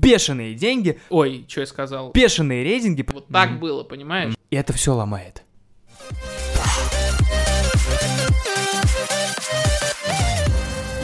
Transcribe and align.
бешеные 0.00 0.54
деньги, 0.54 0.98
Ой, 1.10 1.44
что 1.48 1.60
я 1.60 1.66
сказал? 1.66 2.10
бешеные 2.12 2.64
рейтинги. 2.64 3.04
Вот 3.12 3.28
так 3.28 3.58
было, 3.60 3.84
понимаешь? 3.84 4.34
И 4.50 4.56
это 4.56 4.72
все 4.72 4.94
ломает. 4.94 5.42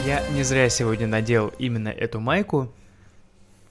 Я 0.05 0.25
не 0.29 0.43
зря 0.43 0.69
сегодня 0.69 1.05
надел 1.07 1.53
именно 1.59 1.89
эту 1.89 2.19
майку. 2.19 2.71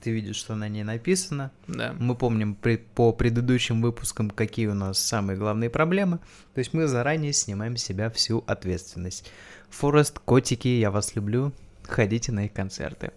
Ты 0.03 0.11
видишь, 0.11 0.37
что 0.37 0.54
на 0.54 0.69
ней 0.69 0.85
написано. 0.85 1.51
Да. 1.67 1.95
Мы 1.99 2.15
помним 2.15 2.54
при- 2.54 2.77
по 2.77 3.13
предыдущим 3.13 3.81
выпускам, 3.81 4.31
какие 4.31 4.67
у 4.67 4.74
нас 4.74 4.99
самые 4.99 5.37
главные 5.38 5.71
проблемы. 5.71 6.19
То 6.54 6.58
есть 6.58 6.74
мы 6.74 6.87
заранее 6.87 7.33
снимаем 7.33 7.77
с 7.77 7.83
себя 7.83 8.11
всю 8.11 8.45
ответственность. 8.47 9.31
Форест, 9.71 10.19
котики, 10.19 10.69
я 10.69 10.90
вас 10.90 11.17
люблю. 11.17 11.53
Ходите 11.85 12.33
на 12.33 12.45
их 12.45 12.53
концерты. 12.53 13.13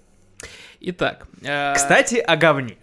Итак. 0.82 1.28
э, 1.42 1.74
Кстати, 1.76 2.16
о 2.16 2.36
говне. 2.38 2.78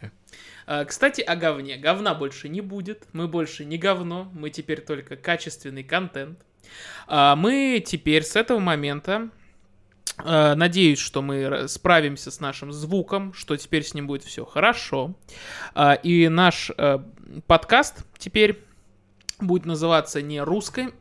э, 0.66 0.84
Кстати, 0.84 1.20
о 1.22 1.36
говне. 1.36 1.76
Говна 1.76 2.14
больше 2.14 2.48
не 2.48 2.60
будет. 2.60 3.06
Мы 3.12 3.28
больше 3.28 3.64
не 3.64 3.78
говно. 3.78 4.30
Мы 4.34 4.50
теперь 4.50 4.80
только 4.80 5.16
качественный 5.16 5.84
контент. 5.84 6.38
А 7.06 7.36
Мы 7.36 7.82
теперь 7.84 8.22
с 8.24 8.36
этого 8.36 8.58
момента 8.58 9.28
э, 10.24 10.54
Надеюсь, 10.54 10.98
что 10.98 11.22
мы 11.22 11.68
справимся 11.68 12.30
с 12.30 12.40
нашим 12.40 12.72
звуком, 12.72 13.32
что 13.32 13.56
теперь 13.56 13.84
с 13.84 13.94
ним 13.94 14.06
будет 14.06 14.24
все 14.24 14.44
хорошо. 14.44 15.14
А, 15.74 15.94
И 15.94 16.28
наш 16.28 16.70
подкаст 17.46 18.04
теперь 18.18 18.58
будет 19.40 19.66
называться 19.66 20.20
не 20.22 20.40
русской, 20.40 20.92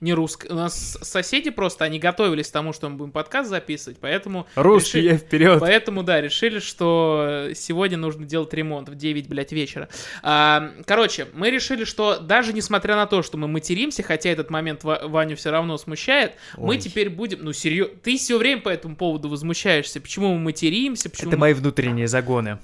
не 0.00 0.14
русской. 0.14 0.50
У 0.50 0.54
нас 0.54 0.98
соседи 1.02 1.50
просто, 1.50 1.84
они 1.84 1.98
готовились 1.98 2.48
к 2.48 2.52
тому, 2.52 2.72
что 2.72 2.88
мы 2.88 2.96
будем 2.96 3.12
подкаст 3.12 3.50
записывать, 3.50 3.98
поэтому... 4.00 4.46
Русские 4.54 5.02
решили- 5.02 5.16
вперед. 5.16 5.60
Поэтому, 5.60 6.02
да, 6.02 6.20
решили, 6.20 6.58
что 6.58 7.48
сегодня 7.54 7.98
нужно 7.98 8.24
делать 8.24 8.52
ремонт 8.54 8.88
в 8.88 8.94
9, 8.94 9.28
блядь, 9.28 9.52
вечера. 9.52 9.88
А, 10.22 10.72
короче, 10.86 11.26
мы 11.34 11.50
решили, 11.50 11.84
что 11.84 12.18
даже 12.18 12.52
несмотря 12.52 12.96
на 12.96 13.06
то, 13.06 13.22
что 13.22 13.36
мы 13.36 13.48
материмся, 13.48 14.02
хотя 14.02 14.30
этот 14.30 14.50
момент 14.50 14.84
Ва- 14.84 15.02
Ваню 15.04 15.36
все 15.36 15.50
равно 15.50 15.76
смущает, 15.76 16.34
мы 16.56 16.70
Ой. 16.70 16.78
теперь 16.78 17.10
будем... 17.10 17.40
Ну, 17.42 17.52
серьезно, 17.52 17.94
ты 18.02 18.16
все 18.16 18.38
время 18.38 18.62
по 18.62 18.68
этому 18.70 18.96
поводу 18.96 19.28
возмущаешься. 19.28 20.00
Почему 20.00 20.34
мы 20.34 20.40
материмся, 20.40 21.10
почему 21.10 21.30
Это 21.30 21.38
мои 21.38 21.52
внутренние 21.52 22.08
загоны. 22.08 22.58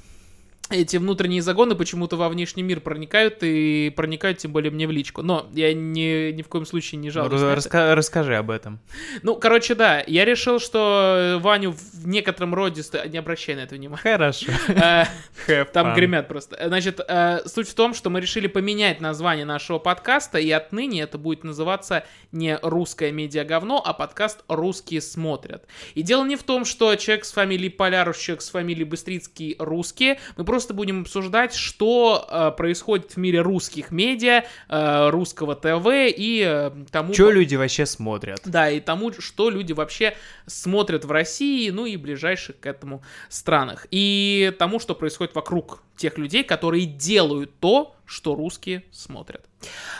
Эти 0.69 0.97
внутренние 0.97 1.43
загоны 1.43 1.77
почему-то 1.77 2.17
во 2.17 2.29
внешний 2.29 2.63
мир 2.65 2.81
проникают 2.81 3.39
и 3.43 3.93
проникают 3.95 4.39
тем 4.39 4.53
более 4.53 4.73
мне 4.73 4.89
в 4.89 4.91
личку. 4.91 5.23
Но 5.23 5.47
я 5.53 5.73
ни, 5.73 6.33
ни 6.33 6.43
в 6.43 6.49
коем 6.49 6.67
случае 6.67 6.99
не 6.99 7.09
Ну, 7.09 7.13
жалуюсь. 7.13 7.41
это. 7.41 7.55
раска- 7.55 7.95
расскажи 7.95 8.37
об 8.37 8.51
этом. 8.51 8.81
Ну, 9.23 9.37
короче, 9.37 9.77
да, 9.77 10.03
я 10.07 10.25
решил, 10.25 10.59
что 10.59 11.39
Ваню 11.41 11.71
в 11.73 12.09
некотором 12.09 12.53
роде... 12.55 12.83
Не 13.09 13.19
обращай 13.19 13.55
на 13.55 13.61
это 13.61 13.75
внимания. 13.77 14.03
Хорошо. 14.03 14.51
Э, 15.49 15.65
Там 15.73 15.95
гремят 15.95 16.27
просто. 16.27 16.59
Значит, 16.67 16.99
э, 17.07 17.41
суть 17.47 17.69
в 17.69 17.75
том, 17.75 17.95
что 17.95 18.11
мы 18.11 18.21
решили 18.21 18.49
поменять 18.49 19.01
название 19.01 19.45
нашего 19.45 19.79
подкаста, 19.79 20.39
и 20.39 20.51
отныне 20.51 21.03
это 21.03 21.19
будет 21.19 21.45
называться 21.45 22.05
не 22.33 22.59
«Русское 22.63 23.13
медиа 23.13 23.45
говно», 23.45 23.81
а 23.85 23.93
подкаст 23.93 24.43
«Русские 24.49 25.01
смотрят». 25.01 25.65
И 25.95 26.03
дело 26.03 26.25
не 26.25 26.35
в 26.35 26.43
том, 26.43 26.65
что 26.65 26.95
человек 26.97 27.25
с 27.25 27.33
фамилией 27.33 27.71
Полярус, 27.71 28.19
человек 28.19 28.43
с 28.43 28.51
фамилией 28.51 28.85
Быстрицкий 28.85 29.55
русские. 29.61 30.19
Мы 30.37 30.45
просто 30.45 30.56
будем 30.75 31.03
обсуждать, 31.03 31.55
что 31.55 32.27
э, 32.31 32.53
происходит 32.57 33.13
в 33.13 33.17
мире 33.17 33.41
русских 33.41 33.91
медиа, 33.91 34.45
э, 34.69 35.11
русского 35.11 35.55
ТВ 35.55 35.87
и 36.17 36.45
э, 36.47 36.71
тому... 36.91 37.13
Чё 37.13 37.31
люди 37.31 37.57
вообще 37.57 37.87
смотрят? 37.87 38.41
Да, 38.45 38.71
и 38.71 38.81
тому, 38.81 39.13
что 39.19 39.51
люди 39.51 39.73
вообще 39.73 40.17
смотрят 40.47 41.05
в 41.05 41.11
России, 41.11 41.71
ну 41.71 41.87
и 41.87 41.97
ближайших 41.97 42.61
к 42.61 42.67
этому 42.67 43.03
странах. 43.29 43.87
И 43.91 44.53
тому, 44.59 44.79
что 44.79 44.95
происходит 44.95 45.35
вокруг 45.35 45.83
тех 45.97 46.19
людей, 46.19 46.45
которые 46.45 46.87
делают 46.87 47.59
то, 47.59 47.96
что 48.07 48.35
русские 48.35 48.85
смотрят. 48.93 49.45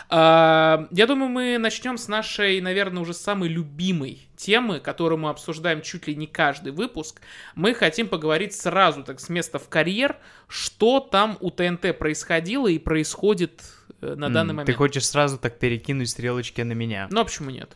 А, 0.09 0.87
Я 0.91 1.05
думаю, 1.05 1.29
мы 1.29 1.57
начнем 1.57 1.97
с 1.97 2.07
нашей, 2.07 2.61
наверное, 2.61 3.01
уже 3.01 3.13
самой 3.13 3.49
любимой 3.49 4.27
темы, 4.37 4.79
которую 4.79 5.19
мы 5.19 5.29
обсуждаем 5.29 5.81
чуть 5.81 6.07
ли 6.07 6.15
не 6.15 6.25
каждый 6.25 6.71
выпуск. 6.71 7.21
Мы 7.55 7.73
хотим 7.73 8.07
поговорить 8.07 8.53
сразу, 8.53 9.03
так, 9.03 9.19
с 9.19 9.29
места 9.29 9.59
в 9.59 9.67
карьер, 9.67 10.17
что 10.47 10.99
там 10.99 11.37
у 11.41 11.51
ТНТ 11.51 11.97
происходило 11.97 12.67
и 12.67 12.79
происходит 12.79 13.61
э, 14.01 14.15
на 14.15 14.29
данный 14.29 14.53
момент. 14.53 14.67
Ты 14.67 14.73
хочешь 14.73 15.05
сразу 15.05 15.37
так 15.37 15.59
перекинуть 15.59 16.09
стрелочки 16.09 16.61
на 16.61 16.73
меня? 16.73 17.07
Ну, 17.11 17.21
а 17.21 17.25
почему 17.25 17.49
нет? 17.49 17.75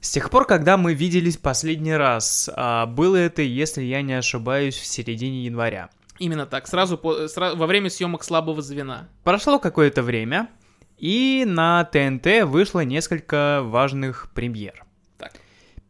С 0.00 0.10
тех 0.10 0.30
пор, 0.30 0.46
когда 0.46 0.76
мы 0.76 0.94
виделись 0.94 1.36
последний 1.36 1.94
раз, 1.94 2.50
а, 2.52 2.86
было 2.86 3.16
это, 3.16 3.42
если 3.42 3.82
я 3.82 4.02
не 4.02 4.14
ошибаюсь, 4.14 4.76
в 4.76 4.84
середине 4.84 5.44
января. 5.44 5.90
Именно 6.22 6.46
так, 6.46 6.68
сразу, 6.68 6.96
по- 6.96 7.24
сра- 7.24 7.56
во 7.56 7.66
время 7.66 7.90
съемок 7.90 8.22
слабого 8.22 8.62
звена. 8.62 9.08
Прошло 9.24 9.58
какое-то 9.58 10.04
время, 10.04 10.48
и 10.96 11.42
на 11.44 11.82
ТНТ 11.84 12.44
вышло 12.44 12.84
несколько 12.84 13.60
важных 13.64 14.30
премьер. 14.32 14.84
Так. 15.18 15.32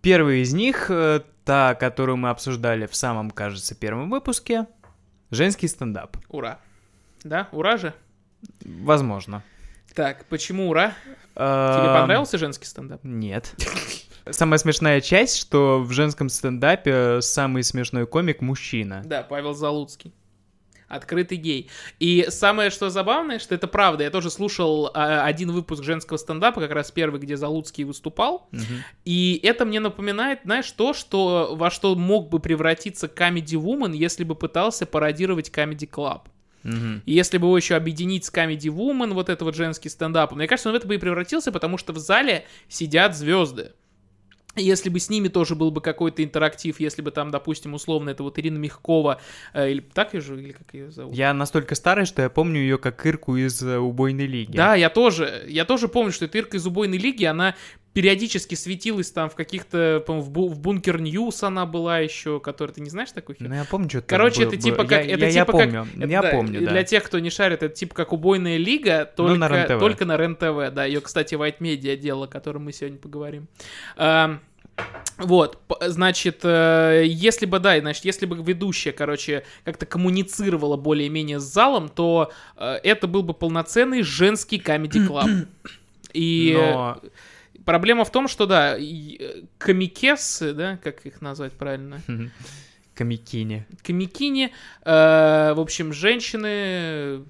Первая 0.00 0.37
из 0.37 0.54
них, 0.54 0.87
э, 0.88 1.20
та, 1.44 1.75
которую 1.75 2.16
мы 2.16 2.31
обсуждали 2.31 2.87
в 2.87 2.97
самом, 2.97 3.31
кажется, 3.31 3.75
первом 3.75 4.09
выпуске, 4.09 4.66
женский 5.31 5.69
стендап. 5.69 6.16
Ура. 6.31 6.60
Да, 7.25 7.49
ура 7.53 7.76
же. 7.76 7.93
Возможно. 8.64 9.43
Так, 9.94 10.25
почему 10.31 10.70
ура? 10.70 10.94
Тебе 11.34 11.76
Тебе 11.84 11.93
понравился 12.00 12.38
женский 12.38 12.64
стендап? 12.64 13.04
Нет. 13.04 13.54
Самая 14.31 14.56
смешная 14.56 15.03
часть, 15.03 15.37
что 15.37 15.82
в 15.82 15.91
женском 15.93 16.31
стендапе 16.31 17.20
самый 17.20 17.62
смешной 17.64 18.06
комик 18.06 18.41
мужчина. 18.41 19.03
Да, 19.04 19.22
Павел 19.25 19.53
Залуцкий. 19.53 20.14
Открытый 20.92 21.38
гей. 21.38 21.70
И 21.98 22.26
самое, 22.28 22.70
что 22.70 22.91
забавное, 22.91 23.38
что 23.38 23.54
это 23.54 23.66
правда. 23.66 24.04
Я 24.04 24.10
тоже 24.10 24.30
слушал 24.30 24.91
а, 24.92 25.25
один 25.25 25.50
выпуск 25.50 25.82
женского 25.82 26.19
стендапа, 26.19 26.60
как 26.60 26.70
раз 26.72 26.91
первый, 26.91 27.19
где 27.19 27.36
Залуцкий 27.36 27.84
выступал. 27.84 28.47
Мгм. 28.53 28.84
И 29.06 29.41
это 29.42 29.64
мне 29.64 29.81
напоминает, 29.81 30.41
знаешь, 30.44 30.70
то, 30.70 30.92
что, 30.92 31.54
во 31.56 31.70
что 31.70 31.94
мог 31.94 32.28
бы 32.28 32.41
превратиться 32.41 33.06
Comedy 33.06 33.58
Woman, 33.58 33.94
если 33.94 34.25
бы 34.25 34.34
пытался 34.34 34.84
пародировать 34.84 35.48
Comedy 35.48 35.88
Club. 35.88 36.22
И 36.64 37.12
если 37.12 37.38
бы 37.38 37.47
его 37.47 37.56
еще 37.56 37.75
объединить 37.75 38.25
с 38.25 38.32
Comedy 38.32 38.69
Woman, 38.69 39.14
вот 39.14 39.28
это 39.28 39.44
вот 39.44 39.56
женский 39.56 39.88
стендап, 39.88 40.32
мне 40.32 40.47
кажется, 40.47 40.69
он 40.69 40.75
в 40.75 40.78
это 40.78 40.86
бы 40.86 40.94
и 40.94 40.98
превратился, 40.98 41.50
потому 41.50 41.76
что 41.76 41.92
в 41.92 41.98
зале 41.98 42.44
сидят 42.69 43.16
звезды. 43.16 43.72
Если 44.54 44.90
бы 44.90 45.00
с 45.00 45.08
ними 45.08 45.28
тоже 45.28 45.54
был 45.54 45.70
бы 45.70 45.80
какой-то 45.80 46.22
интерактив, 46.22 46.78
если 46.78 47.00
бы 47.00 47.10
там, 47.10 47.30
допустим, 47.30 47.72
условно, 47.74 48.10
это 48.10 48.22
вот 48.22 48.38
Ирина 48.38 48.58
Мягкова, 48.58 49.20
э, 49.54 49.70
или 49.70 49.80
так 49.80 50.12
ее 50.12 50.20
же, 50.20 50.40
или 50.40 50.52
как 50.52 50.74
ее 50.74 50.90
зовут? 50.90 51.14
Я 51.14 51.32
настолько 51.32 51.74
старый, 51.74 52.04
что 52.04 52.20
я 52.20 52.28
помню 52.28 52.60
ее 52.60 52.76
как 52.76 53.04
Ирку 53.06 53.36
из 53.36 53.62
э, 53.62 53.78
убойной 53.78 54.26
лиги. 54.26 54.56
Да, 54.56 54.74
я 54.74 54.90
тоже, 54.90 55.44
я 55.48 55.64
тоже 55.64 55.88
помню, 55.88 56.12
что 56.12 56.26
эта 56.26 56.36
Ирка 56.36 56.58
из 56.58 56.66
убойной 56.66 56.98
лиги, 56.98 57.24
она 57.24 57.54
периодически 57.92 58.54
светилась 58.54 59.10
там 59.10 59.28
в 59.28 59.34
каких-то, 59.34 60.03
по-моему, 60.06 60.26
в, 60.26 60.30
бу- 60.32 60.48
в 60.48 60.58
Бункер 60.60 61.00
News 61.00 61.43
она 61.42 61.66
была 61.66 61.98
еще, 61.98 62.41
которая, 62.41 62.75
ты 62.75 62.80
не 62.80 62.88
знаешь 62.91 63.10
такую 63.12 63.36
херню? 63.36 63.50
Ну, 63.50 63.56
я 63.56 63.64
помню, 63.64 63.88
что 63.91 64.03
Короче, 64.03 64.44
это 64.44 64.56
типа 64.56 64.84
как... 64.84 65.04
Я, 65.04 65.14
это 65.14 65.26
я, 65.26 65.30
типа 65.30 65.32
я 65.32 65.44
как- 65.44 65.53
помню, 65.53 65.86
это 65.98 66.06
я 66.12 66.22
да, 66.22 66.31
помню, 66.31 66.60
да. 66.62 66.70
Для 66.70 66.82
тех, 66.84 67.02
кто 67.04 67.19
не 67.19 67.31
шарит, 67.31 67.62
это 67.62 67.75
типа 67.75 67.94
как 67.94 68.12
убойная 68.12 68.56
лига, 68.56 69.04
только, 69.04 69.32
Ну, 69.34 69.38
на 69.38 69.48
РЕН-ТВ. 69.48 69.78
только 69.78 70.04
на 70.04 70.16
РЕН-ТВ. 70.16 70.75
Да, 70.75 70.84
ее, 70.84 71.00
кстати, 71.00 71.34
White 71.34 71.58
Media 71.60 71.97
дело, 71.97 72.25
о 72.25 72.28
котором 72.28 72.64
мы 72.64 72.72
сегодня 72.72 72.98
поговорим. 72.98 73.47
Ам, 73.97 74.41
Вот, 75.19 75.58
значит, 75.82 76.41
э, 76.44 77.02
если 77.06 77.44
бы, 77.44 77.58
да, 77.58 77.78
значит, 77.78 78.06
если 78.06 78.25
бы 78.25 78.42
ведущая, 78.42 78.92
короче, 78.92 79.44
как-то 79.64 79.84
коммуницировала 79.84 80.78
более-менее 80.78 81.38
с 81.41 81.42
залом, 81.44 81.91
то 81.91 82.32
э, 82.56 82.78
это 82.82 83.06
был 83.06 83.22
бы 83.22 83.34
полноценный 83.34 84.02
женский 84.02 84.58
комедий-клаб. 84.58 85.28
И 86.14 86.54
Но 86.56 87.00
проблема 87.65 88.05
в 88.05 88.12
том, 88.12 88.28
что, 88.28 88.47
да, 88.47 88.77
э, 88.78 89.43
комикессы, 89.59 90.53
да, 90.53 90.78
как 90.83 91.06
их 91.06 91.21
назвать 91.21 91.53
правильно? 91.53 92.00
комикини. 92.95 93.67
комикини. 93.83 94.53
Э, 94.84 95.53
в 95.55 95.61
общем, 95.61 95.93
женщины, 95.93 97.25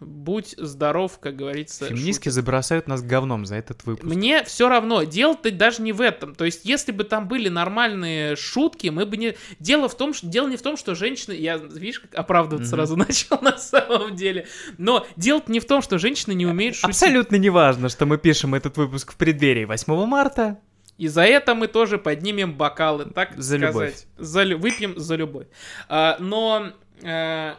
будь 0.00 0.54
здоров, 0.58 1.18
как 1.18 1.36
говорится. 1.36 1.86
Феминистки 1.86 2.28
забросают 2.28 2.86
нас 2.86 3.02
говном 3.02 3.46
за 3.46 3.56
этот 3.56 3.84
выпуск. 3.84 4.04
Мне 4.04 4.44
все 4.44 4.68
равно, 4.68 5.02
дело-то 5.04 5.50
даже 5.50 5.82
не 5.82 5.92
в 5.92 6.00
этом. 6.00 6.34
То 6.34 6.44
есть, 6.44 6.64
если 6.64 6.92
бы 6.92 7.04
там 7.04 7.28
были 7.28 7.48
нормальные 7.48 8.36
шутки, 8.36 8.88
мы 8.88 9.06
бы 9.06 9.16
не... 9.16 9.36
Дело 9.58 9.88
в 9.88 9.96
том, 9.96 10.14
что... 10.14 10.26
Дело 10.26 10.48
не 10.48 10.56
в 10.56 10.62
том, 10.62 10.76
что 10.76 10.94
женщины... 10.94 11.32
Я, 11.32 11.56
видишь, 11.56 12.00
как 12.00 12.14
оправдываться 12.14 12.68
Мгм. 12.68 12.76
сразу 12.76 12.96
начал 13.08 13.38
на 13.40 13.56
самом 13.58 14.14
деле. 14.16 14.46
Но 14.78 15.06
дело 15.16 15.42
не 15.46 15.60
в 15.60 15.66
том, 15.66 15.82
что 15.82 15.98
женщины 15.98 16.32
не 16.34 16.46
умеют 16.46 16.74
шутить. 16.76 16.90
Абсолютно 16.90 17.36
не 17.36 17.50
важно, 17.50 17.88
что 17.88 18.06
мы 18.06 18.18
пишем 18.18 18.54
этот 18.54 18.76
выпуск 18.76 19.12
в 19.12 19.16
преддверии 19.16 19.64
8 19.64 20.06
марта. 20.06 20.58
И 20.98 21.08
за 21.08 21.22
это 21.22 21.54
мы 21.54 21.66
тоже 21.68 21.98
поднимем 21.98 22.54
бокалы, 22.54 23.04
так 23.04 23.34
За 23.36 23.58
сказать. 23.58 23.66
любовь. 23.74 23.94
За 24.16 24.56
Выпьем 24.56 24.98
за 24.98 25.16
любовь. 25.16 25.46
А, 25.88 26.16
но 26.20 26.72
э, 27.02 27.54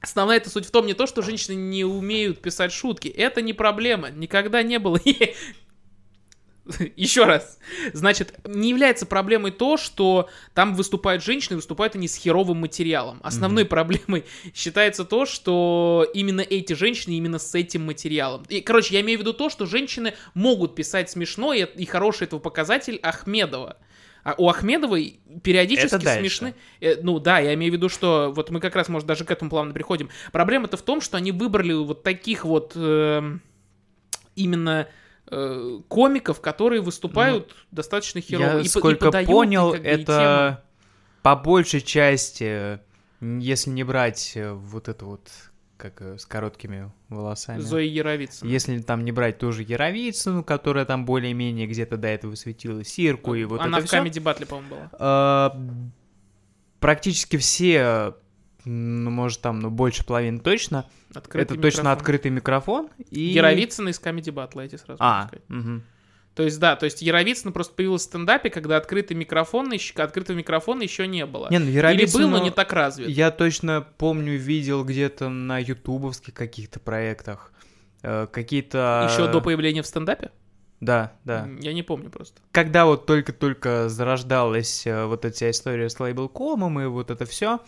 основная 0.00 0.38
эта 0.38 0.50
суть 0.50 0.66
в 0.66 0.70
том 0.70 0.86
не 0.86 0.94
то, 0.94 1.06
что 1.06 1.22
женщины 1.22 1.54
не 1.54 1.84
умеют 1.84 2.40
писать 2.40 2.72
шутки. 2.72 3.08
Это 3.08 3.42
не 3.42 3.52
проблема. 3.52 4.10
Никогда 4.10 4.62
не 4.62 4.78
было. 4.78 5.00
Еще 6.96 7.24
раз. 7.24 7.58
Значит, 7.92 8.34
не 8.44 8.70
является 8.70 9.06
проблемой 9.06 9.52
то, 9.52 9.76
что 9.76 10.28
там 10.54 10.74
выступают 10.74 11.22
женщины, 11.22 11.56
выступают 11.56 11.94
они 11.94 12.08
с 12.08 12.16
херовым 12.16 12.58
материалом. 12.58 13.20
Основной 13.22 13.64
mm-hmm. 13.64 13.68
проблемой 13.68 14.24
считается 14.54 15.04
то, 15.04 15.26
что 15.26 16.06
именно 16.12 16.40
эти 16.40 16.72
женщины 16.72 17.14
именно 17.14 17.38
с 17.38 17.54
этим 17.54 17.86
материалом. 17.86 18.44
И, 18.48 18.60
короче, 18.60 18.94
я 18.94 19.00
имею 19.00 19.18
в 19.18 19.22
виду 19.22 19.32
то, 19.32 19.48
что 19.48 19.66
женщины 19.66 20.14
могут 20.34 20.74
писать 20.74 21.10
смешно, 21.10 21.52
и, 21.52 21.64
и 21.64 21.86
хороший 21.86 22.24
этого 22.24 22.40
показатель 22.40 22.98
Ахмедова. 23.02 23.76
А 24.26 24.34
у 24.38 24.48
Ахмедовой 24.48 25.20
периодически 25.44 26.04
смешны. 26.04 26.56
Э, 26.80 26.96
ну 27.00 27.20
да, 27.20 27.38
я 27.38 27.54
имею 27.54 27.72
в 27.72 27.76
виду, 27.76 27.88
что 27.88 28.32
вот 28.34 28.50
мы 28.50 28.58
как 28.58 28.74
раз, 28.74 28.88
может, 28.88 29.06
даже 29.06 29.24
к 29.24 29.30
этому 29.30 29.50
плавно 29.50 29.72
приходим. 29.72 30.10
Проблема-то 30.32 30.76
в 30.76 30.82
том, 30.82 31.00
что 31.00 31.16
они 31.16 31.30
выбрали 31.30 31.72
вот 31.72 32.02
таких 32.02 32.44
вот 32.44 32.72
э, 32.74 33.38
именно 34.34 34.88
э, 35.30 35.78
комиков, 35.86 36.40
которые 36.40 36.80
выступают 36.80 37.50
ну, 37.50 37.76
достаточно 37.76 38.20
херово. 38.20 38.56
Я 38.56 38.60
и, 38.62 38.64
сколько 38.66 39.06
и 39.06 39.08
подают, 39.08 39.30
понял, 39.30 39.74
и, 39.74 39.78
это 39.78 40.64
по 41.22 41.36
большей 41.36 41.80
части, 41.80 42.80
если 43.20 43.70
не 43.70 43.84
брать 43.84 44.32
э, 44.34 44.50
вот 44.50 44.88
это 44.88 45.04
вот 45.04 45.30
как 45.76 46.00
э, 46.02 46.18
с 46.18 46.26
короткими 46.26 46.90
волосами. 47.08 47.60
Зоя 47.60 47.84
Яровицына. 47.84 48.48
Если 48.48 48.78
там 48.80 49.04
не 49.04 49.12
брать 49.12 49.38
тоже 49.38 49.62
Яровицыну, 49.62 50.42
которая 50.42 50.84
там 50.84 51.04
более-менее 51.04 51.66
где-то 51.66 51.96
до 51.96 52.08
этого 52.08 52.34
светила, 52.34 52.84
Сирку 52.84 53.34
и 53.34 53.44
вот 53.44 53.60
Она 53.60 53.78
это 53.78 53.86
в 53.86 53.90
Камеди 53.90 54.18
Батле, 54.18 54.46
по-моему, 54.46 54.70
была. 54.70 54.90
А, 54.92 55.60
практически 56.80 57.36
все, 57.36 58.14
ну, 58.64 59.10
может, 59.10 59.40
там, 59.40 59.60
ну, 59.60 59.70
больше 59.70 60.04
половины 60.04 60.40
точно. 60.40 60.86
Открытый 61.14 61.42
это 61.42 61.54
микрофон. 61.54 61.70
точно 61.70 61.92
открытый 61.92 62.30
микрофон. 62.30 62.90
И... 63.10 63.20
Яровицына 63.20 63.90
из 63.90 63.98
Камеди 63.98 64.30
Батла, 64.30 64.62
эти 64.62 64.76
сразу 64.76 64.98
А, 65.02 65.30
угу. 65.48 65.82
То 66.36 66.42
есть, 66.42 66.60
да, 66.60 66.76
то 66.76 66.84
есть 66.84 67.00
Яровицына 67.00 67.50
просто 67.50 67.74
появилась 67.74 68.02
в 68.02 68.04
стендапе, 68.04 68.50
когда 68.50 68.76
открытый 68.76 69.16
микрофон, 69.16 69.72
открытого 69.94 70.36
микрофона 70.36 70.82
еще 70.82 71.06
не 71.06 71.24
было. 71.24 71.48
Не, 71.50 71.58
ну, 71.58 71.70
Яровицыну... 71.70 72.24
Или 72.24 72.30
был, 72.30 72.38
но 72.38 72.44
не 72.44 72.50
так 72.50 72.74
развит. 72.74 73.08
Я 73.08 73.30
точно 73.30 73.86
помню, 73.96 74.36
видел 74.36 74.84
где-то 74.84 75.30
на 75.30 75.58
ютубовских 75.58 76.34
каких-то 76.34 76.78
проектах. 76.78 77.52
Э, 78.02 78.26
какие-то... 78.30 79.08
Еще 79.10 79.32
до 79.32 79.40
появления 79.40 79.80
в 79.80 79.86
стендапе? 79.86 80.30
Да, 80.80 81.14
да. 81.24 81.48
Я 81.58 81.72
не 81.72 81.82
помню 81.82 82.10
просто. 82.10 82.42
Когда 82.52 82.84
вот 82.84 83.06
только-только 83.06 83.88
зарождалась 83.88 84.86
э, 84.86 85.06
вот 85.06 85.24
эта 85.24 85.50
история 85.50 85.88
с 85.88 85.98
лейбл.комом 85.98 86.80
и 86.80 86.84
вот 86.84 87.10
это 87.10 87.24
все, 87.24 87.60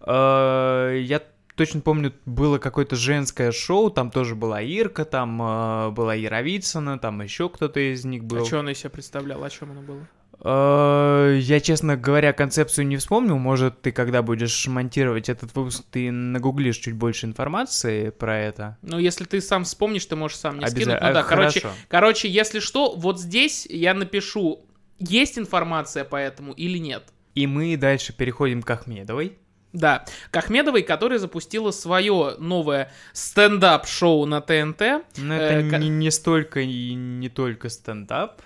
э, 0.00 1.00
я 1.02 1.20
точно 1.56 1.80
помню, 1.80 2.12
было 2.26 2.58
какое-то 2.58 2.94
женское 2.94 3.50
шоу, 3.50 3.90
там 3.90 4.10
тоже 4.10 4.34
была 4.34 4.60
Ирка, 4.60 5.04
там 5.04 5.40
э, 5.42 5.90
была 5.90 6.14
Яровицына, 6.14 6.98
там 6.98 7.22
еще 7.22 7.48
кто-то 7.48 7.80
из 7.80 8.04
них 8.04 8.24
был. 8.24 8.42
А 8.42 8.44
что 8.44 8.60
она 8.60 8.72
из 8.72 8.78
себя 8.78 8.90
представляла, 8.90 9.46
о 9.46 9.50
чем 9.50 9.72
она 9.72 9.80
была? 9.80 10.06
Э, 10.40 11.38
я, 11.40 11.60
честно 11.60 11.96
говоря, 11.96 12.32
концепцию 12.32 12.86
не 12.86 12.96
вспомнил. 12.98 13.38
Может, 13.38 13.80
ты, 13.80 13.90
когда 13.90 14.22
будешь 14.22 14.66
монтировать 14.66 15.28
этот 15.28 15.54
выпуск, 15.54 15.84
ты 15.90 16.10
нагуглишь 16.10 16.76
чуть 16.76 16.94
больше 16.94 17.26
информации 17.26 18.10
про 18.10 18.38
это. 18.38 18.76
Ну, 18.82 18.98
если 18.98 19.24
ты 19.24 19.40
сам 19.40 19.64
вспомнишь, 19.64 20.06
ты 20.06 20.14
можешь 20.14 20.36
сам 20.36 20.56
мне 20.56 20.68
скинуть. 20.68 21.00
Ну, 21.00 21.12
да, 21.12 21.22
короче, 21.22 21.62
короче, 21.88 22.28
если 22.28 22.60
что, 22.60 22.94
вот 22.94 23.20
здесь 23.20 23.66
я 23.66 23.94
напишу, 23.94 24.66
есть 24.98 25.38
информация 25.38 26.04
по 26.04 26.16
этому 26.16 26.52
или 26.52 26.78
нет. 26.78 27.04
И 27.34 27.46
мы 27.46 27.76
дальше 27.76 28.14
переходим 28.14 28.62
к 28.62 28.70
Ахмедовой. 28.70 29.38
Да, 29.76 30.06
к 30.30 30.36
Ахмедовой, 30.38 30.82
которая 30.82 31.18
запустила 31.18 31.70
свое 31.70 32.36
новое 32.38 32.90
стендап-шоу 33.12 34.24
на 34.24 34.40
ТНТ. 34.40 34.80
Но 35.18 35.34
это 35.34 35.76
э, 35.76 35.78
не, 35.78 35.90
не 35.90 36.10
столько 36.10 36.60
и 36.60 36.94
не 36.94 37.28
только 37.28 37.68
стендап. 37.68 38.40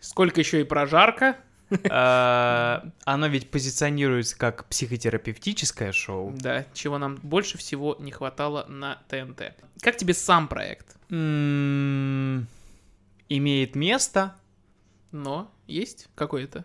Сколько 0.00 0.40
еще 0.40 0.62
и 0.62 0.64
прожарка. 0.64 1.36
А, 1.90 2.84
оно 3.04 3.26
ведь 3.26 3.50
позиционируется 3.50 4.38
как 4.38 4.64
психотерапевтическое 4.66 5.92
шоу. 5.92 6.32
Да, 6.34 6.64
чего 6.72 6.96
нам 6.96 7.16
больше 7.16 7.58
всего 7.58 7.96
не 7.98 8.12
хватало 8.12 8.64
на 8.66 9.02
ТНТ. 9.08 9.52
Как 9.82 9.98
тебе 9.98 10.14
сам 10.14 10.48
проект? 10.48 10.96
Имеет 11.10 12.46
место. 13.74 14.36
Но 15.12 15.52
есть 15.66 16.08
какое-то? 16.14 16.64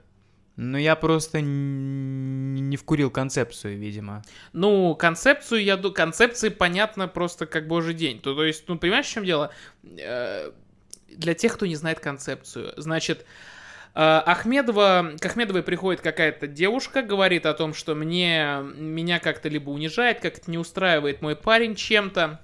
Ну, 0.63 0.77
я 0.77 0.95
просто 0.95 1.41
не 1.41 2.77
вкурил 2.77 3.09
концепцию, 3.09 3.79
видимо. 3.79 4.21
Ну, 4.53 4.93
концепцию, 4.93 5.63
я 5.63 5.75
думаю, 5.75 5.95
концепции 5.95 6.49
понятно 6.49 7.07
просто 7.07 7.47
как 7.47 7.67
божий 7.67 7.95
день. 7.95 8.21
То, 8.21 8.35
то 8.35 8.45
есть, 8.45 8.65
ну, 8.67 8.77
понимаешь, 8.77 9.07
в 9.07 9.11
чем 9.11 9.25
дело? 9.25 9.51
Э, 9.97 10.51
для 11.09 11.33
тех, 11.33 11.55
кто 11.55 11.65
не 11.65 11.75
знает 11.75 11.99
концепцию. 11.99 12.75
Значит, 12.77 13.21
э, 13.21 13.23
Ахмедова, 13.95 15.13
к 15.19 15.25
Ахмедовой 15.25 15.63
приходит 15.63 16.01
какая-то 16.01 16.45
девушка, 16.45 17.01
говорит 17.01 17.47
о 17.47 17.55
том, 17.55 17.73
что 17.73 17.95
мне, 17.95 18.59
меня 18.75 19.17
как-то 19.17 19.49
либо 19.49 19.71
унижает, 19.71 20.19
как-то 20.19 20.51
не 20.51 20.59
устраивает 20.59 21.23
мой 21.23 21.35
парень 21.35 21.73
чем-то. 21.73 22.39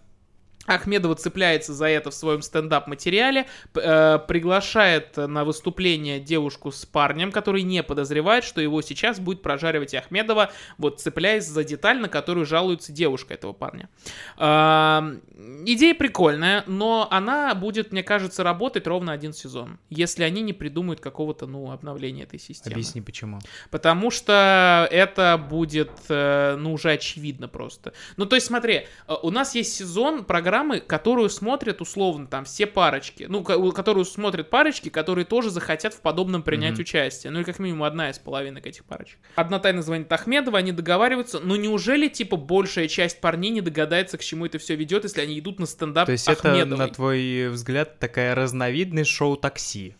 Ахмедова 0.68 1.16
цепляется 1.16 1.74
за 1.74 1.88
это 1.88 2.12
в 2.12 2.14
своем 2.14 2.42
стендап-материале, 2.42 3.48
э, 3.74 4.20
приглашает 4.28 5.16
на 5.18 5.46
выступление 5.46 6.20
девушку 6.20 6.72
с 6.72 6.86
парнем, 6.86 7.32
который 7.32 7.64
не 7.64 7.82
подозревает, 7.82 8.44
что 8.44 8.62
его 8.62 8.82
сейчас 8.82 9.20
будет 9.20 9.42
прожаривать 9.42 9.96
Ахмедова, 9.96 10.52
вот 10.78 11.00
цепляясь 11.00 11.46
за 11.46 11.64
деталь, 11.64 12.00
на 12.00 12.10
которую 12.10 12.46
жалуется 12.46 12.92
девушка 12.92 13.34
этого 13.34 13.54
парня. 13.54 13.90
Э, 14.38 15.18
идея 15.66 15.96
прикольная, 15.96 16.64
но 16.68 17.08
она 17.10 17.56
будет, 17.56 17.92
мне 17.94 18.04
кажется, 18.04 18.44
работать 18.44 18.86
ровно 18.88 19.14
один 19.14 19.34
сезон, 19.34 19.80
если 19.90 20.24
они 20.24 20.42
не 20.42 20.54
придумают 20.54 21.00
какого-то, 21.00 21.48
ну, 21.48 21.72
обновления 21.72 22.24
этой 22.24 22.40
системы. 22.40 22.74
Объясни, 22.74 23.02
почему. 23.02 23.40
Потому 23.72 24.12
что 24.12 24.88
это 24.92 25.38
будет, 25.38 25.92
э, 26.10 26.58
ну, 26.60 26.74
уже 26.74 26.92
очевидно 26.92 27.48
просто. 27.48 27.94
Ну, 28.18 28.26
то 28.26 28.36
есть, 28.36 28.48
смотри, 28.48 28.88
э, 29.08 29.14
у 29.22 29.32
нас 29.32 29.56
есть 29.56 29.74
сезон 29.74 30.26
программы 30.26 30.57
программы, 30.58 30.80
которую 30.80 31.30
смотрят 31.30 31.82
условно 31.82 32.28
там 32.28 32.46
все 32.46 32.66
парочки, 32.66 33.26
ну, 33.30 33.44
которую 33.44 34.06
смотрят 34.06 34.50
парочки, 34.50 34.90
которые 34.90 35.26
тоже 35.26 35.50
захотят 35.50 35.94
в 35.94 36.02
подобном 36.02 36.42
принять 36.42 36.78
mm-hmm. 36.78 36.82
участие. 36.82 37.32
Ну, 37.32 37.42
и 37.42 37.44
как 37.44 37.60
минимум 37.60 37.84
одна 37.84 38.10
из 38.10 38.20
половинок 38.20 38.66
этих 38.66 38.84
парочек. 38.86 39.20
Одна 39.36 39.60
тайна 39.60 39.82
звонит 39.82 40.12
Ахмедова, 40.12 40.58
они 40.58 40.72
договариваются, 40.72 41.40
но 41.40 41.56
неужели, 41.56 42.08
типа, 42.08 42.38
большая 42.38 42.88
часть 42.88 43.22
парней 43.22 43.52
не 43.52 43.62
догадается, 43.62 44.18
к 44.18 44.24
чему 44.24 44.46
это 44.46 44.58
все 44.58 44.76
ведет, 44.76 45.04
если 45.04 45.22
они 45.22 45.40
идут 45.40 45.60
на 45.60 45.66
стендап 45.66 46.08
То 46.08 46.14
есть 46.14 46.28
Ахмедовой? 46.28 46.62
это, 46.62 46.76
на 46.76 46.88
твой 46.88 47.50
взгляд, 47.50 48.00
такая 48.00 48.34
разновидность 48.36 49.10
шоу 49.10 49.38
такси? 49.38 49.96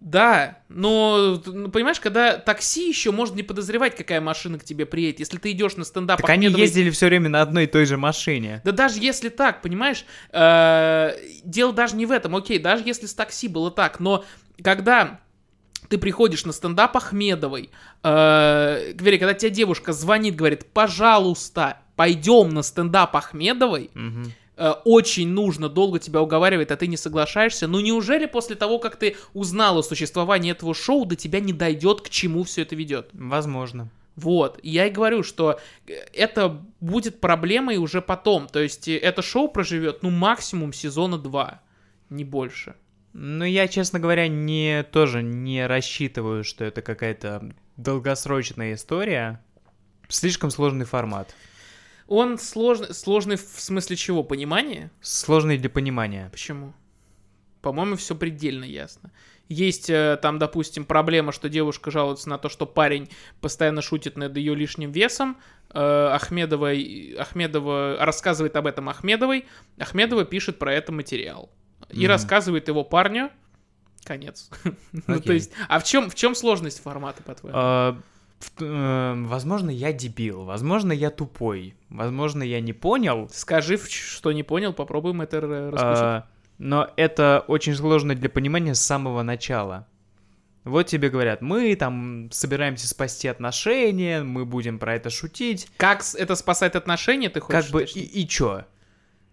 Да, 0.00 0.58
но, 0.68 1.42
ну, 1.44 1.70
понимаешь, 1.70 1.98
когда 1.98 2.36
такси 2.36 2.88
еще 2.88 3.10
можно 3.10 3.34
не 3.34 3.42
подозревать, 3.42 3.96
какая 3.96 4.20
машина 4.20 4.58
к 4.58 4.64
тебе 4.64 4.86
приедет. 4.86 5.18
Если 5.18 5.38
ты 5.38 5.50
идешь 5.50 5.76
на 5.76 5.84
стендап... 5.84 6.20
Так 6.20 6.30
Ахмедовой... 6.30 6.54
они 6.54 6.62
ездили 6.62 6.90
все 6.90 7.06
время 7.06 7.28
на 7.28 7.42
одной 7.42 7.64
и 7.64 7.66
той 7.66 7.84
же 7.84 7.96
машине. 7.96 8.62
Да 8.64 8.70
даже 8.70 9.00
если 9.00 9.28
так, 9.28 9.60
понимаешь, 9.60 10.04
э, 10.30 11.16
дело 11.42 11.72
даже 11.72 11.96
не 11.96 12.06
в 12.06 12.12
этом. 12.12 12.36
Окей, 12.36 12.60
даже 12.60 12.84
если 12.86 13.06
с 13.06 13.14
такси 13.14 13.48
было 13.48 13.72
так, 13.72 13.98
но 13.98 14.24
когда 14.62 15.20
ты 15.88 15.98
приходишь 15.98 16.44
на 16.44 16.52
стендап 16.52 16.96
Ахмедовой, 16.96 17.70
э, 18.04 18.94
когда 18.96 19.34
тебе 19.34 19.50
девушка 19.50 19.92
звонит, 19.92 20.36
говорит, 20.36 20.66
пожалуйста, 20.72 21.78
пойдем 21.96 22.50
на 22.50 22.62
стендап 22.62 23.16
Ахмедовой, 23.16 23.90
угу 23.96 24.30
Э, 24.58 24.74
очень 24.84 25.28
нужно, 25.28 25.68
долго 25.68 26.00
тебя 26.00 26.20
уговаривает, 26.20 26.72
а 26.72 26.76
ты 26.76 26.88
не 26.88 26.96
соглашаешься. 26.96 27.68
Ну 27.68 27.78
неужели 27.78 28.26
после 28.26 28.56
того, 28.56 28.80
как 28.80 28.96
ты 28.96 29.16
узнал 29.32 29.78
о 29.78 29.82
существовании 29.84 30.50
этого 30.50 30.74
шоу, 30.74 31.06
до 31.06 31.14
тебя 31.14 31.38
не 31.38 31.52
дойдет, 31.52 32.00
к 32.00 32.08
чему 32.08 32.42
все 32.42 32.62
это 32.62 32.74
ведет? 32.74 33.10
Возможно. 33.12 33.88
Вот, 34.16 34.58
я 34.64 34.86
и 34.86 34.90
говорю, 34.90 35.22
что 35.22 35.60
э, 35.86 35.92
это 36.12 36.60
будет 36.80 37.20
проблемой 37.20 37.76
уже 37.76 38.02
потом. 38.02 38.48
То 38.48 38.58
есть 38.58 38.88
э, 38.88 38.98
это 38.98 39.22
шоу 39.22 39.48
проживет, 39.48 40.02
ну, 40.02 40.10
максимум 40.10 40.72
сезона 40.72 41.18
2, 41.18 41.62
не 42.10 42.24
больше. 42.24 42.74
Ну, 43.12 43.44
я, 43.44 43.68
честно 43.68 44.00
говоря, 44.00 44.26
не 44.26 44.82
тоже 44.82 45.22
не 45.22 45.68
рассчитываю, 45.68 46.42
что 46.42 46.64
это 46.64 46.82
какая-то 46.82 47.54
долгосрочная 47.76 48.74
история. 48.74 49.40
Слишком 50.08 50.50
сложный 50.50 50.84
формат. 50.84 51.32
Он 52.08 52.38
сложный, 52.38 52.94
сложный 52.94 53.36
в 53.36 53.60
смысле 53.60 53.94
чего? 53.96 54.24
Понимания? 54.24 54.90
Сложный 55.02 55.58
для 55.58 55.68
понимания. 55.68 56.30
Почему? 56.32 56.72
По-моему, 57.60 57.96
все 57.96 58.14
предельно 58.14 58.64
ясно. 58.64 59.12
Есть 59.48 59.90
э, 59.90 60.18
там, 60.22 60.38
допустим, 60.38 60.86
проблема, 60.86 61.32
что 61.32 61.50
девушка 61.50 61.90
жалуется 61.90 62.30
на 62.30 62.38
то, 62.38 62.48
что 62.48 62.66
парень 62.66 63.10
постоянно 63.40 63.82
шутит 63.82 64.16
над 64.16 64.36
ее 64.36 64.54
лишним 64.54 64.90
весом. 64.90 65.36
Э, 65.74 66.08
Ахмедова, 66.14 66.70
Ахмедова 67.18 67.96
рассказывает 68.00 68.56
об 68.56 68.66
этом 68.66 68.88
Ахмедовой. 68.88 69.44
Ахмедова 69.78 70.24
пишет 70.24 70.58
про 70.58 70.72
это 70.72 70.92
материал. 70.92 71.50
И 71.90 72.04
mm 72.04 72.08
рассказывает 72.08 72.68
его 72.68 72.84
парню. 72.84 73.30
Конец. 74.04 74.50
ну, 75.06 75.20
то 75.20 75.32
есть, 75.34 75.52
а 75.68 75.78
в 75.78 75.84
чем, 75.84 76.08
в 76.08 76.14
чем 76.14 76.34
сложность 76.34 76.82
формата, 76.82 77.22
по-твоему? 77.22 77.58
Uh 77.58 77.96
возможно, 78.58 79.70
я 79.70 79.92
дебил, 79.92 80.44
возможно, 80.44 80.92
я 80.92 81.10
тупой, 81.10 81.74
возможно, 81.88 82.42
я 82.42 82.60
не 82.60 82.72
понял. 82.72 83.28
Скажи, 83.32 83.78
что 83.78 84.32
не 84.32 84.42
понял, 84.42 84.72
попробуем 84.72 85.20
это 85.20 85.40
раскусить. 85.40 86.02
А, 86.02 86.26
но 86.58 86.90
это 86.96 87.44
очень 87.46 87.74
сложно 87.74 88.14
для 88.14 88.28
понимания 88.28 88.74
с 88.74 88.80
самого 88.80 89.22
начала. 89.22 89.86
Вот 90.64 90.86
тебе 90.86 91.08
говорят, 91.08 91.40
мы 91.40 91.74
там 91.76 92.30
собираемся 92.30 92.88
спасти 92.88 93.26
отношения, 93.28 94.22
мы 94.22 94.44
будем 94.44 94.78
про 94.78 94.96
это 94.96 95.08
шутить. 95.08 95.68
Как 95.76 96.02
это 96.14 96.34
спасает 96.34 96.76
отношения, 96.76 97.30
ты 97.30 97.40
хочешь 97.40 97.64
Как 97.64 97.72
бы 97.72 97.84
и, 97.84 98.00
и 98.00 98.28
чё? 98.28 98.64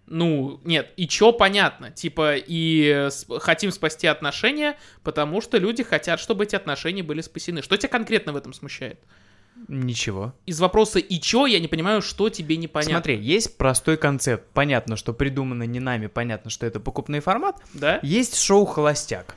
Ну, 0.08 0.62
нет, 0.64 0.92
и 0.98 1.08
чё 1.08 1.32
понятно. 1.32 1.90
Типа, 1.92 2.36
и 2.36 3.10
э, 3.10 3.40
хотим 3.40 3.72
спасти 3.72 4.06
отношения, 4.06 4.78
потому 5.04 5.42
что 5.42 5.58
люди 5.58 5.84
хотят, 5.84 6.20
чтобы 6.20 6.44
эти 6.44 6.56
отношения 6.56 7.02
были 7.02 7.22
спасены. 7.22 7.62
Что 7.64 7.76
тебя 7.76 7.90
конкретно 7.90 8.32
в 8.34 8.36
этом 8.36 8.54
смущает? 8.54 9.00
Ничего. 9.68 10.36
Из 10.46 10.60
вопроса 10.60 11.00
«и 11.00 11.20
чё?» 11.20 11.46
я 11.46 11.60
не 11.60 11.68
понимаю, 11.68 12.02
что 12.02 12.30
тебе 12.30 12.58
непонятно. 12.58 12.96
Смотри, 12.96 13.18
есть 13.18 13.58
простой 13.58 13.98
концепт. 13.98 14.48
Понятно, 14.54 14.96
что 14.96 15.14
придумано 15.14 15.64
не 15.64 15.80
нами, 15.80 16.08
понятно, 16.08 16.50
что 16.50 16.66
это 16.66 16.80
покупной 16.80 17.22
формат. 17.22 17.62
Да? 17.74 18.00
Есть 18.04 18.38
шоу 18.38 18.66
«Холостяк». 18.66 19.36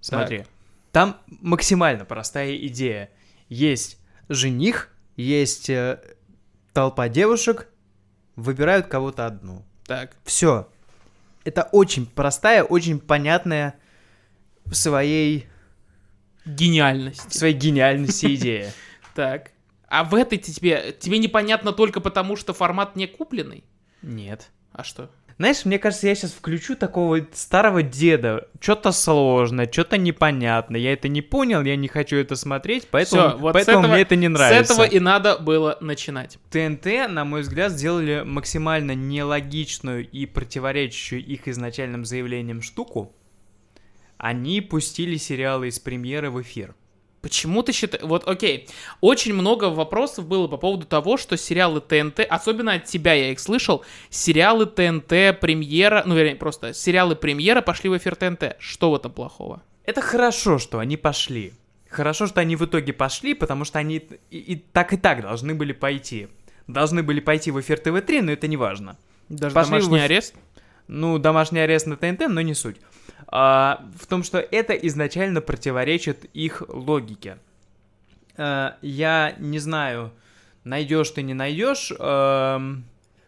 Смотри, 0.00 0.44
там 0.92 1.18
максимально 1.26 2.04
простая 2.04 2.56
идея. 2.56 3.10
Есть 3.48 3.98
жених, 4.28 4.90
есть 5.16 5.70
э, 5.70 6.00
толпа 6.72 7.08
девушек, 7.08 7.68
выбирают 8.36 8.86
кого-то 8.86 9.26
одну. 9.26 9.64
Так. 9.86 10.16
Все. 10.24 10.68
Это 11.44 11.68
очень 11.72 12.06
простая, 12.06 12.62
очень 12.64 12.98
понятная 12.98 13.74
в 14.64 14.74
своей, 14.74 15.46
Гениальность. 16.46 17.30
в 17.30 17.34
своей 17.34 17.54
гениальности 17.54 18.34
идея. 18.34 18.72
Так. 19.14 19.52
А 19.86 20.02
в 20.02 20.16
этой 20.16 20.38
тебе, 20.38 20.90
тебе 20.98 21.18
непонятно 21.18 21.72
только 21.72 22.00
потому, 22.00 22.34
что 22.34 22.52
формат 22.52 22.96
не 22.96 23.06
купленный? 23.06 23.62
Нет. 24.02 24.50
А 24.72 24.82
что? 24.82 25.08
Знаешь, 25.36 25.64
мне 25.64 25.80
кажется, 25.80 26.06
я 26.06 26.14
сейчас 26.14 26.32
включу 26.32 26.76
такого 26.76 27.26
старого 27.32 27.82
деда. 27.82 28.46
Что-то 28.60 28.92
сложно, 28.92 29.70
что-то 29.70 29.98
непонятно. 29.98 30.76
Я 30.76 30.92
это 30.92 31.08
не 31.08 31.22
понял, 31.22 31.62
я 31.62 31.74
не 31.74 31.88
хочу 31.88 32.16
это 32.16 32.36
смотреть, 32.36 32.86
поэтому, 32.88 33.30
Всё, 33.30 33.38
вот 33.38 33.52
поэтому 33.52 33.78
этого- 33.80 33.92
мне 33.92 34.02
это 34.02 34.16
не 34.16 34.28
нравится. 34.28 34.64
С 34.74 34.78
этого 34.78 34.86
и 34.86 35.00
надо 35.00 35.36
было 35.38 35.76
начинать. 35.80 36.38
ТНТ, 36.50 37.08
на 37.08 37.24
мой 37.24 37.40
взгляд, 37.40 37.72
сделали 37.72 38.22
максимально 38.24 38.94
нелогичную 38.94 40.08
и 40.08 40.24
противоречащую 40.26 41.24
их 41.24 41.48
изначальным 41.48 42.04
заявлениям 42.04 42.62
штуку. 42.62 43.12
Они 44.16 44.60
пустили 44.60 45.16
сериалы 45.16 45.66
из 45.68 45.80
премьеры 45.80 46.30
в 46.30 46.40
эфир. 46.40 46.76
Почему 47.24 47.62
ты 47.62 47.72
считаешь... 47.72 48.04
Вот, 48.04 48.28
окей. 48.28 48.68
Очень 49.00 49.32
много 49.32 49.70
вопросов 49.70 50.26
было 50.28 50.46
по 50.46 50.58
поводу 50.58 50.84
того, 50.84 51.16
что 51.16 51.38
сериалы 51.38 51.80
ТНТ, 51.80 52.20
особенно 52.28 52.74
от 52.74 52.84
тебя 52.84 53.14
я 53.14 53.32
их 53.32 53.40
слышал, 53.40 53.82
сериалы 54.10 54.66
ТНТ, 54.66 55.40
премьера, 55.40 56.02
ну, 56.04 56.14
вернее, 56.14 56.36
просто 56.36 56.74
сериалы 56.74 57.16
премьера 57.16 57.62
пошли 57.62 57.88
в 57.88 57.96
эфир 57.96 58.14
ТНТ. 58.14 58.56
Что 58.58 58.90
в 58.90 58.96
этом 58.96 59.10
плохого? 59.10 59.62
Это 59.84 60.02
хорошо, 60.02 60.58
что 60.58 60.80
они 60.80 60.98
пошли. 60.98 61.54
Хорошо, 61.88 62.26
что 62.26 62.42
они 62.42 62.56
в 62.56 62.62
итоге 62.66 62.92
пошли, 62.92 63.32
потому 63.32 63.64
что 63.64 63.78
они 63.78 64.06
и, 64.30 64.36
и 64.36 64.56
так 64.56 64.92
и 64.92 64.98
так 64.98 65.22
должны 65.22 65.54
были 65.54 65.72
пойти. 65.72 66.28
Должны 66.66 67.02
были 67.02 67.20
пойти 67.20 67.50
в 67.50 67.58
эфир 67.58 67.78
ТВ-3, 67.78 68.20
но 68.20 68.32
это 68.32 68.48
не 68.48 68.58
важно. 68.58 68.98
Даже 69.30 69.54
Пошли 69.54 69.70
домашний 69.78 69.98
в- 69.98 70.02
арест? 70.02 70.34
Ну, 70.88 71.18
домашний 71.18 71.60
арест 71.60 71.86
на 71.86 71.96
ТНТ, 71.96 72.28
но 72.28 72.42
не 72.42 72.52
суть. 72.52 72.76
А, 73.26 73.84
в 73.98 74.06
том, 74.06 74.22
что 74.22 74.38
это 74.38 74.74
изначально 74.74 75.40
противоречит 75.40 76.24
их 76.34 76.62
логике. 76.68 77.38
А, 78.36 78.76
я 78.82 79.34
не 79.38 79.58
знаю, 79.58 80.12
найдешь 80.64 81.10
ты, 81.10 81.22
не 81.22 81.34
найдешь, 81.34 81.92
эм, 81.98 82.84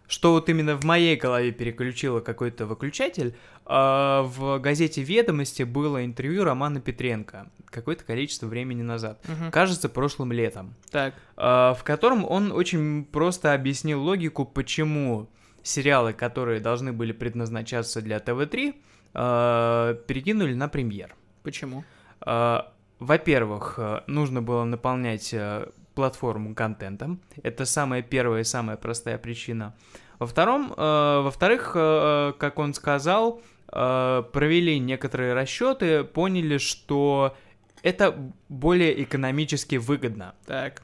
что 0.09 0.33
вот 0.33 0.49
именно 0.49 0.76
в 0.76 0.85
моей 0.85 1.16
голове 1.16 1.52
переключило 1.52 2.21
какой-то 2.21 2.66
выключатель. 2.66 3.35
А, 3.64 4.23
в 4.23 4.59
газете 4.59 5.02
«Ведомости» 5.02 5.62
было 5.64 6.05
интервью 6.05 6.45
Романа 6.45 6.81
Петренко 6.81 7.49
какое-то 7.71 8.05
количество 8.05 8.47
времени 8.47 8.83
назад. 8.83 9.21
Мгм. 9.28 9.50
Кажется, 9.50 9.88
прошлым 9.88 10.33
летом. 10.33 10.75
Так. 10.90 11.14
А, 11.37 11.75
в 11.75 11.85
котором 11.85 12.25
он 12.25 12.52
очень 12.52 13.05
просто 13.05 13.52
объяснил 13.52 14.02
логику, 14.02 14.45
почему 14.45 15.28
сериалы, 15.62 16.12
которые 16.12 16.61
должны 16.61 16.93
были 16.93 17.12
предназначаться 17.12 18.00
для 18.00 18.19
ТВ-3, 18.21 18.75
а, 18.75 18.75
перекинули 19.16 20.54
на 20.54 20.68
премьер. 20.68 21.14
Почему? 21.42 21.85
А, 22.20 22.73
Во-первых, 22.99 23.75
э, 23.78 24.00
нужно 24.06 24.42
было 24.42 24.64
наполнять 24.64 25.32
э, 25.35 25.68
платформу 25.94 26.54
контентом. 26.54 27.20
Это 27.42 27.66
самая 27.66 28.02
первая 28.02 28.40
и 28.40 28.44
самая 28.44 28.76
простая 28.76 29.18
причина. 29.18 29.75
Во 30.18 30.26
втором, 30.26 30.73
э, 30.73 31.20
во-вторых, 31.23 31.73
э, 31.75 32.32
как 32.38 32.58
он 32.58 32.75
сказал, 32.75 33.42
э, 33.70 34.23
провели 34.32 34.78
некоторые 34.78 35.35
расчеты, 35.35 36.04
поняли, 36.04 36.58
что 36.58 37.37
это 37.82 38.32
более 38.49 39.02
экономически 39.02 39.76
выгодно. 39.76 40.35
Так. 40.46 40.82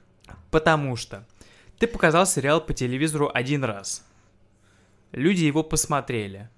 Потому 0.51 0.97
что 0.97 1.25
ты 1.79 1.87
показал 1.87 2.27
сериал 2.27 2.61
по 2.61 2.75
телевизору 2.75 3.31
один 3.33 3.65
раз. 3.65 4.05
Люди 5.13 5.45
его 5.45 5.63
посмотрели. 5.63 6.51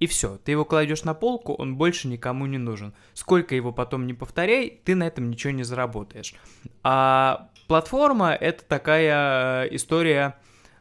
И 0.00 0.06
все, 0.06 0.38
ты 0.38 0.52
его 0.52 0.64
кладешь 0.64 1.04
на 1.04 1.12
полку, 1.12 1.52
он 1.52 1.76
больше 1.76 2.08
никому 2.08 2.46
не 2.46 2.56
нужен. 2.56 2.94
Сколько 3.12 3.54
его 3.54 3.70
потом 3.70 4.06
не 4.06 4.14
повторяй, 4.14 4.80
ты 4.82 4.94
на 4.94 5.06
этом 5.06 5.30
ничего 5.30 5.52
не 5.52 5.62
заработаешь. 5.62 6.34
А 6.82 7.50
платформа 7.68 8.32
это 8.32 8.64
такая 8.64 9.66
э, 9.66 9.74
история 9.74 10.36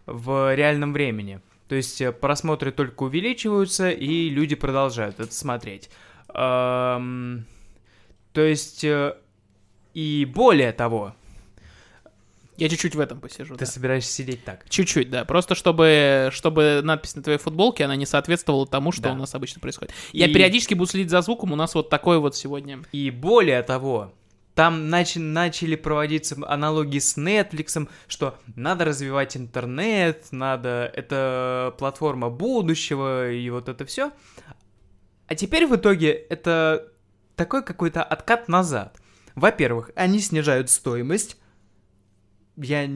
в 0.06 0.56
реальном 0.56 0.94
времени. 0.94 1.42
То 1.68 1.76
есть 1.76 2.00
э, 2.00 2.14
просмотры 2.14 2.72
только 2.72 3.04
увеличиваются, 3.04 3.92
и 3.92 4.30
люди 4.30 4.56
продолжают 4.56 5.20
это 5.20 5.34
смотреть. 5.34 5.90
Ам, 6.30 7.46
То 8.32 8.42
есть, 8.42 8.86
э, 8.86 9.18
и 9.94 10.26
более 10.34 10.72
того, 10.72 11.14
Я 12.60 12.70
чуть-чуть 12.70 12.96
в 12.96 13.00
этом 13.00 13.20
посижу. 13.20 13.54
ты 13.56 13.66
да. 13.66 13.72
собираешься 13.72 14.12
сидеть 14.12 14.44
так. 14.44 14.68
Чуть-чуть, 14.70 15.10
да. 15.10 15.26
Просто 15.26 15.56
чтобы, 15.56 16.30
чтобы 16.32 16.82
надпись 16.84 17.16
на 17.16 17.24
твоей 17.24 17.40
футболке, 17.40 17.86
она 17.86 17.96
не 17.96 18.06
соответствовала 18.06 18.66
тому, 18.68 18.92
что 18.92 19.04
Да. 19.04 19.12
у 19.14 19.16
нас 19.16 19.34
обычно 19.36 19.60
происходит. 19.62 19.94
Я 20.12 20.28
И- 20.28 20.34
периодически 20.34 20.74
буду 20.74 20.90
следить 20.90 21.10
за 21.10 21.22
звуком, 21.22 21.52
у 21.52 21.56
нас 21.56 21.76
вот 21.76 21.90
такой 21.90 22.20
вот 22.20 22.36
сегодня. 22.36 22.80
И 22.92 23.10
более 23.12 23.62
того, 23.64 24.14
там 24.56 24.94
начи- 24.94 25.20
начали 25.20 25.76
проводиться 25.76 26.36
аналогии 26.46 27.00
с 27.00 27.18
Netflix, 27.18 27.88
что 28.08 28.38
надо 28.56 28.84
развивать 28.86 29.38
интернет, 29.38 30.26
надо, 30.32 30.92
это 30.96 31.74
платформа 31.78 32.30
будущего 32.30 33.32
и 33.32 33.50
вот 33.50 33.70
это 33.70 33.86
все. 33.86 34.12
А 35.28 35.36
теперь 35.36 35.66
в 35.68 35.76
итоге 35.76 36.12
это 36.12 36.88
такой 37.36 37.64
какой-то 37.64 38.04
откат 38.04 38.48
назад. 38.50 38.98
Во-первых, 39.36 39.92
они 39.96 40.20
снижают 40.20 40.70
стоимость. 40.70 41.38
Я 42.62 42.88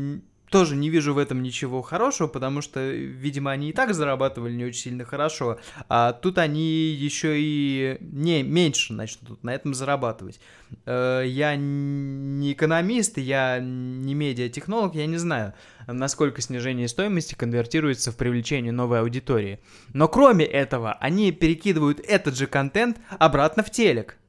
тоже 0.53 0.75
не 0.75 0.91
вижу 0.91 1.15
в 1.15 1.17
этом 1.17 1.41
ничего 1.41 1.81
хорошего, 1.81 2.27
потому 2.27 2.61
что, 2.61 2.79
видимо, 2.91 3.49
они 3.49 3.71
и 3.71 3.73
так 3.73 3.95
зарабатывали 3.95 4.53
не 4.53 4.65
очень 4.65 4.81
сильно 4.81 5.03
хорошо, 5.03 5.57
а 5.89 6.13
тут 6.13 6.37
они 6.37 6.91
еще 6.91 7.33
и 7.39 7.97
не 8.01 8.43
меньше 8.43 8.93
начнут 8.93 9.43
на 9.43 9.55
этом 9.55 9.73
зарабатывать. 9.73 10.39
Э, 10.85 11.23
Я 11.25 11.55
не 11.55 12.53
экономист, 12.53 13.17
я 13.17 13.57
не 13.59 14.13
медиатехнолог, 14.13 14.93
я 14.93 15.07
не 15.07 15.17
знаю, 15.17 15.55
насколько 15.87 16.39
снижение 16.39 16.87
стоимости 16.87 17.33
конвертируется 17.33 18.11
в 18.11 18.17
привлечение 18.17 18.71
новой 18.71 18.99
аудитории. 18.99 19.59
Но 19.93 20.07
кроме 20.07 20.45
этого, 20.45 20.93
они 20.93 21.31
перекидывают 21.31 21.99
этот 21.99 22.37
же 22.37 22.45
контент 22.45 22.99
обратно 23.17 23.63
в 23.63 23.71
телек. 23.71 24.19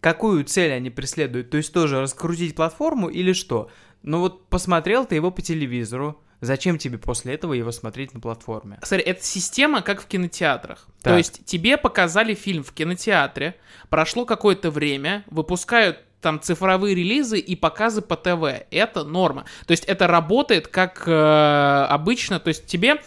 Какую 0.00 0.44
цель 0.44 0.72
они 0.72 0.90
преследуют? 0.90 1.50
То 1.50 1.56
есть 1.56 1.72
тоже 1.72 2.00
раскрутить 2.00 2.54
платформу 2.54 3.08
или 3.08 3.32
что? 3.32 3.68
Ну 4.02 4.20
вот 4.20 4.46
посмотрел 4.48 5.04
ты 5.04 5.14
его 5.16 5.30
по 5.30 5.42
телевизору, 5.42 6.20
зачем 6.40 6.78
тебе 6.78 6.98
после 6.98 7.34
этого 7.34 7.52
его 7.52 7.72
смотреть 7.72 8.14
на 8.14 8.20
платформе? 8.20 8.78
Смотри, 8.82 9.04
это 9.06 9.24
система, 9.24 9.82
как 9.82 10.00
в 10.00 10.06
кинотеатрах. 10.06 10.86
То 11.02 11.10
Так. 11.10 11.18
есть 11.18 11.44
тебе 11.44 11.76
показали 11.76 12.34
фильм 12.34 12.62
в 12.62 12.72
кинотеатре, 12.72 13.56
прошло 13.90 14.24
какое-то 14.24 14.70
время, 14.70 15.24
выпускают 15.30 15.98
там 16.20 16.40
цифровые 16.40 16.96
релизы 16.96 17.38
и 17.38 17.54
показы 17.54 18.00
по 18.02 18.16
ТВ. 18.16 18.64
Это 18.72 19.04
норма. 19.04 19.44
То 19.66 19.70
есть 19.70 19.84
это 19.84 20.08
работает 20.08 20.66
как 20.66 21.04
э, 21.06 21.86
обычно. 21.88 22.40
То 22.40 22.48
есть 22.48 22.66
тебе 22.66 23.00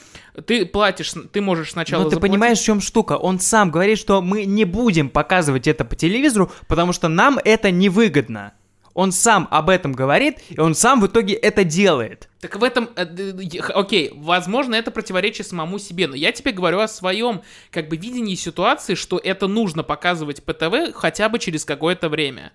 ты 0.47 0.65
платишь, 0.65 1.11
ты 1.33 1.41
можешь 1.41 1.71
сначала 1.71 2.03
Ну, 2.03 2.09
ты 2.09 2.15
заплатить- 2.15 2.31
понимаешь, 2.31 2.59
в 2.59 2.63
чем 2.63 2.79
штука? 2.79 3.17
Он 3.17 3.37
сам 3.39 3.69
говорит, 3.69 3.97
что 3.97 4.21
мы 4.21 4.45
не 4.45 4.63
будем 4.63 5.09
показывать 5.09 5.67
это 5.67 5.83
по 5.83 5.97
телевизору, 5.97 6.51
потому 6.69 6.93
что 6.93 7.09
нам 7.09 7.37
это 7.43 7.69
невыгодно. 7.69 8.53
Он 8.93 9.11
сам 9.11 9.47
об 9.51 9.69
этом 9.69 9.93
говорит, 9.93 10.39
и 10.49 10.59
он 10.59 10.75
сам 10.75 11.01
в 11.01 11.07
итоге 11.07 11.33
это 11.33 11.63
делает. 11.63 12.29
Так 12.39 12.55
в 12.55 12.63
этом, 12.63 12.89
э, 12.95 13.05
окей, 13.73 14.11
возможно, 14.15 14.75
это 14.75 14.91
противоречие 14.91 15.45
самому 15.45 15.79
себе, 15.79 16.07
но 16.07 16.15
я 16.15 16.31
тебе 16.31 16.51
говорю 16.51 16.79
о 16.79 16.87
своем, 16.87 17.41
как 17.71 17.87
бы, 17.87 17.97
видении 17.97 18.35
ситуации, 18.35 18.95
что 18.95 19.19
это 19.23 19.47
нужно 19.47 19.83
показывать 19.83 20.43
по 20.43 20.53
ТВ 20.53 20.93
хотя 20.93 21.29
бы 21.29 21.39
через 21.39 21.65
какое-то 21.65 22.09
время. 22.09 22.51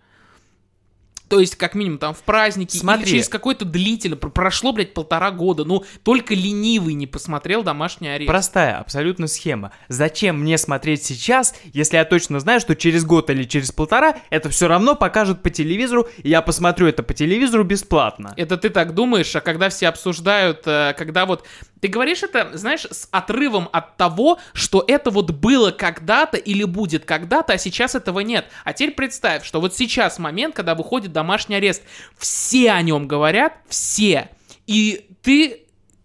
То 1.29 1.41
есть, 1.41 1.57
как 1.57 1.75
минимум, 1.75 1.99
там 1.99 2.15
в 2.15 2.23
праздники 2.23 2.77
Смотри. 2.77 3.07
через 3.07 3.29
какой-то 3.29 3.65
длительный, 3.65 4.17
пр- 4.17 4.31
прошло, 4.31 4.73
блядь, 4.73 4.95
полтора 4.95 5.33
года, 5.33 5.65
ну, 5.65 5.85
только 6.05 6.35
ленивый 6.35 6.95
не 6.95 7.09
посмотрел 7.09 7.65
«Домашний 7.65 8.09
арест». 8.09 8.29
Простая 8.29 8.79
абсолютно 8.79 9.27
схема. 9.27 9.73
Зачем 9.89 10.41
мне 10.41 10.57
смотреть 10.57 11.05
сейчас, 11.05 11.55
если 11.73 11.97
я 11.97 12.05
точно 12.05 12.39
знаю, 12.39 12.61
что 12.61 12.77
через 12.77 13.05
год 13.05 13.29
или 13.31 13.43
через 13.43 13.73
полтора 13.73 14.17
это 14.31 14.51
все 14.51 14.69
равно 14.69 14.95
покажут 14.95 15.43
по 15.43 15.51
телевизору, 15.51 16.09
и 16.19 16.29
я 16.29 16.43
посмотрю 16.43 16.87
это 16.87 17.03
по 17.03 17.13
телевизору 17.13 17.65
бесплатно. 17.65 18.33
Это 18.37 18.57
ты 18.57 18.71
так 18.71 18.95
думаешь, 18.95 19.35
а 19.35 19.41
когда 19.41 19.69
все 19.69 19.89
обсуждают, 19.89 20.63
э, 20.67 20.95
когда 20.97 21.27
вот... 21.27 21.45
Ты 21.81 21.89
говоришь 21.89 22.23
это, 22.23 22.57
знаешь, 22.57 22.87
с 22.87 23.07
отрывом 23.11 23.69
от 23.71 23.97
того, 23.97 24.39
что 24.55 24.83
это 24.87 25.11
вот 25.11 25.31
было 25.33 25.71
когда-то 25.73 26.37
или 26.37 26.65
будет 26.65 27.05
когда-то, 27.05 27.53
а 27.53 27.59
сейчас 27.59 27.95
этого 27.95 28.21
нет. 28.21 28.47
А 28.65 28.73
теперь 28.73 28.95
представь, 28.95 29.45
что 29.45 29.61
вот 29.61 29.75
сейчас 29.75 30.19
момент, 30.19 30.55
когда 30.55 30.75
выходит 30.75 31.13
домашний 31.17 31.57
арест. 31.57 31.83
Все 32.17 32.71
о 32.71 32.83
нем 32.83 33.09
говорят, 33.09 33.55
все. 33.69 34.29
И 34.67 35.09
ты 35.23 35.63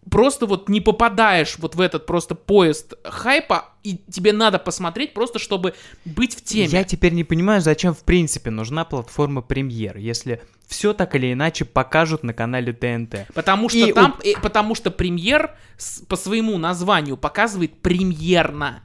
просто 0.09 0.45
вот 0.47 0.67
не 0.69 0.81
попадаешь 0.81 1.57
вот 1.59 1.75
в 1.75 1.81
этот 1.81 2.05
просто 2.05 2.33
поезд 2.35 2.93
хайпа, 3.03 3.69
и 3.83 3.97
тебе 4.11 4.33
надо 4.33 4.57
посмотреть 4.59 5.13
просто, 5.13 5.37
чтобы 5.39 5.73
быть 6.05 6.35
в 6.35 6.43
теме. 6.43 6.65
Я 6.67 6.83
теперь 6.83 7.13
не 7.13 7.23
понимаю, 7.23 7.61
зачем 7.61 7.93
в 7.93 8.03
принципе 8.03 8.49
нужна 8.49 8.83
платформа 8.85 9.41
премьер, 9.41 9.97
если 9.97 10.41
все 10.67 10.93
так 10.93 11.15
или 11.15 11.33
иначе 11.33 11.65
покажут 11.65 12.23
на 12.23 12.33
канале 12.33 12.73
ТНТ. 12.73 13.27
Потому 13.33 13.69
что 13.69 13.77
И 13.77 13.93
там, 13.93 14.17
э, 14.23 14.33
потому 14.41 14.73
что 14.75 14.89
премьер 14.91 15.55
с- 15.77 16.01
по 16.01 16.15
своему 16.15 16.57
названию 16.57 17.17
показывает 17.17 17.81
премьерно. 17.81 18.83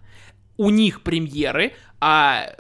У 0.59 0.71
них 0.71 1.03
премьеры, 1.03 1.73
а 2.01 2.55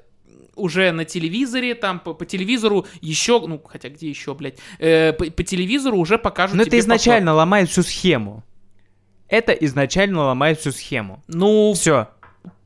уже 0.57 0.91
на 0.93 1.05
телевизоре, 1.05 1.75
там 1.75 2.01
по, 2.01 2.15
по 2.15 2.27
телевизору 2.27 2.87
еще, 3.01 3.41
ну 3.47 3.63
хотя 3.65 3.89
где 3.89 4.09
еще, 4.09 4.35
блядь, 4.35 4.59
э, 4.79 5.13
по, 5.13 5.25
по 5.27 5.43
телевизору 5.45 5.99
уже 5.99 6.19
покажут 6.19 6.57
Но 6.57 6.63
это 6.63 6.71
тебе 6.71 6.81
изначально 6.81 7.35
ломает 7.35 7.71
всю 7.71 7.83
схему. 7.83 8.43
Это 9.29 9.53
изначально 9.53 10.25
ломает 10.25 10.61
всю 10.61 10.73
схему. 10.73 11.23
Ну, 11.27 11.73
Все. 11.75 12.09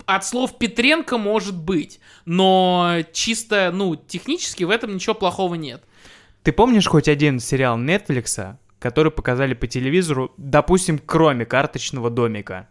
от 0.07 0.25
слов 0.25 0.59
Петренко 0.59 1.19
может 1.19 1.57
быть, 1.57 2.01
но 2.25 2.99
чисто, 3.13 3.71
ну, 3.73 3.97
технически 3.97 4.65
в 4.65 4.71
этом 4.71 4.95
ничего 4.95 5.15
плохого 5.15 5.55
нет. 5.55 5.83
Ты 6.43 6.53
помнишь 6.53 6.87
хоть 6.87 7.09
один 7.09 7.41
сериал 7.41 7.79
Netflix, 7.79 8.57
который 8.79 9.11
показали 9.13 9.55
по 9.55 9.67
телевизору, 9.67 10.33
допустим, 10.37 10.99
кроме 10.99 11.45
карточного 11.45 12.11
домика? 12.11 12.69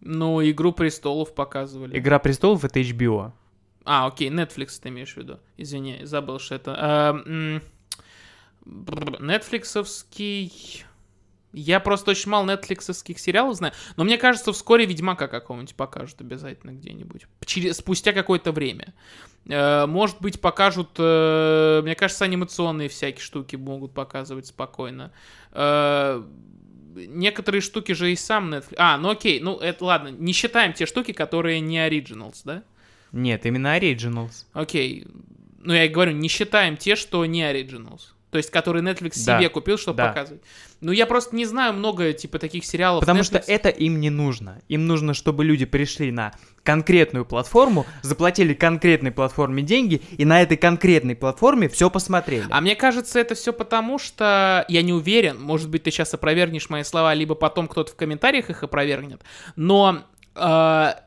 Ну, 0.00 0.42
Игру 0.48 0.72
престолов 0.72 1.34
показывали. 1.34 1.98
Игра 1.98 2.18
престолов 2.18 2.64
это 2.64 2.80
HBO. 2.80 3.32
А, 3.86 4.06
окей, 4.06 4.28
Netflix 4.28 4.80
ты 4.82 4.90
имеешь 4.90 5.14
в 5.14 5.16
виду. 5.16 5.38
Извини, 5.56 6.00
забыл, 6.02 6.38
что 6.38 6.56
это. 6.56 7.62
Бррр, 8.66 9.22
Нетфликсовский... 9.22 10.84
Я 11.52 11.80
просто 11.80 12.10
очень 12.10 12.30
мало 12.30 12.44
нетфликсовских 12.44 13.18
сериалов 13.18 13.56
знаю, 13.56 13.72
но 13.96 14.04
мне 14.04 14.18
кажется, 14.18 14.52
вскоре 14.52 14.84
Ведьмака 14.84 15.26
какого-нибудь 15.26 15.74
покажут 15.74 16.20
обязательно 16.20 16.72
где-нибудь. 16.72 17.26
Через, 17.46 17.78
спустя 17.78 18.12
какое-то 18.12 18.52
время. 18.52 18.92
Э, 19.46 19.86
может 19.86 20.20
быть, 20.20 20.38
покажут... 20.38 20.90
э, 20.98 21.80
мне 21.82 21.94
кажется, 21.94 22.26
анимационные 22.26 22.90
всякие 22.90 23.22
штуки 23.22 23.56
могут 23.56 23.94
показывать 23.94 24.48
спокойно. 24.48 25.12
Э, 25.52 26.22
некоторые 26.94 27.62
штуки 27.62 27.92
же 27.92 28.12
и 28.12 28.16
сам 28.16 28.52
Netflix... 28.52 28.74
А, 28.76 28.98
ну 28.98 29.08
окей, 29.08 29.40
ну 29.40 29.56
это 29.56 29.82
ладно, 29.84 30.08
не 30.08 30.34
считаем 30.34 30.74
те 30.74 30.84
штуки, 30.84 31.12
которые 31.12 31.60
не 31.60 31.78
Originals, 31.78 32.40
да? 32.44 32.64
Нет, 33.12 33.46
именно 33.46 33.76
Originals. 33.78 34.44
Окей. 34.52 35.06
Ну, 35.62 35.72
я 35.74 35.88
говорю, 35.88 36.12
не 36.12 36.28
считаем 36.28 36.76
те, 36.76 36.96
что 36.96 37.24
не 37.26 37.42
Originals. 37.42 38.00
То 38.30 38.38
есть, 38.38 38.50
которые 38.50 38.82
Netflix 38.82 39.12
Да. 39.24 39.38
себе 39.38 39.48
купил, 39.48 39.78
чтобы 39.78 39.98
Да. 39.98 40.08
показывать. 40.08 40.42
Ну, 40.82 40.92
я 40.92 41.06
просто 41.06 41.34
не 41.34 41.46
знаю 41.46 41.72
много, 41.72 42.12
типа, 42.12 42.38
таких 42.38 42.64
сериалов. 42.66 43.00
Потому 43.00 43.20
Netflix. 43.20 43.24
что 43.24 43.38
это 43.38 43.68
им 43.70 43.98
не 43.98 44.10
нужно. 44.10 44.60
Им 44.68 44.86
нужно, 44.86 45.14
чтобы 45.14 45.44
люди 45.44 45.64
пришли 45.64 46.12
на 46.12 46.32
конкретную 46.62 47.24
платформу, 47.24 47.86
заплатили 48.02 48.52
конкретной 48.52 49.10
платформе 49.10 49.62
деньги, 49.62 50.02
и 50.18 50.24
на 50.26 50.42
этой 50.42 50.56
конкретной 50.58 51.16
платформе 51.16 51.68
все 51.68 51.88
посмотрели. 51.88 52.44
А 52.50 52.60
мне 52.60 52.76
кажется, 52.76 53.18
это 53.18 53.34
все 53.34 53.52
потому, 53.54 53.98
что 53.98 54.66
я 54.68 54.82
не 54.82 54.92
уверен, 54.92 55.40
может 55.40 55.70
быть, 55.70 55.84
ты 55.84 55.90
сейчас 55.90 56.12
опровергнешь 56.12 56.68
мои 56.68 56.82
слова, 56.82 57.14
либо 57.14 57.34
потом 57.36 57.68
кто-то 57.68 57.92
в 57.92 57.96
комментариях 57.96 58.50
их 58.50 58.62
опровергнет, 58.62 59.22
но 59.54 60.02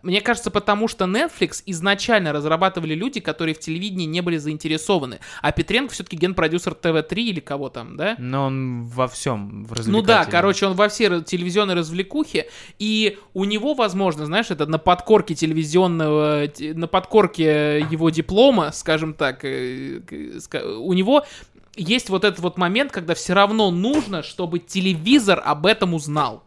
мне 0.04 0.22
кажется, 0.22 0.52
потому 0.52 0.88
что 0.88 1.06
Netflix 1.06 1.62
изначально 1.66 2.34
разрабатывали 2.34 2.96
люди, 2.96 3.20
которые 3.20 3.54
в 3.54 3.60
телевидении 3.60 4.06
не 4.06 4.22
были 4.22 4.38
заинтересованы, 4.38 5.20
а 5.42 5.52
Петренко 5.52 5.94
все-таки 5.94 6.18
генпродюсер 6.18 6.74
ТВ-3 6.74 7.16
или 7.16 7.40
кого 7.40 7.70
там, 7.70 7.96
да? 7.96 8.16
Но 8.18 8.46
он 8.46 8.86
во 8.86 9.08
всем 9.08 9.66
в 9.66 9.88
Ну 9.88 10.02
да, 10.02 10.26
короче, 10.26 10.66
он 10.66 10.74
во 10.74 10.90
все 10.90 11.22
телевизионные 11.22 11.76
развлекухи, 11.76 12.48
и 12.80 13.18
у 13.34 13.46
него, 13.46 13.74
возможно, 13.74 14.26
знаешь, 14.26 14.50
это 14.50 14.66
на 14.66 14.78
подкорке 14.80 15.36
телевизионного, 15.36 16.48
те- 16.48 16.74
на 16.74 16.88
подкорке 16.88 17.80
его 17.90 18.10
диплома, 18.10 18.72
скажем 18.72 19.14
так, 19.14 19.44
э, 19.44 20.02
у 20.80 20.94
него 20.94 21.24
есть 21.76 22.10
вот 22.10 22.24
этот 22.24 22.40
вот 22.40 22.58
момент, 22.58 22.92
когда 22.92 23.14
все 23.14 23.34
равно 23.34 23.72
нужно, 23.72 24.24
чтобы 24.24 24.60
телевизор 24.60 25.42
об 25.44 25.66
этом 25.66 25.94
узнал. 25.94 26.44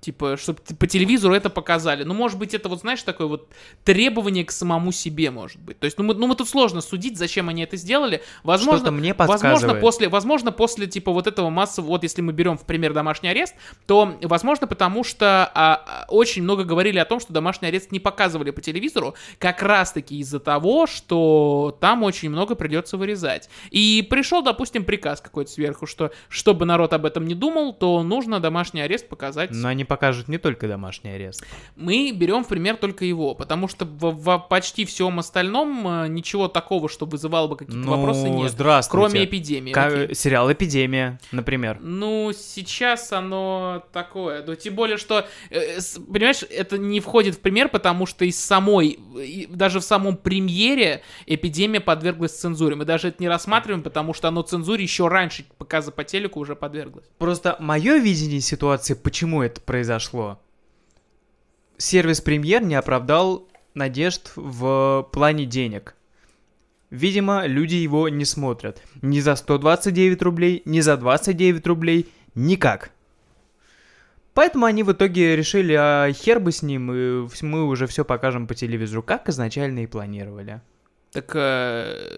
Типа, 0.00 0.36
чтобы 0.36 0.60
по 0.78 0.86
телевизору 0.86 1.34
это 1.34 1.50
показали. 1.50 2.04
Ну, 2.04 2.14
может 2.14 2.38
быть, 2.38 2.54
это 2.54 2.68
вот, 2.68 2.80
знаешь, 2.80 3.02
такое 3.02 3.26
вот 3.26 3.48
требование 3.84 4.44
к 4.44 4.52
самому 4.52 4.92
себе, 4.92 5.30
может 5.30 5.60
быть. 5.60 5.78
То 5.80 5.86
есть, 5.86 5.98
ну, 5.98 6.04
мы, 6.04 6.14
ну, 6.14 6.26
мы 6.26 6.36
тут 6.36 6.48
сложно 6.48 6.80
судить, 6.80 7.18
зачем 7.18 7.48
они 7.48 7.62
это 7.62 7.76
сделали. 7.76 8.22
Возможно, 8.44 8.78
Что-то 8.78 8.92
мне 8.92 9.14
Возможно, 9.14 9.74
после, 9.74 10.08
возможно, 10.08 10.52
после 10.52 10.86
типа 10.86 11.12
вот 11.12 11.26
этого 11.26 11.50
массового, 11.50 11.90
вот 11.90 12.02
если 12.02 12.22
мы 12.22 12.32
берем 12.32 12.56
в 12.58 12.64
пример 12.64 12.92
домашний 12.92 13.30
арест, 13.30 13.54
то, 13.86 14.16
возможно, 14.22 14.66
потому 14.66 15.02
что 15.02 15.50
а, 15.54 15.82
а, 15.86 16.04
очень 16.08 16.42
много 16.42 16.64
говорили 16.64 16.98
о 16.98 17.04
том, 17.04 17.18
что 17.18 17.32
домашний 17.32 17.68
арест 17.68 17.90
не 17.92 18.00
показывали 18.00 18.50
по 18.50 18.60
телевизору, 18.60 19.14
как 19.38 19.62
раз-таки 19.62 20.18
из-за 20.18 20.40
того, 20.40 20.86
что 20.86 21.76
там 21.80 22.02
очень 22.02 22.30
много 22.30 22.54
придется 22.54 22.96
вырезать. 22.96 23.48
И 23.70 24.06
пришел, 24.08 24.42
допустим, 24.42 24.84
приказ 24.84 25.20
какой-то 25.20 25.50
сверху, 25.50 25.86
что 25.86 26.12
чтобы 26.28 26.66
народ 26.66 26.92
об 26.92 27.06
этом 27.06 27.26
не 27.26 27.34
думал, 27.34 27.72
то 27.72 28.02
нужно 28.02 28.40
домашний 28.40 28.82
арест 28.82 29.08
показать. 29.08 29.50
Но 29.50 29.68
они 29.68 29.84
покажут 29.86 30.28
не 30.28 30.38
только 30.38 30.68
домашний 30.68 31.10
арест. 31.10 31.44
Мы 31.76 32.12
берем 32.12 32.44
в 32.44 32.48
пример 32.48 32.76
только 32.76 33.04
его, 33.04 33.34
потому 33.34 33.68
что 33.68 33.84
в, 33.84 34.10
в 34.10 34.38
почти 34.48 34.84
всем 34.84 35.18
остальном 35.18 35.86
э, 36.04 36.08
ничего 36.08 36.48
такого, 36.48 36.88
что 36.88 37.06
вызывало 37.06 37.48
бы 37.48 37.56
какие-то 37.56 37.78
Ну, 37.78 37.96
вопросы, 37.96 38.28
нет. 38.28 38.50
здравствуйте. 38.50 39.08
Кроме 39.08 39.24
эпидемии. 39.24 39.72
Окей. 39.76 40.14
Сериал 40.14 40.52
«Эпидемия», 40.52 41.18
например. 41.32 41.78
Ну, 41.80 42.32
сейчас 42.36 43.12
оно 43.12 43.82
такое. 43.92 44.44
Ну, 44.46 44.54
тем 44.54 44.74
более, 44.74 44.96
что, 44.96 45.26
э, 45.50 45.78
понимаешь, 46.12 46.42
это 46.48 46.78
не 46.78 47.00
входит 47.00 47.36
в 47.36 47.40
пример, 47.40 47.68
потому 47.68 48.06
что 48.06 48.24
из 48.24 48.38
самой, 48.38 48.98
даже 49.48 49.80
в 49.80 49.84
самом 49.84 50.16
премьере 50.16 51.02
эпидемия 51.26 51.80
подверглась 51.80 52.32
цензуре. 52.32 52.74
Мы 52.76 52.84
даже 52.84 53.08
это 53.08 53.16
не 53.22 53.28
рассматриваем, 53.28 53.82
потому 53.82 54.14
что 54.14 54.28
оно 54.28 54.42
цензуре 54.42 54.82
еще 54.82 55.08
раньше 55.08 55.44
показа 55.58 55.92
по 55.92 56.04
телеку 56.04 56.40
уже 56.40 56.56
подверглось. 56.56 57.04
Просто 57.18 57.56
мое 57.60 57.98
видение 57.98 58.40
ситуации, 58.40 58.94
почему 58.94 59.42
это 59.42 59.60
произошло. 59.76 60.40
Сервис 61.76 62.22
премьер 62.22 62.62
не 62.62 62.76
оправдал 62.76 63.46
надежд 63.74 64.32
в 64.34 65.06
плане 65.12 65.44
денег. 65.44 65.94
Видимо, 66.88 67.46
люди 67.46 67.74
его 67.74 68.08
не 68.08 68.24
смотрят. 68.24 68.82
Ни 69.02 69.20
за 69.20 69.36
129 69.36 70.22
рублей, 70.22 70.62
ни 70.64 70.80
за 70.80 70.96
29 70.96 71.66
рублей, 71.66 72.06
никак. 72.34 72.90
Поэтому 74.32 74.64
они 74.64 74.82
в 74.82 74.92
итоге 74.92 75.36
решили, 75.36 75.74
а 75.78 76.10
хер 76.10 76.40
бы 76.40 76.52
с 76.52 76.62
ним, 76.62 76.90
и 76.90 77.28
мы 77.42 77.64
уже 77.64 77.86
все 77.86 78.02
покажем 78.02 78.46
по 78.46 78.54
телевизору, 78.54 79.02
как 79.02 79.28
изначально 79.28 79.80
и 79.80 79.86
планировали. 79.86 80.62
Так, 81.12 81.32
э, 81.34 82.08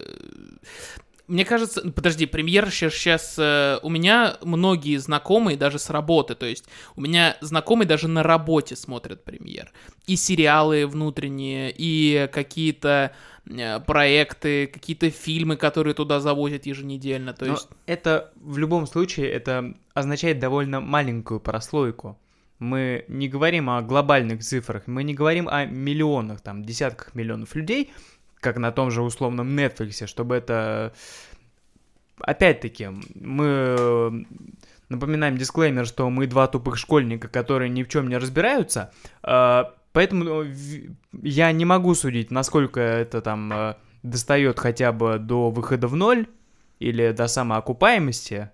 мне 1.29 1.45
кажется, 1.45 1.81
ну, 1.83 1.91
подожди, 1.91 2.25
премьер 2.25 2.69
сейчас... 2.71 3.37
у 3.37 3.89
меня 3.89 4.37
многие 4.41 4.97
знакомые 4.97 5.57
даже 5.57 5.79
с 5.79 5.89
работы, 5.89 6.35
то 6.35 6.45
есть 6.45 6.65
у 6.95 7.01
меня 7.01 7.37
знакомые 7.41 7.87
даже 7.87 8.07
на 8.07 8.23
работе 8.23 8.75
смотрят 8.75 9.23
премьер. 9.23 9.71
И 10.07 10.15
сериалы 10.15 10.87
внутренние, 10.87 11.73
и 11.75 12.27
какие-то 12.33 13.13
э, 13.47 13.79
проекты, 13.81 14.67
какие-то 14.67 15.11
фильмы, 15.11 15.55
которые 15.55 15.93
туда 15.93 16.19
завозят 16.19 16.65
еженедельно. 16.65 17.33
То 17.33 17.45
Но 17.45 17.51
есть, 17.53 17.69
это 17.85 18.33
в 18.35 18.57
любом 18.57 18.87
случае 18.87 19.29
это 19.29 19.75
означает 19.93 20.39
довольно 20.39 20.81
маленькую 20.81 21.39
прослойку. 21.39 22.19
Мы 22.57 23.05
не 23.07 23.29
говорим 23.29 23.69
о 23.69 23.81
глобальных 23.81 24.43
цифрах, 24.43 24.87
мы 24.87 25.03
не 25.03 25.13
говорим 25.13 25.47
о 25.47 25.65
миллионах, 25.65 26.41
там, 26.41 26.65
десятках 26.65 27.15
миллионов 27.15 27.55
людей, 27.55 27.91
как 28.39 28.57
на 28.57 28.71
том 28.71 28.91
же 28.91 29.01
условном 29.01 29.57
Netflix, 29.57 30.05
чтобы 30.07 30.35
это... 30.35 30.93
Опять-таки, 32.19 32.89
мы 33.15 33.45
э, 33.45 34.11
напоминаем 34.89 35.37
дисклеймер, 35.37 35.85
что 35.85 36.09
мы 36.09 36.27
два 36.27 36.47
тупых 36.47 36.77
школьника, 36.77 37.29
которые 37.29 37.69
ни 37.69 37.83
в 37.83 37.87
чем 37.87 38.09
не 38.09 38.17
разбираются, 38.17 38.91
э, 39.23 39.63
поэтому 39.93 40.43
э, 40.43 40.53
я 41.13 41.51
не 41.53 41.63
могу 41.63 41.95
судить, 41.95 42.29
насколько 42.29 42.81
это 42.81 43.21
там 43.21 43.75
достает 44.03 44.59
хотя 44.59 44.91
бы 44.91 45.17
до 45.17 45.49
выхода 45.49 45.87
в 45.87 45.95
ноль, 45.95 46.27
или 46.79 47.11
до 47.11 47.27
самоокупаемости, 47.27 48.51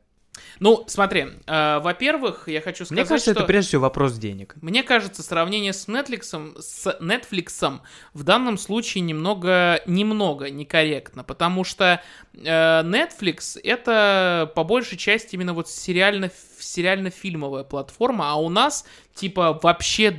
Ну, 0.60 0.86
смотри, 0.88 1.26
э, 1.46 1.80
во-первых, 1.80 2.48
я 2.48 2.62
хочу 2.62 2.86
сказать, 2.86 3.04
мне 3.04 3.08
кажется, 3.08 3.32
что... 3.32 3.40
это 3.42 3.48
прежде 3.48 3.70
всего 3.70 3.84
вопрос 3.84 4.18
денег. 4.18 4.56
Мне 4.62 4.84
кажется, 4.84 5.24
сравнение 5.24 5.74
с 5.74 5.88
Netflix, 5.88 6.62
с 6.62 6.98
Netflix 7.02 7.80
в 8.14 8.24
данном 8.24 8.58
случае 8.58 9.02
немного, 9.02 9.82
немного 9.86 10.50
некорректно, 10.50 11.24
потому 11.24 11.64
что 11.64 12.02
э, 12.34 12.38
Netflix 12.40 13.60
это 13.64 14.52
по 14.56 14.64
большей 14.64 14.98
части 14.98 15.36
именно 15.36 15.54
вот 15.54 15.70
сериально, 15.70 16.32
сериально-фильмовая 16.60 17.64
платформа, 17.64 18.32
а 18.32 18.36
у 18.36 18.50
нас 18.50 18.86
типа 19.14 19.60
вообще 19.62 20.16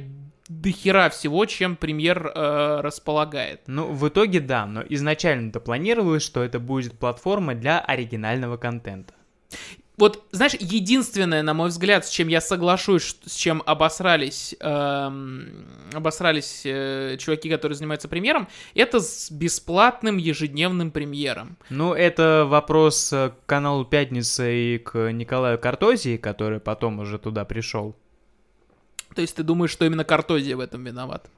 дохера 0.48 1.08
всего, 1.08 1.44
чем 1.46 1.76
премьер 1.76 2.30
э, 2.34 2.80
располагает. 2.80 3.62
Ну, 3.66 3.86
в 3.86 4.08
итоге 4.08 4.40
да, 4.40 4.66
но 4.66 4.82
изначально-то 4.88 5.60
планировалось, 5.60 6.22
что 6.22 6.42
это 6.42 6.60
будет 6.60 6.98
платформа 6.98 7.54
для 7.54 7.80
оригинального 7.80 8.56
контента. 8.56 9.14
Вот, 9.96 10.24
знаешь, 10.30 10.54
единственное, 10.58 11.42
на 11.42 11.54
мой 11.54 11.68
взгляд, 11.68 12.06
с 12.06 12.10
чем 12.10 12.28
я 12.28 12.42
соглашусь, 12.42 13.16
с 13.24 13.34
чем 13.34 13.62
обосрались, 13.64 14.54
эм, 14.60 15.66
обосрались 15.94 16.62
э, 16.64 17.16
чуваки, 17.18 17.48
которые 17.48 17.76
занимаются 17.76 18.06
премьером, 18.06 18.46
это 18.74 19.00
с 19.00 19.30
бесплатным 19.30 20.18
ежедневным 20.18 20.90
премьером. 20.90 21.56
Ну, 21.70 21.94
это 21.94 22.44
вопрос 22.46 23.10
э, 23.12 23.30
к 23.30 23.46
каналу 23.46 23.86
«Пятница» 23.86 24.48
и 24.48 24.76
к 24.78 25.10
Николаю 25.12 25.58
Картозии, 25.58 26.18
который 26.18 26.60
потом 26.60 26.98
уже 26.98 27.18
туда 27.18 27.46
пришел. 27.46 27.96
То 29.14 29.22
есть 29.22 29.34
ты 29.34 29.42
думаешь, 29.42 29.70
что 29.70 29.86
именно 29.86 30.04
Картозия 30.04 30.56
в 30.56 30.60
этом 30.60 30.84
виноват? 30.84 31.30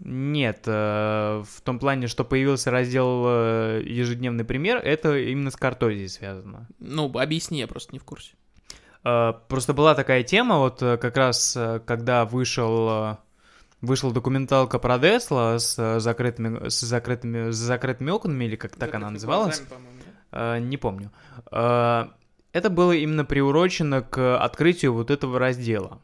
Нет, 0.00 0.62
э, 0.66 1.42
в 1.46 1.60
том 1.62 1.78
плане, 1.78 2.08
что 2.08 2.24
появился 2.24 2.70
раздел 2.70 3.24
э, 3.26 3.82
«Ежедневный 3.86 4.44
пример», 4.44 4.78
это 4.78 5.16
именно 5.16 5.50
с 5.50 5.56
Картозией 5.56 6.08
связано. 6.08 6.68
Ну, 6.78 7.10
объясни, 7.18 7.60
я 7.60 7.66
просто 7.68 7.92
не 7.92 7.98
в 7.98 8.04
курсе. 8.04 8.34
Э, 9.04 9.32
Просто 9.48 9.72
была 9.72 9.94
такая 9.94 10.22
тема, 10.22 10.58
вот 10.58 10.80
как 10.80 11.16
раз, 11.16 11.56
когда 11.86 12.24
вышел, 12.24 13.18
вышла 13.80 14.12
документалка 14.12 14.78
про 14.78 14.98
Десла 14.98 15.58
с 15.58 16.00
закрытыми, 16.00 16.68
с 16.68 16.80
закрытыми, 16.80 17.50
с 17.50 17.56
закрытыми 17.56 18.10
окнами, 18.10 18.44
или 18.44 18.56
как 18.56 18.76
так 18.76 18.94
она 18.94 19.10
Закрытыми 19.10 19.14
называлась, 19.14 19.62
глазами, 20.30 20.60
не 20.66 20.76
помню. 20.76 21.10
Это 21.50 22.70
было 22.70 22.92
именно 22.92 23.24
приурочено 23.24 24.02
к 24.02 24.38
открытию 24.38 24.92
вот 24.94 25.10
этого 25.10 25.38
раздела. 25.38 26.00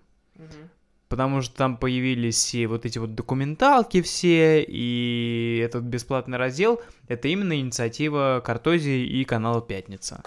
Потому 1.11 1.42
что 1.42 1.57
там 1.57 1.77
появились 1.77 2.55
и 2.55 2.66
вот 2.66 2.87
эти 2.87 2.99
вот 2.99 3.16
документалки 3.16 4.01
все, 4.01 4.62
и 4.62 5.61
этот 5.62 5.83
бесплатный 5.83 6.38
раздел, 6.38 6.81
это 7.09 7.27
именно 7.27 7.59
инициатива 7.59 8.40
Картозии 8.44 9.05
и 9.05 9.25
канала 9.25 9.61
«Пятница». 9.61 10.23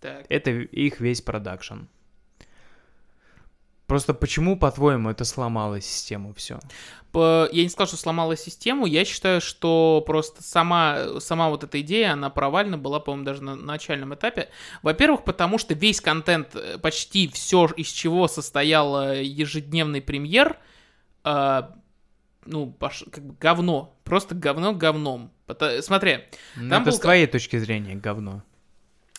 Так. 0.00 0.24
Это 0.28 0.52
их 0.52 1.00
весь 1.00 1.22
продакшн. 1.22 1.80
Просто 3.88 4.12
почему, 4.12 4.58
по-твоему, 4.58 5.08
это 5.08 5.24
сломало 5.24 5.80
систему 5.80 6.34
все? 6.34 6.60
Я 7.14 7.62
не 7.62 7.70
сказал, 7.70 7.86
что 7.86 7.96
сломала 7.96 8.36
систему, 8.36 8.84
я 8.84 9.06
считаю, 9.06 9.40
что 9.40 10.04
просто 10.06 10.42
сама, 10.42 11.18
сама 11.20 11.48
вот 11.48 11.64
эта 11.64 11.80
идея, 11.80 12.12
она 12.12 12.28
провальна 12.28 12.76
была, 12.76 13.00
по-моему, 13.00 13.24
даже 13.24 13.42
на 13.42 13.56
начальном 13.56 14.14
этапе. 14.14 14.50
Во-первых, 14.82 15.24
потому 15.24 15.56
что 15.56 15.72
весь 15.72 16.02
контент, 16.02 16.54
э, 16.54 16.76
почти 16.76 17.28
все, 17.28 17.66
из 17.78 17.88
чего 17.88 18.28
состоял 18.28 19.00
э, 19.00 19.24
ежедневный 19.24 20.02
премьер, 20.02 20.58
э, 21.24 21.62
ну, 22.44 22.76
как 22.78 23.24
бы 23.24 23.34
говно. 23.40 23.96
Просто 24.04 24.34
говно 24.34 24.74
говном. 24.74 25.30
Смотри, 25.80 26.24
Ну, 26.56 26.68
Там 26.68 26.82
это 26.82 26.90
был 26.90 26.96
с 26.98 27.00
твоей 27.00 27.26
точки 27.26 27.58
зрения 27.58 27.94
говно. 27.94 28.42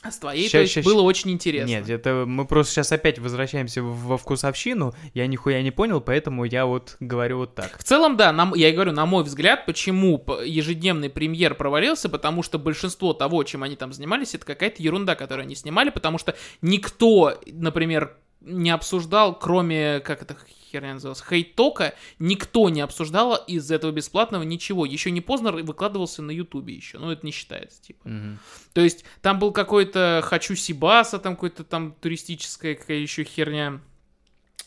А 0.02 0.12
с 0.12 0.18
твоей, 0.18 0.48
Ща- 0.48 0.60
то 0.60 0.62
есть, 0.62 0.74
ща- 0.74 0.82
было 0.82 1.02
очень 1.02 1.30
интересно. 1.32 1.68
Нет, 1.70 1.90
это 1.90 2.24
мы 2.26 2.46
просто 2.46 2.74
сейчас 2.74 2.92
опять 2.92 3.20
возвращаемся 3.20 3.84
во 3.84 4.18
вкусовщину. 4.18 4.94
Я 5.14 5.28
нихуя 5.28 5.62
не 5.62 5.72
понял, 5.72 6.00
поэтому 6.00 6.46
я 6.46 6.66
вот 6.66 6.96
говорю 7.02 7.40
вот 7.40 7.56
так. 7.56 7.78
В 7.78 7.84
целом, 7.84 8.16
да, 8.16 8.32
нам, 8.32 8.54
я 8.56 8.70
и 8.70 8.72
говорю, 8.72 8.94
на 8.94 9.06
мой 9.06 9.24
взгляд, 9.24 9.66
почему 9.66 10.24
ежедневный 10.46 11.10
премьер 11.10 11.54
провалился, 11.54 12.08
потому 12.08 12.44
что 12.44 12.58
большинство 12.60 13.14
того, 13.14 13.44
чем 13.44 13.64
они 13.64 13.76
там 13.76 13.92
занимались, 13.92 14.34
это 14.36 14.46
какая-то 14.46 14.82
ерунда, 14.82 15.16
которую 15.16 15.44
они 15.44 15.56
снимали, 15.56 15.90
потому 15.90 16.18
что 16.18 16.36
никто, 16.62 17.38
например, 17.48 18.16
не 18.42 18.70
обсуждал, 18.70 19.38
кроме, 19.38 20.00
как 20.00 20.22
это 20.22 20.38
херня 20.72 20.94
называлась, 20.94 21.22
хейт-тока, 21.22 21.94
никто 22.20 22.70
не 22.70 22.82
обсуждал 22.82 23.36
из 23.36 23.70
этого 23.72 23.92
бесплатного 23.92 24.44
ничего. 24.44 24.86
Еще 24.86 25.12
не 25.12 25.22
поздно 25.22 25.52
выкладывался 25.52 26.22
на 26.22 26.32
ютубе 26.32 26.74
еще, 26.74 27.00
ну 27.00 27.12
это 27.12 27.26
не 27.26 27.32
считается, 27.32 27.82
типа. 27.82 28.08
Мгм. 28.08 28.40
То 28.74 28.82
есть 28.82 29.04
там 29.22 29.40
был 29.40 29.52
какой-то 29.52 30.22
«Хочу 30.24 30.56
Сибаса», 30.56 31.20
там 31.20 31.36
какой-то 31.36 31.64
там 31.64 31.94
туристическая 32.00 32.76
какая 32.76 32.98
еще 32.98 33.24
херня, 33.24 33.82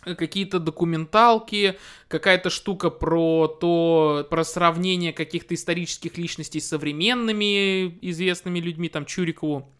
какие-то 0.04 0.58
документалки, 0.58 1.78
какая-то 2.08 2.50
штука 2.50 2.90
про 2.90 3.46
то, 3.46 4.26
про 4.28 4.44
сравнение 4.44 5.12
каких-то 5.12 5.54
исторических 5.54 6.18
личностей 6.18 6.60
с 6.60 6.68
современными 6.68 7.98
известными 8.08 8.58
людьми, 8.58 8.88
там 8.88 9.06
Чурикову. 9.06 9.72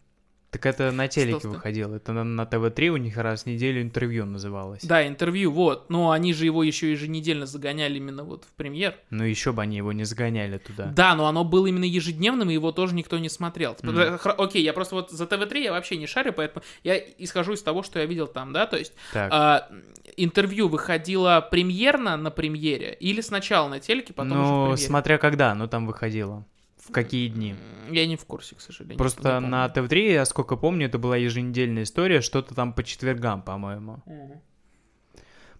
Так 0.53 0.67
это 0.67 0.91
на 0.91 1.07
телеке 1.07 1.39
Что-то. 1.39 1.55
выходило. 1.55 1.95
Это 1.95 2.13
на, 2.13 2.23
на 2.23 2.45
ТВ-3 2.45 2.89
у 2.89 2.97
них 2.97 3.17
раз 3.17 3.43
в 3.43 3.45
неделю 3.47 3.81
интервью 3.81 4.25
называлось. 4.25 4.83
Да, 4.83 5.05
интервью, 5.07 5.51
вот. 5.51 5.89
Но 5.89 6.11
они 6.11 6.31
же 6.31 6.45
его 6.45 6.61
еще 6.63 6.91
еженедельно 6.91 7.47
загоняли 7.47 7.97
именно 7.97 8.23
вот 8.23 8.43
в 8.43 8.53
премьер. 8.53 8.93
Ну 9.09 9.23
еще 9.23 9.51
бы 9.51 9.63
они 9.63 9.77
его 9.77 9.91
не 9.93 10.03
загоняли 10.03 10.59
туда. 10.59 10.85
Да, 10.95 11.15
но 11.15 11.25
оно 11.25 11.43
было 11.43 11.65
именно 11.65 11.85
ежедневным, 11.85 12.51
и 12.51 12.53
его 12.53 12.71
тоже 12.71 12.93
никто 12.93 13.17
не 13.17 13.29
смотрел. 13.29 13.75
Хра- 13.81 14.35
Окей, 14.37 14.61
я 14.63 14.73
просто 14.73 14.93
вот 14.93 15.09
за 15.09 15.25
ТВ-3 15.25 15.63
я 15.63 15.71
вообще 15.71 15.97
не 15.97 16.05
шарю, 16.05 16.33
поэтому 16.33 16.63
я 16.83 16.97
исхожу 17.17 17.53
из 17.53 17.63
того, 17.63 17.81
что 17.81 17.97
я 17.97 18.05
видел 18.05 18.27
там, 18.27 18.53
да, 18.53 18.67
то 18.67 18.77
есть 18.77 18.93
Так. 19.11 19.29
а, 19.33 19.69
интервью 20.17 20.67
выходило 20.67 21.45
премьерно 21.49 22.15
на 22.15 22.29
премьере 22.29 22.95
или 22.99 23.21
сначала 23.21 23.67
на 23.69 23.79
телеке, 23.79 24.13
потом 24.13 24.33
уже 24.33 24.53
в 24.53 24.69
ну, 24.69 24.77
смотря 24.77 25.17
когда 25.17 25.51
оно 25.51 25.67
там 25.67 25.87
выходило. 25.87 26.45
В 26.87 26.91
какие 26.91 27.29
дни. 27.29 27.55
Я 27.89 28.05
не 28.05 28.17
в 28.17 28.25
курсе, 28.25 28.55
к 28.55 28.61
сожалению. 28.61 28.97
Просто 28.97 29.39
на 29.39 29.67
ТВ-3, 29.69 30.13
я 30.13 30.25
сколько 30.25 30.57
помню, 30.57 30.87
это 30.87 30.97
была 30.97 31.15
еженедельная 31.15 31.83
история, 31.83 32.21
что-то 32.21 32.55
там 32.55 32.73
по 32.73 32.83
четвергам, 32.83 33.41
по-моему. 33.41 34.03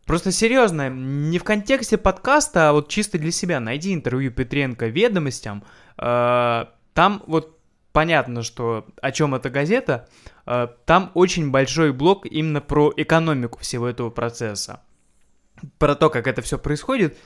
Просто 0.06 0.34
серьезно, 0.34 0.90
не 0.90 1.40
в 1.40 1.46
контексте 1.46 1.98
подкаста, 1.98 2.70
а 2.70 2.74
вот 2.74 2.90
чисто 2.90 3.18
для 3.18 3.32
себя. 3.32 3.62
Найди 3.62 3.94
интервью 3.94 4.32
Петренко 4.32 4.88
ведомостям. 4.88 5.64
Э, 5.98 6.66
Там 6.94 7.24
вот 7.26 7.58
понятно, 7.94 8.44
что 8.44 8.86
о 9.02 9.12
чем 9.14 9.34
эта 9.34 9.50
газета. 9.50 10.10
Э, 10.46 10.68
Там 10.86 11.12
очень 11.14 11.52
большой 11.52 11.94
блок 11.94 12.26
именно 12.26 12.60
про 12.60 12.92
экономику 12.98 13.60
всего 13.60 13.88
этого 13.88 14.10
процесса. 14.10 14.82
Про 15.78 15.96
то, 15.96 16.10
как 16.10 16.28
это 16.28 16.42
все 16.42 16.60
происходит. 16.60 17.18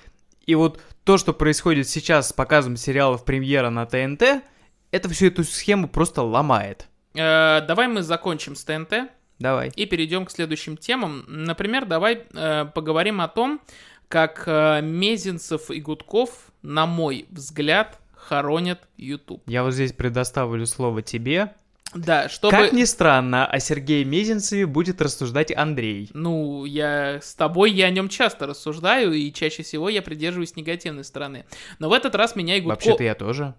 И 0.47 0.55
вот 0.55 0.81
то, 1.03 1.17
что 1.17 1.33
происходит 1.33 1.87
сейчас 1.87 2.29
с 2.29 2.33
показом 2.33 2.77
сериалов 2.77 3.25
премьера 3.25 3.69
на 3.69 3.85
ТНТ, 3.85 4.43
это 4.91 5.09
всю 5.09 5.27
эту 5.27 5.43
схему 5.43 5.87
просто 5.87 6.23
ломает. 6.23 6.87
Э, 7.13 7.61
Давай 7.67 7.87
мы 7.87 8.01
закончим 8.01 8.55
с 8.55 8.63
ТНТ 8.63 9.09
Давай. 9.39 9.71
и 9.75 9.85
перейдем 9.85 10.25
к 10.25 10.31
следующим 10.31 10.77
темам. 10.77 11.25
Например, 11.27 11.85
давай 11.85 12.23
э, 12.33 12.65
поговорим 12.73 13.21
о 13.21 13.27
том, 13.27 13.61
как 14.07 14.43
э, 14.47 14.81
Мезенцев 14.81 15.69
и 15.69 15.81
Гудков, 15.81 16.51
на 16.61 16.85
мой 16.85 17.25
взгляд, 17.29 17.99
хоронят 18.15 18.87
YouTube. 18.97 19.43
Я 19.47 19.63
вот 19.63 19.73
здесь 19.73 19.91
предоставлю 19.91 20.65
слово 20.65 21.01
тебе. 21.01 21.53
Да, 21.93 22.29
чтобы... 22.29 22.51
Как 22.51 22.73
ни 22.73 22.83
странно, 22.83 23.45
о 23.45 23.59
Сергее 23.59 24.03
Мезенцеве 24.03 24.65
будет 24.65 25.01
рассуждать 25.01 25.55
Андрей. 25.55 26.09
Ну, 26.13 26.65
я 26.65 27.19
с 27.21 27.33
тобой, 27.33 27.71
я 27.71 27.85
о 27.87 27.89
нем 27.89 28.09
часто 28.09 28.45
рассуждаю, 28.45 29.13
и 29.13 29.31
чаще 29.31 29.63
всего 29.63 29.89
я 29.89 30.01
придерживаюсь 30.01 30.55
негативной 30.55 31.03
стороны. 31.03 31.45
Но 31.79 31.89
в 31.89 31.93
этот 31.93 32.15
раз 32.15 32.35
меня 32.35 32.57
и 32.57 32.61
Гудков... 32.61 32.85
Вообще-то 32.85 33.03
я 33.03 33.15
тоже. 33.15 33.55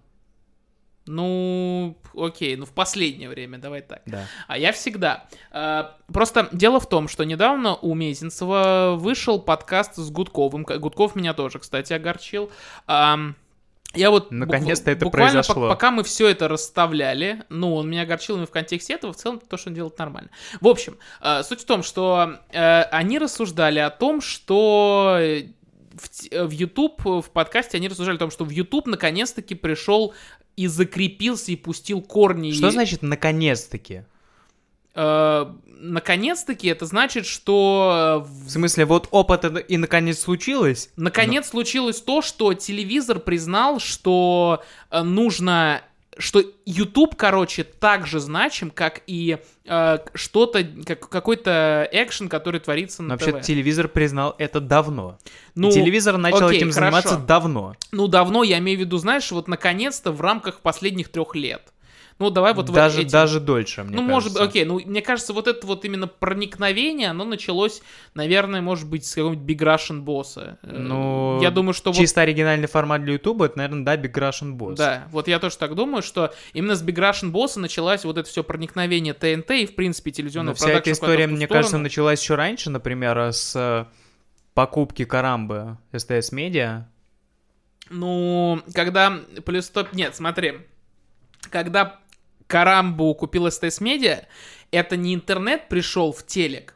Ну, 1.05 1.97
окей, 2.15 2.55
ну 2.55 2.65
в 2.65 2.71
последнее 2.71 3.29
время, 3.29 3.57
давай 3.57 3.81
так. 3.81 4.03
Да. 4.05 4.27
А 4.47 4.59
я 4.59 4.71
всегда. 4.71 5.25
А, 5.51 5.97
Просто 6.13 6.49
дело 6.51 6.79
в 6.79 6.87
том, 6.87 7.07
что 7.07 7.23
недавно 7.23 7.75
у 7.75 7.95
Мезенцева 7.95 8.95
вышел 8.95 9.41
подкаст 9.41 9.95
с 9.95 10.11
Гудковым. 10.11 10.63
Гудков 10.63 11.15
меня 11.15 11.33
тоже, 11.33 11.57
кстати, 11.57 11.93
огорчил. 11.93 12.51
Я 13.95 14.11
вот 14.11 14.31
Наконец-то 14.31 14.91
это 14.91 15.09
произошло. 15.09 15.67
пока 15.67 15.89
мы 15.89 16.03
все 16.03 16.27
это 16.27 16.47
расставляли, 16.47 17.43
ну, 17.49 17.73
он 17.73 17.89
меня 17.89 18.03
огорчил 18.03 18.35
именно 18.35 18.45
в 18.45 18.51
контексте 18.51 18.93
этого, 18.93 19.13
в 19.13 19.15
целом 19.15 19.39
то, 19.39 19.57
что 19.57 19.69
он 19.69 19.75
делает 19.75 19.97
нормально. 19.97 20.29
В 20.61 20.67
общем, 20.67 20.97
э, 21.21 21.41
суть 21.43 21.61
в 21.61 21.65
том, 21.65 21.81
что 21.81 22.39
э, 22.51 22.81
они 22.83 23.17
рассуждали 23.17 23.79
о 23.79 23.89
том, 23.89 24.21
что 24.21 25.17
э, 25.19 25.47
в, 25.93 26.47
в 26.47 26.51
YouTube, 26.51 27.03
в 27.03 27.31
подкасте 27.33 27.77
они 27.77 27.87
рассуждали 27.87 28.17
о 28.17 28.19
том, 28.19 28.29
что 28.29 28.45
в 28.45 28.51
YouTube 28.51 28.85
наконец-таки 28.85 29.55
пришел 29.55 30.13
и 30.55 30.67
закрепился 30.67 31.51
и 31.51 31.55
пустил 31.55 32.01
корни. 32.01 32.51
Что 32.51 32.69
значит 32.69 33.01
наконец-таки? 33.01 34.03
Э, 34.95 35.45
наконец-таки 35.79 36.67
это 36.67 36.85
значит, 36.85 37.25
что 37.25 38.23
э, 38.25 38.27
в- 38.27 38.49
смысле, 38.49 38.85
вот 38.85 39.07
опыт 39.11 39.45
и 39.67 39.77
наконец 39.77 40.19
случилось? 40.19 40.89
наконец 40.95 41.49
случилось 41.49 42.01
то, 42.01 42.21
что 42.21 42.53
телевизор 42.53 43.19
признал, 43.19 43.79
что 43.79 44.63
э, 44.91 45.01
нужно 45.01 45.81
что 46.17 46.43
YouTube, 46.65 47.15
короче, 47.15 47.63
так 47.63 48.05
же 48.05 48.19
значим, 48.19 48.71
как 48.71 49.03
и 49.07 49.37
э, 49.65 49.97
что-то, 50.15 50.67
как 50.85 51.07
какой-то 51.07 51.87
экшен, 51.93 52.27
который 52.27 52.59
творится 52.59 53.01
на 53.01 53.09
Но 53.09 53.13
вообще 53.13 53.31
ТВ. 53.39 53.45
телевизор 53.45 53.87
признал 53.87 54.35
это 54.37 54.59
давно. 54.59 55.17
Ну, 55.55 55.71
телевизор 55.71 56.17
начал 56.17 56.47
окей, 56.47 56.57
этим 56.57 56.73
хорошо. 56.73 56.81
заниматься 57.01 57.17
давно. 57.25 57.75
Ну, 57.93 58.07
давно, 58.07 58.43
я 58.43 58.57
имею 58.57 58.77
в 58.79 58.81
виду, 58.81 58.97
знаешь, 58.97 59.31
вот 59.31 59.47
наконец-то 59.47 60.11
в 60.11 60.19
рамках 60.19 60.59
последних 60.59 61.07
трех 61.07 61.35
лет. 61.35 61.71
Ну, 62.19 62.29
давай 62.29 62.53
вот 62.53 62.69
в 62.69 62.73
даже, 62.73 63.01
эти- 63.03 63.11
даже 63.11 63.39
дольше, 63.39 63.83
мне 63.83 63.95
ну, 63.95 64.01
может 64.01 64.31
быть, 64.33 64.37
кажется. 64.39 64.49
окей, 64.59 64.65
ну, 64.65 64.79
мне 64.85 65.01
кажется, 65.01 65.31
вот 65.31 65.47
это 65.47 65.65
вот 65.65 65.85
именно 65.85 66.05
проникновение, 66.05 67.11
оно 67.11 67.23
началось, 67.23 67.81
наверное, 68.13 68.59
может 68.59 68.89
быть, 68.89 69.05
с 69.05 69.15
какого-нибудь 69.15 69.49
Big 69.49 69.59
Russian 69.63 70.01
босса. 70.01 70.59
Э, 70.61 70.77
Ну, 70.77 71.39
я 71.41 71.49
думаю, 71.49 71.73
что 71.73 71.91
вот 71.91 71.97
Чисто 71.97 72.19
оригинальный 72.21 72.67
формат 72.67 73.03
для 73.05 73.13
Ютуба, 73.13 73.45
это, 73.45 73.57
наверное, 73.59 73.85
да, 73.85 73.95
Big 73.95 74.11
Russian 74.13 74.57
Boss. 74.57 74.75
Да, 74.75 75.07
вот 75.11 75.29
я 75.29 75.39
тоже 75.39 75.57
так 75.57 75.75
думаю, 75.75 76.01
что 76.01 76.33
именно 76.51 76.75
с 76.75 76.83
Big 76.83 76.95
Russian 76.95 77.31
Boss 77.31 77.57
началось 77.57 78.03
вот 78.03 78.17
это 78.17 78.27
все 78.27 78.43
проникновение 78.43 79.13
ТНТ 79.13 79.51
и, 79.51 79.65
в 79.65 79.75
принципе, 79.75 80.09
Но 80.11 80.15
телевизионного 80.15 80.55
вся 80.55 80.71
эта 80.71 80.91
история, 80.91 81.25
мне 81.27 81.47
кажется, 81.47 81.69
сторону. 81.69 81.83
началась 81.83 82.21
еще 82.21 82.35
раньше, 82.35 82.69
например, 82.69 83.17
с 83.17 83.55
э, 83.55 83.85
покупки 84.53 85.05
Карамбы 85.05 85.77
СТС 85.95 86.33
Медиа. 86.33 86.85
Ну, 87.89 88.61
когда 88.73 89.19
плюс 89.45 89.67
100... 89.67 89.87
Нет, 89.93 90.15
смотри. 90.15 90.59
Когда 91.49 91.99
Карамбу 92.49 93.13
купил 93.13 93.49
СТС 93.49 93.79
Медиа, 93.79 94.25
это 94.71 94.97
не 94.97 95.13
интернет 95.13 95.69
пришел 95.69 96.11
в 96.11 96.25
телек. 96.25 96.73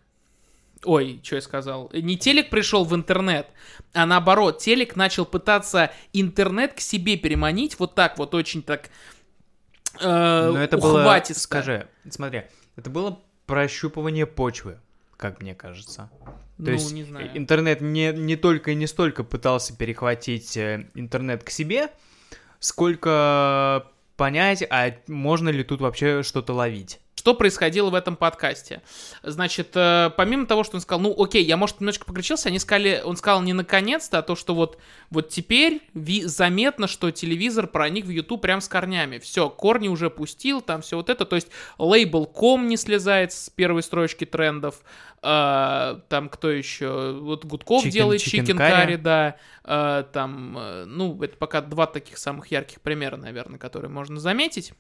Ой, 0.84 1.20
что 1.24 1.36
я 1.36 1.42
сказал? 1.42 1.90
Не 1.94 2.16
телек 2.16 2.52
пришел 2.52 2.86
в 2.86 2.94
интернет, 2.94 3.48
а 3.94 4.06
наоборот, 4.06 4.60
телек 4.60 4.96
начал 4.96 5.26
пытаться 5.26 5.92
интернет 6.14 6.74
к 6.76 6.80
себе 6.80 7.18
переманить 7.18 7.80
вот 7.80 7.96
так 7.96 8.20
вот 8.20 8.36
очень 8.36 8.62
так 8.62 8.90
э, 10.00 10.50
Но 10.52 10.62
это 10.62 10.78
было, 10.78 11.00
ухватисто. 11.00 11.42
скажи, 11.42 11.88
смотри, 12.08 12.44
это 12.76 12.92
было 12.92 13.20
прощупывание 13.48 14.28
почвы, 14.28 14.78
как 15.18 15.42
мне 15.42 15.56
кажется. 15.56 16.12
То 16.58 16.64
ну, 16.66 16.72
есть 16.72 16.94
не 16.94 17.04
знаю. 17.04 17.36
интернет 17.36 17.82
не, 17.82 18.12
не 18.14 18.36
только 18.36 18.72
и 18.72 18.76
не 18.76 18.86
столько 18.86 19.24
пытался 19.24 19.76
перехватить 19.76 20.56
э, 20.56 20.88
интернет 20.94 21.44
к 21.44 21.50
себе, 21.50 21.90
сколько 22.60 23.88
понять, 24.24 24.64
а 24.70 24.94
можно 25.08 25.50
ли 25.50 25.66
тут 25.66 25.82
вообще 25.82 26.24
что-то 26.24 26.54
ловить. 26.54 27.02
Что 27.14 27.34
происходило 27.34 27.90
в 27.90 27.94
этом 27.94 28.16
подкасте? 28.16 28.82
Значит, 29.22 29.72
э, 29.76 30.12
помимо 30.16 30.46
того, 30.46 30.64
что 30.64 30.78
он 30.78 30.82
сказал, 30.82 31.02
ну, 31.02 31.14
окей, 31.22 31.44
я, 31.44 31.58
может, 31.58 31.82
немножко 31.82 32.06
покричился, 32.06 32.48
они 32.48 32.58
сказали, 32.58 33.02
он 33.04 33.18
сказал 33.18 33.42
не 33.42 33.52
наконец-то, 33.52 34.20
а 34.20 34.22
то, 34.22 34.38
что 34.38 34.56
вот, 34.56 34.78
вот 35.10 35.28
теперь 35.28 35.82
ви- 35.94 36.24
заметно, 36.24 36.88
что 36.88 37.12
телевизор 37.12 37.68
проник 37.68 38.06
в 38.06 38.10
YouTube 38.10 38.42
прям 38.42 38.62
с 38.62 38.70
корнями. 38.70 39.20
Все, 39.20 39.50
корни 39.50 39.90
уже 39.90 40.10
пустил, 40.10 40.62
там 40.62 40.82
все 40.82 40.96
вот 40.96 41.10
это, 41.10 41.26
то 41.26 41.36
есть 41.36 41.50
LABELCOM 41.78 42.70
не 42.70 42.78
слезает 42.78 43.34
с 43.34 43.50
первой 43.50 43.84
строчки 43.84 44.24
трендов, 44.24 44.82
э, 45.24 46.00
там 46.10 46.30
кто 46.30 46.52
еще, 46.52 47.18
вот 47.20 47.46
Гудков 47.46 47.86
Chicken- 47.86 47.90
делает 47.90 48.22
Chicken 48.22 48.58
Curry, 48.58 48.98
да, 48.98 49.38
э, 49.64 50.04
там, 50.12 50.58
э, 50.58 50.86
ну, 50.86 51.22
это 51.22 51.38
пока 51.38 51.62
два 51.62 51.88
таких 51.88 52.18
самых 52.18 52.48
ярких 52.48 52.82
примера, 52.82 53.16
наверное, 53.16 53.58
которые 53.58 53.90
можно 53.90 54.20
заметить. 54.20 54.74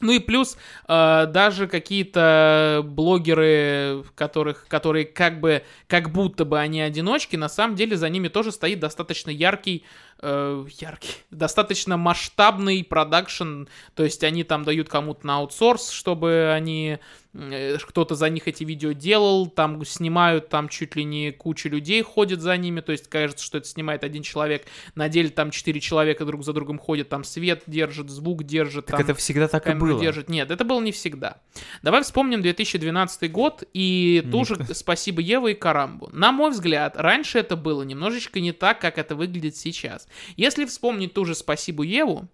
Ну 0.00 0.12
и 0.12 0.18
плюс 0.18 0.58
э, 0.88 1.26
даже 1.28 1.68
какие-то 1.68 2.82
блогеры, 2.84 4.04
которых, 4.16 4.66
которые 4.66 5.04
как 5.04 5.40
бы, 5.40 5.62
как 5.86 6.10
будто 6.10 6.44
бы 6.44 6.58
они 6.58 6.80
одиночки, 6.80 7.36
на 7.36 7.48
самом 7.48 7.76
деле 7.76 7.96
за 7.96 8.08
ними 8.08 8.28
тоже 8.28 8.50
стоит 8.50 8.80
достаточно 8.80 9.30
яркий, 9.30 9.84
э, 10.20 10.66
яркий, 10.80 11.14
достаточно 11.30 11.96
масштабный 11.96 12.82
продакшн, 12.82 13.64
то 13.94 14.02
есть 14.02 14.24
они 14.24 14.42
там 14.42 14.64
дают 14.64 14.88
кому-то 14.88 15.26
на 15.26 15.36
аутсорс, 15.36 15.90
чтобы 15.90 16.52
они, 16.52 16.98
кто-то 17.34 18.14
за 18.14 18.28
них 18.30 18.46
эти 18.46 18.64
видео 18.64 18.92
делал, 18.92 19.48
там 19.48 19.84
снимают, 19.84 20.48
там 20.48 20.68
чуть 20.68 20.94
ли 20.94 21.04
не 21.04 21.32
куча 21.32 21.68
людей 21.68 22.00
ходит 22.02 22.40
за 22.40 22.56
ними, 22.56 22.80
то 22.80 22.92
есть 22.92 23.08
кажется, 23.08 23.44
что 23.44 23.58
это 23.58 23.66
снимает 23.66 24.04
один 24.04 24.22
человек, 24.22 24.66
на 24.94 25.08
деле 25.08 25.30
там 25.30 25.50
четыре 25.50 25.80
человека 25.80 26.24
друг 26.24 26.44
за 26.44 26.52
другом 26.52 26.78
ходят, 26.78 27.08
там 27.08 27.24
свет 27.24 27.64
держит, 27.66 28.08
звук 28.10 28.44
держит, 28.44 28.86
Так 28.86 28.98
там 28.98 29.00
это 29.00 29.14
всегда 29.14 29.48
так 29.48 29.68
и 29.68 29.74
было. 29.74 30.00
держит. 30.00 30.28
Нет, 30.28 30.50
это 30.50 30.64
было 30.64 30.80
не 30.80 30.92
всегда. 30.92 31.38
Давай 31.82 32.02
вспомним 32.02 32.40
2012 32.42 33.30
год 33.32 33.64
и 33.72 34.26
тоже 34.30 34.56
спасибо 34.72 35.20
Еве 35.20 35.52
и 35.52 35.54
Карамбу. 35.54 36.10
На 36.12 36.30
мой 36.30 36.50
взгляд, 36.50 36.96
раньше 36.96 37.38
это 37.38 37.56
было 37.56 37.82
немножечко 37.82 38.40
не 38.40 38.52
так, 38.52 38.80
как 38.80 38.98
это 38.98 39.16
выглядит 39.16 39.56
сейчас. 39.56 40.06
Если 40.36 40.64
вспомнить 40.64 41.14
ту 41.14 41.24
же 41.24 41.34
спасибо 41.34 41.82
Еву, 41.82 42.28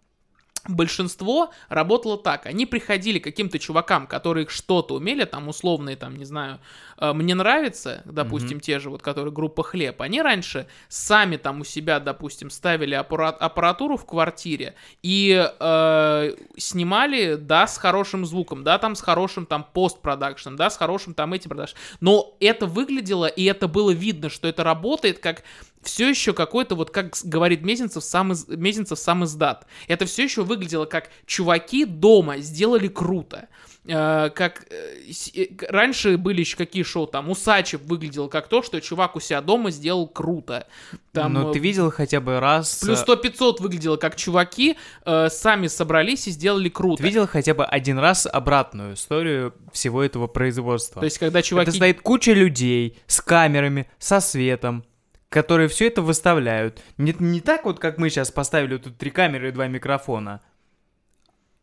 большинство 0.68 1.50
работало 1.68 2.18
так. 2.18 2.46
Они 2.46 2.66
приходили 2.66 3.18
к 3.18 3.24
каким-то 3.24 3.58
чувакам, 3.58 4.06
которые 4.06 4.46
что-то 4.48 4.94
умели, 4.94 5.24
там 5.24 5.48
условные, 5.48 5.96
там, 5.96 6.16
не 6.16 6.24
знаю, 6.24 6.60
э, 6.98 7.12
мне 7.12 7.34
нравится, 7.34 8.02
допустим, 8.04 8.60
те 8.60 8.78
же, 8.78 8.90
вот, 8.90 9.02
которые 9.02 9.32
группа 9.32 9.62
Хлеб, 9.62 10.02
они 10.02 10.22
раньше 10.22 10.66
сами 10.88 11.36
там 11.36 11.60
у 11.60 11.64
себя, 11.64 12.00
допустим, 12.00 12.50
ставили 12.50 12.94
аппарат- 12.94 13.40
аппаратуру 13.40 13.96
в 13.96 14.04
квартире 14.04 14.74
и 15.02 15.48
э, 15.60 16.34
снимали, 16.56 17.34
да, 17.36 17.66
с 17.66 17.78
хорошим 17.78 18.26
звуком, 18.26 18.64
да, 18.64 18.78
там 18.78 18.94
с 18.94 19.00
хорошим 19.00 19.46
там 19.46 19.64
постпродакшном, 19.64 20.56
да, 20.56 20.70
с 20.70 20.76
хорошим 20.76 21.14
там 21.14 21.32
этим 21.32 21.50
продакшн. 21.50 21.76
Но 22.00 22.36
это 22.40 22.66
выглядело, 22.66 23.26
и 23.26 23.44
это 23.44 23.68
было 23.68 23.90
видно, 23.90 24.28
что 24.28 24.48
это 24.48 24.64
работает 24.64 25.18
как 25.18 25.42
все 25.82 26.08
еще 26.08 26.32
какой-то, 26.32 26.74
вот 26.74 26.90
как 26.90 27.14
говорит 27.24 27.62
Мезенцев, 27.62 28.04
сам, 28.04 28.32
из, 28.32 28.46
Мезенцев 28.48 28.98
сам 28.98 29.24
издат. 29.24 29.66
Это 29.88 30.06
все 30.06 30.24
еще 30.24 30.42
выглядело 30.42 30.84
как 30.84 31.10
чуваки 31.26 31.84
дома 31.84 32.38
сделали 32.38 32.88
круто. 32.88 33.48
Э, 33.86 34.28
как 34.34 34.66
э, 34.70 35.10
э, 35.34 35.46
раньше 35.68 36.18
были 36.18 36.40
еще 36.40 36.56
какие 36.56 36.82
шоу, 36.82 37.06
там 37.06 37.30
Усачев 37.30 37.80
выглядел 37.82 38.28
как 38.28 38.48
то, 38.48 38.62
что 38.62 38.78
чувак 38.80 39.16
у 39.16 39.20
себя 39.20 39.40
дома 39.40 39.70
сделал 39.70 40.06
круто. 40.06 40.66
Там, 41.12 41.32
Но 41.32 41.50
э, 41.50 41.52
ты 41.54 41.58
видел 41.58 41.90
хотя 41.90 42.20
бы 42.20 42.38
раз... 42.40 42.80
Плюс 42.82 43.02
э, 43.02 43.04
100-500 43.04 43.62
выглядело 43.62 43.96
как 43.96 44.16
чуваки 44.16 44.76
э, 45.06 45.28
сами 45.30 45.66
собрались 45.66 46.28
и 46.28 46.30
сделали 46.30 46.68
круто. 46.68 47.02
Ты 47.02 47.08
видел 47.08 47.26
хотя 47.26 47.54
бы 47.54 47.64
один 47.64 47.98
раз 47.98 48.28
обратную 48.30 48.94
историю 48.94 49.54
всего 49.72 50.02
этого 50.02 50.26
производства? 50.26 51.00
То 51.00 51.06
есть, 51.06 51.18
когда 51.18 51.40
чуваки... 51.40 51.70
Это 51.70 51.76
стоит 51.76 52.02
куча 52.02 52.32
людей 52.32 52.98
с 53.06 53.22
камерами, 53.22 53.88
со 53.98 54.20
светом, 54.20 54.84
которые 55.30 55.68
все 55.68 55.86
это 55.86 56.02
выставляют. 56.02 56.82
Не, 56.98 57.14
не 57.18 57.40
так 57.40 57.64
вот, 57.64 57.78
как 57.78 57.96
мы 57.96 58.10
сейчас 58.10 58.30
поставили 58.30 58.76
тут 58.76 58.98
три 58.98 59.10
камеры 59.10 59.48
и 59.48 59.52
два 59.52 59.66
микрофона. 59.68 60.42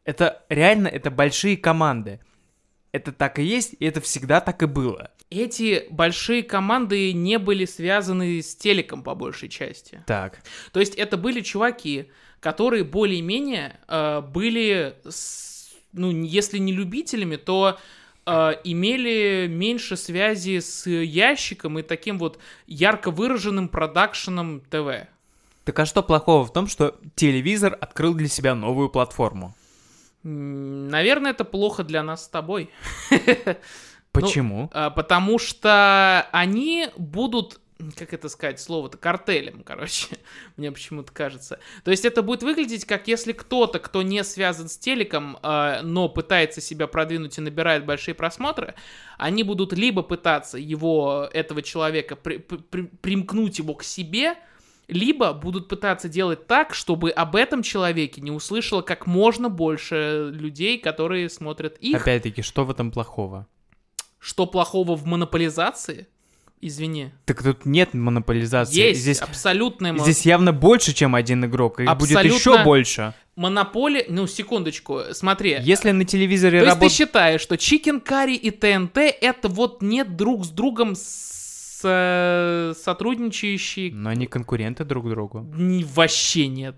Это 0.06 0.44
реально, 0.50 0.88
это 0.88 1.12
большие 1.12 1.58
команды. 1.58 2.20
Это 2.94 3.12
так 3.12 3.38
и 3.38 3.44
есть, 3.44 3.76
и 3.80 3.86
это 3.86 4.00
всегда 4.02 4.40
так 4.40 4.64
и 4.64 4.66
было. 4.66 5.12
Эти 5.30 5.86
большие 5.92 6.42
команды 6.42 7.12
не 7.12 7.38
были 7.38 7.66
связаны 7.66 8.42
с 8.42 8.56
телеком 8.56 9.04
по 9.04 9.14
большей 9.14 9.50
части. 9.50 10.02
Так. 10.08 10.40
То 10.72 10.80
есть 10.80 10.96
это 10.96 11.18
были 11.18 11.42
чуваки, 11.42 12.10
которые 12.40 12.86
более-менее 12.86 13.78
э, 13.90 14.22
были, 14.22 14.96
с- 15.08 15.74
ну, 15.92 16.10
если 16.12 16.58
не 16.60 16.72
любителями, 16.72 17.36
то 17.36 17.78
э, 18.28 18.54
имели 18.64 19.48
меньше 19.50 19.96
связи 19.96 20.60
с 20.60 20.88
ящиком 20.90 21.80
и 21.80 21.82
таким 21.82 22.20
вот 22.20 22.38
ярко 22.68 23.10
выраженным 23.10 23.70
продакшеном 23.70 24.62
ТВ. 24.70 25.08
Так 25.64 25.80
а 25.80 25.86
что 25.86 26.04
плохого 26.04 26.46
в 26.46 26.54
том, 26.54 26.68
что 26.68 26.96
телевизор 27.16 27.78
открыл 27.80 28.14
для 28.14 28.28
себя 28.28 28.56
новую 28.56 28.90
платформу? 28.90 29.56
Наверное, 30.24 31.32
это 31.32 31.46
плохо 31.46 31.84
для 31.84 32.04
нас 32.04 32.26
с 32.26 32.28
тобой. 32.28 32.70
Почему? 34.12 34.70
А, 34.74 34.90
Потому 34.90 35.40
что 35.40 36.28
они 36.32 36.88
будут, 36.98 37.60
как 37.96 38.14
это 38.14 38.30
сказать, 38.30 38.60
слово-то, 38.60 38.98
картелем, 38.98 39.64
короче, 39.64 40.08
мне 40.58 40.72
почему-то 40.72 41.12
кажется. 41.12 41.60
То 41.84 41.92
есть 41.92 42.06
это 42.06 42.22
будет 42.22 42.44
выглядеть, 42.44 42.86
как 42.86 43.08
если 43.08 43.32
кто-то, 43.34 43.80
кто 43.80 44.02
не 44.02 44.24
связан 44.24 44.70
с 44.70 44.78
телеком, 44.78 45.38
а, 45.44 45.82
но 45.84 46.10
пытается 46.10 46.62
себя 46.62 46.88
продвинуть 46.88 47.38
и 47.38 47.42
набирает 47.42 47.86
большие 47.86 48.16
просмотры, 48.16 48.76
они 49.18 49.44
будут 49.44 49.74
либо 49.74 50.04
пытаться 50.04 50.58
его, 50.58 51.30
этого 51.34 51.62
человека, 51.62 52.16
при- 52.16 52.38
при- 52.38 52.84
примкнуть 52.84 53.60
его 53.60 53.76
к 53.76 53.84
себе, 53.84 54.36
либо 54.88 55.34
будут 55.34 55.68
пытаться 55.68 56.08
делать 56.08 56.48
так, 56.48 56.74
чтобы 56.74 57.12
об 57.12 57.36
этом 57.36 57.62
человеке 57.62 58.22
не 58.22 58.32
услышало 58.32 58.82
как 58.82 59.06
можно 59.06 59.50
больше 59.50 60.30
людей, 60.34 60.80
которые 60.80 61.30
смотрят 61.30 61.78
их. 61.80 62.02
Опять-таки, 62.02 62.42
что 62.42 62.64
в 62.66 62.72
этом 62.72 62.92
плохого? 62.92 63.48
Что 64.20 64.48
плохого 64.48 64.96
в 64.96 65.06
монополизации? 65.06 66.08
Извини. 66.60 67.12
Так 67.26 67.44
тут 67.44 67.66
нет 67.66 67.94
монополизации. 67.94 68.76
Есть 68.80 69.02
Здесь, 69.02 69.20
абсолютная 69.20 69.94
мо- 69.94 70.04
здесь 70.04 70.26
явно 70.26 70.52
больше, 70.54 70.94
чем 70.94 71.14
один 71.14 71.46
игрок. 71.46 71.78
Будет 71.78 71.90
Абсолютно. 71.90 72.36
еще 72.36 72.64
больше. 72.64 73.14
монополия. 73.36 74.06
Ну, 74.10 74.26
секундочку, 74.26 75.02
смотри. 75.12 75.58
Если 75.62 75.92
на 75.92 76.04
телевизоре 76.04 76.62
То 76.62 76.66
есть 76.66 76.80
ты 76.80 76.90
считаешь, 76.90 77.42
что 77.42 77.56
Chicken 77.56 78.04
Curry 78.04 78.34
и 78.36 78.50
ТНТ 78.50 78.98
это 78.98 79.48
вот 79.50 79.84
нет 79.84 80.16
друг 80.16 80.46
с 80.46 80.50
другом 80.50 80.96
с, 80.96 81.80
э, 81.84 82.74
сотрудничающие? 82.84 83.92
Но 83.94 84.10
они 84.10 84.26
конкуренты 84.26 84.84
друг 84.84 85.08
другу. 85.10 85.46
Ни- 85.56 85.84
вообще 85.84 86.48
нет. 86.48 86.76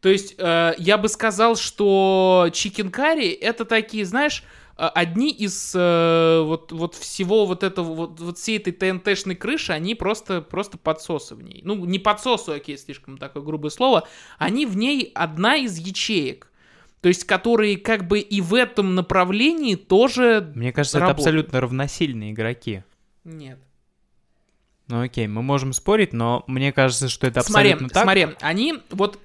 То 0.00 0.08
есть 0.08 0.34
э, 0.38 0.72
я 0.78 0.96
бы 0.96 1.10
сказал, 1.10 1.56
что 1.56 2.48
чикен 2.54 2.90
карри 2.90 3.28
это 3.28 3.66
такие, 3.66 4.06
знаешь, 4.06 4.44
одни 4.88 5.30
из 5.30 5.72
э, 5.74 6.42
вот, 6.42 6.72
вот 6.72 6.94
всего 6.94 7.44
вот 7.44 7.62
этого, 7.62 7.92
вот, 7.94 8.20
вот 8.20 8.38
всей 8.38 8.58
этой 8.58 8.72
ТНТшной 8.72 9.34
крыши, 9.34 9.72
они 9.72 9.94
просто, 9.94 10.40
просто 10.40 10.78
подсосы 10.78 11.34
в 11.34 11.42
ней. 11.42 11.60
Ну, 11.64 11.84
не 11.84 11.98
подсосы, 11.98 12.50
окей, 12.50 12.78
слишком 12.78 13.18
такое 13.18 13.42
грубое 13.42 13.70
слово, 13.70 14.08
они 14.38 14.64
в 14.66 14.76
ней 14.76 15.12
одна 15.14 15.56
из 15.56 15.78
ячеек. 15.78 16.50
То 17.02 17.08
есть, 17.08 17.24
которые 17.24 17.76
как 17.76 18.06
бы 18.08 18.20
и 18.20 18.40
в 18.40 18.54
этом 18.54 18.94
направлении 18.94 19.74
тоже 19.74 20.52
Мне 20.54 20.72
кажется, 20.72 20.98
это 20.98 21.08
работают. 21.08 21.26
абсолютно 21.26 21.60
равносильные 21.60 22.32
игроки. 22.32 22.84
Нет. 23.24 23.58
Ну 24.88 25.02
окей, 25.02 25.26
мы 25.26 25.42
можем 25.42 25.72
спорить, 25.72 26.12
но 26.12 26.42
мне 26.46 26.72
кажется, 26.72 27.08
что 27.08 27.26
это 27.26 27.42
Смотри, 27.42 27.72
абсолютно 27.72 27.88
так. 27.90 28.02
смотри, 28.02 28.28
они 28.40 28.74
вот 28.90 29.20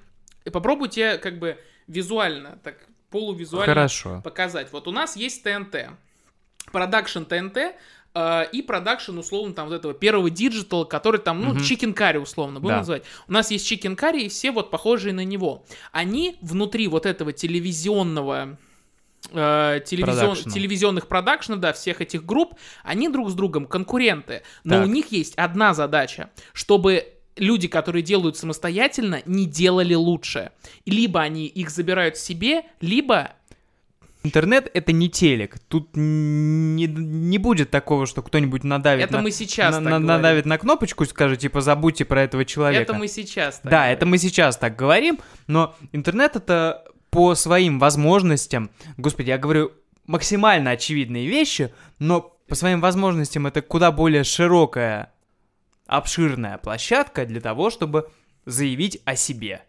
попробуйте 0.52 1.18
как 1.18 1.38
бы 1.38 1.58
визуально, 1.86 2.58
так 2.62 2.86
полувизуально 3.20 3.66
Хорошо. 3.74 4.20
показать. 4.22 4.68
Вот 4.72 4.86
у 4.88 4.92
нас 4.92 5.16
есть 5.16 5.42
ТНТ, 5.42 5.88
продакшн 6.70 7.22
ТНТ 7.22 7.56
э, 8.14 8.44
и 8.52 8.60
продакшн 8.62 9.16
условно 9.18 9.54
там 9.54 9.68
вот 9.68 9.74
этого 9.74 9.94
первого 9.94 10.28
диджитал, 10.28 10.84
который 10.84 11.18
там, 11.20 11.40
ну, 11.42 11.58
Chicken 11.60 11.94
Curry 11.94 12.18
условно 12.18 12.60
будем 12.60 12.74
Да. 12.74 12.78
называть. 12.78 13.04
У 13.28 13.32
нас 13.32 13.50
есть 13.50 13.66
Chicken 13.66 13.96
Curry 13.96 14.24
и 14.24 14.28
все 14.28 14.50
вот 14.50 14.70
похожие 14.70 15.14
на 15.14 15.24
него. 15.24 15.64
Они 15.92 16.36
внутри 16.42 16.88
вот 16.88 17.06
этого 17.06 17.32
телевизионного 17.32 18.58
э, 19.32 19.80
телевизион- 19.84 20.36
телевизионных 20.52 21.08
продакшнов, 21.08 21.58
да, 21.58 21.72
всех 21.72 22.00
этих 22.00 22.24
групп, 22.24 22.54
они 22.84 23.08
друг 23.08 23.28
с 23.30 23.34
другом 23.34 23.66
конкуренты. 23.66 24.42
Но 24.62 24.76
Так. 24.76 24.84
у 24.84 24.88
них 24.88 25.10
есть 25.10 25.34
одна 25.36 25.74
задача, 25.74 26.30
чтобы 26.52 27.15
люди, 27.36 27.68
которые 27.68 28.02
делают 28.02 28.36
самостоятельно, 28.36 29.22
не 29.26 29.46
делали 29.46 29.94
лучше. 29.94 30.50
Либо 30.86 31.20
они 31.20 31.46
их 31.46 31.70
забирают 31.70 32.16
себе, 32.16 32.62
либо 32.80 33.32
Интернет— 34.22 34.68
это 34.74 34.90
не 34.90 35.08
телек. 35.08 35.56
Тут 35.68 35.90
не, 35.94 36.86
не 36.88 37.38
будет 37.38 37.70
такого, 37.70 38.06
что 38.06 38.22
кто-нибудь 38.22 38.64
надавит 38.64 39.04
это 39.04 39.18
на, 39.18 39.22
мы 39.22 39.30
сейчас 39.30 39.76
на- 39.76 39.80
на- 39.80 39.98
надавит 40.00 40.46
на 40.46 40.58
кнопочку 40.58 41.04
и 41.04 41.06
скажет, 41.06 41.38
типа, 41.38 41.60
забудьте 41.60 42.04
про 42.04 42.22
этого 42.24 42.44
человека. 42.44 42.82
Это 42.82 42.94
мы 42.94 43.06
сейчас 43.06 43.60
так 43.60 43.70
Да, 43.70 43.76
говорим. 43.78 43.96
это 43.96 44.06
мы 44.06 44.18
сейчас 44.18 44.56
так 44.56 44.74
говорим, 44.74 45.20
но 45.46 45.76
интернет 45.92 46.34
это 46.34 46.82
по 47.10 47.36
своим 47.36 47.78
возможностям, 47.78 48.70
господи, 48.96 49.28
я 49.28 49.38
говорю 49.38 49.70
максимально 50.08 50.70
очевидные 50.72 51.28
вещи, 51.28 51.72
но 52.00 52.36
по 52.48 52.56
своим 52.56 52.80
возможностям 52.80 53.46
это 53.46 53.62
куда 53.62 53.92
более 53.92 54.24
широкая, 54.24 55.12
обширная 55.86 56.58
площадка 56.58 57.26
для 57.26 57.40
того, 57.40 57.70
чтобы 57.70 58.10
заявить 58.44 59.00
о 59.04 59.16
себе. 59.16 59.62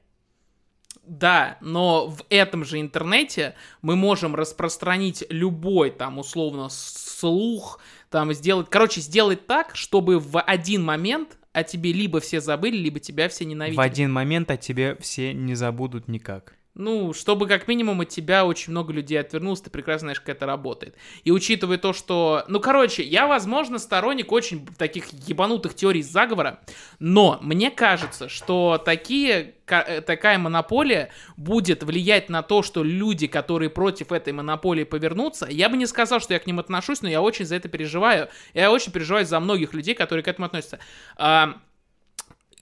Да, 1.03 1.57
но 1.61 2.07
в 2.07 2.25
этом 2.29 2.65
же 2.65 2.81
интернете 2.81 3.55
мы 3.81 3.95
можем 3.95 4.35
распространить 4.35 5.23
любой 5.29 5.89
там 5.89 6.17
условно 6.17 6.67
слух, 6.69 7.79
там 8.09 8.33
сделать, 8.33 8.67
короче, 8.69 8.99
сделать 8.99 9.47
так, 9.47 9.75
чтобы 9.75 10.19
в 10.19 10.39
один 10.39 10.83
момент 10.83 11.37
о 11.53 11.63
тебе 11.63 11.93
либо 11.93 12.19
все 12.19 12.41
забыли, 12.41 12.75
либо 12.75 12.99
тебя 12.99 13.29
все 13.29 13.45
ненавидели. 13.45 13.77
В 13.77 13.81
один 13.81 14.11
момент 14.11 14.51
о 14.51 14.57
тебе 14.57 14.97
все 14.99 15.33
не 15.33 15.55
забудут 15.55 16.09
никак. 16.09 16.56
Ну, 16.77 17.11
чтобы 17.11 17.47
как 17.47 17.67
минимум 17.67 18.01
от 18.01 18.09
тебя 18.09 18.45
очень 18.45 18.69
много 18.69 18.93
людей 18.93 19.19
отвернулось, 19.19 19.61
ты 19.61 19.71
прекрасно 19.71 20.07
знаешь, 20.07 20.19
как 20.19 20.29
это 20.29 20.45
работает. 20.45 20.95
И 21.23 21.31
учитывая 21.31 21.79
то, 21.79 21.91
что... 21.91 22.45
Ну, 22.47 22.59
короче, 22.59 23.01
я, 23.01 23.25
возможно, 23.27 23.79
сторонник 23.79 24.31
очень 24.31 24.67
таких 24.77 25.07
ебанутых 25.27 25.73
теорий 25.73 26.03
заговора, 26.03 26.59
но 26.99 27.39
мне 27.41 27.71
кажется, 27.71 28.29
что 28.29 28.79
такие, 28.83 29.55
э, 29.65 30.01
такая 30.01 30.37
монополия 30.37 31.09
будет 31.35 31.81
влиять 31.81 32.29
на 32.29 32.43
то, 32.43 32.61
что 32.61 32.83
люди, 32.83 33.25
которые 33.25 33.71
против 33.71 34.11
этой 34.11 34.31
монополии 34.31 34.83
повернутся, 34.83 35.47
я 35.49 35.69
бы 35.69 35.77
не 35.77 35.87
сказал, 35.87 36.19
что 36.19 36.35
я 36.35 36.39
к 36.39 36.45
ним 36.45 36.59
отношусь, 36.59 37.01
но 37.01 37.09
я 37.09 37.23
очень 37.23 37.45
за 37.45 37.55
это 37.55 37.69
переживаю. 37.69 38.29
Я 38.53 38.71
очень 38.71 38.91
переживаю 38.91 39.25
за 39.25 39.39
многих 39.39 39.73
людей, 39.73 39.95
которые 39.95 40.23
к 40.23 40.27
этому 40.27 40.45
относятся. 40.45 40.77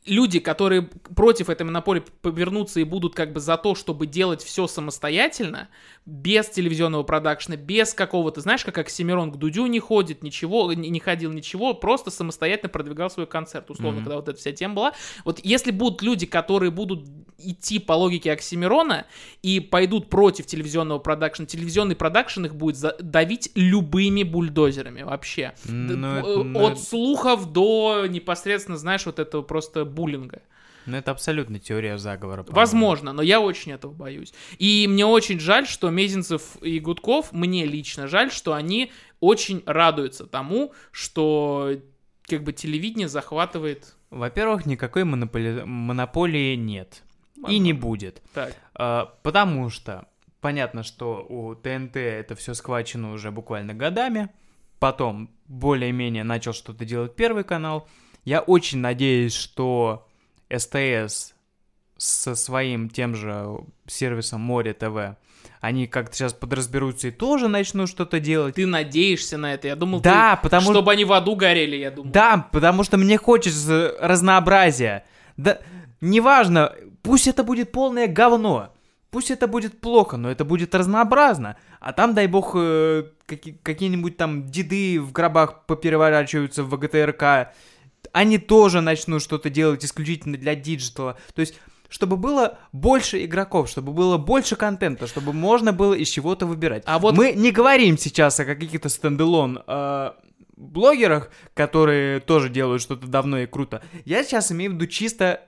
Люди, 0.06 0.40
которые 0.40 0.84
против 0.84 1.50
этой 1.50 1.64
монополии 1.64 2.04
повернутся 2.22 2.80
и 2.80 2.84
будут 2.84 3.16
как 3.16 3.34
бы 3.34 3.40
за 3.40 3.58
то, 3.58 3.74
чтобы 3.74 4.06
делать 4.06 4.44
все 4.44 4.68
самостоятельно, 4.68 5.70
без 6.06 6.48
телевизионного 6.50 7.02
продакшна, 7.04 7.58
без 7.58 7.94
какого-то, 7.94 8.40
знаешь, 8.42 8.64
как 8.64 8.78
Оксимирон 8.78 9.32
к 9.32 9.38
Дудю 9.38 9.66
не 9.66 9.80
ходит, 9.80 10.22
ничего, 10.22 10.72
не 10.74 10.90
не 10.90 11.00
ходил, 11.00 11.32
ничего, 11.32 11.74
просто 11.74 12.12
самостоятельно 12.12 12.70
продвигал 12.70 13.10
свой 13.10 13.26
концерт, 13.26 13.70
условно, 13.72 13.98
Мгм. 14.02 14.04
когда 14.04 14.16
вот 14.18 14.30
эта 14.30 14.38
вся 14.38 14.52
тема 14.52 14.76
была. 14.76 14.94
Вот 15.24 15.40
если 15.44 15.72
будут 15.72 16.04
люди, 16.04 16.26
которые 16.28 16.70
будут 16.70 17.06
идти 17.38 17.80
по 17.80 17.94
логике 17.94 18.32
Оксимирона 18.32 19.06
и 19.42 19.60
пойдут 19.60 20.10
против 20.10 20.46
телевизионного 20.46 21.00
продакшна, 21.00 21.46
телевизионный 21.48 21.96
продакшн 21.96 22.46
их 22.46 22.56
будет 22.56 22.78
давить 23.00 23.50
любыми 23.56 24.24
бульдозерами 24.24 25.02
вообще. 25.02 25.54
Д- 25.66 25.72
Ну, 25.96 26.08
э, 26.08 26.44
ну, 26.44 26.66
От 26.66 26.74
это- 26.74 26.82
слухов 26.82 27.52
до 27.52 28.06
непосредственно, 28.08 28.78
знаешь, 28.78 29.06
вот 29.06 29.20
этого 29.20 29.42
просто 29.42 29.86
буллинга. 29.86 30.44
Ну, 30.86 30.98
это 30.98 31.12
абсолютно 31.12 31.60
теория 31.60 31.98
заговора. 31.98 32.44
по-моему. 32.44 32.56
Возможно, 32.60 33.14
но 33.14 33.22
я 33.22 33.40
очень 33.42 33.72
этого 33.72 33.92
боюсь. 33.92 34.34
И 34.60 34.86
мне 34.90 35.06
очень 35.06 35.40
жаль, 35.40 35.68
что 35.68 35.90
Мезенцев 35.90 36.58
и 36.62 36.80
Гудков, 36.80 37.32
мне 37.32 37.66
лично 37.66 38.08
жаль, 38.08 38.32
что 38.32 38.54
они 38.54 38.92
очень 39.20 39.64
радуются 39.66 40.26
тому, 40.28 40.74
что 40.92 41.72
как 42.24 42.44
бы 42.44 42.54
телевидение 42.54 43.08
захватывает... 43.08 43.96
Во-первых, 44.10 44.66
никакой 44.66 45.04
монополи- 45.04 45.66
монополии 45.66 46.56
нет. 46.56 47.04
И 47.50 47.60
не 47.60 47.74
будет. 47.74 48.22
Так, 48.34 48.56
А, 48.74 49.14
Потому 49.24 49.70
что 49.70 50.08
понятно, 50.42 50.84
что 50.84 51.26
у 51.28 51.54
ТНТ 51.56 51.98
это 51.98 52.36
все 52.36 52.54
схвачено 52.54 53.12
уже 53.12 53.32
буквально 53.32 53.74
годами. 53.74 54.30
Потом 54.80 55.30
более-менее 55.48 56.24
начал 56.24 56.54
что-то 56.54 56.86
делать 56.86 57.16
первый 57.16 57.44
канал. 57.44 57.88
Я 58.24 58.42
очень 58.42 58.80
надеюсь, 58.80 59.34
что 59.36 60.05
СТС 60.54 61.34
со 61.98 62.36
своим 62.36 62.90
тем 62.90 63.16
же 63.16 63.46
сервисом 63.88 64.42
Море 64.42 64.74
ТВ, 64.74 65.16
они 65.62 65.88
как-то 65.88 66.16
сейчас 66.16 66.34
подразберутся 66.34 67.08
и 67.08 67.12
тоже 67.12 67.48
начнут 67.48 67.90
что-то 67.90 68.20
делать. 68.20 68.56
ты 68.56 68.66
надеешься 68.66 69.38
на 69.38 69.54
это? 69.54 69.68
Я 69.68 69.76
думал, 69.76 70.02
Да, 70.02 70.36
ты- 70.36 70.44
потому 70.44 70.72
чтобы 70.72 70.92
они 70.92 71.06
в 71.06 71.14
аду 71.14 71.36
горели, 71.36 71.76
я 71.78 71.92
думал. 71.92 72.12
Да, 72.12 72.48
потому 72.52 72.84
что 72.84 72.98
мне 72.98 73.18
хочется 73.18 73.96
разнообразия. 74.00 75.06
Да, 75.38 75.60
неважно, 76.02 76.74
пусть 77.02 77.28
это 77.28 77.44
будет 77.44 77.72
полное 77.72 78.08
говно, 78.08 78.74
пусть 79.12 79.32
это 79.32 79.48
будет 79.48 79.80
плохо, 79.80 80.18
но 80.18 80.30
это 80.30 80.44
будет 80.46 80.76
разнообразно. 80.76 81.56
А 81.80 81.94
там, 81.94 82.14
дай 82.14 82.28
бог, 82.28 82.52
э, 82.56 83.06
каки- 83.26 83.58
какие-нибудь 83.64 84.18
там 84.18 84.46
деды 84.50 85.00
в 85.00 85.12
гробах 85.12 85.66
попереворачиваются 85.66 86.64
в 86.64 86.70
ВГТРК, 86.76 87.54
они 88.16 88.38
тоже 88.38 88.80
начнут 88.80 89.22
что-то 89.22 89.50
делать 89.50 89.84
исключительно 89.84 90.38
для 90.38 90.56
диджитала. 90.56 91.18
То 91.34 91.42
есть, 91.42 91.56
чтобы 91.90 92.16
было 92.16 92.58
больше 92.72 93.26
игроков, 93.26 93.70
чтобы 93.70 93.92
было 93.92 94.18
больше 94.18 94.56
контента, 94.56 95.06
чтобы 95.06 95.34
можно 95.34 95.74
было 95.74 95.94
из 95.94 96.08
чего-то 96.08 96.46
выбирать. 96.46 96.84
А 96.86 96.98
вот- 96.98 97.16
Мы 97.18 97.34
не 97.34 97.52
говорим 97.52 97.98
сейчас 97.98 98.40
о 98.40 98.46
каких-то 98.46 98.88
standalone 98.88 99.62
э, 99.68 100.12
блогерах, 100.56 101.30
которые 101.54 102.22
тоже 102.22 102.48
делают 102.48 102.82
что-то 102.82 103.06
давно 103.08 103.40
и 103.40 103.48
круто. 103.48 103.84
Я 104.06 104.24
сейчас 104.24 104.50
имею 104.52 104.72
в 104.72 104.76
виду 104.76 104.88
чисто 104.88 105.42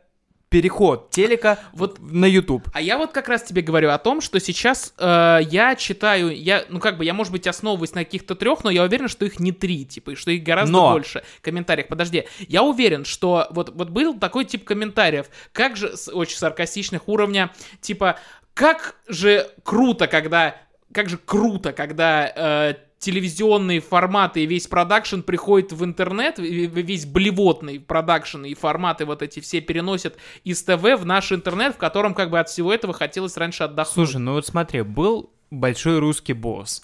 переход 0.50 1.10
телека 1.10 1.60
Вот 1.74 2.00
на 2.00 2.26
YouTube. 2.26 2.68
А 2.74 2.82
я 2.82 2.98
вот 2.98 3.12
как 3.12 3.28
раз 3.28 3.44
тебе 3.44 3.62
говорю 3.62 3.90
о 3.90 3.98
том, 3.98 4.22
что 4.22 4.40
сейчас 4.40 4.94
э, 4.98 5.40
я 5.50 5.76
читаю, 5.76 6.34
я, 6.36 6.64
ну 6.70 6.80
как 6.80 6.98
бы, 6.98 7.06
я, 7.06 7.14
может 7.14 7.34
быть, 7.34 7.48
основываюсь 7.48 7.94
на 7.94 8.04
каких-то 8.04 8.36
трех, 8.36 8.64
но 8.64 8.70
я 8.70 8.84
уверен, 8.84 9.08
что 9.08 9.26
их 9.26 9.40
не 9.40 9.52
три, 9.52 9.86
типа, 9.86 10.12
и 10.12 10.16
что 10.16 10.32
их 10.32 10.44
гораздо 10.44 10.72
Но. 10.72 10.92
больше 10.92 11.24
в 11.38 11.42
комментариях. 11.42 11.88
Подожди, 11.88 12.26
я 12.48 12.64
уверен, 12.64 13.04
что 13.04 13.48
вот, 13.52 13.72
вот 13.76 13.90
был 13.90 14.18
такой 14.18 14.46
тип 14.46 14.64
комментариев, 14.64 15.28
как 15.52 15.76
же, 15.76 15.98
с 15.98 16.12
очень 16.12 16.38
саркастичных 16.38 17.08
уровня, 17.10 17.54
типа, 17.82 18.20
как 18.54 18.96
же 19.08 19.50
круто, 19.64 20.08
когда, 20.08 20.56
как 20.94 21.10
же 21.10 21.18
круто, 21.18 21.74
когда 21.74 22.32
э, 22.34 22.74
телевизионные 23.00 23.80
форматы 23.80 24.44
и 24.44 24.46
весь 24.46 24.68
продакшн 24.68 25.22
приходит 25.22 25.72
в 25.72 25.84
интернет, 25.84 26.40
весь 26.40 27.06
блевотный 27.06 27.80
продакшн 27.80 28.46
и 28.46 28.54
форматы 28.54 29.06
вот 29.06 29.22
эти 29.22 29.40
все 29.40 29.62
переносят 29.62 30.18
из 30.44 30.64
ТВ 30.64 30.82
в 30.82 31.06
наш 31.06 31.32
интернет, 31.32 31.76
в 31.76 31.78
котором 31.78 32.14
как 32.14 32.30
бы 32.30 32.40
от 32.40 32.50
всего 32.50 32.74
этого 32.74 32.94
хотелось 32.94 33.38
раньше 33.38 33.64
отдохнуть. 33.64 33.94
Слушай, 33.94 34.18
ну 34.18 34.34
вот 34.34 34.48
смотри, 34.48 34.82
был 34.82 35.32
большой 35.52 36.00
русский 36.00 36.34
босс. 36.34 36.84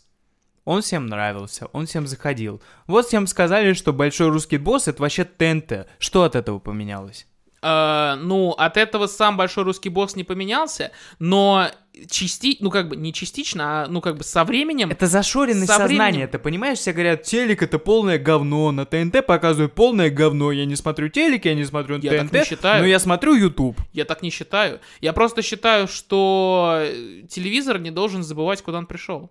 Он 0.65 0.81
всем 0.81 1.07
нравился, 1.07 1.67
он 1.73 1.87
всем 1.87 2.07
заходил. 2.07 2.61
Вот 2.87 3.07
всем 3.07 3.27
сказали, 3.27 3.73
что 3.73 3.91
большой 3.91 4.29
русский 4.29 4.57
босс 4.57 4.87
это 4.87 5.01
вообще 5.01 5.25
ТНТ. 5.25 5.87
Что 5.99 6.23
от 6.23 6.35
этого 6.35 6.59
поменялось? 6.59 7.27
Э, 7.63 8.15
ну, 8.19 8.51
от 8.51 8.77
этого 8.77 9.07
сам 9.07 9.37
большой 9.37 9.63
русский 9.63 9.89
босс 9.89 10.15
не 10.15 10.23
поменялся, 10.23 10.91
но 11.19 11.69
части, 12.09 12.57
ну 12.59 12.69
как 12.71 12.89
бы 12.89 12.95
не 12.95 13.13
частично, 13.13 13.83
а 13.83 13.87
ну 13.87 14.01
как 14.01 14.17
бы 14.17 14.23
со 14.23 14.43
временем. 14.43 14.89
Это 14.91 15.07
зашоренность 15.07 15.67
Со 15.71 15.77
сознания, 15.77 16.11
временем- 16.11 16.27
ты 16.27 16.39
понимаешь? 16.39 16.79
Все 16.79 16.91
говорят, 16.91 17.23
телек 17.23 17.61
это 17.61 17.79
полное 17.79 18.17
говно, 18.17 18.71
на 18.71 18.85
ТНТ 18.85 19.25
показывают 19.25 19.73
полное 19.73 20.09
говно, 20.09 20.51
я 20.51 20.65
не 20.65 20.75
смотрю 20.75 21.09
телек, 21.09 21.45
я 21.45 21.53
не 21.55 21.63
смотрю 21.63 21.99
Я 21.99 22.11
так 22.11 22.21
ТНТ, 22.29 22.33
не 22.33 22.45
считаю. 22.45 22.81
но 22.81 22.87
я 22.87 22.99
смотрю 22.99 23.35
YouTube. 23.35 23.79
Я 23.93 24.05
так 24.05 24.21
не 24.23 24.29
считаю. 24.31 24.79
Я 25.01 25.13
просто 25.13 25.41
считаю, 25.41 25.87
что 25.87 26.79
э, 26.81 27.23
телевизор 27.29 27.79
не 27.79 27.91
должен 27.91 28.23
забывать, 28.23 28.61
куда 28.61 28.79
он 28.79 28.87
пришел. 28.87 29.29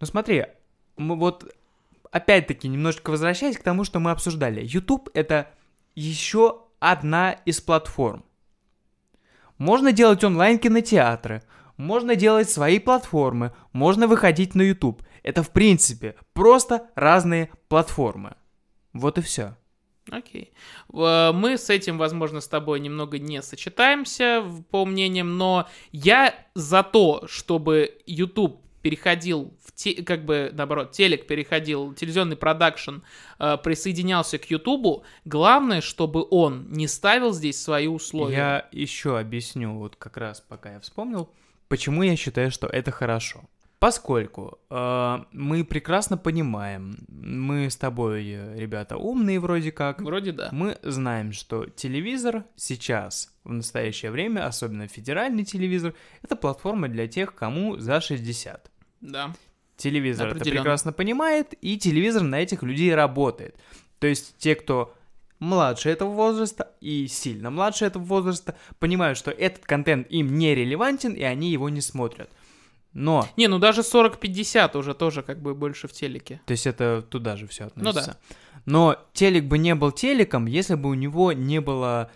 Ну 0.00 0.06
смотри, 0.06 0.46
мы 0.96 1.16
вот 1.16 1.52
опять-таки 2.12 2.68
немножко 2.68 3.10
возвращаясь 3.10 3.58
к 3.58 3.62
тому, 3.62 3.82
что 3.84 3.98
мы 3.98 4.12
обсуждали. 4.12 4.64
YouTube 4.64 5.10
это 5.14 5.50
еще 5.96 6.60
одна 6.78 7.32
из 7.32 7.60
платформ. 7.60 8.24
Можно 9.58 9.92
делать 9.92 10.22
онлайн-кинотеатры, 10.22 11.42
можно 11.76 12.16
делать 12.16 12.50
свои 12.50 12.78
платформы, 12.78 13.54
можно 13.72 14.06
выходить 14.06 14.54
на 14.54 14.62
YouTube. 14.62 15.02
Это 15.22 15.42
в 15.42 15.50
принципе 15.50 16.14
просто 16.32 16.88
разные 16.94 17.50
платформы. 17.68 18.36
Вот 18.92 19.18
и 19.18 19.22
все. 19.22 19.56
Окей. 20.10 20.52
Мы 20.88 21.58
с 21.58 21.68
этим, 21.68 21.98
возможно, 21.98 22.40
с 22.40 22.48
тобой 22.48 22.80
немного 22.80 23.18
не 23.18 23.42
сочетаемся 23.42 24.44
по 24.70 24.84
мнениям, 24.84 25.36
но 25.36 25.68
я 25.90 26.34
за 26.54 26.82
то, 26.82 27.24
чтобы 27.26 27.98
YouTube 28.06 28.62
переходил 28.86 29.52
в 29.64 29.72
те, 29.72 30.00
как 30.00 30.24
бы 30.24 30.52
наоборот, 30.52 30.92
телек 30.92 31.26
переходил, 31.26 31.92
телевизионный 31.92 32.36
продакшн 32.36 32.98
э, 33.40 33.56
присоединялся 33.56 34.38
к 34.38 34.48
Ютубу. 34.48 35.02
Главное, 35.24 35.80
чтобы 35.80 36.24
он 36.30 36.70
не 36.70 36.86
ставил 36.86 37.32
здесь 37.32 37.60
свои 37.60 37.88
условия. 37.88 38.36
Я 38.36 38.68
еще 38.70 39.18
объясню, 39.18 39.76
вот 39.76 39.96
как 39.96 40.16
раз 40.18 40.40
пока 40.40 40.74
я 40.74 40.78
вспомнил, 40.78 41.28
почему 41.66 42.04
я 42.04 42.14
считаю, 42.14 42.52
что 42.52 42.68
это 42.68 42.92
хорошо. 42.92 43.40
Поскольку 43.80 44.60
э, 44.70 45.18
мы 45.32 45.64
прекрасно 45.64 46.16
понимаем, 46.16 46.98
мы 47.08 47.68
с 47.68 47.76
тобой, 47.76 48.22
ребята, 48.54 48.96
умные 48.98 49.40
вроде 49.40 49.72
как, 49.72 50.00
Вроде 50.00 50.30
да. 50.30 50.48
мы 50.52 50.78
знаем, 50.82 51.32
что 51.32 51.66
телевизор 51.66 52.44
сейчас, 52.54 53.34
в 53.42 53.52
настоящее 53.52 54.12
время, 54.12 54.46
особенно 54.46 54.86
федеральный 54.86 55.44
телевизор, 55.44 55.92
это 56.22 56.36
платформа 56.36 56.86
для 56.86 57.08
тех, 57.08 57.34
кому 57.34 57.78
за 57.78 58.00
60. 58.00 58.70
Да. 59.00 59.32
Телевизор 59.76 60.28
это 60.28 60.40
прекрасно 60.44 60.92
понимает, 60.92 61.54
и 61.60 61.78
телевизор 61.78 62.22
на 62.22 62.40
этих 62.40 62.62
людей 62.62 62.94
работает. 62.94 63.56
То 63.98 64.06
есть 64.06 64.36
те, 64.38 64.54
кто 64.54 64.94
младше 65.38 65.90
этого 65.90 66.10
возраста 66.10 66.72
и 66.80 67.06
сильно 67.08 67.50
младше 67.50 67.84
этого 67.84 68.02
возраста, 68.02 68.56
понимают, 68.78 69.18
что 69.18 69.30
этот 69.30 69.64
контент 69.66 70.10
им 70.10 70.38
не 70.38 70.54
релевантен, 70.54 71.12
и 71.12 71.22
они 71.22 71.50
его 71.50 71.68
не 71.68 71.82
смотрят. 71.82 72.30
Но, 72.94 73.28
Не, 73.36 73.46
ну 73.48 73.58
даже 73.58 73.82
40-50 73.82 74.74
уже 74.78 74.94
тоже 74.94 75.22
как 75.22 75.38
бы 75.42 75.54
больше 75.54 75.86
в 75.86 75.92
телеке. 75.92 76.40
то 76.46 76.52
есть 76.52 76.66
это 76.66 77.02
туда 77.02 77.36
же 77.36 77.46
все 77.46 77.64
Ну 77.74 77.90
относится. 77.90 78.16
Но 78.64 78.96
телек 79.12 79.44
бы 79.44 79.58
не 79.58 79.74
был 79.74 79.92
телеком, 79.92 80.46
если 80.46 80.74
бы 80.74 80.88
у 80.88 80.94
него 80.94 81.32
не 81.32 81.60
было... 81.60 82.10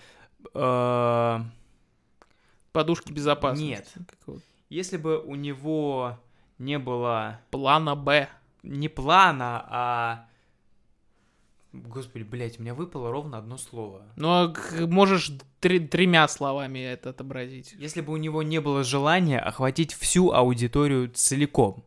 э, 0.54 1.40
Подушки 2.72 3.12
безопасности. 3.12 3.68
Нет. 3.68 4.40
Если 4.70 4.96
бы 4.96 5.18
у 5.20 5.34
него 5.34 6.18
не 6.60 6.78
было 6.78 7.40
Плана 7.50 7.96
Б. 7.96 8.28
не 8.62 8.88
плана, 8.88 9.64
а... 9.68 10.26
Господи, 11.72 12.24
блядь, 12.24 12.58
у 12.58 12.62
меня 12.62 12.74
выпало 12.74 13.10
ровно 13.12 13.38
одно 13.38 13.56
слово. 13.56 14.02
Ну, 14.16 14.28
а 14.28 14.54
можешь 14.88 15.32
три- 15.60 15.78
тремя 15.86 16.26
словами 16.28 16.80
это 16.80 17.10
отобразить. 17.10 17.74
Если 17.78 18.00
бы 18.00 18.12
у 18.12 18.16
него 18.16 18.42
не 18.42 18.60
было 18.60 18.82
желания 18.84 19.38
охватить 19.38 19.92
всю 19.94 20.32
аудиторию 20.32 21.08
целиком. 21.10 21.84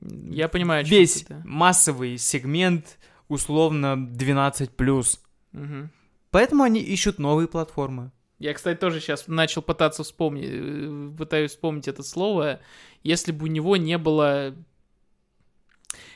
Я 0.00 0.48
понимаю, 0.48 0.84
Весь 0.84 1.24
да. 1.24 1.40
массовый 1.44 2.18
сегмент 2.18 2.98
условно 3.28 3.94
12+. 3.96 5.18
Мгм. 5.52 5.90
Поэтому 6.30 6.64
они 6.64 6.80
ищут 6.80 7.18
новые 7.18 7.46
платформы. 7.46 8.10
Я, 8.42 8.54
кстати, 8.54 8.76
тоже 8.76 8.98
сейчас 9.00 9.28
начал 9.28 9.62
пытаться 9.62 10.02
вспомнить, 10.02 10.48
э, 10.50 11.16
пытаюсь 11.16 11.52
вспомнить 11.52 11.86
это 11.86 12.02
слово. 12.02 12.58
Если 13.04 13.30
бы 13.30 13.44
у 13.44 13.46
него 13.46 13.76
не 13.76 13.98
было... 13.98 14.54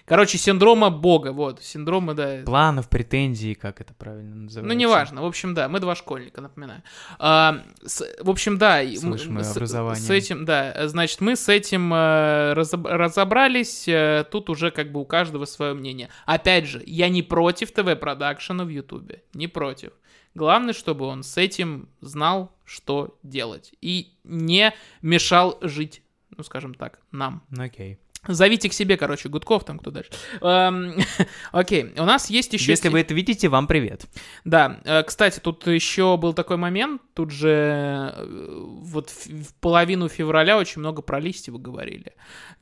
Короче, 0.07 0.39
синдрома 0.39 0.91
бога, 0.91 1.33
вот, 1.33 1.63
синдрома, 1.63 2.15
да. 2.15 2.43
Планов, 2.45 2.89
претензий, 2.89 3.55
как 3.55 3.81
это 3.81 3.93
правильно 3.95 4.35
называется. 4.37 4.73
Ну, 4.75 4.81
неважно. 4.81 5.23
В 5.23 5.25
общем, 5.27 5.53
да, 5.55 5.69
мы 5.69 5.79
два 5.81 5.95
школьника, 5.97 6.41
напоминаю. 6.41 6.83
А, 7.19 7.63
с- 7.85 8.05
в 8.21 8.31
общем, 8.31 8.57
да. 8.59 8.83
мы- 8.83 8.97
Слышь, 8.97 9.27
мы 9.27 9.43
с, 9.45 9.51
образование. 9.57 10.01
с 10.03 10.09
этим, 10.11 10.45
да, 10.45 10.87
значит, 10.89 11.21
мы 11.21 11.35
с 11.37 11.49
этим 11.49 11.93
э, 11.93 12.55
разоб- 12.55 12.89
разобрались. 12.89 13.87
э, 13.89 14.25
тут 14.31 14.49
уже 14.51 14.71
как 14.71 14.91
бы 14.93 15.01
у 15.01 15.05
каждого 15.05 15.45
свое 15.45 15.75
мнение. 15.75 16.09
Опять 16.25 16.67
же, 16.67 16.83
я 16.87 17.09
не 17.09 17.23
против 17.23 17.73
ТВ-продакшена 17.73 18.65
в 18.65 18.69
Ютубе. 18.69 19.23
Не 19.35 19.49
против. 19.49 19.93
Главное, 20.37 20.75
чтобы 20.75 21.07
он 21.07 21.23
с 21.23 21.39
этим 21.39 21.89
знал, 22.03 22.53
что 22.67 23.19
делать. 23.23 23.73
И 23.81 24.13
не 24.23 24.75
мешал 25.01 25.57
жить, 25.63 26.03
ну, 26.37 26.45
скажем 26.45 26.75
так, 26.75 27.01
нам. 27.11 27.43
Окей. 27.57 27.99
Зовите 28.29 28.69
к 28.69 28.73
себе, 28.73 28.97
короче, 28.97 29.29
Гудков 29.29 29.65
там, 29.65 29.79
кто 29.79 29.91
дальше. 29.91 30.11
Эм, 30.41 30.99
Окей, 31.53 31.93
у 31.97 32.05
нас 32.05 32.31
есть 32.31 32.53
еще... 32.53 32.71
Если 32.73 32.89
вы 32.89 33.01
это 33.01 33.15
видите, 33.15 33.49
вам 33.49 33.67
привет. 33.67 34.07
Да, 34.45 34.81
э, 34.85 35.03
кстати, 35.03 35.41
тут 35.41 35.67
еще 35.67 36.17
был 36.17 36.33
такой 36.35 36.57
момент, 36.57 37.03
тут 37.15 37.31
же 37.31 38.13
э, 38.15 38.63
вот 38.83 39.11
в 39.11 39.55
половину 39.61 40.09
февраля 40.09 40.59
очень 40.59 40.81
много 40.81 41.03
про 41.03 41.21
Листьева 41.21 41.59
говорили. 41.59 42.13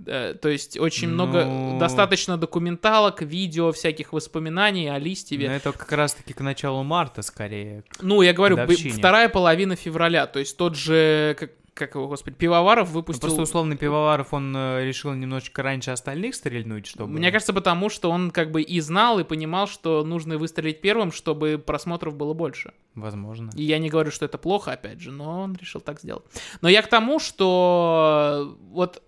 Э, 0.06 0.34
То 0.34 0.48
есть 0.48 0.78
очень 0.78 1.08
много, 1.08 1.44
Ну. 1.44 1.78
достаточно 1.78 2.36
документалок, 2.36 3.22
видео, 3.22 3.72
всяких 3.72 4.12
воспоминаний 4.12 4.88
о 4.88 4.92
Но 4.92 4.98
Листьеве. 4.98 5.46
это 5.46 5.72
как 5.72 5.90
раз-таки 5.92 6.32
к 6.34 6.40
началу 6.40 6.82
марта, 6.82 7.22
скорее. 7.22 7.84
Ну, 8.00 8.22
я 8.22 8.32
говорю, 8.32 8.58
вторая 8.92 9.28
половина 9.28 9.76
февраля, 9.76 10.26
то 10.26 10.38
есть 10.38 10.56
тот 10.56 10.76
же, 10.76 11.36
как, 11.38 11.50
как 11.74 11.96
его, 11.96 12.08
господи, 12.08 12.36
Пивоваров 12.36 12.88
Ну, 12.88 12.94
выпустил... 12.94 13.20
Просто 13.20 13.42
условный 13.42 13.76
Пивоваров, 13.76 14.32
он 14.32 14.54
э, 14.56 14.84
решил 14.84 15.12
немножечко 15.12 15.62
раньше 15.62 15.90
остальных 15.90 16.34
стрельнуть, 16.34 16.86
чтобы... 16.86 17.12
Мне 17.12 17.30
кажется, 17.32 17.52
потому 17.52 17.90
что 17.90 18.10
он 18.10 18.30
как 18.30 18.50
бы 18.50 18.62
и 18.62 18.80
знал, 18.80 19.18
и 19.18 19.24
понимал, 19.24 19.66
что 19.66 20.04
нужно 20.04 20.38
выстрелить 20.38 20.80
первым, 20.80 21.12
чтобы 21.12 21.62
просмотров 21.64 22.14
было 22.14 22.32
больше. 22.32 22.72
Возможно. 22.94 23.50
И 23.56 23.64
я 23.64 23.78
не 23.78 23.90
говорю, 23.90 24.10
что 24.10 24.24
это 24.24 24.38
плохо, 24.38 24.72
опять 24.72 25.00
же, 25.00 25.10
но 25.10 25.42
он 25.42 25.56
решил 25.56 25.80
так 25.80 26.00
сделать. 26.00 26.24
Но 26.60 26.68
я 26.68 26.80
к 26.82 26.88
тому, 26.88 27.18
что 27.18 28.56
вот 28.70 29.02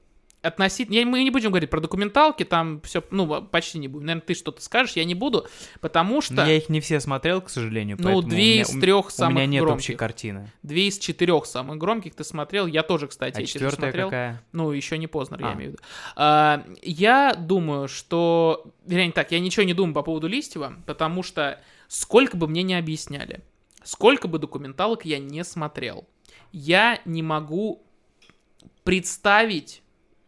относительно... 0.46 0.96
я- 0.96 1.06
Мы 1.06 1.22
не 1.24 1.30
будем 1.30 1.50
говорить 1.50 1.70
про 1.70 1.80
документалки, 1.80 2.44
там 2.44 2.80
все, 2.82 3.02
ну, 3.10 3.42
почти 3.42 3.78
не 3.78 3.88
будем. 3.88 4.06
Наверное, 4.06 4.26
ты 4.26 4.34
что-то 4.34 4.62
скажешь, 4.62 4.96
я 4.96 5.04
не 5.04 5.14
буду, 5.14 5.46
потому 5.80 6.20
что... 6.20 6.34
Я 6.44 6.56
их 6.56 6.68
не 6.68 6.80
все 6.80 7.00
смотрел, 7.00 7.40
к 7.40 7.50
сожалению, 7.50 7.96
Ну, 8.00 8.16
у 8.16 8.22
две 8.22 8.36
меня- 8.54 8.62
из 8.62 8.74
у- 8.74 8.80
трех 8.80 9.06
У 9.08 9.10
самых 9.10 9.36
меня 9.36 9.46
нет 9.46 9.62
громких. 9.62 9.84
общей 9.84 9.94
картины. 9.96 10.50
Две 10.62 10.88
из 10.88 10.98
четырех 10.98 11.46
самых 11.46 11.78
громких 11.78 12.14
ты 12.14 12.24
смотрел. 12.24 12.66
Я 12.66 12.82
тоже, 12.82 13.06
кстати, 13.08 13.40
А 13.42 13.44
четвертая 13.46 13.90
смотрел. 13.90 14.06
какая? 14.08 14.42
Ну, 14.52 14.70
еще 14.72 14.98
не 14.98 15.06
поздно, 15.06 15.36
я 15.40 15.50
А. 15.50 15.54
имею 15.54 15.70
в 15.70 15.72
виду. 15.74 15.82
А, 16.16 16.64
я 16.82 17.34
думаю, 17.34 17.88
что... 17.88 18.64
Вернее, 18.86 19.12
так, 19.12 19.32
я 19.32 19.40
ничего 19.40 19.64
не 19.64 19.74
думаю 19.74 19.94
по 19.94 20.02
поводу 20.02 20.26
Листьева, 20.28 20.74
потому 20.86 21.22
что 21.22 21.60
сколько 21.88 22.36
бы 22.36 22.46
мне 22.48 22.62
не 22.62 22.74
объясняли, 22.74 23.40
сколько 23.82 24.28
бы 24.28 24.38
документалок 24.38 25.04
я 25.04 25.18
не 25.18 25.44
смотрел, 25.44 26.06
я 26.52 27.00
не 27.04 27.22
могу 27.22 27.82
представить 28.84 29.82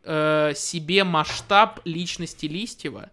э, 0.08 0.52
себе 0.56 1.04
масштаб 1.04 1.80
личности 1.84 2.46
Листьева 2.46 3.10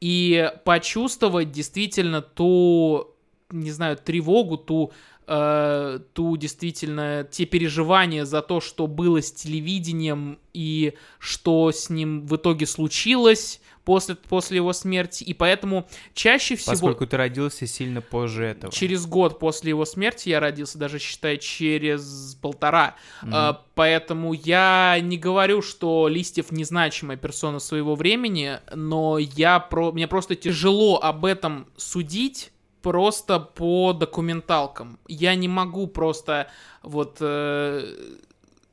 и 0.00 0.50
почувствовать 0.64 1.52
действительно 1.52 2.22
ту, 2.22 3.14
не 3.50 3.70
знаю, 3.70 3.96
тревогу, 3.96 4.56
ту, 4.56 4.92
э, 5.30 6.00
ту 6.12 6.36
действительно, 6.36 7.26
те 7.30 7.46
переживания 7.46 8.24
за 8.24 8.42
то, 8.42 8.60
что 8.60 8.88
было 8.88 9.22
с 9.22 9.30
телевидением 9.30 10.38
и 10.52 10.94
что 11.20 11.70
с 11.70 11.88
ним 11.88 12.26
в 12.26 12.34
итоге 12.34 12.66
случилось 12.66 13.60
после, 13.84 14.16
после 14.16 14.56
его 14.56 14.72
смерти. 14.72 15.22
И 15.22 15.32
поэтому 15.32 15.88
чаще 16.14 16.56
всего... 16.56 16.72
Поскольку 16.72 17.06
ты 17.06 17.16
родился 17.16 17.68
сильно 17.68 18.00
позже 18.00 18.44
этого. 18.44 18.72
Через 18.72 19.06
год 19.06 19.38
после 19.38 19.70
его 19.70 19.84
смерти 19.84 20.30
я 20.30 20.40
родился, 20.40 20.78
даже 20.78 20.98
считай, 20.98 21.38
через 21.38 22.36
полтора. 22.42 22.96
Мгм. 23.22 23.32
А, 23.32 23.64
поэтому 23.76 24.32
я 24.32 24.98
не 25.00 25.16
говорю, 25.16 25.62
что 25.62 26.08
Листьев 26.08 26.50
незначимая 26.50 27.16
персона 27.16 27.60
своего 27.60 27.94
времени, 27.94 28.58
но 28.74 29.18
я 29.18 29.60
про... 29.60 29.92
мне 29.92 30.08
просто 30.08 30.34
тяжело 30.34 30.98
об 31.00 31.24
этом 31.24 31.68
судить 31.76 32.50
просто 32.82 33.40
по 33.40 33.92
документалкам. 33.92 34.98
Я 35.08 35.34
не 35.34 35.48
могу 35.48 35.86
просто 35.86 36.48
вот 36.82 37.18
э, 37.20 37.94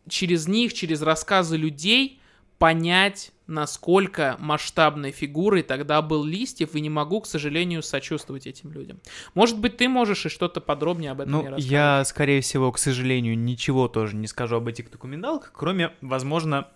через 0.09 0.47
них, 0.47 0.73
через 0.73 1.01
рассказы 1.01 1.57
людей 1.57 2.19
понять, 2.57 3.31
насколько 3.45 4.35
масштабной 4.39 5.11
фигурой 5.11 5.61
тогда 5.61 6.01
был 6.01 6.23
Листьев, 6.23 6.75
и 6.75 6.81
не 6.81 6.89
могу, 6.89 7.21
к 7.21 7.27
сожалению, 7.27 7.81
сочувствовать 7.83 8.47
этим 8.47 8.71
людям. 8.71 8.99
Может 9.35 9.59
быть, 9.59 9.77
ты 9.77 9.87
можешь 9.87 10.25
и 10.25 10.29
что-то 10.29 10.59
подробнее 10.59 11.11
об 11.11 11.21
этом 11.21 11.31
Ну, 11.31 11.41
рассказать? 11.43 11.65
я, 11.65 12.03
скорее 12.05 12.41
всего, 12.41 12.71
к 12.71 12.77
сожалению, 12.77 13.37
ничего 13.37 13.87
тоже 13.87 14.15
не 14.15 14.27
скажу 14.27 14.57
об 14.57 14.67
этих 14.67 14.91
документалках, 14.91 15.51
кроме, 15.53 15.93
возможно, 16.01 16.67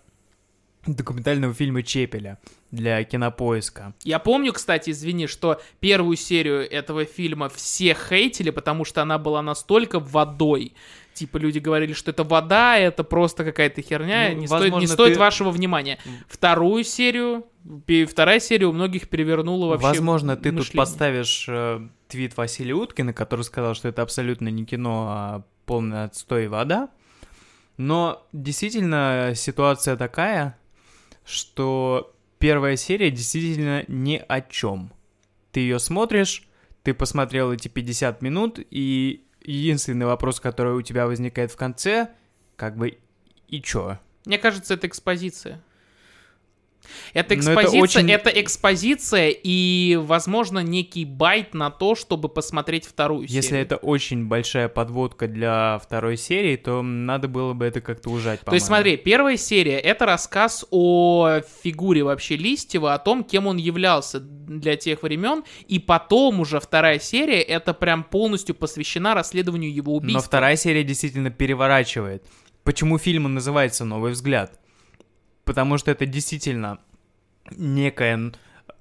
документального 0.86 1.54
фильма 1.54 1.82
Чепеля 1.82 2.38
для 2.70 3.02
кинопоиска. 3.04 3.94
Я 4.02 4.18
помню, 4.18 4.52
кстати, 4.52 4.90
извини, 4.90 5.26
что 5.26 5.60
первую 5.80 6.16
серию 6.16 6.68
этого 6.68 7.04
фильма 7.04 7.48
все 7.48 7.94
хейтили, 7.94 8.50
потому 8.50 8.84
что 8.84 9.02
она 9.02 9.18
была 9.18 9.42
настолько 9.42 10.00
водой. 10.00 10.74
Типа 11.14 11.36
люди 11.36 11.58
говорили, 11.58 11.92
что 11.92 12.10
это 12.10 12.24
вода, 12.24 12.78
это 12.78 13.04
просто 13.04 13.44
какая-то 13.44 13.82
херня, 13.82 14.30
Ну, 14.32 14.40
не, 14.40 14.46
стоит, 14.46 14.60
не 14.62 14.70
возможно, 14.70 14.88
стоит 14.88 15.14
ты- 15.14 15.20
вашего 15.20 15.50
внимания. 15.50 15.98
Вторую 16.26 16.82
серию, 16.84 17.44
вторая 18.08 18.40
серия 18.40 18.66
у 18.66 18.72
многих 18.72 19.08
перевернула 19.08 19.66
вообще 19.66 19.86
Возможно, 19.86 20.36
ты 20.36 20.50
тут 20.50 20.60
мышление. 20.60 20.76
поставишь 20.78 21.44
э, 21.48 21.80
твит 22.08 22.36
Василия 22.36 22.74
Уткина, 22.74 23.12
который 23.12 23.42
сказал, 23.42 23.74
что 23.74 23.88
это 23.88 24.00
абсолютно 24.02 24.48
не 24.48 24.64
кино, 24.64 25.06
а 25.10 25.42
полный 25.66 26.04
отстой 26.04 26.46
и 26.46 26.48
вода. 26.48 26.88
Но 27.76 28.26
действительно 28.32 29.32
ситуация 29.36 29.96
такая, 29.96 30.56
что 31.24 32.14
первая 32.38 32.76
серия 32.76 33.10
действительно 33.10 33.84
ни 33.88 34.22
о 34.26 34.40
чем. 34.40 34.92
Ты 35.52 35.60
ее 35.60 35.78
смотришь, 35.78 36.48
ты 36.82 36.94
посмотрел 36.94 37.52
эти 37.52 37.68
50 37.68 38.22
минут, 38.22 38.58
и 38.70 39.24
единственный 39.40 40.06
вопрос, 40.06 40.40
который 40.40 40.74
у 40.74 40.82
тебя 40.82 41.06
возникает 41.06 41.52
в 41.52 41.56
конце, 41.56 42.10
как 42.56 42.76
бы 42.76 42.98
и 43.48 43.62
чё? 43.62 43.98
Мне 44.24 44.38
кажется, 44.38 44.74
это 44.74 44.86
экспозиция. 44.86 45.62
Это 47.14 47.34
Но 47.34 47.40
это 47.42 47.50
экспозиция, 47.52 47.80
очень- 47.82 48.10
это 48.10 48.30
экспозиция 48.30 49.34
и, 49.42 49.98
возможно, 50.00 50.60
некий 50.60 51.04
байт 51.04 51.54
на 51.54 51.70
то, 51.70 51.94
чтобы 51.94 52.28
посмотреть 52.28 52.86
вторую 52.86 53.26
серию. 53.26 53.42
Если 53.42 53.58
это 53.58 53.76
очень 53.76 54.26
большая 54.26 54.68
подводка 54.68 55.28
для 55.28 55.78
второй 55.82 56.16
серии, 56.16 56.56
то 56.56 56.82
надо 56.82 57.28
было 57.28 57.52
бы 57.52 57.64
это 57.64 57.80
как-то 57.80 58.10
ужать, 58.10 58.40
То 58.40 58.54
есть, 58.54 58.66
смотри, 58.66 58.96
первая 58.96 59.36
серия— 59.36 59.78
это 59.80 60.06
рассказ 60.06 60.64
о 60.70 61.40
фигуре 61.62 62.02
вообще 62.02 62.36
Листьева, 62.36 62.94
о 62.94 62.98
том, 62.98 63.24
кем 63.24 63.46
он 63.46 63.56
являлся 63.56 64.20
для 64.20 64.76
тех 64.76 65.02
времен, 65.02 65.44
и 65.68 65.78
потом 65.78 66.40
уже 66.40 66.60
вторая 66.60 66.98
серия— 66.98 67.40
это 67.42 67.74
прям 67.74 68.04
полностью 68.04 68.54
посвящена 68.54 69.14
расследованию 69.14 69.72
его 69.72 69.94
убийства. 69.96 70.18
Но 70.20 70.22
вторая 70.22 70.56
серия 70.56 70.84
действительно 70.84 71.30
переворачивает. 71.30 72.24
Почему 72.64 72.98
фильм 72.98 73.32
называется 73.34 73.84
«Новый 73.84 74.12
взгляд»? 74.12 74.58
Потому 75.52 75.76
что 75.76 75.90
это 75.90 76.06
действительно 76.06 76.78
некое 77.50 78.32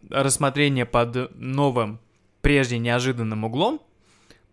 рассмотрение 0.09 0.85
под 0.85 1.35
новым, 1.35 1.99
прежде 2.41 2.77
неожиданным 2.77 3.43
углом. 3.43 3.81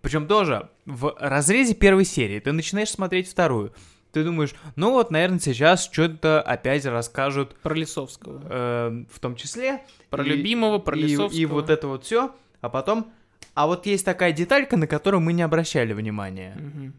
Причем 0.02 0.26
тоже 0.26 0.68
в 0.84 1.14
разрезе 1.20 1.74
первой 1.74 2.04
серии 2.04 2.40
ты 2.40 2.50
начинаешь 2.50 2.90
смотреть 2.90 3.28
вторую. 3.30 3.72
Ты 4.10 4.24
думаешь, 4.24 4.52
ну 4.74 4.90
вот, 4.90 5.12
наверное, 5.12 5.38
сейчас 5.38 5.84
что-то 5.84 6.42
опять 6.42 6.84
расскажут, 6.86 7.54
Про 7.62 7.74
Лисовского. 7.74 8.42
э, 8.50 9.04
в 9.12 9.20
том 9.20 9.36
числе. 9.36 9.84
Про 10.10 10.24
и- 10.24 10.28
любимого, 10.28 10.78
про 10.80 10.96
и, 10.96 11.02
Лисовского. 11.02 11.38
и 11.38 11.46
вот 11.46 11.70
это 11.70 11.86
вот 11.86 12.04
все, 12.04 12.34
а 12.60 12.68
потом... 12.68 13.12
А 13.54 13.68
вот 13.68 13.86
есть 13.86 14.04
такая 14.04 14.32
деталька, 14.32 14.76
на 14.76 14.88
которую 14.88 15.20
мы 15.20 15.32
не 15.32 15.42
обращали 15.42 15.92
внимания. 15.92 16.56
Мгм. 16.58 16.94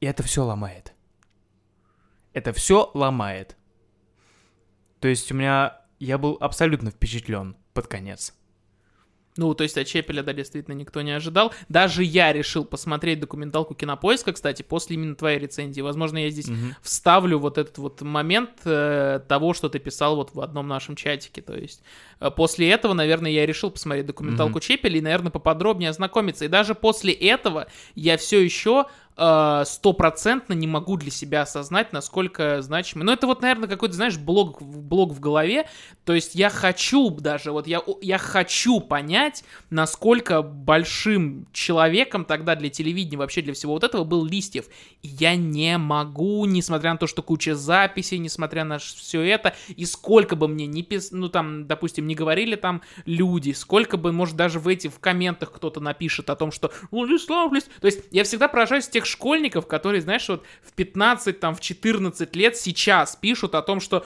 И 0.00 0.06
это 0.06 0.22
все 0.22 0.42
ломает. 0.42 0.94
Это 2.32 2.54
все 2.54 2.90
ломает. 2.94 3.56
То 5.02 5.08
есть 5.08 5.30
у 5.30 5.34
меня... 5.34 5.76
Я 5.98 6.18
был 6.18 6.36
абсолютно 6.40 6.90
впечатлен 6.90 7.54
под 7.74 7.86
конец. 7.86 8.34
Ну, 9.36 9.54
то 9.54 9.62
есть 9.62 9.78
от 9.78 9.86
Чепеля, 9.86 10.22
да, 10.22 10.32
действительно 10.32 10.74
никто 10.74 11.00
не 11.00 11.12
ожидал. 11.12 11.52
Даже 11.68 12.02
я 12.04 12.32
решил 12.32 12.64
посмотреть 12.64 13.18
документалку 13.20 13.74
Кинопоиска, 13.74 14.32
кстати, 14.32 14.62
после 14.62 14.94
именно 14.96 15.14
твоей 15.14 15.38
рецензии. 15.38 15.80
Возможно, 15.80 16.18
я 16.18 16.28
здесь 16.30 16.48
Мгм. 16.48 16.74
вставлю 16.82 17.38
вот 17.38 17.56
этот 17.56 17.78
вот 17.78 18.02
момент 18.02 18.50
э, 18.64 19.20
того, 19.28 19.54
что 19.54 19.68
ты 19.68 19.78
писал 19.78 20.16
вот 20.16 20.34
в 20.34 20.40
одном 20.40 20.68
нашем 20.68 20.96
чатике. 20.96 21.40
То 21.40 21.54
есть 21.54 21.82
э, 22.20 22.30
после 22.30 22.70
этого, 22.70 22.92
наверное, 22.92 23.30
я 23.30 23.46
решил 23.46 23.70
посмотреть 23.70 24.06
документалку 24.06 24.58
Мгм. 24.58 24.60
Чепеля 24.60 24.98
и, 24.98 25.00
наверное, 25.00 25.30
поподробнее 25.30 25.90
ознакомиться. 25.90 26.44
И 26.44 26.48
даже 26.48 26.74
после 26.74 27.12
этого 27.12 27.68
я 27.94 28.16
все 28.18 28.40
еще 28.40 28.86
стопроцентно 29.14 30.54
не 30.54 30.66
могу 30.66 30.96
для 30.96 31.10
себя 31.10 31.42
осознать, 31.42 31.92
насколько 31.92 32.62
значимый. 32.62 33.04
Ну, 33.04 33.12
это 33.12 33.26
вот, 33.26 33.42
наверное, 33.42 33.68
какой-то, 33.68 33.94
знаешь, 33.94 34.16
блок, 34.16 34.62
блок 34.62 35.12
в 35.12 35.20
голове. 35.20 35.68
То 36.04 36.14
есть 36.14 36.34
я 36.34 36.48
хочу 36.48 37.10
даже, 37.10 37.52
вот 37.52 37.66
я, 37.66 37.82
я 38.00 38.18
хочу 38.18 38.80
понять, 38.80 39.44
насколько 39.70 40.42
большим 40.42 41.46
человеком 41.52 42.24
тогда 42.24 42.56
для 42.56 42.70
телевидения, 42.70 43.18
вообще 43.18 43.42
для 43.42 43.52
всего 43.52 43.74
вот 43.74 43.84
этого 43.84 44.04
был 44.04 44.24
Листьев. 44.24 44.66
И 45.02 45.08
я 45.08 45.36
не 45.36 45.76
могу, 45.78 46.46
несмотря 46.46 46.92
на 46.92 46.98
то, 46.98 47.06
что 47.06 47.22
куча 47.22 47.54
записей, 47.54 48.18
несмотря 48.18 48.64
на 48.64 48.78
все 48.78 49.20
это, 49.22 49.54
и 49.68 49.84
сколько 49.84 50.36
бы 50.36 50.48
мне 50.48 50.66
не 50.66 50.82
пис... 50.82 51.10
ну 51.12 51.28
там, 51.28 51.66
допустим, 51.66 52.06
не 52.06 52.14
говорили 52.14 52.56
там 52.56 52.80
люди, 53.04 53.52
сколько 53.52 53.96
бы, 53.96 54.12
может, 54.12 54.36
даже 54.36 54.58
в 54.58 54.68
эти, 54.68 54.88
в 54.88 54.98
комментах 55.00 55.52
кто-то 55.52 55.80
напишет 55.80 56.30
о 56.30 56.36
том, 56.36 56.50
что 56.50 56.72
Владислав 56.90 57.52
Лист... 57.52 57.68
То 57.80 57.86
есть 57.86 58.04
я 58.10 58.24
всегда 58.24 58.48
поражаюсь 58.48 58.88
тех 58.88 59.01
школьников, 59.06 59.66
которые, 59.66 60.00
знаешь, 60.00 60.28
вот 60.28 60.44
в 60.62 60.72
15, 60.72 61.38
там, 61.40 61.54
в 61.54 61.60
14 61.60 62.36
лет 62.36 62.56
сейчас 62.56 63.16
пишут 63.16 63.54
о 63.54 63.62
том, 63.62 63.80
что 63.80 64.04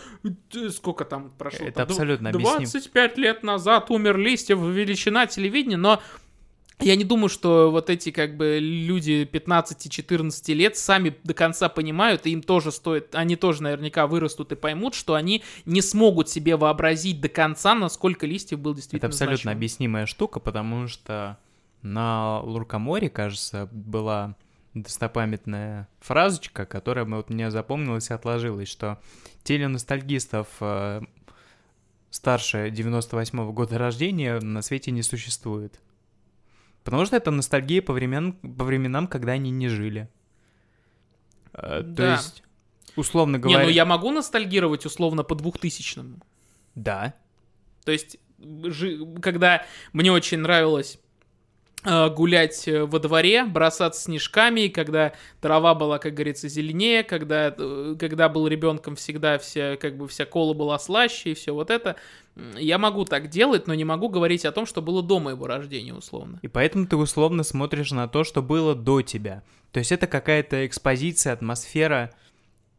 сколько 0.71 1.05
там 1.05 1.31
прошло? 1.39 1.67
Это 1.67 1.79
там, 1.79 1.89
абсолютно 1.89 2.31
объяснимо. 2.31 2.59
25 2.59 3.19
лет 3.19 3.43
назад 3.43 3.91
умер 3.91 4.19
Листьев, 4.19 4.59
величина 4.61 5.27
телевидения, 5.27 5.77
но 5.77 6.03
я 6.81 6.95
не 6.95 7.05
думаю, 7.05 7.31
что 7.31 7.71
вот 7.71 7.89
эти 7.89 8.11
как 8.11 8.37
бы 8.37 8.59
люди 8.61 9.29
15-14 9.31 10.53
лет 10.53 10.77
сами 10.77 11.17
до 11.25 11.33
конца 11.33 11.69
понимают, 11.69 12.27
и 12.27 12.31
им 12.33 12.43
тоже 12.43 12.71
стоит, 12.71 13.15
они 13.15 13.37
тоже 13.37 13.63
наверняка 13.63 14.07
вырастут 14.07 14.53
и 14.53 14.57
поймут, 14.57 14.95
что 14.95 15.15
они 15.15 15.43
не 15.65 15.81
смогут 15.81 16.29
себе 16.29 16.57
вообразить 16.57 17.21
до 17.21 17.29
конца, 17.29 17.75
насколько 17.75 18.27
Листьев 18.27 18.59
был 18.61 18.73
Это 18.73 18.77
действительно 18.77 19.09
абсолютно 19.09 19.37
значимым. 19.37 19.57
объяснимая 19.57 20.07
штука, 20.07 20.39
потому 20.39 20.87
что 20.87 21.39
на 21.81 22.41
Луркоморе, 22.41 23.09
кажется, 23.09 23.69
была 23.73 24.37
достопамятная 24.83 25.89
фразочка, 26.01 26.67
которая 26.67 27.05
вот 27.07 27.31
мне 27.31 27.51
запомнилась 27.51 28.11
и 28.11 28.15
отложилась, 28.15 28.69
что 28.69 29.01
теленостальгистов 29.43 30.49
э, 30.61 31.03
старше 32.11 32.71
98 32.71 33.53
года 33.53 33.79
рождения 33.79 34.39
на 34.41 34.63
свете 34.63 34.91
не 34.91 35.03
существует. 35.03 35.81
Потому 36.85 37.05
что 37.07 37.17
это 37.17 37.31
ностальгия 37.31 37.83
по, 37.83 37.93
времен, 37.93 38.35
по 38.35 38.65
временам, 38.65 39.07
когда 39.09 39.33
они 39.33 39.51
не 39.51 39.69
жили. 39.69 40.09
Э, 41.55 41.83
То 41.83 41.83
Да. 41.83 42.13
есть, 42.15 42.43
условно 42.97 43.37
Не, 43.37 43.43
говоря... 43.43 43.65
ну 43.65 43.69
я 43.71 43.85
могу 43.87 44.11
ностальгировать 44.11 44.85
условно 44.87 45.25
по 45.25 45.35
2000 45.35 46.03
Да. 46.75 47.15
То 47.85 47.93
есть, 47.93 48.19
жи- 48.39 49.21
когда 49.23 49.65
мне 49.93 50.13
очень 50.13 50.39
нравилось 50.39 50.99
гулять 52.11 52.67
э, 52.67 52.85
во 52.85 52.99
дворе, 52.99 53.45
бросаться 53.45 54.03
снежками, 54.03 54.69
когда 54.69 55.13
трава 55.41 55.75
была, 55.75 55.99
как 55.99 56.15
говорится, 56.15 56.49
зеленее, 56.49 57.05
когда, 57.05 57.55
э, 57.57 57.95
когда 57.99 58.29
был 58.29 58.49
ребенком 58.49 58.97
всегда 58.97 59.39
вся, 59.39 59.77
как 59.77 59.97
бы 59.97 60.09
вся 60.09 60.25
кола 60.25 60.53
была 60.53 60.79
слаще 60.79 61.31
и 61.31 61.35
все 61.35 61.53
вот 61.55 61.71
это. 61.71 61.97
Я 62.59 62.79
могу 62.79 63.05
так 63.05 63.29
делать, 63.29 63.67
но 63.67 63.75
не 63.75 63.85
могу 63.85 64.09
говорить 64.09 64.45
о 64.45 64.53
том, 64.53 64.67
что 64.67 64.83
было 64.83 65.03
до 65.03 65.21
моего 65.21 65.47
рождения, 65.47 65.95
условно. 65.95 66.39
И 66.43 66.49
поэтому 66.49 66.87
ты 66.87 66.97
условно 66.97 67.45
смотришь 67.45 67.93
на 67.93 68.09
то, 68.09 68.25
что 68.25 68.43
было 68.43 68.75
до 68.75 69.01
тебя. 69.03 69.43
То 69.73 69.79
есть 69.79 69.93
это 69.93 70.07
какая-то 70.07 70.67
экспозиция, 70.67 71.33
атмосфера, 71.33 72.11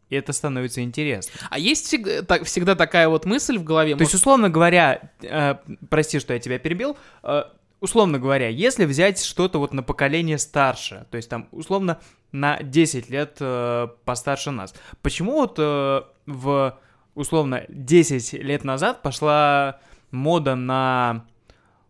и 0.10 0.16
это 0.16 0.32
становится 0.34 0.82
интересно. 0.82 1.34
А 1.50 1.60
есть 1.60 1.86
всегда, 1.86 2.22
так- 2.22 2.44
всегда 2.46 2.76
такая 2.76 3.10
вот 3.10 3.26
мысль 3.26 3.58
в 3.58 3.64
голове. 3.64 3.96
То 3.96 4.04
есть, 4.04 4.14
условно 4.14 4.50
говоря, 4.50 5.12
э, 5.22 5.56
прости, 5.90 6.20
что 6.20 6.34
я 6.34 6.40
тебя 6.40 6.60
перебил, 6.60 6.98
э, 7.24 7.44
условно 7.80 8.20
говоря, 8.20 8.50
если 8.50 8.86
взять 8.86 9.24
что-то 9.24 9.60
вот 9.60 9.74
на 9.74 9.84
поколение 9.84 10.38
старше, 10.38 11.06
то 11.12 11.18
есть 11.18 11.30
там 11.30 11.48
условно 11.52 12.00
на 12.32 12.62
10 12.62 13.10
лет 13.10 13.38
э, 13.40 13.88
постарше 14.06 14.52
нас, 14.52 14.74
почему 15.02 15.34
вот 15.34 15.56
э, 15.58 16.02
в 16.26 16.80
условно 17.16 17.66
10 17.70 18.34
лет 18.34 18.64
назад 18.64 19.02
пошла 19.02 19.80
мода 20.12 20.56
на 20.56 21.26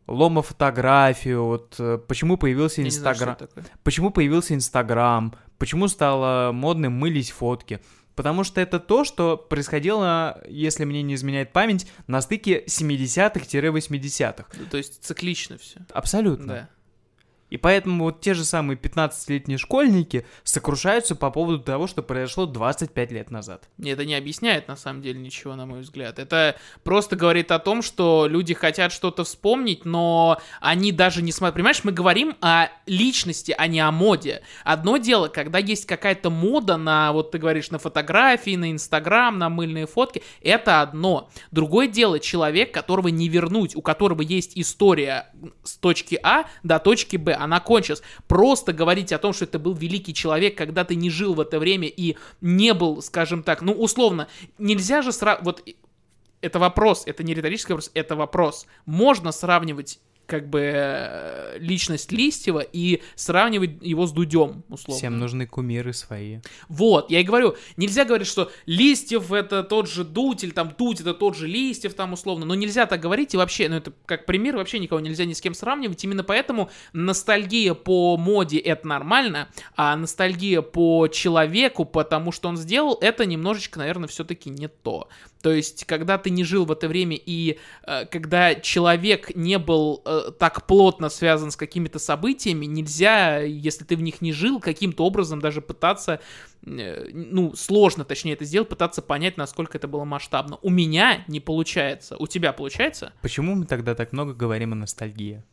ломофотографию, 0.08 1.44
вот 1.44 1.76
э, 1.80 1.98
почему 2.08 2.38
появился 2.38 2.82
Инстаграм, 2.84 3.38
почему 3.84 4.10
появился 4.10 4.54
Инстаграм, 4.56 5.34
почему 5.58 5.88
стало 5.88 6.52
модным 6.52 6.94
мылись 6.94 7.32
фотки. 7.32 7.82
Потому 8.18 8.44
что 8.44 8.60
это 8.60 8.80
то, 8.80 9.04
что 9.04 9.38
происходило, 9.38 10.42
если 10.50 10.86
мне 10.86 11.04
не 11.04 11.14
изменяет 11.14 11.54
память, 11.54 11.86
на 12.08 12.20
стыке 12.20 12.64
70-х-80-х. 12.66 14.46
То 14.72 14.78
есть 14.78 15.06
циклично 15.06 15.60
все. 15.60 15.82
Абсолютно. 15.94 16.48
Да. 16.48 16.70
И 17.50 17.58
поэтому 17.58 18.06
вот 18.06 18.22
те 18.22 18.34
же 18.34 18.44
самые 18.44 18.78
15-летние 18.78 19.58
школьники 19.58 20.26
сокрушаются 20.44 21.16
по 21.16 21.32
поводу 21.32 21.60
того, 21.60 21.88
что 21.88 22.04
произошло 22.04 22.46
25 22.46 23.12
лет 23.12 23.32
назад. 23.32 23.70
Это 23.84 24.06
не 24.06 24.16
объясняет 24.16 24.68
на 24.68 24.76
самом 24.76 25.02
деле 25.02 25.20
ничего, 25.20 25.56
на 25.56 25.66
мой 25.66 25.82
взгляд. 25.82 26.20
Это 26.20 26.58
просто 26.84 27.16
говорит 27.16 27.52
о 27.52 27.60
том, 27.60 27.82
что 27.82 28.28
люди 28.28 28.54
хотят 28.54 28.92
что-то 28.92 29.24
вспомнить, 29.24 29.86
но 29.86 30.40
они 30.60 30.92
даже 30.92 31.22
не 31.22 31.32
смотрят. 31.32 31.56
Понимаешь, 31.56 31.84
мы 31.84 31.92
говорим 31.92 32.36
о 32.42 32.68
личности, 32.86 33.56
а 33.58 33.68
не 33.68 33.80
о 33.80 33.92
моде. 33.92 34.42
Одно 34.64 34.98
дело, 34.98 35.28
когда 35.28 35.60
есть 35.60 35.86
какая-то 35.86 36.30
мода 36.30 36.78
на, 36.78 37.14
вот 37.14 37.32
ты 37.32 37.38
говоришь, 37.38 37.72
на 37.72 37.80
фотографии, 37.80 38.56
на 38.56 38.72
Инстаграм, 38.72 39.38
на 39.38 39.50
мыльные 39.50 39.88
фотки, 39.88 40.22
это 40.42 40.82
одно. 40.82 41.30
Другое 41.52 41.88
дело, 41.88 42.20
человек, 42.20 42.74
которого 42.74 43.08
не 43.08 43.30
вернуть, 43.30 43.76
у 43.76 43.82
которого 43.82 44.22
есть 44.22 44.52
история 44.56 45.32
с 45.64 45.78
точки 45.78 46.20
А 46.24 46.46
до 46.64 46.80
точки 46.80 47.18
Б, 47.18 47.34
она 47.34 47.60
кончилась. 47.60 48.02
Просто 48.28 48.74
говорить 48.74 49.12
о 49.12 49.18
том, 49.18 49.34
что 49.34 49.46
это 49.46 49.60
был 49.60 49.74
великий 49.74 50.14
человек, 50.14 50.58
когда 50.58 50.84
ты 50.84 50.96
не 50.96 51.10
жил 51.10 51.34
в 51.34 51.40
это 51.40 51.60
время 51.60 51.88
и 51.88 52.18
не 52.42 52.74
был, 52.74 53.02
скажем 53.02 53.44
так, 53.44 53.62
ну, 53.62 53.74
условно, 53.74 54.28
нельзя 54.58 55.02
же 55.02 55.12
сразу... 55.12 55.44
Вот 55.44 55.64
это 56.42 56.60
вопрос, 56.60 57.04
это 57.06 57.24
не 57.24 57.34
риторический 57.34 57.74
вопрос, 57.74 57.92
это 57.94 58.16
вопрос. 58.16 58.68
Можно 58.86 59.32
сравнивать 59.32 60.00
как 60.28 60.50
бы 60.50 60.60
э, 60.62 61.58
личность 61.58 62.12
Листьева 62.12 62.60
и 62.60 63.02
сравнивать 63.16 63.82
его 63.82 64.06
с 64.06 64.12
Дудем, 64.12 64.64
условно. 64.70 64.98
Всем 65.00 65.20
нужны 65.20 65.48
кумиры 65.48 65.94
свои. 65.94 66.40
Вот, 66.68 67.10
я 67.10 67.22
и 67.22 67.24
говорю, 67.24 67.56
нельзя 67.78 68.04
говорить, 68.04 68.28
что 68.28 68.52
Листьев 68.66 69.32
это 69.32 69.64
тот 69.64 69.90
же 69.90 70.04
Дудь, 70.04 70.44
или 70.44 70.52
там 70.52 70.76
Дудь 70.78 71.00
это 71.00 71.14
тот 71.14 71.36
же 71.36 71.48
Листьев, 71.48 71.94
там 71.94 72.14
условно, 72.14 72.46
но 72.46 72.56
нельзя 72.56 72.86
так 72.86 73.00
говорить, 73.00 73.34
и 73.34 73.38
вообще, 73.38 73.70
ну 73.70 73.78
это 73.78 73.94
как 74.06 74.26
пример, 74.26 74.58
вообще 74.58 74.80
никого 74.80 75.00
нельзя 75.00 75.24
ни 75.26 75.34
с 75.34 75.42
кем 75.42 75.54
сравнивать, 75.54 76.04
именно 76.04 76.24
поэтому 76.24 76.70
ностальгия 76.92 77.74
по 77.74 78.18
моде 78.18 78.58
это 78.58 78.86
нормально, 78.86 79.48
а 79.78 79.96
ностальгия 79.96 80.62
по 80.62 81.08
человеку, 81.08 81.86
потому 81.86 82.34
что 82.34 82.50
он 82.50 82.58
сделал, 82.58 82.98
это 83.00 83.26
немножечко, 83.26 83.80
наверное, 83.80 84.10
все-таки 84.10 84.50
не 84.50 84.68
то. 84.68 85.08
То 85.42 85.52
есть, 85.52 85.86
когда 85.86 86.18
ты 86.18 86.30
не 86.30 86.44
жил 86.44 86.66
в 86.66 86.72
это 86.72 86.88
время 86.88 87.18
и 87.24 87.60
э, 87.84 88.06
когда 88.06 88.56
человек 88.56 89.36
не 89.36 89.60
был 89.60 90.02
э, 90.06 90.32
так 90.38 90.66
плотно 90.66 91.10
связан 91.10 91.52
с 91.52 91.56
какими-то 91.56 92.00
событиями, 92.00 92.66
нельзя, 92.66 93.40
если 93.40 93.84
ты 93.86 93.96
в 93.96 94.02
них 94.02 94.22
не 94.22 94.32
жил, 94.32 94.60
каким-то 94.60 95.06
образом 95.06 95.40
даже 95.40 95.62
пытаться, 95.62 96.20
э, 96.66 97.10
ну, 97.14 97.56
сложно, 97.56 98.04
точнее, 98.04 98.34
это 98.34 98.46
сделать, 98.46 98.70
пытаться 98.70 99.02
понять, 99.02 99.38
насколько 99.38 99.78
это 99.78 99.88
было 99.88 100.06
масштабно. 100.06 100.58
У 100.62 100.70
меня 100.70 101.24
не 101.28 101.40
получается. 101.40 102.18
У 102.18 102.28
тебя 102.28 102.52
получается? 102.52 103.14
Почему 103.22 103.56
мы 103.56 103.66
тогда 103.66 103.94
так 103.96 104.14
много 104.14 104.34
говорим 104.34 104.74
о 104.74 104.76
ностальгии? 104.76 105.44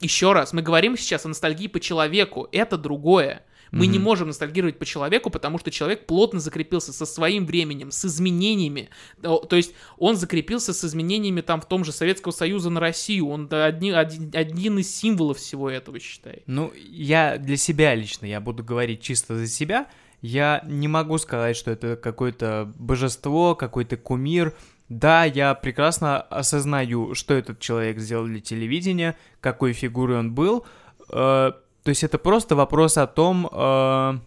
Еще 0.00 0.32
раз, 0.32 0.52
мы 0.52 0.62
говорим 0.62 0.96
сейчас 0.96 1.24
о 1.24 1.28
ностальгии 1.28 1.68
по 1.68 1.80
человеку. 1.80 2.48
Это 2.52 2.76
другое. 2.76 3.42
Мы 3.70 3.84
mm-hmm. 3.84 3.88
не 3.88 3.98
можем 3.98 4.28
ностальгировать 4.28 4.78
по 4.78 4.84
человеку, 4.84 5.30
потому 5.30 5.58
что 5.58 5.70
человек 5.70 6.06
плотно 6.06 6.40
закрепился 6.40 6.92
со 6.92 7.06
своим 7.06 7.46
временем, 7.46 7.90
с 7.90 8.04
изменениями. 8.04 8.90
То 9.22 9.48
есть 9.56 9.72
он 9.98 10.16
закрепился 10.16 10.72
с 10.72 10.84
изменениями 10.84 11.40
там 11.40 11.60
в 11.60 11.66
том 11.66 11.84
же 11.84 11.92
Советского 11.92 12.32
Союза 12.32 12.70
на 12.70 12.80
Россию. 12.80 13.28
Он 13.28 13.48
один, 13.50 13.94
один, 13.94 14.30
один 14.34 14.78
из 14.78 14.94
символов 14.94 15.38
всего 15.38 15.70
этого, 15.70 15.98
считай. 16.00 16.42
Ну, 16.46 16.72
я 16.88 17.38
для 17.38 17.56
себя 17.56 17.94
лично, 17.94 18.26
я 18.26 18.40
буду 18.40 18.62
говорить 18.64 19.00
чисто 19.00 19.36
за 19.36 19.46
себя, 19.46 19.86
я 20.22 20.62
не 20.66 20.88
могу 20.88 21.18
сказать, 21.18 21.56
что 21.56 21.70
это 21.70 21.96
какое-то 21.96 22.72
божество, 22.78 23.54
какой-то 23.54 23.96
кумир. 23.96 24.54
Да, 24.88 25.24
я 25.24 25.54
прекрасно 25.54 26.20
осознаю, 26.20 27.14
что 27.14 27.34
этот 27.34 27.58
человек 27.58 27.98
сделал 27.98 28.26
для 28.26 28.40
телевидения, 28.40 29.16
какой 29.40 29.72
фигурой 29.72 30.18
он 30.18 30.32
был, 30.32 30.64
э, 31.10 31.52
то 31.86 31.90
есть 31.90 32.02
это 32.02 32.18
просто 32.18 32.56
вопрос 32.56 32.98
о 32.98 33.06
том, 33.06 33.48
э, 33.52 34.18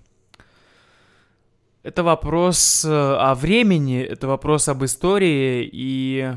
это 1.83 2.03
вопрос 2.03 2.85
э, 2.85 2.89
о 2.89 3.35
времени, 3.35 4.01
это 4.01 4.29
вопрос 4.29 4.69
об 4.69 4.85
истории 4.85 5.69
и 5.69 6.33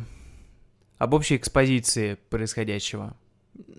об 0.98 1.14
общей 1.14 1.36
экспозиции 1.36 2.18
происходящего. 2.28 3.14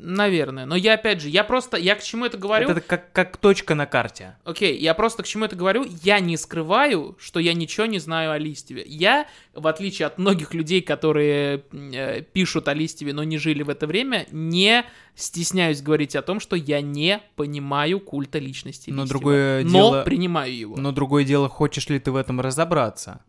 Наверное. 0.05 0.65
Но 0.65 0.75
я 0.75 0.95
опять 0.95 1.21
же, 1.21 1.29
я 1.29 1.45
просто, 1.45 1.77
я 1.77 1.95
к 1.95 2.03
чему 2.03 2.25
это 2.25 2.37
говорю? 2.37 2.69
Это 2.69 2.81
как, 2.81 3.13
как 3.13 3.37
точка 3.37 3.73
на 3.73 3.85
карте. 3.85 4.35
Окей, 4.43 4.77
я 4.77 4.93
просто 4.93 5.23
к 5.23 5.25
чему 5.25 5.45
это 5.45 5.55
говорю? 5.55 5.85
Я 6.03 6.19
не 6.19 6.35
скрываю, 6.35 7.15
что 7.21 7.39
я 7.39 7.53
ничего 7.53 7.85
не 7.85 7.99
знаю 7.99 8.31
о 8.31 8.37
Листьеве. 8.37 8.83
Я, 8.85 9.27
в 9.53 9.65
отличие 9.65 10.07
от 10.07 10.17
многих 10.17 10.53
людей, 10.53 10.81
которые 10.81 11.63
э, 11.71 12.21
пишут 12.21 12.67
о 12.67 12.73
Листьеве, 12.73 13.13
но 13.13 13.23
не 13.23 13.37
жили 13.37 13.63
в 13.63 13.69
это 13.69 13.87
время, 13.87 14.27
не 14.29 14.83
стесняюсь 15.15 15.81
говорить 15.81 16.17
о 16.17 16.21
том, 16.21 16.41
что 16.41 16.57
я 16.57 16.81
не 16.81 17.21
понимаю 17.37 18.01
культа 18.01 18.39
личности 18.39 18.89
но 18.89 19.03
Листьева. 19.03 19.19
Другое 19.19 19.63
но 19.63 19.71
дело... 19.71 20.03
принимаю 20.03 20.53
его. 20.53 20.75
Но 20.75 20.91
другое 20.91 21.23
дело, 21.23 21.47
хочешь 21.47 21.87
ли 21.87 21.97
ты 21.99 22.11
в 22.11 22.17
этом 22.17 22.41
разобраться? 22.41 23.21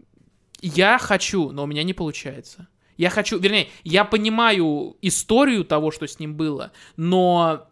Я 0.61 0.99
хочу, 0.99 1.51
но 1.53 1.65
у 1.65 1.67
меня 1.67 1.85
не 1.85 1.93
получается. 1.93 2.67
Я 2.97 3.11
хочу, 3.11 3.39
вернее, 3.39 3.69
я 3.83 4.05
понимаю 4.05 4.97
историю 5.03 5.65
того, 5.65 5.91
что 5.91 6.07
с 6.07 6.19
ним 6.19 6.35
было, 6.35 6.73
но 6.97 7.67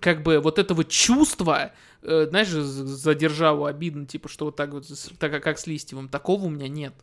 как 0.00 0.22
бы 0.22 0.40
вот 0.40 0.58
этого 0.58 0.84
чувства, 0.84 1.72
э, 2.02 2.26
знаешь, 2.28 2.48
за 2.48 3.14
державу 3.14 3.66
обидно, 3.66 4.06
типа, 4.06 4.28
что 4.28 4.46
вот 4.46 4.56
так 4.56 4.72
вот, 4.72 4.86
так 5.18 5.42
как 5.42 5.58
с 5.58 5.66
Листьевым, 5.66 6.08
такого 6.08 6.44
у 6.44 6.48
меня 6.48 6.68
нет. 6.68 6.94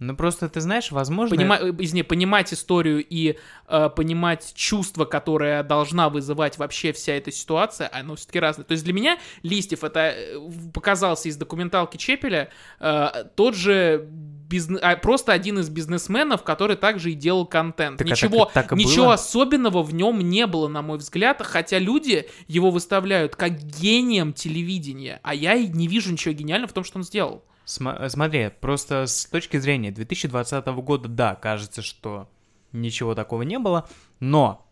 Ну 0.00 0.16
просто 0.16 0.48
ты 0.48 0.62
знаешь, 0.62 0.90
возможно... 0.90 1.36
Понима... 1.36 1.56
Э, 1.56 1.72
извини, 1.78 2.02
понимать 2.02 2.54
историю 2.54 3.04
и 3.06 3.36
э, 3.68 3.90
понимать 3.94 4.52
чувство, 4.54 5.04
которое 5.04 5.62
должна 5.62 6.08
вызывать 6.08 6.56
вообще 6.56 6.92
вся 6.92 7.12
эта 7.12 7.30
ситуация, 7.30 7.90
оно 7.92 8.16
все-таки 8.16 8.40
разное. 8.40 8.64
То 8.64 8.72
есть 8.72 8.82
для 8.82 8.94
меня 8.94 9.18
Листьев, 9.42 9.84
это 9.84 10.14
э, 10.16 10.38
показался 10.72 11.28
из 11.28 11.36
документалки 11.36 11.98
Чепеля, 11.98 12.48
э, 12.80 13.08
тот 13.36 13.54
же 13.54 14.08
бизнес, 14.50 14.80
а 14.82 14.96
просто 14.96 15.32
один 15.32 15.60
из 15.60 15.70
бизнесменов, 15.70 16.42
который 16.42 16.76
также 16.76 17.12
и 17.12 17.14
делал 17.14 17.46
контент. 17.46 17.98
Так, 17.98 18.08
ничего, 18.08 18.42
а 18.42 18.46
так, 18.46 18.68
так 18.68 18.78
ничего 18.78 19.04
было? 19.04 19.14
особенного 19.14 19.82
в 19.82 19.94
нем 19.94 20.20
не 20.20 20.46
было, 20.46 20.68
на 20.68 20.82
мой 20.82 20.98
взгляд, 20.98 21.40
хотя 21.42 21.78
люди 21.78 22.28
его 22.48 22.70
выставляют 22.70 23.36
как 23.36 23.52
гением 23.58 24.32
телевидения, 24.32 25.20
а 25.22 25.34
я 25.34 25.56
не 25.56 25.86
вижу 25.88 26.12
ничего 26.12 26.34
гениального 26.34 26.68
в 26.68 26.74
том, 26.74 26.84
что 26.84 26.98
он 26.98 27.04
сделал. 27.04 27.44
Смотри, 27.64 28.50
просто 28.60 29.06
с 29.06 29.26
точки 29.26 29.58
зрения 29.58 29.92
2020 29.92 30.66
года, 30.66 31.08
да, 31.08 31.36
кажется, 31.36 31.82
что 31.82 32.28
ничего 32.72 33.14
такого 33.14 33.42
не 33.42 33.58
было, 33.58 33.88
но 34.18 34.66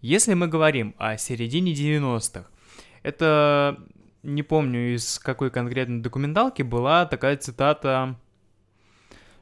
если 0.00 0.34
мы 0.34 0.48
говорим 0.48 0.94
о 0.98 1.18
середине 1.18 1.72
90-х, 1.74 2.46
это, 3.02 3.78
не 4.22 4.42
помню 4.42 4.94
из 4.94 5.18
какой 5.18 5.50
конкретно 5.50 6.02
документалки, 6.02 6.62
была 6.62 7.04
такая 7.04 7.36
цитата 7.36 8.16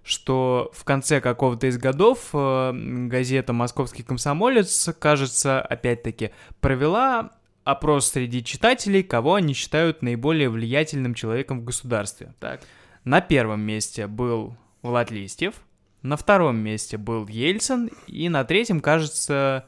что 0.07 0.71
в 0.73 0.85
конце 0.85 1.21
какого-то 1.21 1.67
из 1.67 1.79
годов 1.79 2.29
э, 2.33 2.73
газета 3.09 3.53
«Московский 3.53 4.05
комсомолец», 4.05 4.89
кажется, 5.01 5.61
опять-таки, 5.61 6.31
провела 6.61 7.33
опрос 7.65 8.13
среди 8.13 8.45
читателей, 8.45 9.03
кого 9.03 9.35
они 9.35 9.53
считают 9.53 10.03
наиболее 10.03 10.49
влиятельным 10.49 11.15
человеком 11.15 11.61
в 11.61 11.65
государстве. 11.65 12.33
Так. 12.39 12.61
На 13.03 13.21
первом 13.21 13.63
месте 13.63 14.07
был 14.07 14.57
Влад 14.83 15.11
Листьев, 15.11 15.55
на 16.03 16.17
втором 16.17 16.57
месте 16.57 16.99
был 16.99 17.27
Ельцин, 17.27 17.91
и 18.07 18.29
на 18.29 18.45
третьем, 18.45 18.81
кажется, 18.81 19.67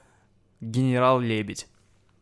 генерал 0.61 1.18
Лебедь. 1.18 1.66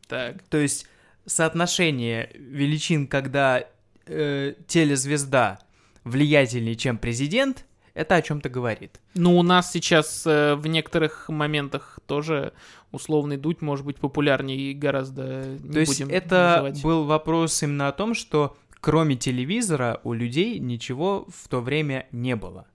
Так. 0.08 0.42
То 0.44 0.56
есть 0.56 0.88
соотношение 1.26 2.30
величин, 2.34 3.06
когда 3.08 3.62
э, 4.06 4.54
телезвезда 4.66 5.58
влиятельнее, 6.04 6.76
чем 6.76 6.96
президент, 6.96 7.66
это 7.96 8.16
о 8.16 8.22
чем-то 8.22 8.48
говорит. 8.48 9.00
Ну, 9.14 9.38
у 9.38 9.42
нас 9.42 9.72
сейчас 9.72 10.24
э, 10.26 10.54
в 10.54 10.66
некоторых 10.66 11.28
моментах 11.30 11.98
тоже 12.06 12.52
условный 12.92 13.38
дуть 13.38 13.62
может 13.62 13.86
быть 13.86 13.96
популярнее 13.96 14.58
и 14.58 14.74
гораздо 14.74 15.44
не 15.62 15.72
То 15.72 15.80
есть 15.80 16.00
это 16.02 16.52
называть. 16.56 16.82
был 16.82 17.04
вопрос 17.04 17.62
именно 17.62 17.88
о 17.88 17.92
том, 17.92 18.14
что 18.14 18.56
кроме 18.80 19.16
телевизора 19.16 20.00
у 20.04 20.12
людей 20.12 20.58
ничего 20.58 21.26
в 21.34 21.48
то 21.48 21.60
время 21.60 22.06
не 22.12 22.36
было. 22.36 22.66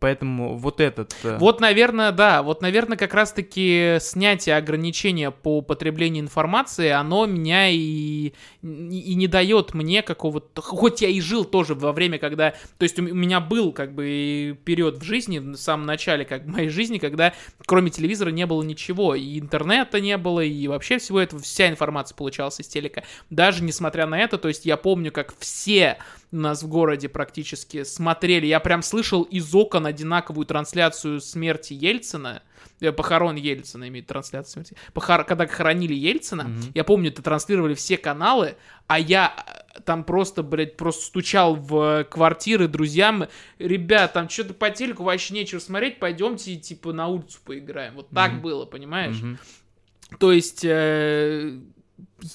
Поэтому 0.00 0.56
вот 0.56 0.80
этот... 0.80 1.14
Э, 1.24 1.38
вот, 1.38 1.60
наверное, 1.60 2.12
да. 2.12 2.42
Вот, 2.42 2.62
наверное, 2.62 2.96
как 2.96 3.14
раз-таки 3.14 3.98
снятие 4.00 4.56
ограничения 4.56 5.32
по 5.32 5.60
потреблению 5.60 6.22
информации, 6.22 6.90
оно 6.90 7.26
меня 7.26 7.68
и, 7.68 8.32
и 8.62 9.14
не 9.14 9.26
дает 9.26 9.74
мне 9.74 10.02
какого-то... 10.02 10.62
Хоть 10.62 11.02
я 11.02 11.08
и 11.08 11.20
жил 11.20 11.44
тоже 11.44 11.74
во 11.74 11.92
время, 11.92 12.18
когда... 12.18 12.52
То 12.78 12.84
есть 12.84 12.98
у 12.98 13.02
меня 13.02 13.40
был 13.40 13.72
как 13.72 13.92
бы 13.92 14.56
период 14.64 14.98
в 14.98 15.02
жизни, 15.02 15.40
в 15.40 15.56
самом 15.56 15.86
начале 15.86 16.24
как 16.24 16.44
бы, 16.44 16.52
моей 16.52 16.68
жизни, 16.68 16.98
когда 16.98 17.34
кроме 17.66 17.90
телевизора 17.90 18.30
не 18.30 18.46
было 18.46 18.62
ничего. 18.62 19.16
И 19.16 19.40
интернета 19.40 20.00
не 20.00 20.16
было, 20.16 20.40
и 20.40 20.68
вообще 20.68 20.98
всего 20.98 21.18
этого, 21.18 21.42
вся 21.42 21.68
информация 21.68 22.14
получалась 22.14 22.60
из 22.60 22.68
телека. 22.68 23.02
Даже 23.30 23.64
несмотря 23.64 24.06
на 24.06 24.18
это, 24.18 24.38
то 24.38 24.46
есть 24.46 24.64
я 24.64 24.76
помню, 24.76 25.10
как 25.10 25.34
все 25.38 25.98
нас 26.30 26.62
в 26.62 26.68
городе 26.68 27.08
практически 27.08 27.84
смотрели. 27.84 28.46
Я 28.46 28.60
прям 28.60 28.82
слышал 28.82 29.22
из 29.22 29.54
окон 29.54 29.86
одинаковую 29.86 30.44
трансляцию 30.46 31.20
смерти 31.20 31.72
Ельцина, 31.72 32.42
э, 32.80 32.92
похорон 32.92 33.36
Ельцина 33.36 33.88
имеет 33.88 34.06
трансляцию 34.06 34.52
смерти, 34.52 34.76
Похор... 34.92 35.24
когда 35.24 35.46
хоронили 35.46 35.94
Ельцина, 35.94 36.44
Мгм. 36.44 36.60
я 36.74 36.84
помню, 36.84 37.10
это 37.10 37.22
транслировали 37.22 37.74
все 37.74 37.96
каналы, 37.96 38.56
а 38.86 38.98
я 38.98 39.32
э, 39.74 39.80
там 39.80 40.04
просто, 40.04 40.42
блядь, 40.42 40.76
просто 40.76 41.06
стучал 41.06 41.54
в 41.54 42.04
квартиры 42.04 42.68
друзьям, 42.68 43.26
ребят, 43.58 44.12
там 44.12 44.28
что-то 44.28 44.52
по 44.52 44.70
телеку 44.70 45.04
вообще 45.04 45.32
нечего 45.34 45.60
смотреть, 45.60 45.98
пойдемте, 45.98 46.56
типа, 46.56 46.92
на 46.92 47.08
улицу 47.08 47.38
поиграем. 47.44 47.94
Вот 47.94 48.10
так 48.10 48.32
Мгм. 48.32 48.42
было, 48.42 48.64
понимаешь? 48.66 49.16
Мгм. 49.16 49.38
То 50.18 50.32
есть 50.32 50.64
э, 50.64 51.58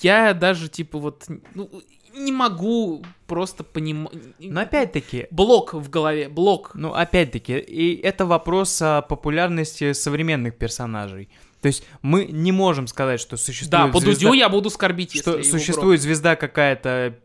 я 0.01 0.33
даже 0.33 0.69
типа 0.69 0.99
вот 0.99 1.25
ну, 1.55 1.69
не 2.15 2.31
могу 2.31 3.03
просто 3.27 3.63
понимать. 3.63 4.13
Но 4.39 4.61
опять-таки, 4.61 5.27
Блок 5.31 5.73
в 5.73 5.89
голове, 5.89 6.29
блок. 6.29 6.71
Ну, 6.73 6.93
опять-таки, 6.93 7.57
и 7.57 7.95
это 7.95 8.25
вопрос 8.25 8.81
о 8.81 9.01
популярности 9.01 9.93
современных 9.93 10.57
персонажей. 10.57 11.29
То 11.61 11.67
есть 11.67 11.85
мы 12.01 12.25
не 12.25 12.51
можем 12.51 12.87
сказать, 12.87 13.21
что 13.21 13.37
существует 13.37 13.85
Да, 13.85 13.87
по 13.87 13.99
звезда, 13.99 14.25
Дудю 14.25 14.33
я 14.33 14.49
буду 14.49 14.69
скорбить, 14.69 15.15
что 15.15 15.41
существует 15.43 16.01
звезда 16.01 16.35
какая-то 16.35 17.17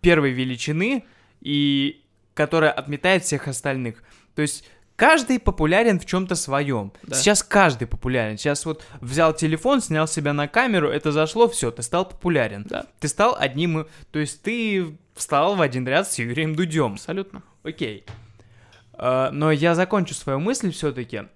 первой 0.00 0.32
величины 0.32 1.04
и 1.40 2.02
которая 2.34 2.70
отметает 2.70 3.24
всех 3.24 3.48
остальных. 3.48 4.02
То 4.34 4.42
есть 4.42 4.64
каждый 4.98 5.38
популярен 5.38 6.00
в 6.00 6.04
чем-то 6.04 6.34
своем. 6.34 6.92
Да. 7.04 7.14
Сейчас 7.14 7.44
каждый 7.44 7.86
популярен. 7.86 8.36
Сейчас 8.36 8.66
вот 8.66 8.84
взял 9.00 9.32
телефон, 9.32 9.80
снял 9.80 10.08
себя 10.08 10.32
на 10.32 10.48
камеру, 10.48 10.90
это 10.90 11.12
зашло, 11.12 11.48
все, 11.48 11.70
ты 11.70 11.82
стал 11.84 12.06
популярен. 12.08 12.64
Да. 12.68 12.84
Ты 12.98 13.06
стал 13.06 13.36
одним, 13.38 13.86
то 14.10 14.18
есть 14.18 14.42
ты 14.42 14.98
встал 15.14 15.54
в 15.54 15.62
один 15.62 15.86
ряд 15.86 16.10
с 16.10 16.18
Юрием 16.18 16.56
Дудем. 16.56 16.94
Абсолютно. 16.94 17.44
Окей. 17.62 18.04
А, 18.94 19.30
Но 19.30 19.52
я 19.52 19.76
закончу 19.76 20.14
свою 20.14 20.40
мысль 20.40 20.72
все-таки. 20.72 21.28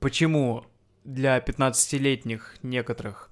Почему 0.00 0.64
для 1.04 1.38
15-летних 1.38 2.56
некоторых 2.62 3.30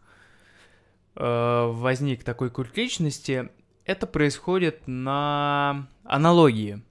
э, 1.16 1.70
возник 1.72 2.22
такой 2.22 2.50
культ 2.50 2.76
личности? 2.76 3.48
Это 3.86 4.06
происходит 4.06 4.82
на 4.86 5.88
аналогии. 6.04 6.82